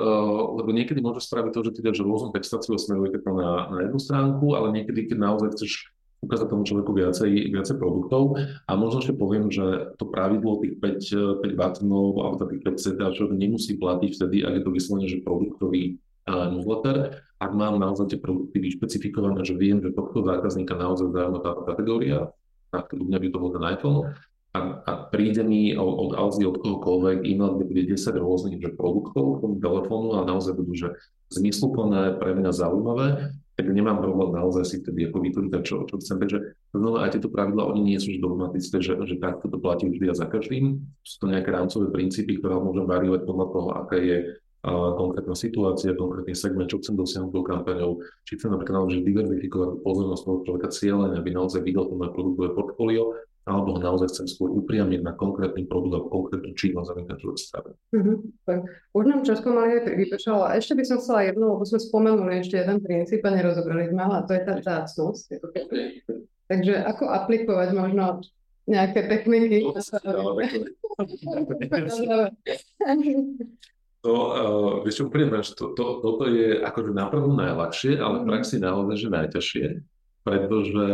lebo 0.58 0.74
niekedy 0.74 0.98
môže 0.98 1.22
spraviť 1.24 1.52
to, 1.54 1.60
že 1.68 1.74
ty 1.78 1.80
dáš 1.84 2.02
rôznu 2.02 2.34
textáciu 2.34 2.74
smerujete 2.74 3.22
na, 3.28 3.70
na 3.70 3.78
jednu 3.86 4.00
stránku, 4.00 4.56
ale 4.56 4.72
niekedy, 4.74 5.12
keď 5.12 5.18
naozaj 5.20 5.54
chceš 5.54 5.91
ukázať 6.22 6.46
tomu 6.48 6.62
človeku 6.62 6.94
viacej, 6.94 7.50
viacej 7.50 7.76
produktov. 7.82 8.38
A 8.70 8.72
možno 8.78 9.02
ešte 9.02 9.18
poviem, 9.18 9.50
že 9.50 9.92
to 9.98 10.06
pravidlo 10.06 10.62
tých 10.62 10.78
5, 10.78 11.42
5 11.42 11.58
buttonov 11.58 12.22
alebo 12.22 12.46
tých 12.46 12.62
5 12.62 12.78
sedáčov 12.78 13.26
nemusí 13.34 13.74
platiť 13.74 14.10
vtedy, 14.14 14.36
ak 14.46 14.54
je 14.58 14.62
to 14.62 14.70
vyslovene, 14.70 15.10
že 15.10 15.26
produktový 15.26 15.98
newsletter. 16.30 17.18
Ak 17.42 17.50
mám 17.50 17.82
naozaj 17.82 18.14
tie 18.14 18.18
produkty 18.22 18.62
vyšpecifikované, 18.62 19.42
že 19.42 19.58
viem, 19.58 19.82
že 19.82 19.90
tohto 19.90 20.22
zákazníka 20.22 20.78
naozaj 20.78 21.10
zaujíma 21.10 21.42
táto 21.42 21.62
kategória, 21.66 22.30
tak 22.70 22.94
u 22.94 23.02
mňa 23.02 23.18
by 23.18 23.28
to 23.28 23.38
bol 23.42 23.50
ten 23.50 23.64
iPhone, 23.66 24.14
a, 24.52 24.84
a 24.84 24.92
príde 25.08 25.40
mi 25.40 25.72
od, 25.72 26.12
Alzy, 26.12 26.44
od 26.44 26.60
kohokoľvek 26.60 27.24
e-mail, 27.24 27.56
kde 27.56 27.64
bude 27.64 27.82
10 27.96 28.20
rôznych 28.20 28.60
že 28.60 28.76
produktov 28.76 29.40
k 29.40 29.48
tomu 29.48 29.56
telefónu 29.56 30.20
a 30.20 30.28
naozaj 30.28 30.52
budú 30.52 30.76
že 30.76 30.88
zmysluplné, 31.32 32.20
pre 32.20 32.36
mňa 32.36 32.52
zaujímavé, 32.52 33.32
tak 33.56 33.64
nemám 33.72 34.04
problém 34.04 34.36
naozaj 34.36 34.64
si 34.68 34.76
vtedy 34.84 35.08
ako 35.08 35.24
vytvoriť 35.24 35.52
čo, 35.64 35.76
čo 35.88 35.96
chcem. 35.96 36.20
Takže 36.20 36.38
znova 36.76 37.08
aj 37.08 37.16
tieto 37.16 37.32
pravidla, 37.32 37.64
oni 37.64 37.80
nie 37.80 37.96
sú 37.96 38.12
už 38.12 38.20
dogmatické, 38.20 38.76
že, 38.84 38.92
že 39.08 39.16
takto 39.16 39.48
to 39.48 39.56
platí 39.56 39.88
vždy 39.88 40.12
a 40.12 40.14
za 40.16 40.28
každým. 40.28 40.84
Sú 41.00 41.16
to 41.24 41.32
nejaké 41.32 41.48
rámcové 41.48 41.88
princípy, 41.88 42.36
ktoré 42.36 42.60
môžem 42.60 42.84
variovať 42.84 43.24
podľa 43.24 43.46
toho, 43.56 43.68
aká 43.72 43.96
je 44.00 44.16
uh, 44.36 44.92
konkrétna 45.00 45.36
situácia, 45.36 45.96
konkrétny 45.96 46.36
segment, 46.36 46.68
čo 46.68 46.80
chcem 46.80 46.96
dosiahnuť 46.96 47.32
tou 47.32 47.44
kampaňou, 47.44 48.04
či 48.28 48.36
chcem 48.36 48.52
napríklad 48.52 48.84
naozaj 48.84 49.00
diverzifikovať 49.00 49.68
pozornosť 49.80 50.22
toho 50.28 50.38
človeka 50.44 50.68
cieľene, 50.72 51.16
aby 51.16 51.30
naozaj 51.32 51.60
videl 51.64 51.88
to 51.88 51.96
moje 51.96 52.12
produktové 52.12 52.48
portfólio 52.52 53.16
alebo 53.42 53.74
ho 53.74 53.78
naozaj 53.82 54.14
chcem 54.14 54.26
skôr 54.30 54.54
upriamiť 54.54 55.02
na 55.02 55.18
konkrétny 55.18 55.66
alebo 55.66 56.06
konkrétnu 56.06 56.54
činnosť, 56.54 56.88
aby 56.94 57.00
ten 57.10 57.18
človek 57.18 57.38
strávil. 57.42 57.74
Uh-huh. 57.90 58.16
Už 58.94 59.04
nám 59.10 59.26
často 59.26 59.50
mali 59.50 59.82
aj 59.82 59.90
vypršalo. 59.98 60.46
A 60.46 60.54
ešte 60.62 60.78
by 60.78 60.84
som 60.86 61.02
chcela 61.02 61.26
jednu, 61.26 61.58
lebo 61.58 61.64
sme 61.66 61.82
spomenuli 61.82 62.38
ešte 62.38 62.62
jeden 62.62 62.78
princíp 62.78 63.26
a 63.26 63.34
nerozobrali 63.34 63.90
sme 63.90 64.02
a 64.06 64.22
to 64.22 64.32
je 64.38 64.42
tá 64.46 64.54
vzácnosť. 64.62 65.26
Takže 66.46 66.74
ako 66.86 67.04
aplikovať 67.10 67.68
možno 67.74 68.22
nejaké 68.70 69.10
techniky? 69.10 69.66
To, 74.02 74.14
uh, 74.18 74.72
vieš 74.82 75.06
úplne, 75.06 75.30
to, 75.46 75.78
to, 75.78 75.84
toto 76.02 76.26
je 76.26 76.58
akože 76.58 76.90
naprvu 76.90 77.38
najľahšie, 77.38 78.02
ale 78.02 78.26
v 78.26 78.34
praxi 78.34 78.58
naozaj, 78.58 78.98
že 78.98 79.14
najťažšie, 79.14 79.66
pretože 80.26 80.86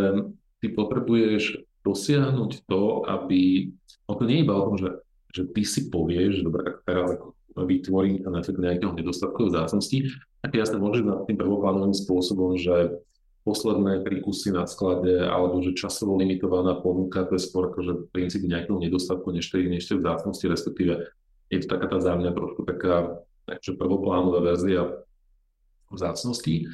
ty 0.61 0.67
potrebuješ 0.69 1.68
dosiahnuť 1.85 2.69
to, 2.69 3.07
aby, 3.07 3.73
no 4.09 4.13
to 4.19 4.25
nie 4.27 4.43
je 4.43 4.45
iba 4.45 4.55
o 4.55 4.67
tom, 4.73 4.77
že, 4.79 4.91
že 5.35 5.43
ty 5.53 5.63
si 5.63 5.89
povieš, 5.89 6.43
že 6.43 6.47
dobre, 6.47 6.79
teraz 6.83 7.17
ako 7.17 7.35
vytvorím 7.59 8.23
na 8.29 8.39
nejakého 8.43 8.95
nedostatku 8.95 9.51
vzácnosti, 9.51 10.15
tak 10.43 10.55
jasne 10.55 10.79
môžeš 10.79 11.03
na 11.03 11.17
tým 11.27 11.35
prvoplánovým 11.35 11.95
spôsobom, 11.95 12.55
že 12.55 13.03
posledné 13.43 14.05
tri 14.05 14.21
kusy 14.21 14.53
na 14.53 14.69
sklade 14.69 15.25
alebo 15.25 15.65
že 15.65 15.73
časovo 15.73 16.21
limitovaná 16.21 16.77
ponuka, 16.79 17.25
to 17.25 17.41
je 17.41 17.43
skôr 17.49 17.73
akože 17.73 18.13
princíp 18.13 18.45
nejakého 18.45 18.77
nedostatku 18.77 19.33
než 19.33 19.49
tej, 19.49 19.73
než 19.73 19.89
vzácnosti, 19.89 20.45
respektíve 20.45 21.09
je 21.49 21.59
to 21.65 21.67
taká 21.73 21.87
tá 21.89 21.99
za 21.99 22.13
mňa 22.13 22.31
trošku 22.37 22.69
taká 22.69 23.25
akože 23.49 23.73
prvoplánová 23.81 24.45
verzia 24.45 24.85
vzácnosti 25.89 26.69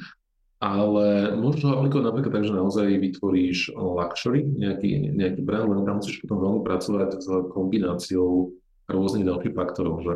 ale 0.65 1.37
ho 1.37 1.49
aplikovať 1.53 2.05
napríklad 2.09 2.33
tak, 2.33 2.45
že 2.49 2.57
naozaj 2.57 2.89
vytvoríš 2.97 3.69
luxury, 3.77 4.41
nejaký, 4.49 5.13
nejaký 5.13 5.45
brand, 5.45 5.69
len 5.69 5.85
tam 5.85 6.01
musíš 6.01 6.25
potom 6.25 6.41
veľmi 6.41 6.61
pracovať 6.65 7.09
s 7.21 7.27
kombináciou 7.53 8.49
rôznych 8.89 9.29
ďalších 9.29 9.53
faktorov, 9.53 10.01
že, 10.01 10.13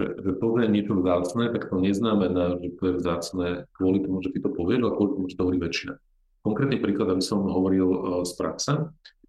že, 0.00 0.04
že 0.24 0.30
je 0.32 0.68
niečo 0.72 0.96
vzácne, 0.96 1.52
tak 1.52 1.68
to 1.68 1.76
neznamená, 1.76 2.56
že 2.56 2.72
to 2.80 2.82
je 2.88 2.94
vzácne 3.04 3.46
kvôli 3.76 4.00
tomu, 4.00 4.24
že 4.24 4.32
ty 4.32 4.40
to 4.40 4.48
povieš, 4.48 4.80
ale 4.80 4.96
kvôli 4.96 5.10
tomu, 5.12 5.24
že 5.28 5.36
to 5.36 5.44
hovorí 5.44 5.60
väčšina. 5.60 5.94
Konkrétny 6.40 6.80
príklad, 6.80 7.12
aby 7.12 7.20
som 7.20 7.44
hovoril 7.44 7.88
uh, 7.92 8.00
z 8.24 8.32
praxe, 8.40 8.72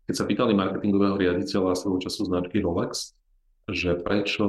keď 0.08 0.16
sa 0.16 0.24
pýtali 0.24 0.56
marketingového 0.56 1.20
riaditeľa 1.20 1.76
svojho 1.76 2.08
času 2.08 2.32
značky 2.32 2.64
Rolex, 2.64 3.20
že 3.68 4.00
prečo 4.00 4.48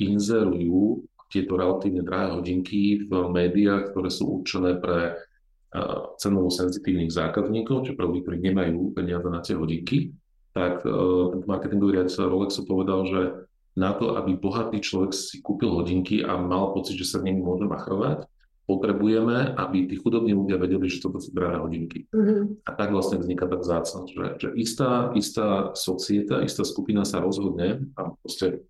inzerujú 0.00 1.04
tieto 1.30 1.54
relatívne 1.54 2.02
drahé 2.02 2.34
hodinky 2.34 3.06
v 3.06 3.12
médiách, 3.30 3.94
ktoré 3.94 4.10
sú 4.10 4.42
určené 4.42 4.76
pre 4.82 5.14
uh, 5.14 6.12
cenovo 6.18 6.50
senzitívnych 6.50 7.14
zákazníkov, 7.14 7.86
či 7.86 7.94
pre 7.94 8.04
ľudí, 8.04 8.26
ktorí 8.26 8.38
nemajú 8.42 8.92
peniaze 8.92 9.28
na 9.30 9.40
tie 9.40 9.54
hodinky, 9.54 10.10
tak 10.50 10.82
uh, 10.82 11.38
marketingový 11.46 12.02
riaditeľ 12.02 12.26
Rolexu 12.26 12.66
povedal, 12.66 13.00
že 13.06 13.20
na 13.78 13.94
to, 13.94 14.18
aby 14.18 14.34
bohatý 14.34 14.82
človek 14.82 15.14
si 15.14 15.38
kúpil 15.38 15.70
hodinky 15.70 16.26
a 16.26 16.34
mal 16.34 16.74
pocit, 16.74 16.98
že 16.98 17.06
sa 17.06 17.22
nimi 17.22 17.38
môže 17.38 17.70
machrovať, 17.70 18.26
potrebujeme, 18.70 19.58
aby 19.58 19.90
tí 19.90 19.98
chudobní 19.98 20.30
ľudia 20.30 20.54
vedeli, 20.54 20.86
že 20.86 21.02
toto 21.02 21.18
sú 21.18 21.34
drahé 21.34 21.58
hodinky. 21.58 22.06
Mm-hmm. 22.14 22.66
A 22.66 22.70
tak 22.78 22.94
vlastne 22.94 23.18
vzniká 23.18 23.50
tá 23.50 23.58
vzácnosť, 23.58 24.08
že, 24.14 24.26
že 24.38 24.48
istá, 24.54 25.10
istá 25.18 25.74
societa, 25.74 26.38
istá 26.46 26.62
skupina 26.62 27.02
sa 27.02 27.18
rozhodne 27.18 27.82
a 27.98 28.14
proste 28.22 28.62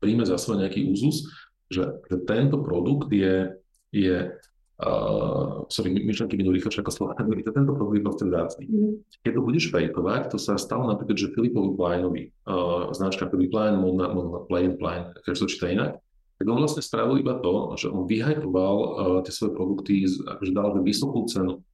príjme 0.00 0.24
za 0.24 0.40
svoj 0.40 0.64
nejaký 0.64 0.88
úzus, 0.88 1.28
že, 1.68 2.00
že 2.08 2.16
tento 2.24 2.60
produkt 2.64 3.12
je, 3.12 3.54
je 3.92 4.32
uh, 4.78 5.66
sorry, 5.68 5.90
myšlenky 5.92 6.38
minú 6.38 6.54
rýchlejšie 6.54 6.80
ako 6.80 6.92
slova, 6.92 7.18
tento 7.20 7.72
produkt 7.74 7.96
je 7.98 8.04
proste 8.04 8.24
vzácný. 8.26 8.64
Mm. 8.68 8.94
Keď 9.22 9.32
to 9.34 9.42
budeš 9.42 9.64
fejkovať, 9.68 10.22
to 10.32 10.38
sa 10.40 10.54
stalo 10.56 10.88
napríklad, 10.88 11.18
že 11.18 11.32
Filipovi 11.34 11.70
Pleinovi, 11.74 12.22
uh, 12.48 12.90
značka 12.94 13.28
Philip 13.28 13.52
Plein, 13.52 13.76
Mona, 13.76 14.10
Mona 14.10 14.46
Plein, 14.46 14.78
Plein, 14.78 15.12
keď 15.26 15.32
to 15.34 15.50
číta 15.50 15.68
inak, 15.68 15.92
tak 16.38 16.46
on 16.46 16.62
vlastne 16.62 16.86
spravil 16.86 17.18
iba 17.18 17.34
to, 17.42 17.74
že 17.74 17.90
on 17.90 18.06
vyhajtoval 18.06 18.76
uh, 18.78 19.18
tie 19.26 19.34
svoje 19.34 19.52
produkty, 19.58 20.06
akože 20.06 20.52
dal 20.54 20.70
vysokú 20.80 21.26
cenu. 21.26 21.66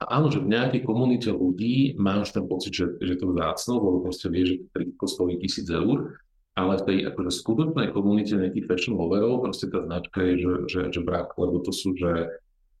A 0.00 0.16
áno, 0.16 0.32
že 0.32 0.40
v 0.40 0.48
nejakej 0.48 0.82
komunite 0.88 1.28
ľudí 1.28 1.92
máš 2.00 2.32
ten 2.32 2.48
pocit, 2.48 2.72
že, 2.72 2.96
že 3.04 3.20
to 3.20 3.36
vzácno, 3.36 3.84
lebo 3.84 4.00
proste 4.00 4.32
vie, 4.32 4.48
že 4.48 4.56
triko 4.72 5.04
stojí 5.04 5.36
tisíc 5.36 5.68
eur, 5.68 6.16
ale 6.60 6.76
v 6.76 6.86
tej 6.86 6.98
akože 7.08 7.30
skutočnej 7.32 7.88
komunite 7.96 8.36
nejakých 8.36 8.68
fashion 8.68 8.94
loverov 9.00 9.40
proste 9.40 9.72
tá 9.72 9.80
značka 9.80 10.20
je, 10.20 10.34
že, 10.44 10.54
že, 10.68 10.80
že 10.92 11.00
brak, 11.00 11.32
lebo 11.40 11.64
to 11.64 11.72
sú, 11.72 11.96
že, 11.96 12.28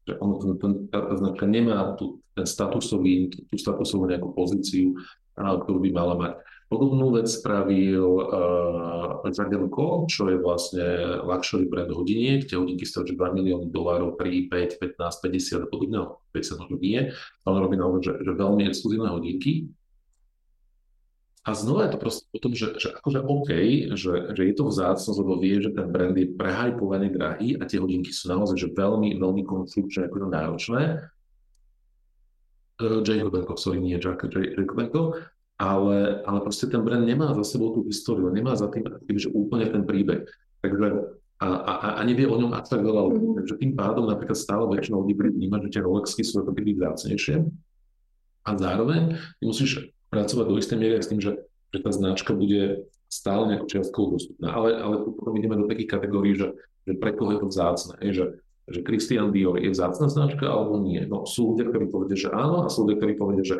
že 0.04 0.20
ono, 0.20 0.36
ten, 0.36 0.52
ten, 0.60 0.72
tá, 0.92 1.00
tá 1.08 1.14
značka 1.16 1.48
nemá 1.48 1.96
tú, 1.96 2.20
ten 2.36 2.44
statusový, 2.44 3.32
tú 3.48 3.56
statusovú 3.56 4.04
nejakú 4.04 4.36
pozíciu, 4.36 4.92
ktorú 5.36 5.80
by 5.80 5.90
mala 5.96 6.14
mať. 6.20 6.32
Podobnú 6.70 7.10
vec 7.18 7.26
spravil 7.26 8.30
uh, 8.30 9.26
Zagelko, 9.26 10.06
čo 10.06 10.30
je 10.30 10.38
vlastne 10.38 11.18
luxury 11.26 11.66
brand 11.66 11.90
hodiniek. 11.90 12.46
Tie 12.46 12.54
hodinky 12.54 12.86
stojí 12.86 13.18
2 13.18 13.18
milióny 13.34 13.74
dolárov, 13.74 14.14
3, 14.14 14.46
5, 14.46 14.78
15, 14.78 15.66
50 15.66 15.66
a 15.66 15.68
podobne, 15.68 15.98
50 16.30 16.62
možno 16.62 16.76
nie. 16.78 17.10
Ale 17.42 17.56
robí 17.58 17.74
naozaj, 17.74 18.02
že, 18.06 18.12
že 18.22 18.32
veľmi 18.38 18.70
exkluzívne 18.70 19.10
hodinky. 19.10 19.66
A 21.40 21.56
znova 21.56 21.88
je 21.88 21.92
to 21.96 21.98
proste 21.98 22.24
o 22.36 22.38
tom, 22.38 22.52
že, 22.52 22.76
že 22.76 22.92
akože 23.00 23.20
OK, 23.24 23.50
že, 23.96 24.14
že 24.36 24.42
je 24.44 24.54
to 24.54 24.68
vzácnosť, 24.68 25.18
lebo 25.24 25.40
vie, 25.40 25.56
že 25.64 25.72
ten 25.72 25.88
brand 25.88 26.12
je 26.12 26.28
prehajpovaný 26.36 27.16
drahý 27.16 27.56
a 27.56 27.64
tie 27.64 27.80
hodinky 27.80 28.12
sú 28.12 28.28
naozaj 28.28 28.60
že 28.60 28.68
veľmi, 28.76 29.16
veľmi 29.16 29.42
konstrukčne 29.48 30.12
akože 30.12 30.26
náročné. 30.28 30.82
Uh, 32.76 33.00
Jay 33.00 33.24
Hubenko, 33.24 33.56
sorry, 33.56 33.80
nie 33.80 33.96
Jack, 33.96 34.20
Jay 34.28 34.52
Hubenko, 34.52 35.16
ale, 35.56 36.20
ale 36.28 36.38
proste 36.44 36.68
ten 36.68 36.84
brand 36.84 37.08
nemá 37.08 37.32
za 37.32 37.56
sebou 37.56 37.72
tú 37.72 37.88
históriu, 37.88 38.28
nemá 38.28 38.52
za 38.52 38.68
tým 38.68 38.84
že 39.16 39.32
úplne 39.32 39.64
ten 39.64 39.88
príbeh. 39.88 40.28
Takže 40.60 41.16
a, 41.40 41.48
a, 41.48 41.72
a 41.96 42.00
nevie 42.04 42.28
o 42.28 42.36
ňom 42.36 42.52
až 42.52 42.68
tak 42.68 42.84
veľa 42.84 43.00
ľudí. 43.08 43.24
Mm-hmm. 43.24 43.38
Takže 43.40 43.54
tým 43.64 43.72
pádom 43.72 44.04
napríklad 44.04 44.36
stále 44.36 44.68
väčšinou 44.68 45.08
ľudí 45.08 45.16
vníma, 45.16 45.56
že 45.64 45.72
tie 45.72 45.80
Rolexky 45.80 46.20
sú 46.20 46.44
ako 46.44 46.52
keby 46.52 46.76
vzácnejšie. 46.76 47.48
A 48.44 48.50
zároveň 48.60 49.16
ty 49.40 49.44
musíš 49.48 49.88
pracovať 50.10 50.46
do 50.46 50.58
istej 50.58 50.78
miery 50.78 51.00
s 51.00 51.10
tým, 51.10 51.22
že, 51.22 51.38
že 51.70 51.78
tá 51.80 51.90
značka 51.94 52.34
bude 52.34 52.90
stále 53.10 53.50
nejakou 53.50 53.66
čiastkou 53.70 54.14
dostupná. 54.14 54.54
Ale, 54.54 54.78
ale 54.78 54.94
tu 55.02 55.14
potom 55.14 55.34
ideme 55.34 55.58
do 55.58 55.66
takých 55.66 55.98
kategórií, 55.98 56.34
že, 56.38 56.54
že 56.86 56.94
pre 56.98 57.14
koho 57.14 57.34
je 57.34 57.40
to 57.42 57.48
vzácne. 57.50 57.94
Je, 58.02 58.12
že, 58.14 58.26
že 58.70 58.80
Christian 58.86 59.34
Dior 59.34 59.58
je 59.58 59.70
vzácna 59.70 60.06
značka 60.06 60.46
alebo 60.46 60.78
nie. 60.78 61.02
No 61.06 61.26
sú 61.26 61.54
ľudia, 61.54 61.70
ktorí 61.70 61.90
povedia, 61.90 62.18
že 62.18 62.28
áno 62.30 62.66
a 62.66 62.70
sú 62.70 62.86
ľudia, 62.86 62.98
ktorí 63.02 63.12
povedia, 63.18 63.44
že 63.46 63.56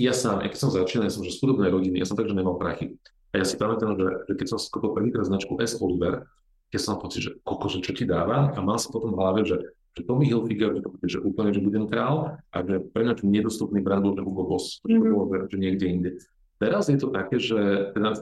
ja 0.00 0.16
sám, 0.16 0.44
keď 0.44 0.56
som 0.56 0.72
začínal, 0.72 1.08
ja 1.08 1.12
som 1.12 1.24
že 1.24 1.36
z 1.36 1.40
chudobnej 1.44 1.68
rodiny, 1.68 2.00
ja 2.00 2.08
som 2.08 2.16
tak, 2.16 2.28
že 2.28 2.36
nemal 2.36 2.56
prachy. 2.56 2.96
A 3.30 3.40
ja 3.40 3.44
si 3.44 3.60
pamätám, 3.60 3.96
že, 4.00 4.08
že 4.28 4.32
keď 4.32 4.46
som 4.48 4.58
si 4.58 4.68
kúpil 4.72 4.96
prvýkrát 4.96 5.28
značku 5.28 5.60
S. 5.60 5.76
Oliver, 5.76 6.24
ja 6.72 6.78
som 6.80 6.96
pocit, 6.96 7.20
že 7.28 7.30
koko, 7.44 7.68
že 7.68 7.84
čo 7.84 7.92
ti 7.92 8.08
dáva 8.08 8.54
a 8.54 8.58
mal 8.64 8.80
som 8.80 8.94
potom 8.94 9.12
v 9.12 9.18
hlave, 9.20 9.40
že, 9.44 9.56
že 9.96 10.02
Tommy 10.06 10.30
Hilfiger, 10.30 10.78
že, 10.78 10.82
že 11.06 11.18
úplne, 11.18 11.50
že 11.50 11.62
budem 11.62 11.90
král 11.90 12.38
a 12.54 12.56
že 12.62 12.78
pre 12.94 13.02
mňa 13.02 13.26
nedostupný 13.26 13.82
brand 13.82 14.06
bol, 14.06 14.14
že 14.14 14.22
Hugo 14.22 14.44
Boss, 14.46 14.78
mm-hmm. 14.86 15.10
bolo, 15.10 15.24
že 15.50 15.56
niekde 15.58 15.86
inde. 15.86 16.10
Teraz 16.60 16.92
je 16.92 16.98
to 17.00 17.10
také, 17.10 17.40
že 17.40 17.90
teda, 17.96 18.20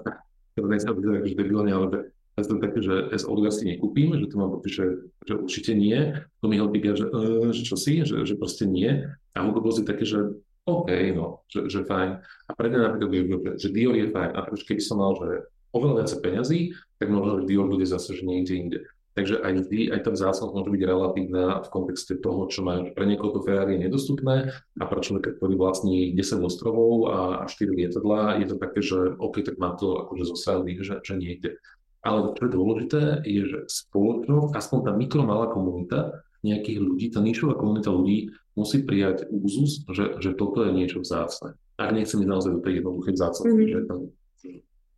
teda 0.55 0.67
nechcem 0.71 0.95
byť 0.95 1.05
že 1.27 1.37
debilne, 1.37 1.71
ale 1.75 1.87
že 1.91 1.99
teraz 2.09 2.45
je 2.47 2.53
to 2.55 2.63
také, 2.63 2.79
že 2.81 2.95
S. 3.13 3.25
Oliver 3.27 3.53
si 3.53 3.67
nekúpim, 3.67 4.15
že 4.15 4.31
to 4.31 4.37
mám 4.39 4.55
pocit, 4.55 4.73
že, 4.73 4.87
že 5.27 5.33
určite 5.37 5.73
nie. 5.75 6.15
Tommy 6.41 6.57
Hilfiger, 6.57 6.95
že, 6.95 7.07
uh, 7.11 7.51
že 7.51 7.63
čo 7.67 7.77
si, 7.77 8.07
že, 8.07 8.23
že 8.23 8.35
proste 8.39 8.65
nie. 8.65 9.05
A 9.35 9.39
Hugo 9.43 9.61
Boss 9.61 9.83
je 9.83 9.85
také, 9.85 10.07
že 10.07 10.39
OK, 10.69 10.89
no, 11.17 11.43
že, 11.49 11.65
že 11.73 11.81
fajn. 11.89 12.11
A 12.21 12.51
pre 12.53 12.69
mňa 12.69 12.79
napríklad 12.93 13.57
že 13.57 13.73
Dior 13.73 13.97
je 13.97 14.13
fajn. 14.13 14.31
A 14.37 14.53
keby 14.53 14.83
som 14.85 15.01
mal, 15.01 15.17
že 15.17 15.49
oveľa 15.73 16.05
viac 16.05 16.11
peňazí, 16.21 16.61
tak 17.01 17.09
možno, 17.09 17.41
že 17.43 17.49
Dior 17.49 17.67
bude 17.73 17.89
zase, 17.89 18.17
že 18.17 18.25
niekde 18.29 18.55
inde. 18.55 18.79
Takže 19.19 19.43
aj 19.43 19.53
vždy, 19.67 19.91
aj 19.91 20.01
tá 20.07 20.11
vzácnosť 20.15 20.55
môže 20.55 20.71
byť 20.71 20.83
relatívna 20.87 21.59
v 21.67 21.69
kontexte 21.75 22.15
toho, 22.23 22.47
čo 22.47 22.63
majú 22.63 22.95
pre 22.95 23.03
niekoho 23.03 23.35
to 23.35 23.43
Ferrari 23.43 23.75
je 23.75 23.91
nedostupné 23.91 24.55
a 24.55 24.85
pre 24.87 25.03
človeka, 25.03 25.35
ktorý 25.35 25.59
vlastní 25.59 26.15
10 26.15 26.39
ostrovov 26.47 27.11
a, 27.11 27.43
a 27.43 27.45
4 27.51 27.67
lietadlá, 27.67 28.39
je 28.39 28.47
to 28.47 28.57
také, 28.63 28.79
že 28.79 29.19
OK, 29.19 29.43
tak 29.43 29.59
má 29.59 29.75
to 29.75 30.07
akože 30.07 30.23
zo 30.23 30.39
že, 30.39 31.03
že 31.03 31.15
niekde. 31.19 31.59
Ale 32.07 32.31
čo 32.39 32.47
je 32.47 32.55
dôležité, 32.55 33.01
je, 33.27 33.43
že 33.43 33.61
spoločnosť, 33.67 34.55
aspoň 34.55 34.79
tá 34.87 34.93
mikromalá 34.95 35.51
komunita 35.51 36.23
nejakých 36.47 36.79
ľudí, 36.79 37.11
tá 37.11 37.19
nišová 37.19 37.59
komunita 37.59 37.91
ľudí 37.91 38.31
musí 38.55 38.87
prijať 38.87 39.27
úzus, 39.35 39.83
že, 39.91 40.23
že 40.23 40.31
toto 40.39 40.63
je 40.63 40.71
niečo 40.79 41.03
vzácne. 41.03 41.59
Ak 41.75 41.91
nechcem 41.91 42.23
ísť 42.23 42.31
naozaj 42.31 42.53
do 42.55 42.63
tej 42.63 42.79
jednoduchej 42.79 43.19
vzácnosti, 43.19 43.51
mm-hmm. 43.51 43.75
že 43.75 43.81
tam 43.91 43.99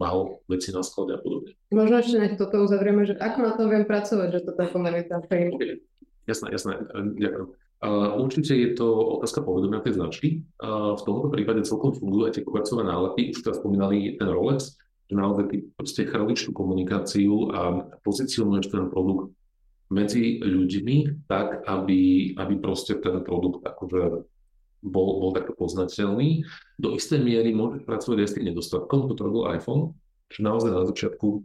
málo 0.00 0.40
veci 0.48 0.72
na 0.72 0.80
sklade 0.80 1.14
a 1.14 1.20
podobne. 1.20 1.52
Možno 1.68 2.00
ešte 2.00 2.16
nech 2.16 2.40
toto 2.40 2.64
uzavrieme, 2.64 3.04
že 3.04 3.20
ako 3.20 3.38
na 3.44 3.52
tom 3.52 3.68
viem 3.68 3.84
pracovať, 3.84 4.28
že 4.32 4.40
to 4.48 4.50
tá 4.56 4.64
komunita 4.72 5.20
okay. 5.20 5.84
Jasné, 6.24 6.56
jasné, 6.56 6.80
ďakujem. 7.20 7.48
Uh, 7.80 8.12
určite 8.20 8.52
je 8.52 8.76
to 8.76 8.84
otázka 9.20 9.40
povedomia 9.40 9.80
tej 9.80 9.96
značky. 9.96 10.28
Uh, 10.60 10.96
v 11.00 11.02
tomto 11.04 11.32
prípade 11.32 11.64
celkom 11.64 11.96
fungujú 11.96 12.28
aj 12.28 12.36
tie 12.36 12.44
kobercové 12.44 12.84
nálepy. 12.84 13.32
Už 13.32 13.40
teraz 13.40 13.56
spomínali 13.56 14.20
ten 14.20 14.28
Rolex, 14.28 14.76
že 15.08 15.14
naozaj 15.16 15.44
ty 15.48 15.56
proste 15.72 16.04
chrliš 16.04 16.44
tú 16.44 16.52
komunikáciu 16.52 17.48
a 17.56 17.88
pozicionuješ 18.04 18.68
ten 18.68 18.84
produkt 18.92 19.32
medzi 19.88 20.44
ľuďmi 20.44 21.26
tak, 21.26 21.64
aby, 21.66 22.32
aby 22.36 22.54
proste 22.60 23.00
ten 23.00 23.24
produkt 23.24 23.64
akože 23.64 24.28
bol, 24.80 25.20
bol 25.20 25.30
takto 25.36 25.52
poznateľný. 25.56 26.44
Do 26.80 26.96
istej 26.96 27.20
miery 27.20 27.52
môže 27.52 27.84
pracovať 27.84 28.18
aj 28.24 28.28
s 28.28 28.34
tým 28.36 28.46
nedostatkom, 28.52 29.12
to 29.12 29.20
robil 29.20 29.48
iPhone, 29.52 29.92
že 30.32 30.40
naozaj 30.40 30.70
na 30.72 30.84
začiatku, 30.88 31.44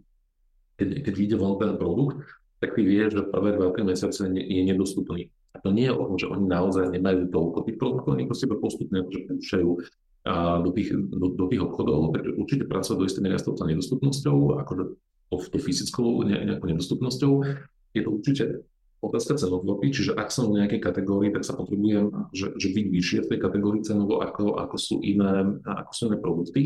keď, 0.79 0.88
keď 1.03 1.13
ide 1.19 1.36
von 1.39 1.59
ten 1.59 1.75
produkt, 1.75 2.23
tak 2.63 2.75
ty 2.75 2.81
vieš, 2.88 3.19
že 3.19 3.27
prvé 3.27 3.59
dva, 3.59 3.71
mesiace 3.83 4.25
je 4.31 4.61
nedostupný. 4.63 5.29
A 5.55 5.63
to 5.63 5.71
nie 5.71 5.88
je 5.88 5.95
o 5.95 6.03
tom, 6.03 6.15
že 6.19 6.27
oni 6.27 6.45
naozaj 6.47 6.91
nemajú 6.91 7.31
toľko 7.31 7.59
tých 7.67 7.77
produktov, 7.79 8.15
oni 8.15 8.27
proste 8.27 8.47
postupne 8.51 9.03
akože 9.03 9.19
púšťajú 9.31 9.69
do 10.65 10.69
tých, 10.73 10.89
do, 10.95 11.27
do 11.38 11.45
tých 11.47 11.61
obchodov, 11.61 12.11
takže 12.11 12.31
určite 12.33 12.63
pracovať 12.65 12.97
do 12.97 13.05
istej 13.05 13.21
miery 13.23 13.38
s 13.38 13.45
touto 13.45 13.63
nedostupnosťou, 13.69 14.38
akože 14.65 14.83
to, 15.29 15.36
to 15.38 15.57
fyzickou 15.61 16.25
nejakou 16.25 16.65
nedostupnosťou, 16.65 17.33
je 17.93 18.01
to 18.01 18.09
určite 18.09 18.43
otázka 19.03 19.37
cenotvorby, 19.37 19.91
čiže 19.91 20.15
ak 20.15 20.31
som 20.31 20.49
v 20.49 20.63
nejakej 20.63 20.81
kategórii, 20.81 21.31
tak 21.33 21.43
sa 21.43 21.53
potrebujem, 21.53 22.09
že, 22.31 22.55
že 22.55 22.67
byť 22.71 22.85
vyššie 22.89 23.19
v 23.25 23.29
tej 23.33 23.39
kategórii 23.39 23.83
cenovo, 23.85 24.23
ako, 24.23 24.57
ako, 24.57 24.75
sú 24.79 24.95
iné, 25.03 25.59
ako 25.63 25.91
sú 25.91 26.01
iné 26.09 26.17
produkty. 26.17 26.61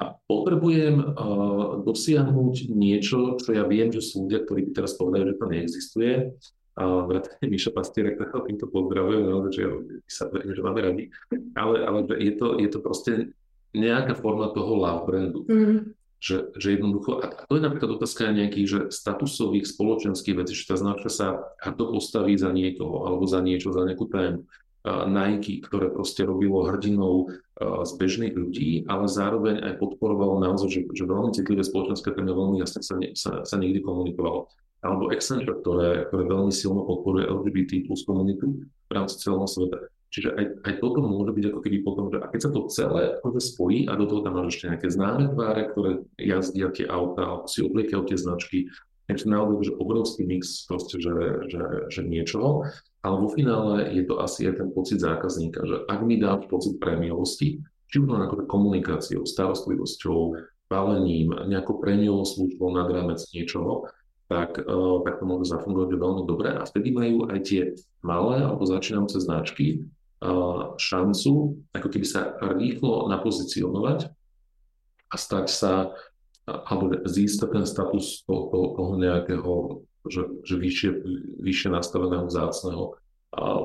A 0.00 0.16
potrebujem 0.16 0.96
uh, 0.96 1.84
dosiahnuť 1.84 2.72
niečo, 2.72 3.36
čo 3.36 3.52
ja 3.52 3.68
viem, 3.68 3.92
že 3.92 4.00
sú 4.00 4.24
ľudia, 4.24 4.40
ktorí 4.48 4.60
by 4.68 4.72
teraz 4.72 4.96
povedali, 4.96 5.28
že 5.28 5.36
to 5.36 5.46
neexistuje. 5.46 6.12
A 6.80 6.82
vrátane 7.04 7.44
Miša 7.44 7.76
Pastiera, 7.76 8.16
ktorého 8.16 8.40
týmto 8.48 8.66
pozdravujem, 8.72 9.22
no, 9.28 9.44
že 9.52 9.68
sa 10.08 10.32
verím, 10.32 10.56
že 10.56 10.64
máme 10.64 10.80
radi. 10.80 11.04
Ale, 11.52 11.84
ale 11.84 11.98
je, 12.16 12.32
to, 12.40 12.56
je 12.56 12.68
to 12.72 12.78
proste 12.80 13.12
nejaká 13.76 14.16
forma 14.16 14.48
toho 14.56 14.72
love 14.72 15.04
brandu. 15.04 15.44
Mm 15.44 15.99
že, 16.20 16.52
že 16.52 16.76
jednoducho, 16.76 17.24
a 17.24 17.48
to 17.48 17.56
je 17.56 17.64
napríklad 17.64 17.96
otázka 17.96 18.28
nejakých 18.28 18.66
že 18.68 18.80
statusových 18.92 19.64
spoločenských 19.64 20.36
vecí, 20.36 20.52
že 20.52 20.68
tá 20.68 20.76
značka 20.76 21.08
sa 21.08 21.56
hrdo 21.64 21.96
postaví 21.96 22.36
za 22.36 22.52
niekoho 22.52 23.08
alebo 23.08 23.24
za 23.24 23.40
niečo, 23.40 23.72
za 23.72 23.88
nejakú 23.88 24.04
tému. 24.04 24.44
Nike, 24.84 25.60
ktoré 25.60 25.92
proste 25.92 26.24
robilo 26.24 26.64
hrdinou 26.64 27.28
z 27.60 27.92
bežných 28.00 28.32
ľudí, 28.32 28.88
ale 28.88 29.12
zároveň 29.12 29.60
aj 29.60 29.76
podporovalo 29.76 30.40
naozaj, 30.40 30.72
že, 30.72 30.80
že 30.96 31.04
veľmi 31.04 31.36
citlivé 31.36 31.60
spoločenské 31.60 32.16
témy 32.16 32.32
veľmi 32.32 32.64
jasne 32.64 32.80
sa, 32.80 32.96
sa, 33.12 33.44
sa 33.44 33.56
niekdy 33.60 33.84
komunikovalo. 33.84 34.48
Alebo 34.80 35.12
Accenture, 35.12 35.60
ktoré, 35.60 36.08
ktoré 36.08 36.24
veľmi 36.24 36.48
silno 36.48 36.88
podporuje 36.88 37.28
LGBT 37.28 37.84
plus 37.84 38.08
komunitu 38.08 38.64
v 38.64 38.92
rámci 38.92 39.20
celého 39.20 39.44
sveta. 39.44 39.92
Čiže 40.10 40.34
aj, 40.34 40.44
aj 40.66 40.74
toto 40.82 41.06
môže 41.06 41.30
byť 41.30 41.44
ako 41.54 41.60
keby 41.62 41.78
potom, 41.86 42.10
že 42.10 42.18
a 42.18 42.26
keď 42.26 42.40
sa 42.42 42.50
to 42.50 42.66
celé 42.66 43.14
akože 43.22 43.40
spojí 43.54 43.86
a 43.86 43.94
do 43.94 44.10
toho 44.10 44.26
tam 44.26 44.42
máš 44.42 44.58
ešte 44.58 44.66
nejaké 44.74 44.88
známe 44.90 45.24
tváre, 45.30 45.62
ktoré 45.70 45.90
jazdia 46.18 46.66
tie 46.74 46.90
auta, 46.90 47.46
si 47.46 47.62
obliekajú 47.62 48.10
tie 48.10 48.18
značky, 48.18 48.58
takže 49.06 49.30
naozaj, 49.30 49.70
že 49.70 49.78
obrovský 49.78 50.22
mix 50.26 50.66
proste, 50.66 50.98
že, 50.98 51.14
že, 51.46 51.62
že 51.94 52.00
niečoho, 52.02 52.66
ale 53.06 53.16
vo 53.22 53.30
finále 53.30 53.86
je 53.94 54.02
to 54.02 54.18
asi 54.18 54.50
aj 54.50 54.58
ten 54.58 54.68
pocit 54.74 54.98
zákazníka, 54.98 55.62
že 55.62 55.86
ak 55.86 56.02
mi 56.02 56.18
dá 56.18 56.42
pocit 56.42 56.82
prémiovosti, 56.82 57.62
či 57.86 57.96
už 58.02 58.10
len 58.10 58.26
akože 58.26 58.50
komunikáciou, 58.50 59.22
starostlivosťou, 59.22 60.18
balením, 60.70 61.34
nejakou 61.50 61.82
prémiovou 61.82 62.22
službou 62.22 62.70
nad 62.70 62.86
rámec 62.86 63.18
niečoho, 63.34 63.90
tak, 64.30 64.62
uh, 64.62 65.02
tak 65.02 65.18
to 65.18 65.24
môže 65.26 65.50
zafungovať 65.50 65.98
veľmi 65.98 66.22
dobre. 66.22 66.54
A 66.54 66.62
vtedy 66.62 66.94
majú 66.94 67.26
aj 67.26 67.38
tie 67.42 67.62
malé 68.06 68.46
alebo 68.46 68.62
začínajúce 68.62 69.18
značky 69.18 69.82
šancu 70.76 71.56
ako 71.72 71.88
keby 71.88 72.04
sa 72.04 72.36
rýchlo 72.52 73.08
napozicionovať 73.08 74.12
a 75.10 75.14
stať 75.16 75.46
sa, 75.48 75.72
alebo 76.44 76.92
získať 77.08 77.48
ten 77.56 77.66
status 77.66 78.22
toho, 78.28 78.76
toho 78.76 78.92
nejakého, 79.00 79.52
že, 80.06 80.22
že 80.44 80.54
vyššie, 80.60 80.90
vyššie 81.40 81.68
nastaveného 81.72 82.28
vzácného 82.28 82.99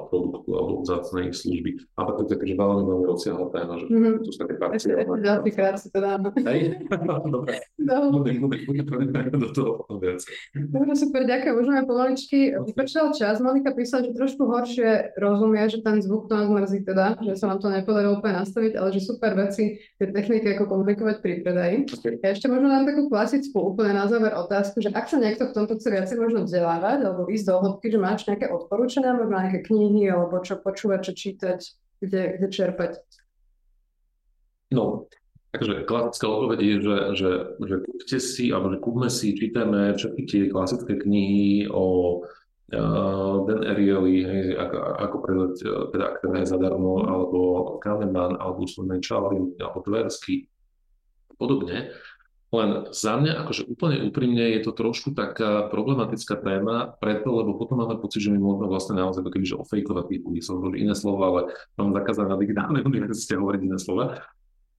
produktu 0.10 0.50
alebo 0.56 0.72
vzácnej 0.82 1.32
služby. 1.36 1.72
A 1.96 2.10
to 2.10 2.22
je 2.24 2.30
také, 2.32 2.46
že 2.52 2.56
veľmi, 2.56 2.84
veľmi 2.88 3.06
rozsiahla 3.06 3.48
téma, 3.52 3.74
že 3.82 3.86
mm-hmm. 3.92 4.16
to 4.24 4.30
sú 4.32 4.38
také 4.40 4.54
parciálne. 4.56 5.02
Ešte 5.04 5.24
ďalší 5.26 5.52
krát 5.52 5.76
si 5.78 5.88
to 5.92 6.00
dáme. 6.00 6.28
Hej? 6.42 6.60
Dobre. 7.36 7.56
No. 7.82 7.98
Budem, 8.16 8.36
budem, 8.42 8.64
budem 8.66 9.40
do 9.40 9.50
toho 9.52 9.70
potom 9.84 9.98
viac. 10.00 10.22
Dobre, 10.56 10.94
super, 10.96 11.22
ďakujem. 11.28 11.54
Môžeme 11.56 11.82
pomaličky 11.84 12.40
vypočítať 12.56 13.12
čas. 13.16 13.36
Monika 13.44 13.76
písala, 13.76 14.08
že 14.08 14.16
trošku 14.16 14.48
horšie 14.48 15.18
rozumie, 15.20 15.64
že 15.68 15.84
ten 15.84 16.00
zvuk 16.00 16.32
to 16.32 16.34
nás 16.38 16.48
mrzí 16.48 16.88
teda, 16.88 17.20
že 17.20 17.34
sa 17.36 17.52
nám 17.52 17.60
to 17.60 17.68
nepodarilo 17.68 18.20
úplne 18.20 18.42
nastaviť, 18.42 18.74
ale 18.80 18.88
že 18.96 19.02
super 19.04 19.36
veci, 19.36 19.82
tie 20.00 20.08
techniky, 20.10 20.56
ako 20.56 20.72
komunikovať 20.72 21.16
pri 21.20 21.34
predaji. 21.44 21.76
Okay. 21.90 22.22
Ja 22.24 22.32
ešte 22.32 22.48
možno 22.48 22.72
dám 22.72 22.86
takú 22.88 23.12
klasickú 23.12 23.74
úplne 23.74 23.98
na 23.98 24.06
záver 24.08 24.32
otázku, 24.32 24.80
že 24.80 24.94
ak 24.94 25.10
sa 25.10 25.18
niekto 25.20 25.52
v 25.52 25.56
tomto 25.56 25.76
chce 25.76 25.90
viacej 25.92 26.18
možno 26.22 26.40
vzdelávať 26.46 27.00
alebo 27.04 27.28
ísť 27.28 27.46
do 27.50 27.56
hĺbky, 27.60 27.88
že 27.92 28.00
máš 28.00 28.22
nejaké 28.30 28.48
odporúčania, 28.50 29.18
možno 29.18 29.36
nejaké 29.36 29.65
knihy 29.66 30.08
alebo 30.10 30.40
čo 30.46 30.62
počúvať, 30.62 31.00
čo 31.10 31.14
čítať, 31.14 31.60
kde, 32.00 32.22
kde 32.38 32.48
čerpať? 32.54 32.92
No, 34.74 35.10
takže 35.54 35.86
klasická 35.86 36.26
odpoveď 36.30 36.60
je, 36.62 36.76
že, 36.82 36.98
že, 37.16 37.32
že 37.66 37.76
kúpte 37.86 38.18
si, 38.22 38.46
alebo 38.50 38.74
že 38.74 38.80
kúpme 38.82 39.10
si, 39.10 39.38
čítame 39.38 39.94
všetky 39.98 40.22
tie 40.26 40.44
klasické 40.50 40.94
knihy 41.00 41.70
o 41.70 41.86
uh, 42.74 43.36
Dan 43.46 43.62
Ariely, 43.66 44.26
hej, 44.26 44.46
ako, 44.58 44.78
ako 45.00 45.16
predať, 45.22 45.54
teda 45.94 46.08
ktoré 46.20 46.36
je 46.44 46.52
zadarmo, 46.52 47.06
alebo 47.06 47.40
Kahneman, 47.82 48.38
alebo 48.42 48.66
Charlie, 49.02 49.54
alebo 49.62 49.80
Tversky, 49.86 50.50
podobne. 51.38 51.94
Len 52.56 52.70
za 52.96 53.20
mňa, 53.20 53.44
akože 53.44 53.68
úplne 53.68 54.08
úprimne, 54.08 54.56
je 54.56 54.62
to 54.64 54.72
trošku 54.72 55.12
taká 55.12 55.68
problematická 55.68 56.40
téma, 56.40 56.96
preto, 57.04 57.36
lebo 57.36 57.60
potom 57.60 57.84
máme 57.84 58.00
pocit, 58.00 58.24
že 58.24 58.32
my 58.32 58.40
môžeme 58.40 58.72
vlastne 58.72 58.96
naozaj 58.96 59.28
ako 59.28 59.32
keby, 59.36 59.46
že 59.46 59.60
ofejkovať 59.60 60.06
tých 60.08 60.22
ľudí. 60.24 60.40
Som 60.40 60.64
iné 60.72 60.96
slova, 60.96 61.24
ale 61.28 61.42
mám 61.76 61.92
zakázané 61.92 62.32
na 62.32 62.40
digitálnej 62.40 62.82
univerzite 62.88 63.36
hovoriť 63.36 63.62
iné 63.68 63.78
slova. 63.78 64.24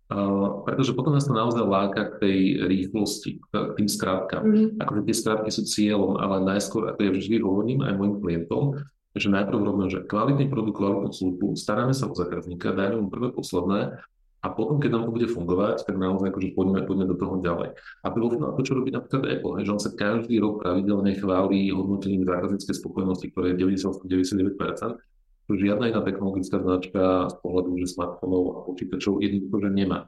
Uh, 0.07 0.63
pretože 0.63 0.95
potom 0.95 1.19
nás 1.19 1.27
to 1.27 1.35
naozaj 1.35 1.67
láka 1.67 2.15
k 2.15 2.23
tej 2.23 2.39
rýchlosti, 2.71 3.43
k 3.43 3.75
tým 3.75 3.91
skrátkam. 3.91 4.47
Mm-hmm. 4.47 4.79
Akože 4.79 5.03
tie 5.03 5.17
skrátky 5.19 5.51
sú 5.51 5.63
cieľom, 5.67 6.23
ale 6.23 6.47
najskôr, 6.47 6.87
ako 6.95 7.01
ja 7.03 7.11
vždy 7.11 7.43
hovorím 7.43 7.83
aj 7.83 7.99
mojim 7.99 8.17
klientom, 8.23 8.87
že 9.19 9.35
najprv 9.35 9.59
robíme, 9.59 9.91
že 9.91 10.07
kvalitný 10.07 10.47
produkt, 10.47 10.79
kvalitnú 10.79 11.11
službu, 11.11 11.47
staráme 11.59 11.91
sa 11.91 12.07
o 12.07 12.15
zákazníka, 12.15 12.71
dajme 12.71 13.03
mu 13.03 13.09
prvé 13.11 13.35
posledné 13.35 13.99
a 14.47 14.55
potom, 14.55 14.79
keď 14.79 14.91
nám 14.95 15.11
to 15.11 15.17
bude 15.19 15.27
fungovať, 15.27 15.83
tak 15.83 15.99
naozaj 15.99 16.31
akože 16.31 16.55
poďme, 16.55 16.87
poďme 16.87 17.11
do 17.11 17.19
toho 17.19 17.43
ďalej. 17.43 17.75
A 17.75 18.07
to, 18.15 18.31
to, 18.31 18.63
čo 18.63 18.79
robí 18.79 18.95
napríklad 18.95 19.27
Apple, 19.27 19.59
že 19.67 19.75
on 19.75 19.83
sa 19.83 19.91
každý 19.91 20.39
rok 20.39 20.63
pravidelne 20.63 21.19
chváli 21.19 21.75
hodnotením 21.75 22.23
zákazníckej 22.23 22.79
spokojnosti, 22.79 23.27
ktoré 23.35 23.59
je 23.59 23.83
90-99%. 24.07 25.03
žiadna 25.51 25.91
iná 25.91 26.01
technologická 26.07 26.63
značka 26.63 27.27
z 27.27 27.37
pohľadu 27.43 27.75
že 27.83 27.87
smartfónov 27.91 28.43
a 28.55 28.59
počítačov 28.71 29.19
jednoducho, 29.19 29.57
že 29.67 29.71
nemá. 29.75 30.07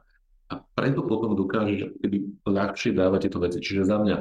A 0.54 0.62
preto 0.62 1.02
potom 1.02 1.34
dokáže 1.34 1.98
keby 1.98 2.46
ľahšie 2.46 2.94
dávať 2.94 3.26
tieto 3.26 3.42
veci. 3.42 3.58
Čiže 3.58 3.90
za 3.90 3.98
mňa 3.98 4.16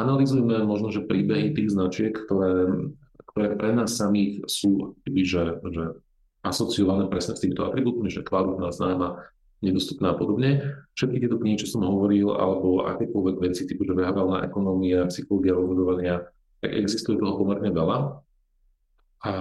analizujme 0.00 0.64
možno, 0.64 0.88
že 0.88 1.04
príbehy 1.04 1.52
tých 1.52 1.76
značiek, 1.76 2.16
ktoré, 2.16 2.88
ktoré 3.28 3.46
pre 3.60 3.76
nás 3.76 3.92
samých 3.92 4.48
sú 4.48 4.96
že, 5.04 5.60
že 5.60 5.84
asociované 6.40 7.08
presne 7.08 7.36
s 7.36 7.42
týmito 7.44 7.64
atribútmi, 7.68 8.08
že 8.08 8.24
kvalitná, 8.24 8.72
známa, 8.72 9.28
nedostupná 9.60 10.12
a 10.12 10.16
podobne. 10.16 10.80
Všetky 10.96 11.20
tieto 11.20 11.36
knihy, 11.36 11.60
čo 11.60 11.68
som 11.68 11.84
hovoril, 11.84 12.32
alebo 12.32 12.88
akékoľvek 12.88 13.36
veci 13.44 13.68
typu, 13.68 13.84
že 13.84 13.92
behaviorálna 13.92 14.48
ekonomia, 14.48 15.08
psychológia 15.12 15.52
rozhodovania, 15.52 16.14
tak 16.64 16.70
existuje 16.72 17.20
toho 17.20 17.36
pomerne 17.36 17.68
veľa. 17.68 18.24
A 19.20 19.32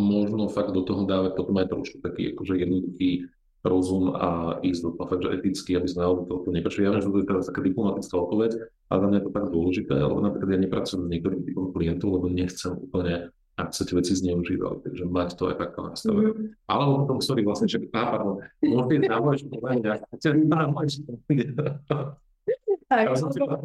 možno 0.00 0.48
fakt 0.48 0.72
do 0.72 0.80
toho 0.80 1.04
dávať 1.04 1.36
potom 1.36 1.60
aj 1.60 1.68
trošku 1.68 2.00
taký 2.00 2.32
akože 2.32 2.56
jednoduchý 2.56 3.28
rozum 3.60 4.16
a 4.16 4.56
ísť 4.64 4.80
do 4.80 4.90
toho 4.96 5.06
fakt, 5.12 5.20
že 5.28 5.36
eticky, 5.36 5.76
aby 5.76 5.84
sme 5.84 6.08
naozaj 6.08 6.24
toho 6.24 6.48
neprešli. 6.48 6.88
Ja 6.88 6.96
viem, 6.96 7.04
že 7.04 7.12
to 7.12 7.20
je 7.20 7.28
teraz 7.28 7.44
taká 7.52 7.60
diplomatická 7.60 8.16
odpoveď, 8.16 8.50
ale 8.88 8.96
za 8.96 9.06
mňa 9.12 9.18
je 9.20 9.24
to 9.28 9.32
tak 9.36 9.46
dôležité, 9.52 9.94
lebo 10.00 10.20
napríklad 10.24 10.50
ja 10.56 10.60
nepracujem 10.64 11.02
s 11.04 11.10
niektorým 11.12 11.42
typom 11.44 11.66
klientov, 11.76 12.08
lebo 12.16 12.26
nechcem 12.32 12.72
úplne 12.72 13.28
ak 13.66 13.76
sa 13.76 13.84
tie 13.84 13.94
veci 13.96 14.16
zneužívali, 14.16 14.80
takže 14.80 15.04
mať 15.04 15.28
to 15.36 15.52
aj 15.52 15.56
takto 15.60 15.80
nastavené. 15.84 16.30
Mm-hmm. 16.32 16.70
Alebo 16.70 16.92
potom, 17.04 17.18
sorry, 17.20 17.42
vlastne, 17.44 17.68
že, 17.68 17.78
á, 17.92 18.02
pardon, 18.16 18.40
môžete 18.64 19.08
na 19.08 19.18
povedať, 19.20 19.84
ak 19.86 20.00
chcete 20.16 20.40
na 20.48 20.68
môj 20.68 20.88
tak, 22.90 23.14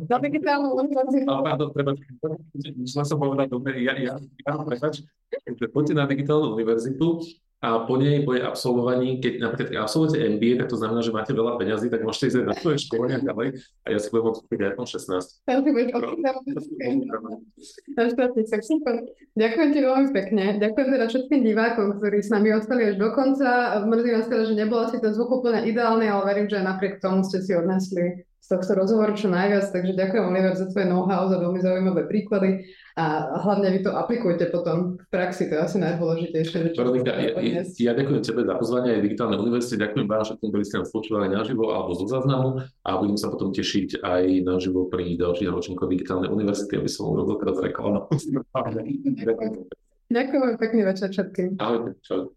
do 0.05 0.17
digitálnu 0.22 0.69
univerzitu. 0.77 1.26
Pardon, 1.26 1.69
treba, 1.73 1.91
musela 2.77 3.05
som 3.09 3.17
povedať, 3.17 3.47
dobre, 3.49 3.81
ja, 3.81 3.97
ja, 3.97 4.22
ja, 4.22 4.53
prepač, 4.61 5.01
poďte 5.73 5.93
na 5.97 6.05
digitálnu 6.05 6.53
univerzitu, 6.53 7.26
a 7.64 7.88
po 7.88 7.95
nej, 7.95 8.22
jej 8.22 8.44
absolvovaní, 8.44 9.23
keď 9.23 9.34
napríklad 9.40 9.68
keď 9.72 9.77
absolvujete 9.80 10.18
MBA, 10.38 10.52
tak 10.60 10.68
to 10.69 10.77
znamená, 10.77 10.99
že 11.02 11.15
máte 11.15 11.32
veľa 11.32 11.56
peňazí, 11.56 11.88
tak 11.88 12.03
môžete 12.03 12.26
ísť 12.30 12.38
na 12.45 12.53
svoje 12.53 12.77
školenia 12.84 13.23
ďalej 13.23 13.48
a 13.57 13.88
ja 13.95 13.98
si 13.98 14.07
budem 14.11 14.26
môcť 14.27 14.40
kúpiť 14.44 14.60
iPhone 14.76 14.90
16. 14.91 15.48
Ďakujem 19.34 19.69
ti 19.72 19.80
veľmi 19.82 20.10
pekne. 20.11 20.44
Ďakujem 20.61 20.88
teda 20.94 21.06
všetkým 21.07 21.41
divákom, 21.41 21.88
ktorí 21.98 22.18
s 22.22 22.30
nami 22.30 22.49
ostali 22.53 22.91
až 22.91 22.95
do 22.99 23.10
konca. 23.15 23.82
Mrzí 23.88 24.10
nás 24.11 24.27
teda, 24.27 24.44
že 24.45 24.53
nebolo 24.53 24.84
si 24.91 24.99
ten 24.99 25.15
zvuk 25.15 25.41
úplne 25.41 25.64
ideálny, 25.64 26.06
ale 26.11 26.22
verím, 26.27 26.48
že 26.52 26.60
napriek 26.60 26.99
tomu 26.99 27.23
ste 27.23 27.40
si 27.40 27.56
odnesli 27.56 28.27
z 28.45 28.53
tohto 28.53 28.77
rozhovoru 28.77 29.17
čo 29.17 29.26
najviac, 29.26 29.73
takže 29.73 29.97
ďakujem 29.97 30.22
Oliver 30.22 30.53
za 30.53 30.69
tvoje 30.69 30.85
know-how, 30.85 31.26
za 31.26 31.41
veľmi 31.41 31.57
zaujímavé 31.65 32.05
príklady 32.05 32.69
a 32.93 33.34
hlavne 33.41 33.73
vy 33.73 33.81
to 33.81 33.89
aplikujte 33.89 34.53
potom 34.53 35.01
v 35.01 35.05
praxi, 35.09 35.49
to 35.49 35.57
je 35.57 35.61
asi 35.65 35.77
najdôležitejšie. 35.81 36.77
Veronika, 36.77 37.09
ja, 37.17 37.34
ja, 37.41 37.65
ja 37.65 37.91
ďakujem 37.97 38.22
tebe 38.22 38.45
za 38.45 38.53
pozvanie 38.61 38.93
aj 38.93 39.01
Digitálnej 39.01 39.41
univerzite, 39.41 39.81
ďakujem 39.81 40.05
vám 40.05 40.23
všetkým, 40.30 40.49
ktorí 40.53 40.63
ste 40.69 40.77
nás 40.77 40.93
počúvali 40.93 41.27
naživo 41.34 41.73
alebo 41.73 41.97
zo 41.97 42.05
záznamu 42.05 42.49
a 42.85 42.89
budem 43.01 43.17
sa 43.17 43.34
potom 43.34 43.49
tešiť 43.49 44.05
aj 44.05 44.23
naživo 44.45 44.85
pri 44.93 45.17
ďalších 45.17 45.49
ročníkoch 45.49 45.89
Digitálnej 45.89 46.30
univerzity, 46.30 46.77
aby 46.77 46.89
som 46.93 47.09
urobil 47.09 47.41
teraz 47.41 47.57
reklamu. 47.65 48.05
Ďakujem 50.05 50.53
pekný 50.61 50.81
večer 50.85 51.09
všetkým. 51.09 51.57
Ahojte, 51.57 51.97
čau. 52.05 52.30